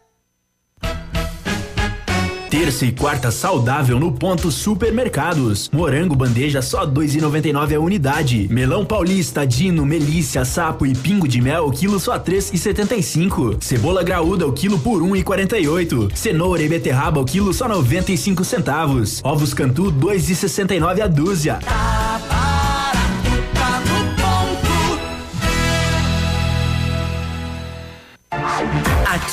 Terça 2.49 2.85
e 2.85 2.91
quarta 2.93 3.31
saudável 3.31 3.99
no 3.99 4.14
ponto 4.14 4.49
supermercados. 4.49 5.69
Morango 5.73 6.15
bandeja 6.15 6.61
só 6.61 6.88
2,99 6.88 7.76
a 7.76 7.80
unidade. 7.81 8.47
Melão 8.49 8.85
paulista, 8.85 9.45
dino, 9.45 9.85
melícia, 9.85 10.45
sapo 10.45 10.85
e 10.85 10.95
pingo 10.95 11.27
de 11.27 11.41
mel, 11.41 11.69
quilo 11.69 11.99
só 11.99 12.18
3,75. 12.18 13.61
Cebola 13.61 14.03
graúda, 14.03 14.47
o 14.47 14.53
quilo 14.53 14.80
por 14.80 15.02
1,48. 15.02 16.15
Cenoura 16.15 16.64
e 16.64 16.69
beterraba, 16.69 17.19
o 17.19 17.26
quilo 17.26 17.53
só 17.53 17.68
95 17.68 18.45
centavos. 18.45 19.19
Ovos 19.22 19.53
cantu, 19.53 19.91
2,69 19.91 21.02
a 21.02 21.07
dúzia. 21.07 21.60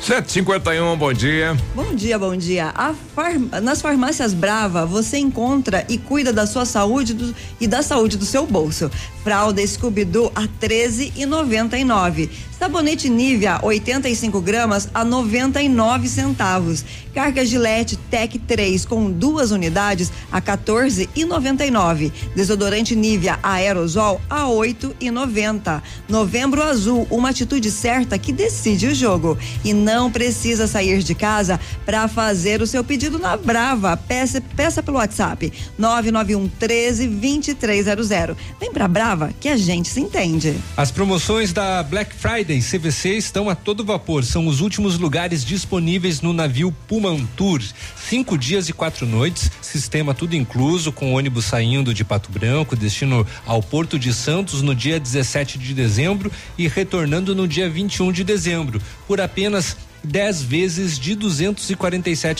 751, 0.00 0.96
bom 0.96 1.12
dia. 1.12 1.54
Bom 1.74 1.94
dia, 1.94 2.18
bom 2.18 2.34
dia. 2.34 2.72
Nas 3.62 3.82
farmácias 3.82 4.32
Brava, 4.32 4.86
você 4.86 5.18
encontra 5.18 5.84
e 5.90 5.98
cuida 5.98 6.32
da 6.32 6.46
sua 6.46 6.64
saúde 6.64 7.12
do... 7.12 7.36
e 7.60 7.66
da 7.66 7.82
saúde 7.82 8.16
do 8.16 8.24
seu 8.24 8.46
bolso. 8.46 8.90
Fralda 9.22 9.64
Scooby-Doo 9.64 10.32
a 10.34 10.48
13,99. 10.48 12.30
Sabonete 12.60 13.08
Nivea 13.08 13.58
85 13.62 14.38
gramas 14.42 14.90
a 14.92 15.02
99 15.02 16.06
centavos. 16.06 16.84
Carga 17.14 17.42
Gillette 17.42 17.96
Tech 17.96 18.38
3 18.38 18.84
com 18.84 19.10
duas 19.10 19.50
unidades 19.50 20.12
a 20.30 20.42
14,99. 20.42 22.12
Desodorante 22.36 22.94
Nivea 22.94 23.38
Aerosol 23.42 24.20
a 24.28 24.42
8,90. 24.42 25.82
Novembro 26.06 26.62
Azul, 26.62 27.06
uma 27.10 27.30
atitude 27.30 27.70
certa 27.70 28.18
que 28.18 28.30
decide 28.30 28.88
o 28.88 28.94
jogo. 28.94 29.38
E 29.64 29.72
não 29.72 30.10
precisa 30.10 30.66
sair 30.66 31.02
de 31.02 31.14
casa 31.14 31.58
para 31.86 32.08
fazer 32.08 32.60
o 32.60 32.66
seu 32.66 32.84
pedido 32.84 33.18
na 33.18 33.38
Brava. 33.38 33.96
Peça, 33.96 34.38
peça 34.54 34.82
pelo 34.82 34.98
WhatsApp 34.98 35.50
991 35.78 36.46
13 36.46 37.06
2300. 37.08 38.36
Vem 38.60 38.70
pra 38.70 38.86
Brava 38.86 39.30
que 39.40 39.48
a 39.48 39.56
gente 39.56 39.88
se 39.88 40.00
entende. 40.00 40.54
As 40.76 40.90
promoções 40.90 41.54
da 41.54 41.82
Black 41.82 42.14
Friday 42.14 42.49
CVC 42.58 43.10
estão 43.10 43.48
a 43.48 43.54
todo 43.54 43.84
vapor. 43.84 44.24
São 44.24 44.48
os 44.48 44.60
últimos 44.60 44.98
lugares 44.98 45.44
disponíveis 45.44 46.20
no 46.20 46.32
navio 46.32 46.74
Pullman 46.88 47.24
Tour. 47.36 47.62
Cinco 47.96 48.36
dias 48.36 48.68
e 48.68 48.72
quatro 48.72 49.06
noites, 49.06 49.50
sistema 49.62 50.12
tudo 50.12 50.34
incluso, 50.34 50.90
com 50.90 51.14
ônibus 51.14 51.44
saindo 51.44 51.94
de 51.94 52.04
Pato 52.04 52.32
Branco, 52.32 52.74
destino 52.74 53.24
ao 53.46 53.62
Porto 53.62 53.98
de 53.98 54.12
Santos 54.12 54.62
no 54.62 54.74
dia 54.74 54.98
17 54.98 55.58
de 55.58 55.72
dezembro 55.72 56.32
e 56.58 56.66
retornando 56.66 57.34
no 57.34 57.46
dia 57.46 57.70
21 57.70 58.10
de 58.10 58.24
dezembro, 58.24 58.82
por 59.06 59.20
apenas 59.20 59.76
10 60.02 60.42
vezes 60.42 60.98
de 60.98 61.12
R$ 61.12 61.18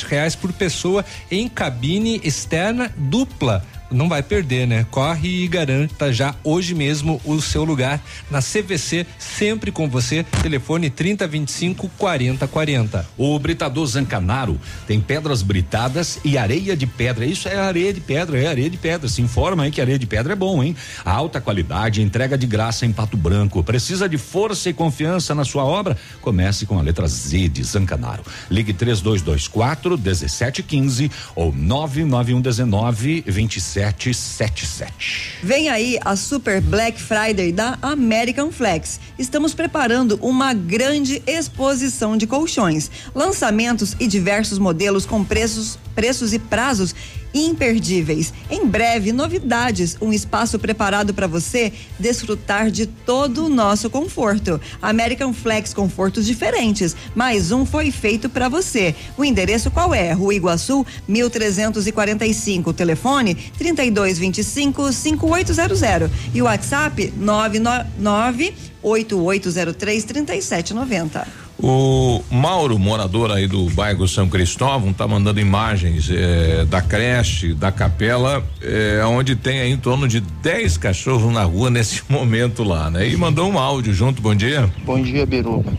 reais 0.09 0.35
por 0.35 0.53
pessoa 0.53 1.05
em 1.31 1.49
cabine 1.49 2.21
externa 2.25 2.93
dupla 2.97 3.65
não 3.91 4.09
vai 4.09 4.23
perder, 4.23 4.67
né? 4.67 4.87
Corre 4.91 5.45
e 5.45 5.49
garanta 5.49 6.13
já 6.13 6.35
hoje 6.45 6.75
mesmo 6.75 7.21
o 7.25 7.41
seu 7.41 7.65
lugar 7.65 8.01
na 8.31 8.41
CVC, 8.41 9.07
sempre 9.19 9.71
com 9.73 9.89
você. 9.89 10.25
Telefone 10.43 10.91
3025 10.91 11.91
4040. 11.99 13.07
O 13.17 13.39
Britador 13.39 13.87
Zancanaro 13.87 14.61
tem 14.87 15.01
pedras 15.01 15.43
britadas 15.43 16.19
e 16.25 16.39
areia 16.39 16.77
de 16.77 16.87
pedra. 16.87 17.25
Isso 17.25 17.49
é 17.49 17.57
areia 17.57 17.93
de 17.93 18.01
pedra, 18.01 18.39
é 18.41 18.47
areia 18.47 18.71
de 18.71 18.77
pedra. 18.77 19.09
Se 19.09 19.23
informa 19.23 19.65
aí 19.65 19.71
que 19.71 19.81
areia 19.81 19.99
de 19.99 20.07
pedra 20.07 20.33
é 20.33 20.37
bom, 20.37 20.63
hein? 20.63 20.77
Alta 21.05 21.41
qualidade, 21.41 22.03
entrega 22.03 22.39
de 22.39 22.47
graça 22.47 22.87
em 22.87 22.93
Pato 22.93 23.17
Branco. 23.17 23.63
Precisa 23.63 24.09
de 24.09 24.19
força 24.19 24.71
e 24.71 24.73
confiança 24.73 25.35
na 25.35 25.45
sua 25.45 25.65
obra? 25.65 25.97
Comece 26.21 26.67
com 26.67 26.79
a 26.79 26.83
letra 26.83 27.07
Z 27.07 27.49
de 27.49 27.63
Zancanaro. 27.65 28.23
Ligue 28.51 28.73
3224 28.73 29.99
1715 29.99 31.11
ou 31.35 31.53
99119 31.53 33.25
27 33.27 33.61
7777. 33.81 35.39
Vem 35.43 35.71
aí 35.71 35.99
a 36.05 36.15
Super 36.15 36.61
Black 36.61 37.01
Friday 37.01 37.51
da 37.51 37.79
American 37.81 38.53
Flex. 38.53 39.01
Estamos 39.19 39.55
preparando 39.55 40.19
uma 40.21 40.53
grande 40.53 41.23
exposição 41.27 42.17
de 42.17 42.27
colchões, 42.27 42.91
lançamentos 43.15 43.97
e 43.99 44.07
diversos 44.07 44.59
modelos 44.59 45.07
com 45.07 45.25
preços, 45.25 45.79
preços 45.95 46.35
e 46.35 46.39
prazos 46.39 46.95
imperdíveis. 47.35 48.33
Em 48.51 48.67
breve, 48.67 49.13
novidades, 49.13 49.97
um 50.01 50.13
espaço 50.13 50.59
preparado 50.59 51.15
para 51.15 51.27
você 51.27 51.73
desfrutar 51.99 52.71
de 52.71 52.87
todo 52.87 53.47
o 53.47 53.49
nosso 53.49 53.89
conforto. 53.89 54.61
American 54.81 55.33
Flex 55.33 55.73
confortos 55.73 56.27
diferentes, 56.27 56.97
mais 57.15 57.53
um 57.53 57.65
foi 57.65 57.91
feito 57.91 58.29
para 58.29 58.49
você. 58.49 58.95
O 59.17 59.25
endereço 59.25 59.71
qual 59.71 59.95
é? 59.95 60.13
Rua 60.13 60.35
Iguaçu, 60.35 60.87
1345, 61.07 62.73
telefone 62.73 63.35
3225 63.57 64.93
5800 64.93 66.11
e 66.35 66.43
o 66.43 66.45
WhatsApp 66.45 67.13
999 67.17 68.55
8803 68.83 70.05
3790. 70.05 71.50
O 71.63 72.23
Mauro, 72.31 72.79
morador 72.79 73.31
aí 73.31 73.47
do 73.47 73.69
bairro 73.71 74.09
São 74.09 74.29
Cristóvão, 74.29 74.95
tá 74.95 75.07
mandando 75.07 75.41
imagens 75.41 76.09
eh, 76.11 76.65
da 76.65 76.81
creche, 76.81 77.53
da 77.53 77.71
capela, 77.71 78.43
eh, 78.63 79.03
onde 79.05 79.37
tem 79.37 79.61
aí 79.61 79.71
em 79.71 79.77
torno 79.77 80.09
de 80.09 80.21
10 80.21 80.79
cachorros 80.79 81.31
na 81.33 81.45
rua 81.45 81.69
nesse 81.69 82.03
momento 82.09 82.65
lá, 82.65 82.91
né? 82.91 83.07
E 83.07 83.17
mandou 83.17 83.51
um 83.51 83.59
áudio 83.59 83.93
junto, 83.93 84.23
bom 84.23 84.35
dia. 84.35 84.73
Bom 84.85 85.03
dia, 85.03 85.27
Biruba. 85.27 85.71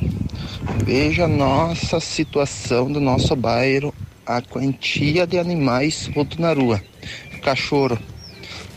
Veja 0.86 1.26
a 1.26 1.28
nossa 1.28 2.00
situação 2.00 2.92
do 2.92 3.00
nosso 3.00 3.36
bairro, 3.36 3.92
a 4.24 4.40
quantia 4.40 5.26
de 5.26 5.40
animais 5.40 6.10
soltos 6.14 6.38
na 6.38 6.54
rua. 6.54 6.80
Cachorro, 7.42 7.98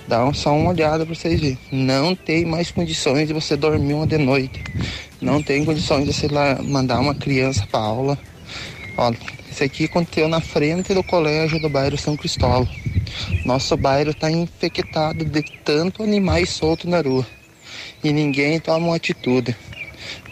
Dá 0.06 0.30
só 0.34 0.54
uma 0.54 0.70
olhada 0.70 1.04
para 1.06 1.14
vocês 1.14 1.40
verem. 1.40 1.58
Não 1.72 2.14
tem 2.14 2.44
mais 2.44 2.70
condições 2.70 3.26
de 3.26 3.32
você 3.32 3.56
dormir 3.56 3.94
uma 3.94 4.06
de 4.06 4.18
noite. 4.18 4.62
Não 5.24 5.42
tem 5.42 5.64
condições 5.64 6.04
de 6.04 6.12
você 6.12 6.28
lá 6.28 6.60
mandar 6.62 7.00
uma 7.00 7.14
criança 7.14 7.66
para 7.66 7.80
aula. 7.80 8.18
Olha, 8.94 9.16
isso 9.50 9.64
aqui 9.64 9.86
aconteceu 9.86 10.28
na 10.28 10.38
frente 10.38 10.92
do 10.92 11.02
colégio 11.02 11.58
do 11.58 11.70
bairro 11.70 11.96
São 11.96 12.14
Cristóvão. 12.14 12.68
Nosso 13.42 13.74
bairro 13.74 14.10
está 14.10 14.30
infectado 14.30 15.24
de 15.24 15.42
tanto 15.64 16.02
animais 16.02 16.50
soltos 16.50 16.90
na 16.90 17.00
rua. 17.00 17.26
E 18.04 18.12
ninguém 18.12 18.60
toma 18.60 18.88
uma 18.88 18.96
atitude. 18.96 19.56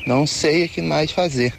Não 0.06 0.26
sei 0.26 0.66
o 0.66 0.68
que 0.68 0.82
mais 0.82 1.10
fazer. 1.10 1.54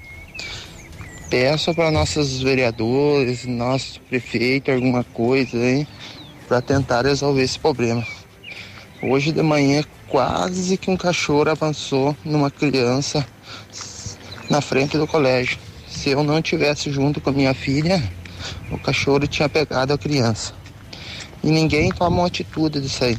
Peço 1.28 1.74
para 1.74 1.90
nossos 1.90 2.40
vereadores, 2.40 3.46
nosso 3.48 4.00
prefeito, 4.02 4.72
alguma 4.72 5.04
coisa, 5.04 5.58
hein? 5.58 5.88
para 6.48 6.62
tentar 6.62 7.04
resolver 7.04 7.42
esse 7.42 7.58
problema. 7.58 8.06
Hoje 9.04 9.32
de 9.32 9.42
manhã, 9.42 9.84
quase 10.08 10.78
que 10.78 10.90
um 10.90 10.96
cachorro 10.98 11.50
avançou 11.50 12.16
numa 12.24 12.50
criança 12.50 13.26
na 14.50 14.62
frente 14.62 14.98
do 14.98 15.06
colégio. 15.06 15.58
Se 15.88 16.10
eu 16.10 16.24
não 16.24 16.42
tivesse 16.42 16.92
junto 16.92 17.20
com 17.20 17.30
a 17.30 17.34
minha 17.34 17.54
filha, 17.54 18.02
o 18.72 18.78
cachorro 18.78 19.28
tinha 19.28 19.50
pegado 19.50 19.92
a 19.94 19.98
criança. 19.98 20.54
E 21.44 21.52
ninguém 21.52 21.92
toma 21.92 22.18
uma 22.22 22.28
atitude 22.28 22.80
disso 22.80 23.04
aí. 23.04 23.18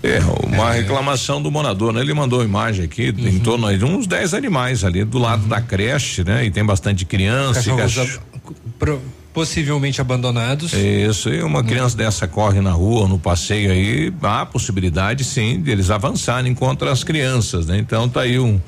É, 0.00 0.20
uma 0.46 0.70
reclamação 0.72 1.42
do 1.42 1.50
morador, 1.50 1.92
né? 1.92 2.00
Ele 2.00 2.14
mandou 2.14 2.44
imagem 2.44 2.84
aqui, 2.84 3.10
Uhum. 3.10 3.26
em 3.28 3.38
torno 3.40 3.76
de 3.76 3.84
uns 3.84 4.06
10 4.06 4.32
animais 4.32 4.84
ali 4.84 5.04
do 5.04 5.18
lado 5.18 5.46
da 5.48 5.60
creche, 5.60 6.22
né? 6.22 6.44
E 6.44 6.50
tem 6.52 6.64
bastante 6.64 7.04
criança. 7.04 7.60
e 7.60 7.76
Cachorros 7.76 7.94
cach- 7.96 8.20
ab- 8.34 8.56
pro- 8.78 9.02
possivelmente 9.38 10.00
abandonados. 10.00 10.72
Isso, 10.72 11.28
e 11.28 11.40
uma 11.44 11.62
criança 11.62 11.96
dessa 11.96 12.26
corre 12.26 12.60
na 12.60 12.72
rua, 12.72 13.06
no 13.06 13.20
passeio 13.20 13.70
aí, 13.70 14.12
há 14.20 14.44
possibilidade 14.44 15.22
sim 15.22 15.62
de 15.62 15.70
eles 15.70 15.92
avançarem 15.92 16.52
contra 16.54 16.90
as 16.90 17.04
crianças, 17.04 17.64
né? 17.64 17.78
Então 17.78 18.08
tá 18.08 18.22
aí 18.22 18.36
um 18.40 18.60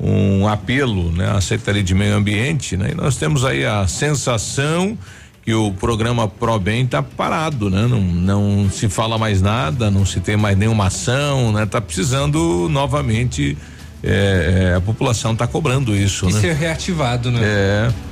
um 0.00 0.46
apelo, 0.46 1.10
né, 1.10 1.28
à 1.28 1.40
Secretaria 1.40 1.82
de 1.82 1.92
Meio 1.92 2.14
Ambiente, 2.14 2.76
né? 2.76 2.90
E 2.92 2.94
nós 2.94 3.16
temos 3.16 3.44
aí 3.44 3.66
a 3.66 3.86
sensação 3.88 4.96
que 5.44 5.52
o 5.52 5.72
programa 5.72 6.28
Probem 6.28 6.86
tá 6.86 7.02
parado, 7.02 7.68
né? 7.68 7.86
Não, 7.86 8.00
não 8.00 8.70
se 8.70 8.88
fala 8.88 9.18
mais 9.18 9.42
nada, 9.42 9.90
não 9.90 10.06
se 10.06 10.20
tem 10.20 10.36
mais 10.36 10.56
nenhuma 10.56 10.86
ação, 10.86 11.52
né? 11.52 11.66
Tá 11.66 11.80
precisando 11.80 12.68
novamente 12.70 13.58
eh, 14.02 14.74
a 14.76 14.80
população 14.80 15.34
tá 15.34 15.48
cobrando 15.48 15.94
isso, 15.94 16.30
E 16.30 16.32
né? 16.32 16.40
ser 16.40 16.54
reativado, 16.54 17.30
né? 17.30 17.40
É. 17.42 18.07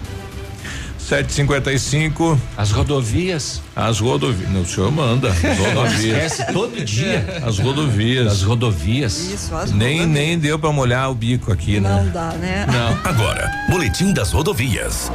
755. 1.07 2.39
As 2.57 2.73
rodovias. 2.73 3.63
As 3.77 4.01
rodovias. 4.01 4.51
O 4.51 4.65
senhor 4.67 4.91
manda. 4.91 5.29
As 5.31 5.39
rodovias. 5.59 6.33
Esquece 6.33 6.53
todo 6.53 6.85
dia. 6.85 7.41
As 7.45 7.59
rodovias. 7.61 8.27
As 8.33 8.43
rodovias. 8.43 9.17
Isso, 9.19 9.55
as 9.55 9.71
Nem, 9.71 10.01
rodovias. 10.01 10.09
nem 10.09 10.39
deu 10.39 10.59
pra 10.59 10.73
molhar 10.73 11.09
o 11.11 11.15
bico 11.15 11.53
aqui, 11.53 11.79
né? 11.79 11.89
Não 11.89 12.11
dá, 12.11 12.33
né? 12.33 12.67
Não. 12.67 12.99
Agora, 13.09 13.49
Boletim 13.71 14.13
das 14.13 14.33
Rodovias. 14.33 15.11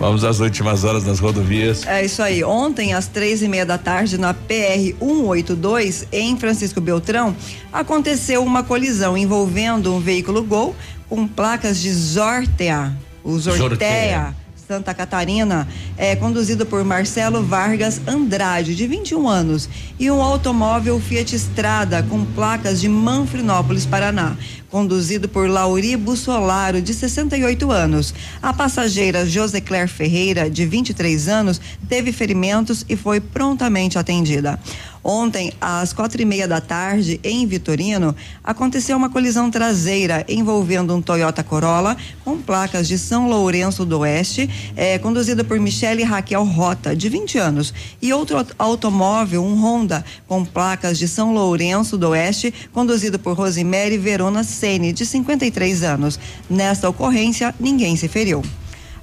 Vamos 0.00 0.24
às 0.24 0.40
últimas 0.40 0.82
horas 0.82 1.04
das 1.04 1.20
rodovias. 1.20 1.86
É 1.86 2.04
isso 2.04 2.20
aí. 2.22 2.42
Ontem, 2.42 2.94
às 2.94 3.06
três 3.06 3.42
e 3.42 3.48
meia 3.48 3.64
da 3.66 3.78
tarde, 3.78 4.18
na 4.18 4.34
PR 4.34 4.96
182, 4.98 6.08
em 6.10 6.36
Francisco 6.36 6.80
Beltrão, 6.80 7.36
aconteceu 7.72 8.42
uma 8.42 8.64
colisão 8.64 9.16
envolvendo 9.16 9.94
um 9.94 10.00
veículo 10.00 10.42
Gol 10.42 10.74
com 11.08 11.28
placas 11.28 11.78
de 11.80 11.92
Zortea. 11.92 12.92
O 13.22 13.38
Zortea. 13.38 13.68
Zortea. 13.68 14.41
Santa 14.72 14.94
Catarina, 14.94 15.68
é 15.98 16.16
conduzido 16.16 16.64
por 16.64 16.82
Marcelo 16.82 17.42
Vargas 17.42 18.00
Andrade, 18.06 18.74
de 18.74 18.86
21 18.86 19.28
anos, 19.28 19.68
e 20.00 20.10
um 20.10 20.22
automóvel 20.22 20.98
Fiat 20.98 21.36
Strada 21.36 22.02
com 22.02 22.24
placas 22.24 22.80
de 22.80 22.88
Manfrinópolis, 22.88 23.84
Paraná, 23.84 24.34
conduzido 24.70 25.28
por 25.28 25.46
Lauri 25.46 25.94
Bussolaro, 25.94 26.80
de 26.80 26.94
68 26.94 27.70
anos. 27.70 28.14
A 28.40 28.54
passageira 28.54 29.26
Josecler 29.26 29.86
Ferreira, 29.86 30.48
de 30.48 30.64
23 30.64 31.28
anos, 31.28 31.60
teve 31.86 32.10
ferimentos 32.10 32.82
e 32.88 32.96
foi 32.96 33.20
prontamente 33.20 33.98
atendida. 33.98 34.58
Ontem, 35.04 35.52
às 35.60 35.92
quatro 35.92 36.22
e 36.22 36.24
meia 36.24 36.46
da 36.46 36.60
tarde, 36.60 37.18
em 37.24 37.44
Vitorino, 37.46 38.14
aconteceu 38.42 38.96
uma 38.96 39.10
colisão 39.10 39.50
traseira 39.50 40.24
envolvendo 40.28 40.94
um 40.94 41.02
Toyota 41.02 41.42
Corolla 41.42 41.96
com 42.24 42.38
placas 42.38 42.86
de 42.86 42.96
São 42.96 43.28
Lourenço 43.28 43.84
do 43.84 43.98
Oeste, 44.00 44.48
eh, 44.76 44.98
conduzido 44.98 45.44
por 45.44 45.58
Michele 45.58 46.04
Raquel 46.04 46.44
Rota, 46.44 46.94
de 46.94 47.08
20 47.08 47.36
anos, 47.36 47.74
e 48.00 48.12
outro 48.12 48.36
aut- 48.38 48.54
automóvel, 48.58 49.44
um 49.44 49.54
Honda, 49.60 50.04
com 50.28 50.44
placas 50.44 50.98
de 50.98 51.08
São 51.08 51.34
Lourenço 51.34 51.98
do 51.98 52.10
Oeste, 52.10 52.54
conduzido 52.72 53.18
por 53.18 53.36
Rosemary 53.36 53.98
Verona 53.98 54.44
Sene, 54.44 54.92
de 54.92 55.04
53 55.04 55.82
anos. 55.82 56.18
Nesta 56.48 56.88
ocorrência, 56.88 57.52
ninguém 57.58 57.96
se 57.96 58.06
feriu. 58.06 58.42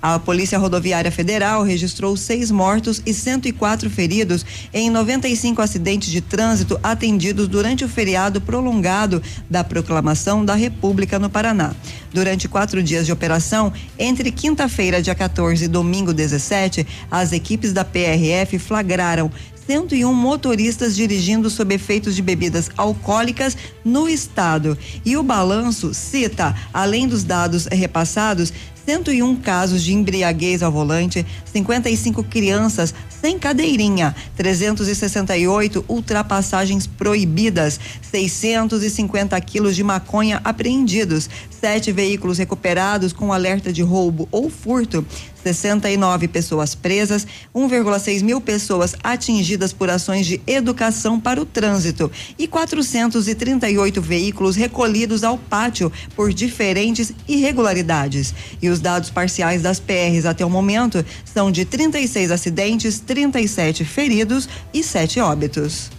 A 0.01 0.17
Polícia 0.17 0.57
Rodoviária 0.57 1.11
Federal 1.11 1.61
registrou 1.61 2.15
seis 2.15 2.49
mortos 2.49 3.01
e 3.05 3.13
104 3.13 3.89
feridos 3.89 4.45
em 4.73 4.89
95 4.89 5.61
acidentes 5.61 6.09
de 6.09 6.21
trânsito 6.21 6.80
atendidos 6.81 7.47
durante 7.47 7.84
o 7.84 7.89
feriado 7.89 8.39
prolongado 8.39 9.21
da 9.49 9.63
Proclamação 9.63 10.45
da 10.45 10.55
República 10.55 11.19
no 11.19 11.30
Paraná. 11.30 11.73
Durante 12.13 12.47
quatro 12.47 12.81
dias 12.81 13.05
de 13.05 13.11
operação, 13.11 13.73
entre 13.97 14.31
quinta-feira, 14.31 15.01
dia 15.01 15.13
14 15.13 15.65
e 15.65 15.67
domingo 15.67 16.13
17, 16.13 16.88
as 17.11 17.34
equipes 17.34 17.73
da 17.73 17.84
PRF 17.84 18.57
flagraram 18.57 19.30
101 19.69 20.11
motoristas 20.11 20.95
dirigindo 20.95 21.47
sob 21.47 21.75
efeitos 21.75 22.15
de 22.15 22.23
bebidas 22.23 22.71
alcoólicas 22.75 23.55
no 23.85 24.09
estado. 24.09 24.75
E 25.05 25.15
o 25.15 25.21
balanço 25.21 25.93
cita, 25.93 26.55
além 26.73 27.07
dos 27.07 27.23
dados 27.23 27.67
repassados, 27.67 28.51
101 28.83 29.35
casos 29.35 29.83
de 29.83 29.93
embriaguez 29.93 30.63
ao 30.63 30.71
volante, 30.71 31.23
55 31.53 32.23
crianças 32.23 32.95
sem 33.21 33.37
cadeirinha, 33.37 34.15
368 34.35 35.85
ultrapassagens 35.87 36.87
proibidas, 36.87 37.79
650 38.09 39.39
quilos 39.41 39.75
de 39.75 39.83
maconha 39.83 40.41
apreendidos, 40.43 41.29
sete 41.60 41.91
veículos 41.91 42.38
recuperados 42.38 43.11
com 43.11 43.34
alerta 43.34 43.72
de 43.72 43.81
roubo 43.81 44.27
ou 44.31 44.49
furto, 44.49 45.06
69 45.44 46.27
pessoas 46.27 46.76
presas, 46.76 47.26
1,6 47.53 48.23
mil 48.23 48.41
pessoas 48.41 48.95
atingidas 49.03 49.73
por 49.73 49.90
ações 49.90 50.26
de 50.26 50.41
educação 50.48 51.19
para 51.19 51.41
o 51.41 51.45
trânsito 51.45 52.11
e 52.38 52.48
438 52.48 54.02
veículos 54.02 54.56
recolhidos 54.56 55.23
ao 55.23 55.38
pátio 55.38 55.91
por 56.15 56.34
diferentes 56.34 57.14
irregularidades. 57.27 58.34
E 58.61 58.69
os 58.69 58.80
dados 58.80 59.10
parciais 59.10 59.61
das 59.61 59.80
PRs 59.80 60.26
até 60.26 60.45
o 60.45 60.49
momento 60.49 61.06
são 61.26 61.52
de 61.52 61.65
36 61.65 62.31
acidentes, 62.31 62.99
37 62.99 63.84
feridos 63.86 64.48
e 64.73 64.84
7 64.84 65.19
óbitos. 65.19 65.98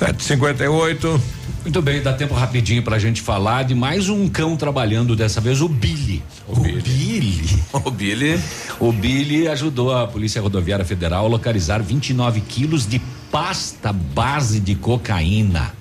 758. 0.00 1.22
Muito 1.62 1.82
bem, 1.82 2.00
dá 2.00 2.14
tempo 2.14 2.32
rapidinho 2.32 2.82
pra 2.82 2.98
gente 2.98 3.20
falar 3.20 3.64
de 3.64 3.74
mais 3.74 4.08
um 4.08 4.30
cão 4.30 4.56
trabalhando, 4.56 5.14
dessa 5.14 5.42
vez 5.42 5.60
o 5.60 5.68
Billy. 5.68 6.22
O, 6.48 6.58
Billy. 6.58 7.62
O 7.70 7.90
Billy. 7.90 8.40
O 8.80 8.92
Billy 8.92 9.46
ajudou 9.46 9.94
a 9.94 10.06
Polícia 10.06 10.40
Rodoviária 10.40 10.86
Federal 10.86 11.26
a 11.26 11.28
localizar 11.28 11.82
29 11.82 12.40
quilos 12.40 12.86
de 12.86 12.98
pasta 13.30 13.92
base 13.92 14.58
de 14.58 14.74
cocaína 14.74 15.74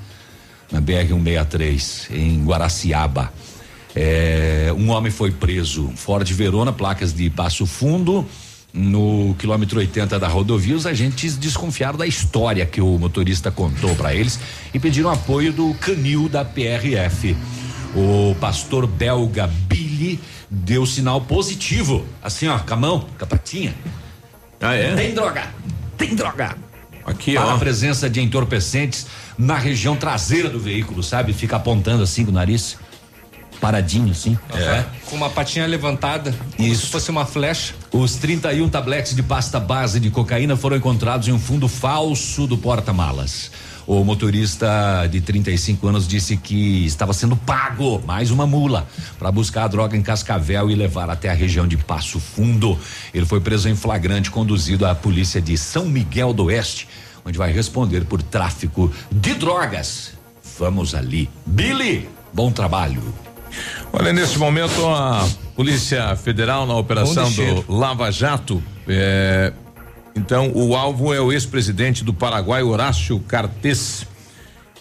na 0.70 0.82
BR-163, 0.82 2.12
em 2.12 2.44
Guaraciaba. 2.44 3.32
É, 3.96 4.74
um 4.78 4.90
homem 4.90 5.14
foi 5.14 5.32
preso, 5.32 5.94
Ford 5.96 6.30
Verona, 6.30 6.74
placas 6.74 7.14
de 7.14 7.30
Passo 7.30 7.66
Fundo, 7.66 8.28
no 8.74 9.36
quilômetro 9.40 9.80
80 9.80 10.20
da 10.20 10.28
rodovia. 10.28 10.76
Os 10.76 10.86
agentes 10.86 11.38
desconfiaram 11.38 11.98
da 11.98 12.06
história 12.06 12.66
que 12.66 12.82
o 12.82 12.98
motorista 12.98 13.52
contou 13.52 13.96
para 13.96 14.14
eles 14.14 14.40
e 14.74 14.80
pediram 14.80 15.10
apoio 15.10 15.52
do 15.52 15.74
canil 15.76 16.30
da 16.30 16.46
PRF. 16.46 17.36
O 17.96 18.36
pastor 18.40 18.86
belga 18.86 19.48
Billy 19.48 20.20
deu 20.50 20.86
sinal 20.86 21.22
positivo, 21.22 22.06
assim 22.22 22.48
ó, 22.48 22.60
com 22.60 22.74
a 22.74 22.78
mão, 22.78 23.00
com 23.18 23.24
a 23.24 23.28
patinha. 23.28 23.74
Ah, 24.62 24.76
é? 24.76 24.96
Tem 24.96 25.14
droga, 25.14 25.48
tem 25.98 26.16
droga. 26.16 26.56
Aqui, 27.06 27.34
Para 27.34 27.48
ó. 27.48 27.56
a 27.56 27.58
presença 27.58 28.08
de 28.08 28.22
entorpecentes 28.22 29.08
na 29.38 29.58
região 29.58 29.96
traseira 29.96 30.50
do 30.50 30.60
veículo, 30.60 31.02
sabe? 31.02 31.34
Fica 31.34 31.56
apontando 31.56 32.04
assim 32.04 32.24
com 32.24 32.30
o 32.30 32.34
nariz, 32.34 32.78
paradinho 33.60 34.12
assim. 34.12 34.38
É. 34.54 34.86
Com 35.06 35.16
uma 35.16 35.30
patinha 35.30 35.66
levantada, 35.66 36.34
como 36.56 36.68
Isso. 36.68 36.86
se 36.86 36.92
fosse 36.92 37.10
uma 37.10 37.26
flecha. 37.26 37.74
Os 37.92 38.16
31 38.16 38.70
tabletes 38.70 39.16
de 39.16 39.24
pasta 39.24 39.60
base 39.60 40.00
de 40.00 40.10
cocaína 40.10 40.56
foram 40.56 40.78
encontrados 40.78 41.28
em 41.28 41.32
um 41.32 41.40
fundo 41.40 41.68
falso 41.68 42.48
do 42.48 42.58
porta-malas. 42.58 43.52
O 43.90 44.04
motorista 44.04 45.08
de 45.10 45.20
35 45.20 45.88
anos 45.88 46.08
disse 46.08 46.38
que 46.38 46.86
estava 46.86 47.12
sendo 47.12 47.36
pago 47.36 48.00
mais 48.06 48.30
uma 48.30 48.46
mula 48.46 48.88
para 49.18 49.32
buscar 49.32 49.64
a 49.64 49.68
droga 49.68 49.98
em 49.98 50.04
Cascavel 50.04 50.70
e 50.70 50.76
levar 50.76 51.10
até 51.10 51.28
a 51.28 51.34
região 51.34 51.68
de 51.68 51.76
Passo 51.76 52.20
Fundo. 52.20 52.78
Ele 53.12 53.26
foi 53.26 53.42
preso 53.42 53.68
em 53.68 53.76
flagrante, 53.76 54.30
conduzido 54.30 54.86
à 54.86 54.94
polícia 54.94 55.42
de 55.42 55.58
São 55.58 55.86
Miguel 55.86 56.34
do 56.34 56.46
Oeste, 56.46 56.88
onde 57.26 57.40
vai 57.40 57.52
responder 57.52 58.06
por 58.06 58.22
tráfico 58.22 58.92
de 59.12 59.34
drogas. 59.34 60.12
Vamos 60.60 60.94
ali. 60.94 61.28
Billy, 61.44 62.08
bom 62.32 62.52
trabalho. 62.52 63.02
Olha, 63.92 64.14
nesse 64.14 64.38
momento 64.38 64.86
a 64.88 65.28
Polícia 65.56 66.16
Federal 66.16 66.66
na 66.66 66.76
operação 66.76 67.30
do 67.32 67.66
Lava 67.72 68.12
Jato, 68.12 68.62
é, 68.88 69.52
então 70.16 70.52
o 70.54 70.76
alvo 70.76 71.14
é 71.14 71.20
o 71.20 71.32
ex-presidente 71.32 72.04
do 72.04 72.14
Paraguai, 72.14 72.64
Horácio 72.64 73.20
Cartes. 73.22 74.06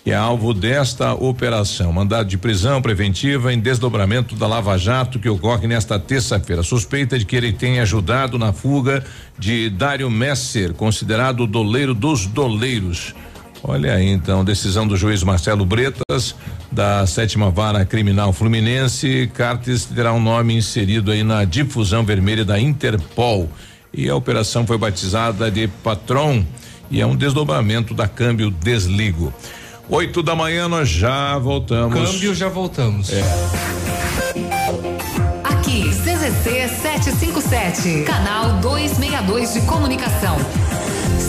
que 0.05 0.13
é 0.13 0.15
alvo 0.15 0.55
desta 0.55 1.13
operação. 1.13 1.93
Mandado 1.93 2.29
de 2.29 2.39
prisão 2.39 2.81
preventiva 2.81 3.53
em 3.53 3.59
desdobramento 3.61 4.35
da 4.35 4.47
Lava 4.47 4.79
Jato 4.79 5.19
que 5.19 5.29
ocorre 5.29 5.67
nesta 5.67 5.99
terça-feira. 5.99 6.63
Suspeita 6.63 7.19
de 7.19 7.27
que 7.27 7.37
ele 7.37 7.53
tenha 7.53 7.83
ajudado 7.83 8.39
na 8.39 8.53
fuga 8.53 9.05
de 9.39 9.69
Dário 9.69 10.11
Messer, 10.11 10.73
considerado 10.73 11.41
o 11.41 11.47
doleiro 11.47 11.95
dos 11.95 12.27
doleiros. 12.27 13.15
Olha 13.63 13.95
aí, 13.95 14.09
então, 14.09 14.45
decisão 14.45 14.87
do 14.87 14.97
juiz 14.97 15.23
Marcelo 15.23 15.67
Bretas, 15.67 16.35
da 16.71 17.07
sétima 17.07 17.51
vara 17.51 17.85
criminal 17.85 18.33
fluminense. 18.33 19.31
Cartes 19.35 19.85
terá 19.85 20.13
um 20.13 20.21
nome 20.21 20.57
inserido 20.57 21.11
aí 21.11 21.23
na 21.23 21.45
difusão 21.45 22.05
vermelha 22.05 22.45
da 22.45 22.59
Interpol. 22.61 23.49
E 23.93 24.09
a 24.09 24.15
operação 24.15 24.67
foi 24.67 24.77
batizada 24.77 25.51
de 25.51 25.67
Patron 25.67 26.45
e 26.91 27.01
é 27.01 27.07
um 27.07 27.17
desdobramento 27.17 27.95
da 27.95 28.07
câmbio 28.07 28.51
desligo. 28.51 29.33
Oito 29.89 30.23
da 30.23 30.35
manhã 30.35 30.69
nós 30.69 30.89
já 30.89 31.39
voltamos. 31.39 32.11
Câmbio 32.11 32.35
já 32.35 32.49
voltamos. 32.49 33.11
É. 33.11 33.23
Aqui, 35.45 35.89
CZC 35.89 36.69
757, 36.83 38.05
canal 38.05 38.59
262 38.61 39.55
de 39.55 39.61
comunicação. 39.63 40.37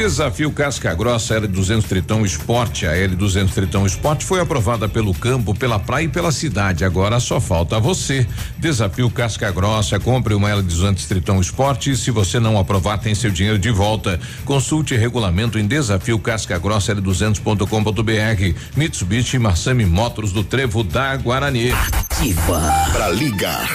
Desafio 0.00 0.50
Casca 0.50 0.94
Grossa 0.94 1.38
L200 1.38 1.84
Tritão 1.84 2.24
Esporte. 2.24 2.86
A 2.86 2.92
L200 2.92 3.50
Tritão 3.52 3.84
Esporte 3.84 4.24
foi 4.24 4.40
aprovada 4.40 4.88
pelo 4.88 5.12
campo, 5.12 5.54
pela 5.54 5.78
praia 5.78 6.06
e 6.06 6.08
pela 6.08 6.32
cidade. 6.32 6.86
Agora 6.86 7.20
só 7.20 7.38
falta 7.38 7.78
você. 7.78 8.26
Desafio 8.56 9.10
Casca 9.10 9.50
Grossa. 9.50 10.00
Compre 10.00 10.32
uma 10.32 10.48
L200 10.48 11.06
Tritão 11.06 11.38
Esporte. 11.38 11.94
Se 11.98 12.10
você 12.10 12.40
não 12.40 12.58
aprovar, 12.58 12.96
tem 12.96 13.14
seu 13.14 13.30
dinheiro 13.30 13.58
de 13.58 13.70
volta. 13.70 14.18
Consulte 14.46 14.96
regulamento 14.96 15.58
em 15.58 15.66
desafio 15.66 16.18
Casca 16.18 16.58
Grossa 16.58 16.96
L200.com.br. 16.96 18.58
Mitsubishi 18.74 19.38
Massami 19.38 19.84
Motors 19.84 20.32
do 20.32 20.42
Trevo 20.42 20.82
da 20.82 21.14
Guarani. 21.16 21.72
Ativa. 21.72 22.58
Para 22.90 23.10
ligar 23.10 23.68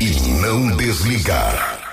e 0.00 0.10
não 0.40 0.76
desligar. 0.76 1.83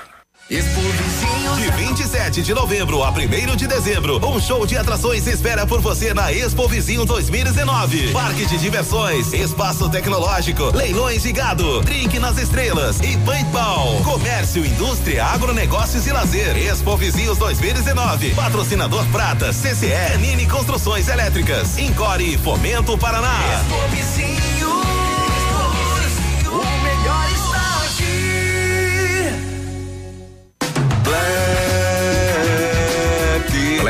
Expo 0.51 0.81
Vizinhos. 0.81 1.57
De 1.59 1.71
27 1.71 2.41
de 2.41 2.53
novembro 2.53 3.01
a 3.03 3.09
1 3.09 3.55
de 3.55 3.67
dezembro, 3.67 4.19
um 4.27 4.37
show 4.37 4.67
de 4.67 4.75
atrações 4.75 5.25
espera 5.25 5.65
por 5.65 5.79
você 5.79 6.13
na 6.13 6.29
Expo 6.29 6.67
Vizinhos 6.67 7.05
2019. 7.05 8.11
Parque 8.11 8.45
de 8.45 8.57
diversões, 8.57 9.31
espaço 9.31 9.89
tecnológico, 9.89 10.75
leilões 10.75 11.23
de 11.23 11.31
gado, 11.31 11.79
drink 11.83 12.19
nas 12.19 12.37
estrelas 12.37 12.99
e 12.99 13.15
paintball. 13.19 14.01
Comércio, 14.03 14.65
indústria, 14.65 15.23
agronegócios 15.23 16.05
e 16.05 16.11
lazer. 16.11 16.57
Expo 16.57 16.97
Vizinhos 16.97 17.37
2019. 17.37 18.31
Patrocinador 18.35 19.05
Prata, 19.05 19.53
CCE, 19.53 20.17
Nini 20.19 20.45
Construções 20.47 21.07
Elétricas, 21.07 21.77
Encore 21.77 22.21
e 22.21 22.37
Fomento 22.37 22.97
Paraná. 22.97 23.39
Expo 23.53 23.95
Vizinhos. 23.95 24.30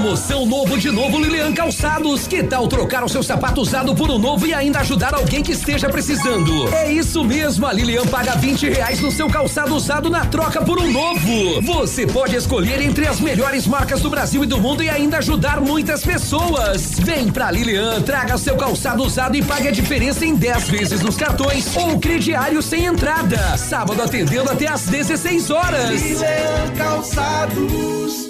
Promoção 0.00 0.46
novo 0.46 0.78
de 0.78 0.90
novo 0.90 1.20
Lilian 1.20 1.52
Calçados. 1.52 2.26
Que 2.26 2.42
tal 2.42 2.66
trocar 2.66 3.04
o 3.04 3.08
seu 3.08 3.22
sapato 3.22 3.60
usado 3.60 3.94
por 3.94 4.10
um 4.10 4.18
novo 4.18 4.46
e 4.46 4.54
ainda 4.54 4.80
ajudar 4.80 5.14
alguém 5.14 5.42
que 5.42 5.52
esteja 5.52 5.90
precisando? 5.90 6.72
É 6.72 6.90
isso 6.90 7.22
mesmo, 7.22 7.66
a 7.66 7.72
Lilian 7.74 8.06
paga 8.06 8.34
20 8.34 8.70
reais 8.70 8.98
no 9.00 9.10
seu 9.10 9.28
calçado 9.28 9.74
usado 9.74 10.08
na 10.08 10.24
troca 10.24 10.62
por 10.62 10.78
um 10.78 10.90
novo. 10.90 11.60
Você 11.60 12.06
pode 12.06 12.34
escolher 12.34 12.80
entre 12.80 13.06
as 13.06 13.20
melhores 13.20 13.66
marcas 13.66 14.00
do 14.00 14.08
Brasil 14.08 14.42
e 14.42 14.46
do 14.46 14.58
mundo 14.58 14.82
e 14.82 14.88
ainda 14.88 15.18
ajudar 15.18 15.60
muitas 15.60 16.00
pessoas. 16.00 16.98
Vem 16.98 17.30
pra 17.30 17.50
Lilian, 17.50 18.00
traga 18.00 18.38
seu 18.38 18.56
calçado 18.56 19.02
usado 19.02 19.36
e 19.36 19.42
pague 19.42 19.68
a 19.68 19.72
diferença 19.72 20.24
em 20.24 20.34
10 20.34 20.70
vezes 20.70 21.02
nos 21.02 21.18
cartões 21.18 21.76
ou 21.76 22.00
crediário 22.00 22.62
sem 22.62 22.86
entrada. 22.86 23.36
Sábado 23.58 24.00
atendendo 24.00 24.50
até 24.50 24.66
às 24.66 24.86
16 24.86 25.50
horas. 25.50 25.90
Lilian 25.90 26.74
Calçados. 26.74 28.29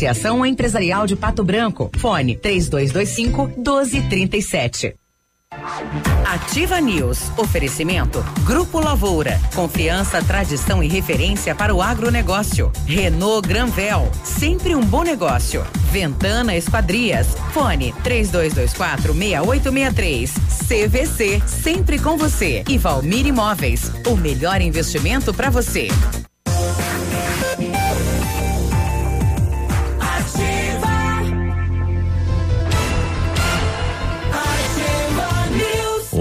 Associação 0.01 0.43
Empresarial 0.43 1.05
de 1.05 1.15
Pato 1.15 1.43
Branco. 1.43 1.91
Fone 1.97 2.35
3225 2.35 3.47
1237. 3.57 4.95
Ativa 6.25 6.81
News. 6.81 7.29
Oferecimento. 7.37 8.25
Grupo 8.43 8.79
Lavoura. 8.79 9.39
Confiança, 9.53 10.23
tradição 10.23 10.81
e 10.81 10.87
referência 10.87 11.53
para 11.53 11.75
o 11.75 11.83
agronegócio. 11.83 12.71
Renault 12.87 13.47
Granvel. 13.47 14.09
Sempre 14.23 14.73
um 14.73 14.81
bom 14.81 15.03
negócio. 15.03 15.63
Ventana 15.91 16.55
Esquadrias. 16.55 17.35
Fone 17.53 17.93
3224 18.03 19.13
6863. 19.13 20.33
CVC. 20.67 21.41
Sempre 21.45 21.99
com 21.99 22.17
você. 22.17 22.63
E 22.67 22.75
Valmir 22.79 23.27
Imóveis. 23.27 23.91
O 24.07 24.15
melhor 24.15 24.61
investimento 24.61 25.31
para 25.31 25.51
você. 25.51 25.89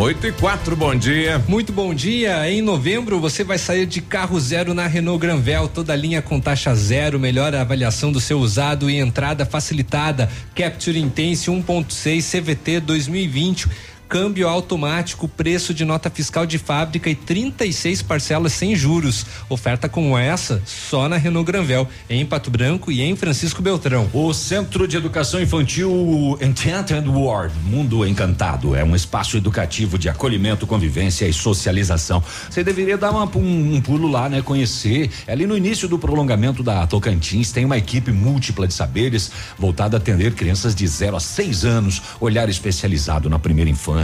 Oito 0.01 0.27
e 0.27 0.33
quatro, 0.33 0.75
bom 0.75 0.95
dia. 0.95 1.39
Muito 1.47 1.75
bom 1.75 1.93
dia. 1.93 2.51
Em 2.51 2.63
novembro 2.63 3.21
você 3.21 3.45
vai 3.45 3.59
sair 3.59 3.85
de 3.85 4.01
carro 4.01 4.41
zero 4.41 4.73
na 4.73 4.87
Renault 4.87 5.21
Granvel, 5.21 5.69
toda 5.69 5.95
linha 5.95 6.23
com 6.23 6.41
taxa 6.41 6.75
zero, 6.75 7.21
melhor 7.21 7.55
avaliação 7.55 8.11
do 8.11 8.19
seu 8.19 8.39
usado 8.39 8.89
e 8.89 8.97
entrada 8.97 9.45
facilitada. 9.45 10.31
Capture 10.55 10.99
Intense 10.99 11.51
1.6 11.51 12.41
CVT 12.41 12.81
2020 12.81 13.69
câmbio 14.11 14.49
automático, 14.49 15.29
preço 15.29 15.73
de 15.73 15.85
nota 15.85 16.11
fiscal 16.11 16.45
de 16.45 16.59
fábrica 16.59 17.09
e 17.09 17.15
36 17.15 18.03
parcelas 18.03 18.53
sem 18.53 18.75
juros. 18.75 19.25
Oferta 19.49 19.89
como 19.89 20.19
essa 20.19 20.61
só 20.67 21.09
na 21.09 21.17
Renault 21.17 21.47
Granvel, 21.47 21.87
em 22.09 22.27
Pato 22.27 22.51
Branco 22.51 22.91
e 22.91 23.03
em 23.03 23.15
Francisco 23.15 23.63
Beltrão. 23.63 24.11
O 24.13 24.35
Centro 24.35 24.89
de 24.89 24.97
Educação 24.97 25.41
Infantil 25.41 26.37
Enchanted 26.43 27.09
World, 27.09 27.55
Mundo 27.65 28.05
Encantado, 28.05 28.75
é 28.75 28.83
um 28.83 28.97
espaço 28.97 29.37
educativo 29.37 29.97
de 29.97 30.09
acolhimento, 30.09 30.67
convivência 30.67 31.29
e 31.29 31.33
socialização. 31.33 32.21
Você 32.51 32.65
deveria 32.65 32.99
dar 32.99 33.13
uma, 33.13 33.25
um, 33.37 33.77
um 33.77 33.81
pulo 33.81 34.11
lá, 34.11 34.29
né? 34.29 34.43
Conhecer. 34.43 35.09
É 35.25 35.33
ali 35.33 35.47
no 35.47 35.57
início 35.57 35.87
do 35.87 36.01
prolongamento 36.01 36.65
da 36.65 36.85
Tocantins 36.85 37.53
tem 37.53 37.65
uma 37.65 37.79
equipe 37.79 38.11
múltipla 38.11 38.67
de 38.67 38.75
saberes 38.75 39.31
voltada 39.57 39.97
a 39.97 39.99
atender 39.99 40.35
crianças 40.35 40.75
de 40.75 40.85
0 40.85 41.17
a 41.17 41.21
6 41.21 41.65
anos, 41.65 42.03
olhar 42.21 42.49
especializado 42.49 43.31
na 43.31 43.39
primeira 43.39 43.71
infância, 43.71 44.00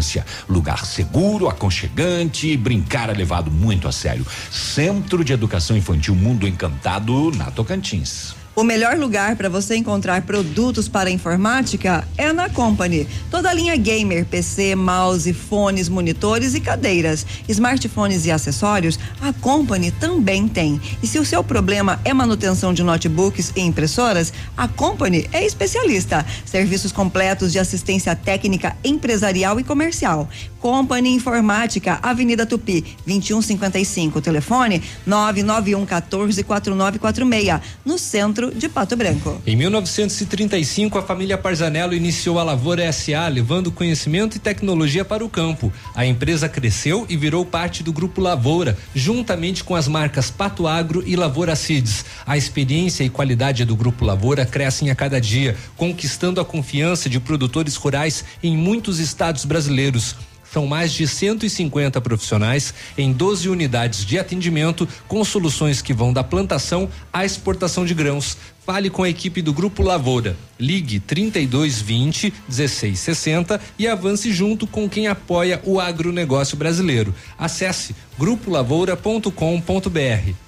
lugar 0.48 0.86
seguro, 0.86 1.48
aconchegante, 1.48 2.56
brincar 2.56 3.10
é 3.10 3.14
levado 3.14 3.50
muito 3.50 3.88
a 3.88 3.92
sério. 3.92 4.26
Centro 4.50 5.24
de 5.24 5.32
Educação 5.32 5.76
Infantil 5.76 6.14
Mundo 6.14 6.46
Encantado 6.46 7.30
na 7.32 7.50
Tocantins. 7.50 8.45
O 8.58 8.64
melhor 8.64 8.96
lugar 8.96 9.36
para 9.36 9.50
você 9.50 9.76
encontrar 9.76 10.22
produtos 10.22 10.88
para 10.88 11.10
informática 11.10 12.08
é 12.16 12.32
na 12.32 12.48
Company. 12.48 13.06
Toda 13.30 13.50
a 13.50 13.52
linha 13.52 13.76
gamer, 13.76 14.24
PC, 14.24 14.74
mouse, 14.74 15.30
fones, 15.34 15.90
monitores 15.90 16.54
e 16.54 16.60
cadeiras, 16.60 17.26
smartphones 17.46 18.24
e 18.24 18.30
acessórios, 18.30 18.98
a 19.20 19.30
Company 19.30 19.90
também 19.90 20.48
tem. 20.48 20.80
E 21.02 21.06
se 21.06 21.18
o 21.18 21.24
seu 21.26 21.44
problema 21.44 22.00
é 22.02 22.14
manutenção 22.14 22.72
de 22.72 22.82
notebooks 22.82 23.52
e 23.54 23.60
impressoras, 23.60 24.32
a 24.56 24.66
Company 24.66 25.28
é 25.34 25.44
especialista. 25.44 26.24
Serviços 26.46 26.92
completos 26.92 27.52
de 27.52 27.58
assistência 27.58 28.16
técnica 28.16 28.74
empresarial 28.82 29.60
e 29.60 29.64
comercial. 29.64 30.30
Company 30.66 31.14
Informática, 31.14 32.00
Avenida 32.02 32.46
Tupi, 32.46 32.80
2155. 33.06 34.20
Telefone 34.20 34.82
991 35.06 35.84
14 35.84 36.42
4946. 36.42 37.60
No 37.84 37.98
centro 37.98 38.45
de 38.50 38.68
Pato 38.68 38.96
Branco. 38.96 39.40
Em 39.46 39.56
1935, 39.56 40.98
a 40.98 41.02
família 41.02 41.38
Parzanello 41.38 41.94
iniciou 41.94 42.38
a 42.38 42.42
Lavoura 42.42 42.90
SA, 42.92 43.28
levando 43.28 43.72
conhecimento 43.72 44.36
e 44.36 44.40
tecnologia 44.40 45.04
para 45.04 45.24
o 45.24 45.28
campo. 45.28 45.72
A 45.94 46.04
empresa 46.04 46.48
cresceu 46.48 47.06
e 47.08 47.16
virou 47.16 47.44
parte 47.44 47.82
do 47.82 47.92
Grupo 47.92 48.20
Lavoura, 48.20 48.76
juntamente 48.94 49.64
com 49.64 49.74
as 49.74 49.88
marcas 49.88 50.30
Pato 50.30 50.66
Agro 50.66 51.02
e 51.06 51.16
Lavoura 51.16 51.56
Seeds. 51.56 52.04
A 52.26 52.36
experiência 52.36 53.04
e 53.04 53.10
qualidade 53.10 53.64
do 53.64 53.76
Grupo 53.76 54.04
Lavoura 54.04 54.44
crescem 54.44 54.90
a 54.90 54.94
cada 54.94 55.20
dia, 55.20 55.56
conquistando 55.76 56.40
a 56.40 56.44
confiança 56.44 57.08
de 57.08 57.20
produtores 57.20 57.76
rurais 57.76 58.24
em 58.42 58.56
muitos 58.56 58.98
estados 58.98 59.44
brasileiros. 59.44 60.14
São 60.52 60.66
mais 60.66 60.92
de 60.92 61.06
150 61.06 62.00
profissionais 62.00 62.74
em 62.96 63.12
12 63.12 63.48
unidades 63.48 64.04
de 64.04 64.18
atendimento 64.18 64.88
com 65.06 65.24
soluções 65.24 65.82
que 65.82 65.94
vão 65.94 66.12
da 66.12 66.24
plantação 66.24 66.88
à 67.12 67.24
exportação 67.24 67.84
de 67.84 67.94
grãos. 67.94 68.36
Fale 68.64 68.90
com 68.90 69.04
a 69.04 69.08
equipe 69.08 69.42
do 69.42 69.52
Grupo 69.52 69.82
Lavoura. 69.82 70.36
Ligue 70.58 70.98
3220 70.98 72.32
1660 72.48 73.60
e 73.78 73.86
avance 73.86 74.32
junto 74.32 74.66
com 74.66 74.88
quem 74.88 75.06
apoia 75.06 75.60
o 75.64 75.78
agronegócio 75.78 76.56
brasileiro. 76.56 77.14
Acesse 77.38 77.94
grupolavoura.com.br. 78.18 80.46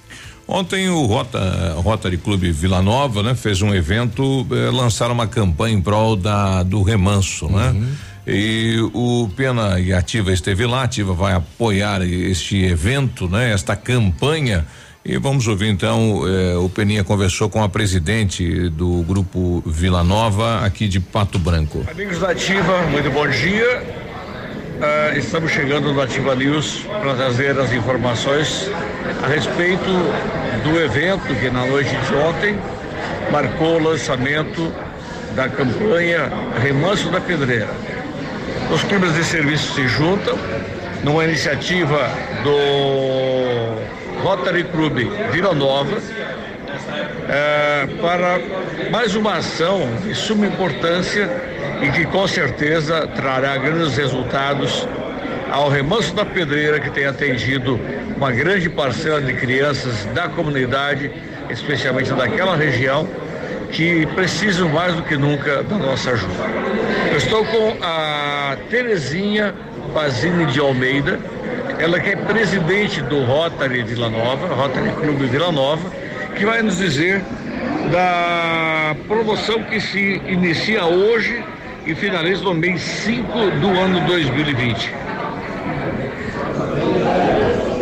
Ontem 0.51 0.89
o 0.89 1.05
Rota, 1.05 1.75
Rotary 1.77 2.17
Clube 2.17 2.51
Vila 2.51 2.81
Nova, 2.81 3.21
né, 3.21 3.35
fez 3.35 3.61
um 3.61 3.71
evento, 3.71 4.47
eh, 4.51 4.71
lançaram 4.71 5.13
uma 5.13 5.27
campanha 5.27 5.77
em 5.77 5.81
prol 5.81 6.15
da 6.15 6.63
do 6.63 6.81
remanso, 6.81 7.47
né? 7.47 7.75
E 8.31 8.77
o 8.93 9.27
Pena 9.35 9.79
e 9.79 9.91
Ativa 9.91 10.31
esteve 10.31 10.63
lá, 10.67 10.83
Ativa 10.83 11.13
vai 11.13 11.33
apoiar 11.33 12.03
este 12.03 12.63
evento, 12.63 13.27
né? 13.27 13.51
Esta 13.51 13.75
campanha. 13.75 14.67
E 15.03 15.17
vamos 15.17 15.47
ouvir 15.47 15.69
então, 15.69 16.21
eh, 16.27 16.55
o 16.55 16.69
Peninha 16.69 17.03
conversou 17.03 17.49
com 17.49 17.63
a 17.63 17.67
presidente 17.67 18.69
do 18.69 19.01
grupo 19.01 19.63
Vila 19.65 20.03
Nova 20.03 20.63
aqui 20.63 20.87
de 20.87 20.99
Pato 20.99 21.39
Branco. 21.39 21.83
Amigos 21.89 22.19
da 22.19 22.29
Ativa, 22.29 22.83
muito 22.83 23.09
bom 23.09 23.27
dia. 23.27 23.81
Ah, 24.79 25.17
estamos 25.17 25.51
chegando 25.51 25.91
no 25.91 25.99
Ativa 25.99 26.35
News 26.35 26.85
para 27.01 27.15
trazer 27.15 27.57
as 27.59 27.73
informações 27.73 28.69
a 29.23 29.27
respeito 29.27 29.89
do 30.63 30.79
evento 30.79 31.33
que 31.39 31.49
na 31.49 31.65
noite 31.65 31.89
de 31.89 32.13
ontem 32.13 32.59
marcou 33.31 33.77
o 33.77 33.83
lançamento 33.83 34.71
da 35.35 35.49
campanha 35.49 36.29
Remanso 36.61 37.09
da 37.09 37.19
Pedreira. 37.19 37.98
Os 38.71 38.83
clubes 38.83 39.13
de 39.15 39.23
serviço 39.23 39.73
se 39.73 39.87
juntam 39.87 40.37
numa 41.03 41.23
iniciativa 41.23 42.07
do 42.43 44.21
Rotary 44.21 44.63
Club 44.65 45.09
Vila 45.31 45.55
Nova 45.55 45.97
eh, 47.27 47.87
para 47.99 48.39
mais 48.91 49.15
uma 49.15 49.37
ação 49.37 49.89
de 50.03 50.13
suma 50.13 50.45
importância 50.45 51.29
e 51.81 51.89
que 51.89 52.05
com 52.05 52.27
certeza 52.27 53.07
trará 53.07 53.57
grandes 53.57 53.97
resultados 53.97 54.87
ao 55.51 55.69
Remanso 55.69 56.13
da 56.13 56.23
Pedreira, 56.23 56.79
que 56.79 56.91
tem 56.91 57.05
atendido 57.05 57.79
uma 58.15 58.31
grande 58.31 58.69
parcela 58.69 59.19
de 59.19 59.33
crianças 59.33 60.05
da 60.13 60.29
comunidade, 60.29 61.09
especialmente 61.49 62.11
daquela 62.13 62.55
região, 62.55 63.07
que 63.71 64.05
precisam 64.07 64.69
mais 64.69 64.93
do 64.95 65.03
que 65.03 65.15
nunca 65.15 65.63
da 65.63 65.77
nossa 65.77 66.11
ajuda. 66.11 66.33
Eu 67.11 67.17
estou 67.17 67.45
com 67.45 67.77
a 67.81 68.57
Terezinha 68.69 69.53
Pazini 69.93 70.45
de 70.47 70.59
Almeida, 70.59 71.19
ela 71.79 71.99
que 71.99 72.09
é 72.09 72.15
presidente 72.15 73.01
do 73.01 73.23
Rotary 73.23 73.83
Vila 73.83 74.09
Nova, 74.09 74.53
Rotary 74.53 74.91
Clube 74.91 75.25
Vila 75.27 75.51
Nova, 75.51 75.89
que 76.35 76.45
vai 76.45 76.61
nos 76.61 76.77
dizer 76.77 77.21
da 77.91 78.95
promoção 79.07 79.63
que 79.63 79.79
se 79.79 80.21
inicia 80.27 80.85
hoje 80.85 81.43
e 81.85 81.95
finaliza 81.95 82.43
no 82.43 82.53
mês 82.53 82.81
5 82.81 83.27
do 83.61 83.69
ano 83.69 84.05
2020. 84.07 84.93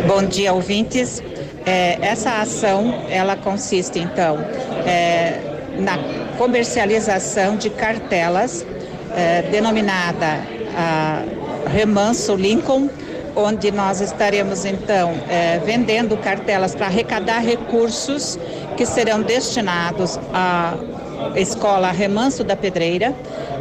Bom 0.06 0.24
dia, 0.24 0.52
ouvintes. 0.52 1.22
É, 1.66 1.98
essa 2.00 2.40
ação, 2.40 3.04
ela 3.10 3.36
consiste, 3.36 3.98
então, 3.98 4.38
é, 4.86 5.47
na 5.78 5.98
comercialização 6.36 7.56
de 7.56 7.70
cartelas 7.70 8.66
é, 9.14 9.42
denominada 9.42 10.40
a 10.76 11.22
Remanso 11.68 12.34
Lincoln, 12.34 12.88
onde 13.34 13.70
nós 13.70 14.00
estaremos, 14.00 14.64
então, 14.64 15.14
é, 15.28 15.60
vendendo 15.64 16.16
cartelas 16.16 16.74
para 16.74 16.86
arrecadar 16.86 17.40
recursos 17.40 18.38
que 18.76 18.84
serão 18.84 19.22
destinados 19.22 20.18
à 20.32 20.74
Escola 21.36 21.90
Remanso 21.90 22.42
da 22.42 22.56
Pedreira. 22.56 23.14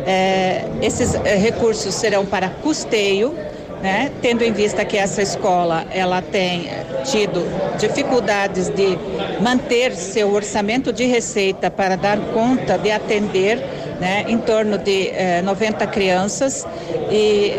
É, 0.05 0.65
esses 0.81 1.15
é, 1.15 1.35
recursos 1.35 1.93
serão 1.95 2.25
para 2.25 2.49
custeio 2.49 3.35
né? 3.81 4.11
Tendo 4.21 4.43
em 4.43 4.51
vista 4.51 4.83
que 4.83 4.97
essa 4.97 5.21
escola 5.21 5.85
ela 5.91 6.21
tem 6.21 6.69
tido 7.03 7.43
dificuldades 7.77 8.69
de 8.69 8.97
manter 9.41 9.93
seu 9.95 10.31
orçamento 10.31 10.91
de 10.91 11.05
receita 11.05 11.69
para 11.69 11.95
dar 11.95 12.17
conta 12.33 12.77
de 12.77 12.91
atender 12.91 13.57
né, 13.99 14.25
em 14.27 14.37
torno 14.37 14.77
de 14.77 15.09
eh, 15.09 15.41
90 15.41 15.87
crianças 15.87 16.65
e 17.11 17.53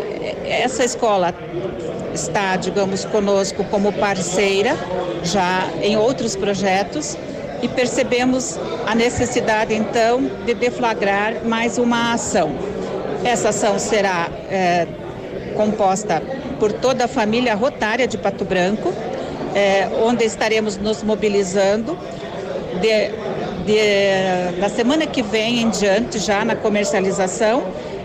essa 0.45 0.83
escola 0.83 1.33
está, 2.13 2.55
digamos, 2.55 3.05
conosco 3.05 3.63
como 3.65 3.91
parceira 3.93 4.75
já 5.23 5.67
em 5.81 5.97
outros 5.97 6.35
projetos 6.35 7.17
e 7.61 7.67
percebemos 7.67 8.57
a 8.87 8.95
necessidade 8.95 9.73
então 9.73 10.29
de 10.45 10.53
deflagrar 10.53 11.45
mais 11.45 11.77
uma 11.77 12.13
ação. 12.13 12.51
Essa 13.23 13.49
ação 13.49 13.77
será 13.77 14.29
eh, 14.49 14.87
composta 15.49 16.21
por 16.59 16.71
toda 16.71 17.05
a 17.05 17.07
família 17.07 17.55
rotária 17.55 18.07
de 18.07 18.17
Pato 18.17 18.45
Branco, 18.45 18.93
é, 19.55 19.87
onde 20.03 20.23
estaremos 20.23 20.77
nos 20.77 21.03
mobilizando 21.03 21.97
de, 22.81 23.09
de, 23.65 24.59
da 24.59 24.69
semana 24.69 25.05
que 25.05 25.21
vem 25.21 25.61
em 25.61 25.69
diante 25.69 26.19
já 26.19 26.45
na 26.45 26.55
comercialização 26.55 27.63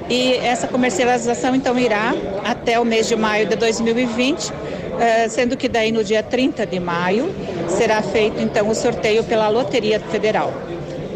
e 0.09 0.35
essa 0.35 0.67
comercialização 0.67 1.55
então 1.55 1.79
irá 1.79 2.15
até 2.45 2.79
o 2.79 2.85
mês 2.85 3.09
de 3.09 3.17
maio 3.17 3.47
de 3.47 3.57
2020, 3.57 4.53
é, 5.01 5.29
sendo 5.29 5.57
que 5.57 5.69
daí 5.69 5.91
no 5.91 6.05
dia 6.05 6.23
30 6.23 6.67
de 6.67 6.79
maio 6.79 7.35
será 7.69 8.03
feito 8.03 8.41
então 8.41 8.69
o 8.69 8.75
sorteio 8.75 9.25
pela 9.25 9.49
Loteria 9.49 9.99
Federal. 9.99 10.53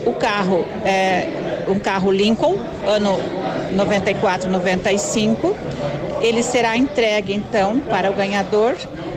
O 0.06 0.12
carro 0.14 0.64
é 0.84 1.28
um 1.68 1.78
carro 1.78 2.10
Lincoln, 2.10 2.56
ano 2.86 3.18
94, 3.72 4.50
95, 4.50 5.54
ele 6.20 6.42
será 6.42 6.76
entregue 6.76 7.34
então 7.34 7.78
para 7.80 8.10
o 8.10 8.14
ganhador 8.14 8.74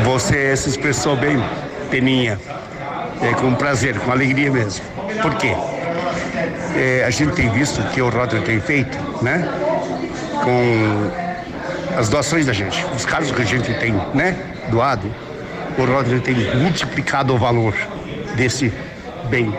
Você 0.05 0.55
se 0.55 0.69
expressou 0.69 1.15
bem, 1.17 1.43
Peninha. 1.89 2.39
É, 3.19 3.33
com 3.33 3.55
prazer, 3.55 3.97
com 3.97 4.11
alegria 4.11 4.51
mesmo. 4.51 4.85
Por 5.23 5.33
quê? 5.35 5.55
É, 6.75 7.03
a 7.03 7.09
gente 7.09 7.33
tem 7.33 7.49
visto 7.49 7.81
que 7.89 7.99
o 7.99 8.09
Rotary 8.09 8.43
tem 8.43 8.61
feito, 8.61 8.95
né? 9.23 9.49
Com 10.43 11.97
as 11.97 12.09
doações 12.09 12.45
da 12.45 12.53
gente, 12.53 12.85
os 12.95 13.03
casos 13.05 13.31
que 13.31 13.41
a 13.41 13.45
gente 13.45 13.73
tem, 13.79 13.93
né? 14.13 14.37
Doado, 14.69 15.11
o 15.79 15.83
Rotary 15.83 16.19
tem 16.19 16.35
multiplicado 16.57 17.33
o 17.33 17.37
valor 17.39 17.73
desse 18.35 18.71
bem 19.31 19.51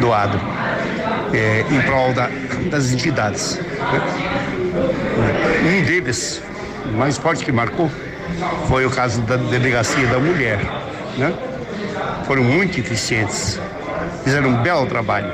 doado 0.00 0.38
é, 1.32 1.64
em 1.68 1.80
prol 1.82 2.12
da, 2.12 2.28
das 2.70 2.92
entidades. 2.92 3.58
Um 5.62 5.84
deles, 5.84 6.42
mais 6.96 7.16
forte 7.16 7.44
que 7.44 7.52
marcou, 7.52 7.90
foi 8.68 8.84
o 8.84 8.90
caso 8.90 9.20
da 9.22 9.36
delegacia 9.36 10.06
da 10.08 10.18
mulher. 10.18 10.58
Né? 11.16 11.32
Foram 12.26 12.42
muito 12.42 12.80
eficientes, 12.80 13.60
fizeram 14.24 14.50
um 14.50 14.62
belo 14.62 14.86
trabalho. 14.86 15.32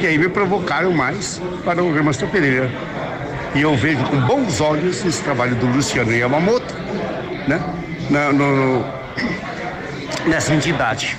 E 0.00 0.06
aí 0.06 0.18
me 0.18 0.28
provocaram 0.28 0.92
mais 0.92 1.40
para 1.64 1.82
o 1.82 1.92
Remastor 1.92 2.28
Pereira. 2.28 2.70
E 3.54 3.62
eu 3.62 3.76
vejo 3.76 4.02
com 4.04 4.20
bons 4.22 4.60
olhos 4.60 5.04
esse 5.04 5.22
trabalho 5.22 5.54
do 5.56 5.66
Luciano 5.66 6.12
Yamamoto, 6.12 6.74
né? 7.46 7.60
Na, 8.10 8.32
no, 8.32 8.56
no, 8.56 8.84
nessa 10.26 10.54
entidade. 10.54 11.18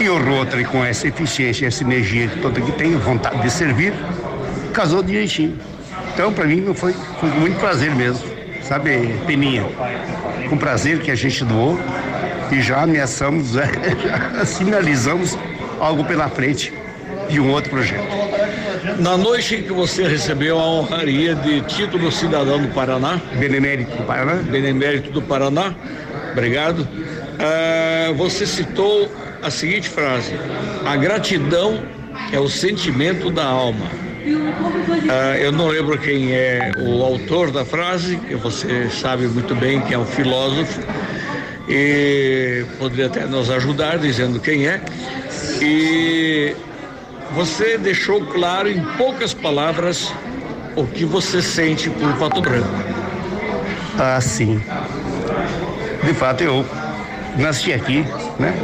E 0.00 0.08
o 0.08 0.18
Rotary, 0.18 0.64
com 0.64 0.84
essa 0.84 1.06
eficiência, 1.08 1.66
essa 1.66 1.84
energia 1.84 2.28
toda 2.40 2.60
que 2.60 2.72
tem, 2.72 2.96
vontade 2.96 3.40
de 3.40 3.50
servir, 3.50 3.94
casou 4.72 5.02
direitinho. 5.02 5.58
Então, 6.12 6.32
para 6.32 6.44
mim, 6.44 6.72
foi, 6.74 6.94
foi 7.20 7.30
muito 7.30 7.58
prazer 7.58 7.94
mesmo, 7.94 8.28
sabe, 8.62 9.14
Peninha? 9.26 9.64
Com 10.48 10.58
prazer 10.58 11.00
que 11.00 11.10
a 11.10 11.14
gente 11.14 11.44
doou 11.44 11.78
e 12.50 12.60
já 12.60 12.82
ameaçamos, 12.82 13.52
já 13.54 14.44
sinalizamos 14.44 15.38
algo 15.80 16.04
pela 16.04 16.28
frente 16.28 16.72
de 17.28 17.40
um 17.40 17.50
outro 17.50 17.70
projeto. 17.70 18.06
Na 18.98 19.16
noite 19.16 19.56
em 19.56 19.62
que 19.62 19.72
você 19.72 20.06
recebeu 20.06 20.58
a 20.58 20.66
honraria 20.66 21.34
de 21.34 21.62
título 21.62 22.12
cidadão 22.12 22.60
do 22.60 22.68
Paraná, 22.68 23.20
Benemérito 23.38 23.96
do 23.96 24.02
Paraná, 24.04 24.34
Benemérito 24.34 25.10
do 25.10 25.22
Paraná, 25.22 25.74
obrigado. 26.32 26.80
Uh, 26.80 28.14
você 28.14 28.46
citou 28.46 29.10
a 29.42 29.50
seguinte 29.50 29.88
frase: 29.88 30.34
a 30.84 30.96
gratidão 30.96 31.82
é 32.32 32.38
o 32.38 32.48
sentimento 32.48 33.30
da 33.30 33.44
alma. 33.44 33.86
Uh, 34.24 35.36
eu 35.40 35.50
não 35.50 35.66
lembro 35.66 35.98
quem 35.98 36.32
é 36.32 36.70
o 36.78 37.02
autor 37.02 37.50
da 37.50 37.64
frase, 37.64 38.16
que 38.16 38.36
você 38.36 38.88
sabe 38.88 39.26
muito 39.26 39.54
bem 39.54 39.80
que 39.80 39.92
é 39.94 39.98
um 39.98 40.06
filósofo, 40.06 40.80
e 41.68 42.64
poderia 42.78 43.06
até 43.06 43.26
nos 43.26 43.50
ajudar 43.50 43.98
dizendo 43.98 44.38
quem 44.38 44.66
é. 44.68 44.80
E 45.60 46.54
você 47.32 47.76
deixou 47.76 48.24
claro 48.26 48.70
em 48.70 48.80
poucas 48.96 49.34
palavras 49.34 50.12
o 50.76 50.86
que 50.86 51.04
você 51.04 51.42
sente 51.42 51.90
por 51.90 52.16
Pato 52.16 52.40
Branco. 52.40 52.68
Ah, 53.98 54.20
sim. 54.20 54.62
De 56.04 56.14
fato, 56.14 56.42
eu 56.44 56.64
nasci 57.38 57.72
aqui, 57.72 58.04
né? 58.38 58.54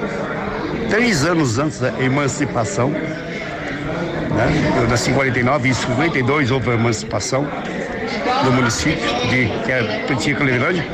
Três 0.89 1.25
anos 1.25 1.59
antes 1.59 1.81
da 1.81 1.93
emancipação 2.01 2.95
né? 4.39 4.47
Em 5.09 5.13
49 5.13 5.69
e 5.69 5.71
em 5.71 5.75
52 5.75 6.51
houve 6.53 6.71
a 6.71 6.75
emancipação 6.75 7.47
do 8.45 8.53
município 8.53 9.09
de 9.29 9.49
que 9.65 9.73
é 9.73 10.05
Petinha 10.07 10.37
Clevelândia. 10.37 10.87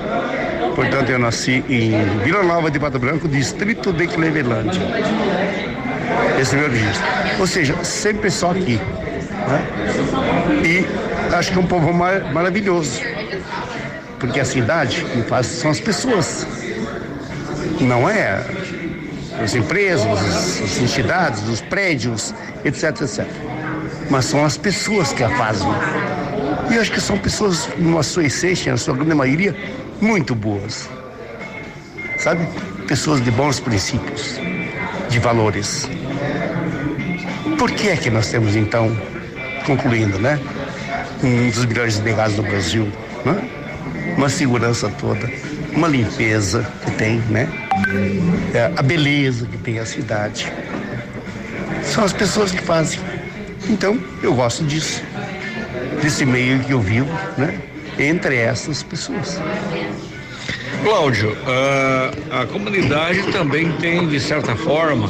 Portanto, 0.75 1.11
eu 1.11 1.19
nasci 1.19 1.63
em 1.69 2.19
Vila 2.25 2.43
Nova 2.43 2.71
de 2.71 2.81
Pato 2.81 2.99
Branco, 2.99 3.29
distrito 3.29 3.93
de 3.93 4.07
Clevelândia. 4.09 4.81
Esse 6.41 6.55
é 6.55 6.59
o 6.59 6.61
meu 6.63 6.71
registro. 6.71 7.07
Ou 7.39 7.47
seja, 7.47 7.85
sempre 7.85 8.31
só 8.31 8.51
aqui. 8.51 8.81
Né? 9.49 9.67
E 10.65 11.35
acho 11.35 11.53
que 11.53 11.59
é 11.59 11.61
um 11.61 11.67
povo 11.67 11.93
mar 11.93 12.33
maravilhoso. 12.33 13.01
Porque 14.19 14.41
a 14.41 14.45
cidade 14.45 15.05
que 15.05 15.23
faz 15.23 15.47
são 15.47 15.71
as 15.71 15.81
pessoas. 15.81 16.47
Não 17.81 18.09
é 18.09 18.43
as 19.43 19.55
empresas, 19.55 20.07
as, 20.07 20.81
entidades, 20.81 21.43
os 21.49 21.61
prédios, 21.61 22.35
etc, 22.65 23.03
etc. 23.03 23.27
Mas 24.11 24.27
são 24.27 24.45
as 24.45 24.57
pessoas 24.57 25.13
que 25.13 25.25
a 25.25 25.31
fazem. 25.31 25.69
E 26.71 26.75
eu 26.75 26.81
acho 26.81 26.93
que 26.93 27.01
são 27.01 27.19
pessoas, 27.19 27.69
na 27.79 28.03
sua 28.03 28.25
essência, 28.25 28.73
na 28.73 28.79
sua 28.79 28.95
grande 28.95 29.15
maioria, 29.15 29.57
muito 30.01 30.35
boas. 30.35 30.89
Sabe? 32.19 32.47
Pessoas 32.87 33.23
de 33.23 33.31
bons 33.31 33.61
princípios, 33.61 34.39
de 35.09 35.19
valores. 35.19 35.89
Por 37.59 37.71
que 37.71 37.89
é 37.89 37.97
que 37.97 38.11
nós 38.11 38.29
temos, 38.29 38.57
então, 38.57 38.97
concluindo, 39.67 40.19
né? 40.19 40.39
Um 41.23 41.49
dos 41.51 41.65
melhores 41.65 41.99
delegados 41.99 42.37
do 42.37 42.43
Brasil, 42.43 42.91
né? 43.25 43.49
Uma 44.17 44.29
segurança 44.29 44.89
toda, 45.01 45.31
uma 45.73 45.89
limpeza 45.89 46.67
que 46.85 46.91
tem, 46.93 47.19
né? 47.31 47.64
É, 48.55 48.73
a 48.77 48.83
beleza 48.83 49.47
que 49.47 49.59
tem 49.59 49.79
a 49.79 49.87
cidade 49.87 50.53
são 51.83 52.05
as 52.05 52.13
pessoas 52.13 52.51
que 52.51 52.63
fazem. 52.63 53.01
Então, 53.69 53.99
eu 54.23 54.35
gosto 54.35 54.65
disso, 54.65 55.03
desse 56.03 56.25
meio 56.25 56.61
que 56.61 56.73
eu 56.73 56.81
vivo, 56.81 57.11
né? 57.37 57.61
Entre 57.99 58.37
essas 58.37 58.83
pessoas. 58.83 59.41
Cláudio, 60.83 61.31
uh, 61.33 62.43
a 62.43 62.47
comunidade 62.47 63.23
também 63.33 63.73
tem, 63.79 64.07
de 64.07 64.21
certa 64.21 64.55
forma, 64.55 65.09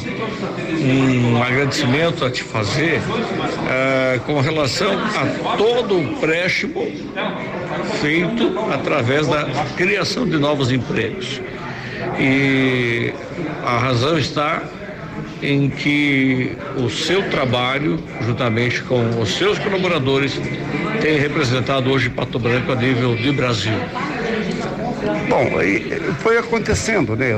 um 0.80 1.42
agradecimento 1.42 2.24
a 2.24 2.30
te 2.30 2.44
fazer 2.44 3.00
uh, 3.00 4.20
com 4.20 4.40
relação 4.40 4.92
a 4.92 5.56
todo 5.56 5.96
o 5.96 6.00
empréstimo 6.00 6.86
feito 8.00 8.56
através 8.72 9.26
da 9.26 9.46
criação 9.76 10.28
de 10.28 10.38
novos 10.38 10.70
empregos. 10.70 11.40
E 12.18 13.12
a 13.64 13.78
razão 13.78 14.18
está 14.18 14.62
em 15.42 15.68
que 15.68 16.56
o 16.76 16.88
seu 16.88 17.28
trabalho, 17.28 18.02
juntamente 18.22 18.82
com 18.82 19.20
os 19.20 19.36
seus 19.36 19.58
colaboradores, 19.58 20.40
tem 21.00 21.18
representado 21.18 21.90
hoje 21.90 22.08
Pato 22.08 22.38
Branco 22.38 22.72
a 22.72 22.76
nível 22.76 23.14
de 23.16 23.30
Brasil? 23.32 23.74
Bom, 25.28 25.50
foi 26.20 26.38
acontecendo, 26.38 27.16
né? 27.16 27.32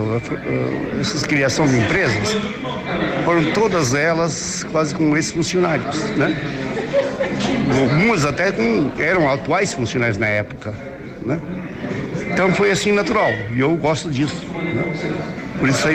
Essas 1.01 1.25
criação 1.25 1.67
de 1.67 1.79
empresas 1.79 2.37
foram 3.25 3.45
todas 3.53 3.95
elas 3.95 4.65
quase 4.71 4.95
com 4.95 5.17
ex-funcionários, 5.17 6.01
né? 6.17 6.37
Algumas 7.81 8.25
até 8.25 8.53
com, 8.53 8.91
eram 8.99 9.31
atuais 9.31 9.75
funcionários 9.75 10.19
na 10.19 10.27
época, 10.27 10.73
né? 11.25 11.41
Então 12.36 12.52
foi 12.52 12.70
assim 12.70 12.92
natural 12.92 13.31
e 13.50 13.60
eu 13.60 13.74
gosto 13.76 14.10
disso. 14.10 14.44
Né? 14.52 14.84
Por 15.58 15.70
isso 15.70 15.89
aí 15.89 15.94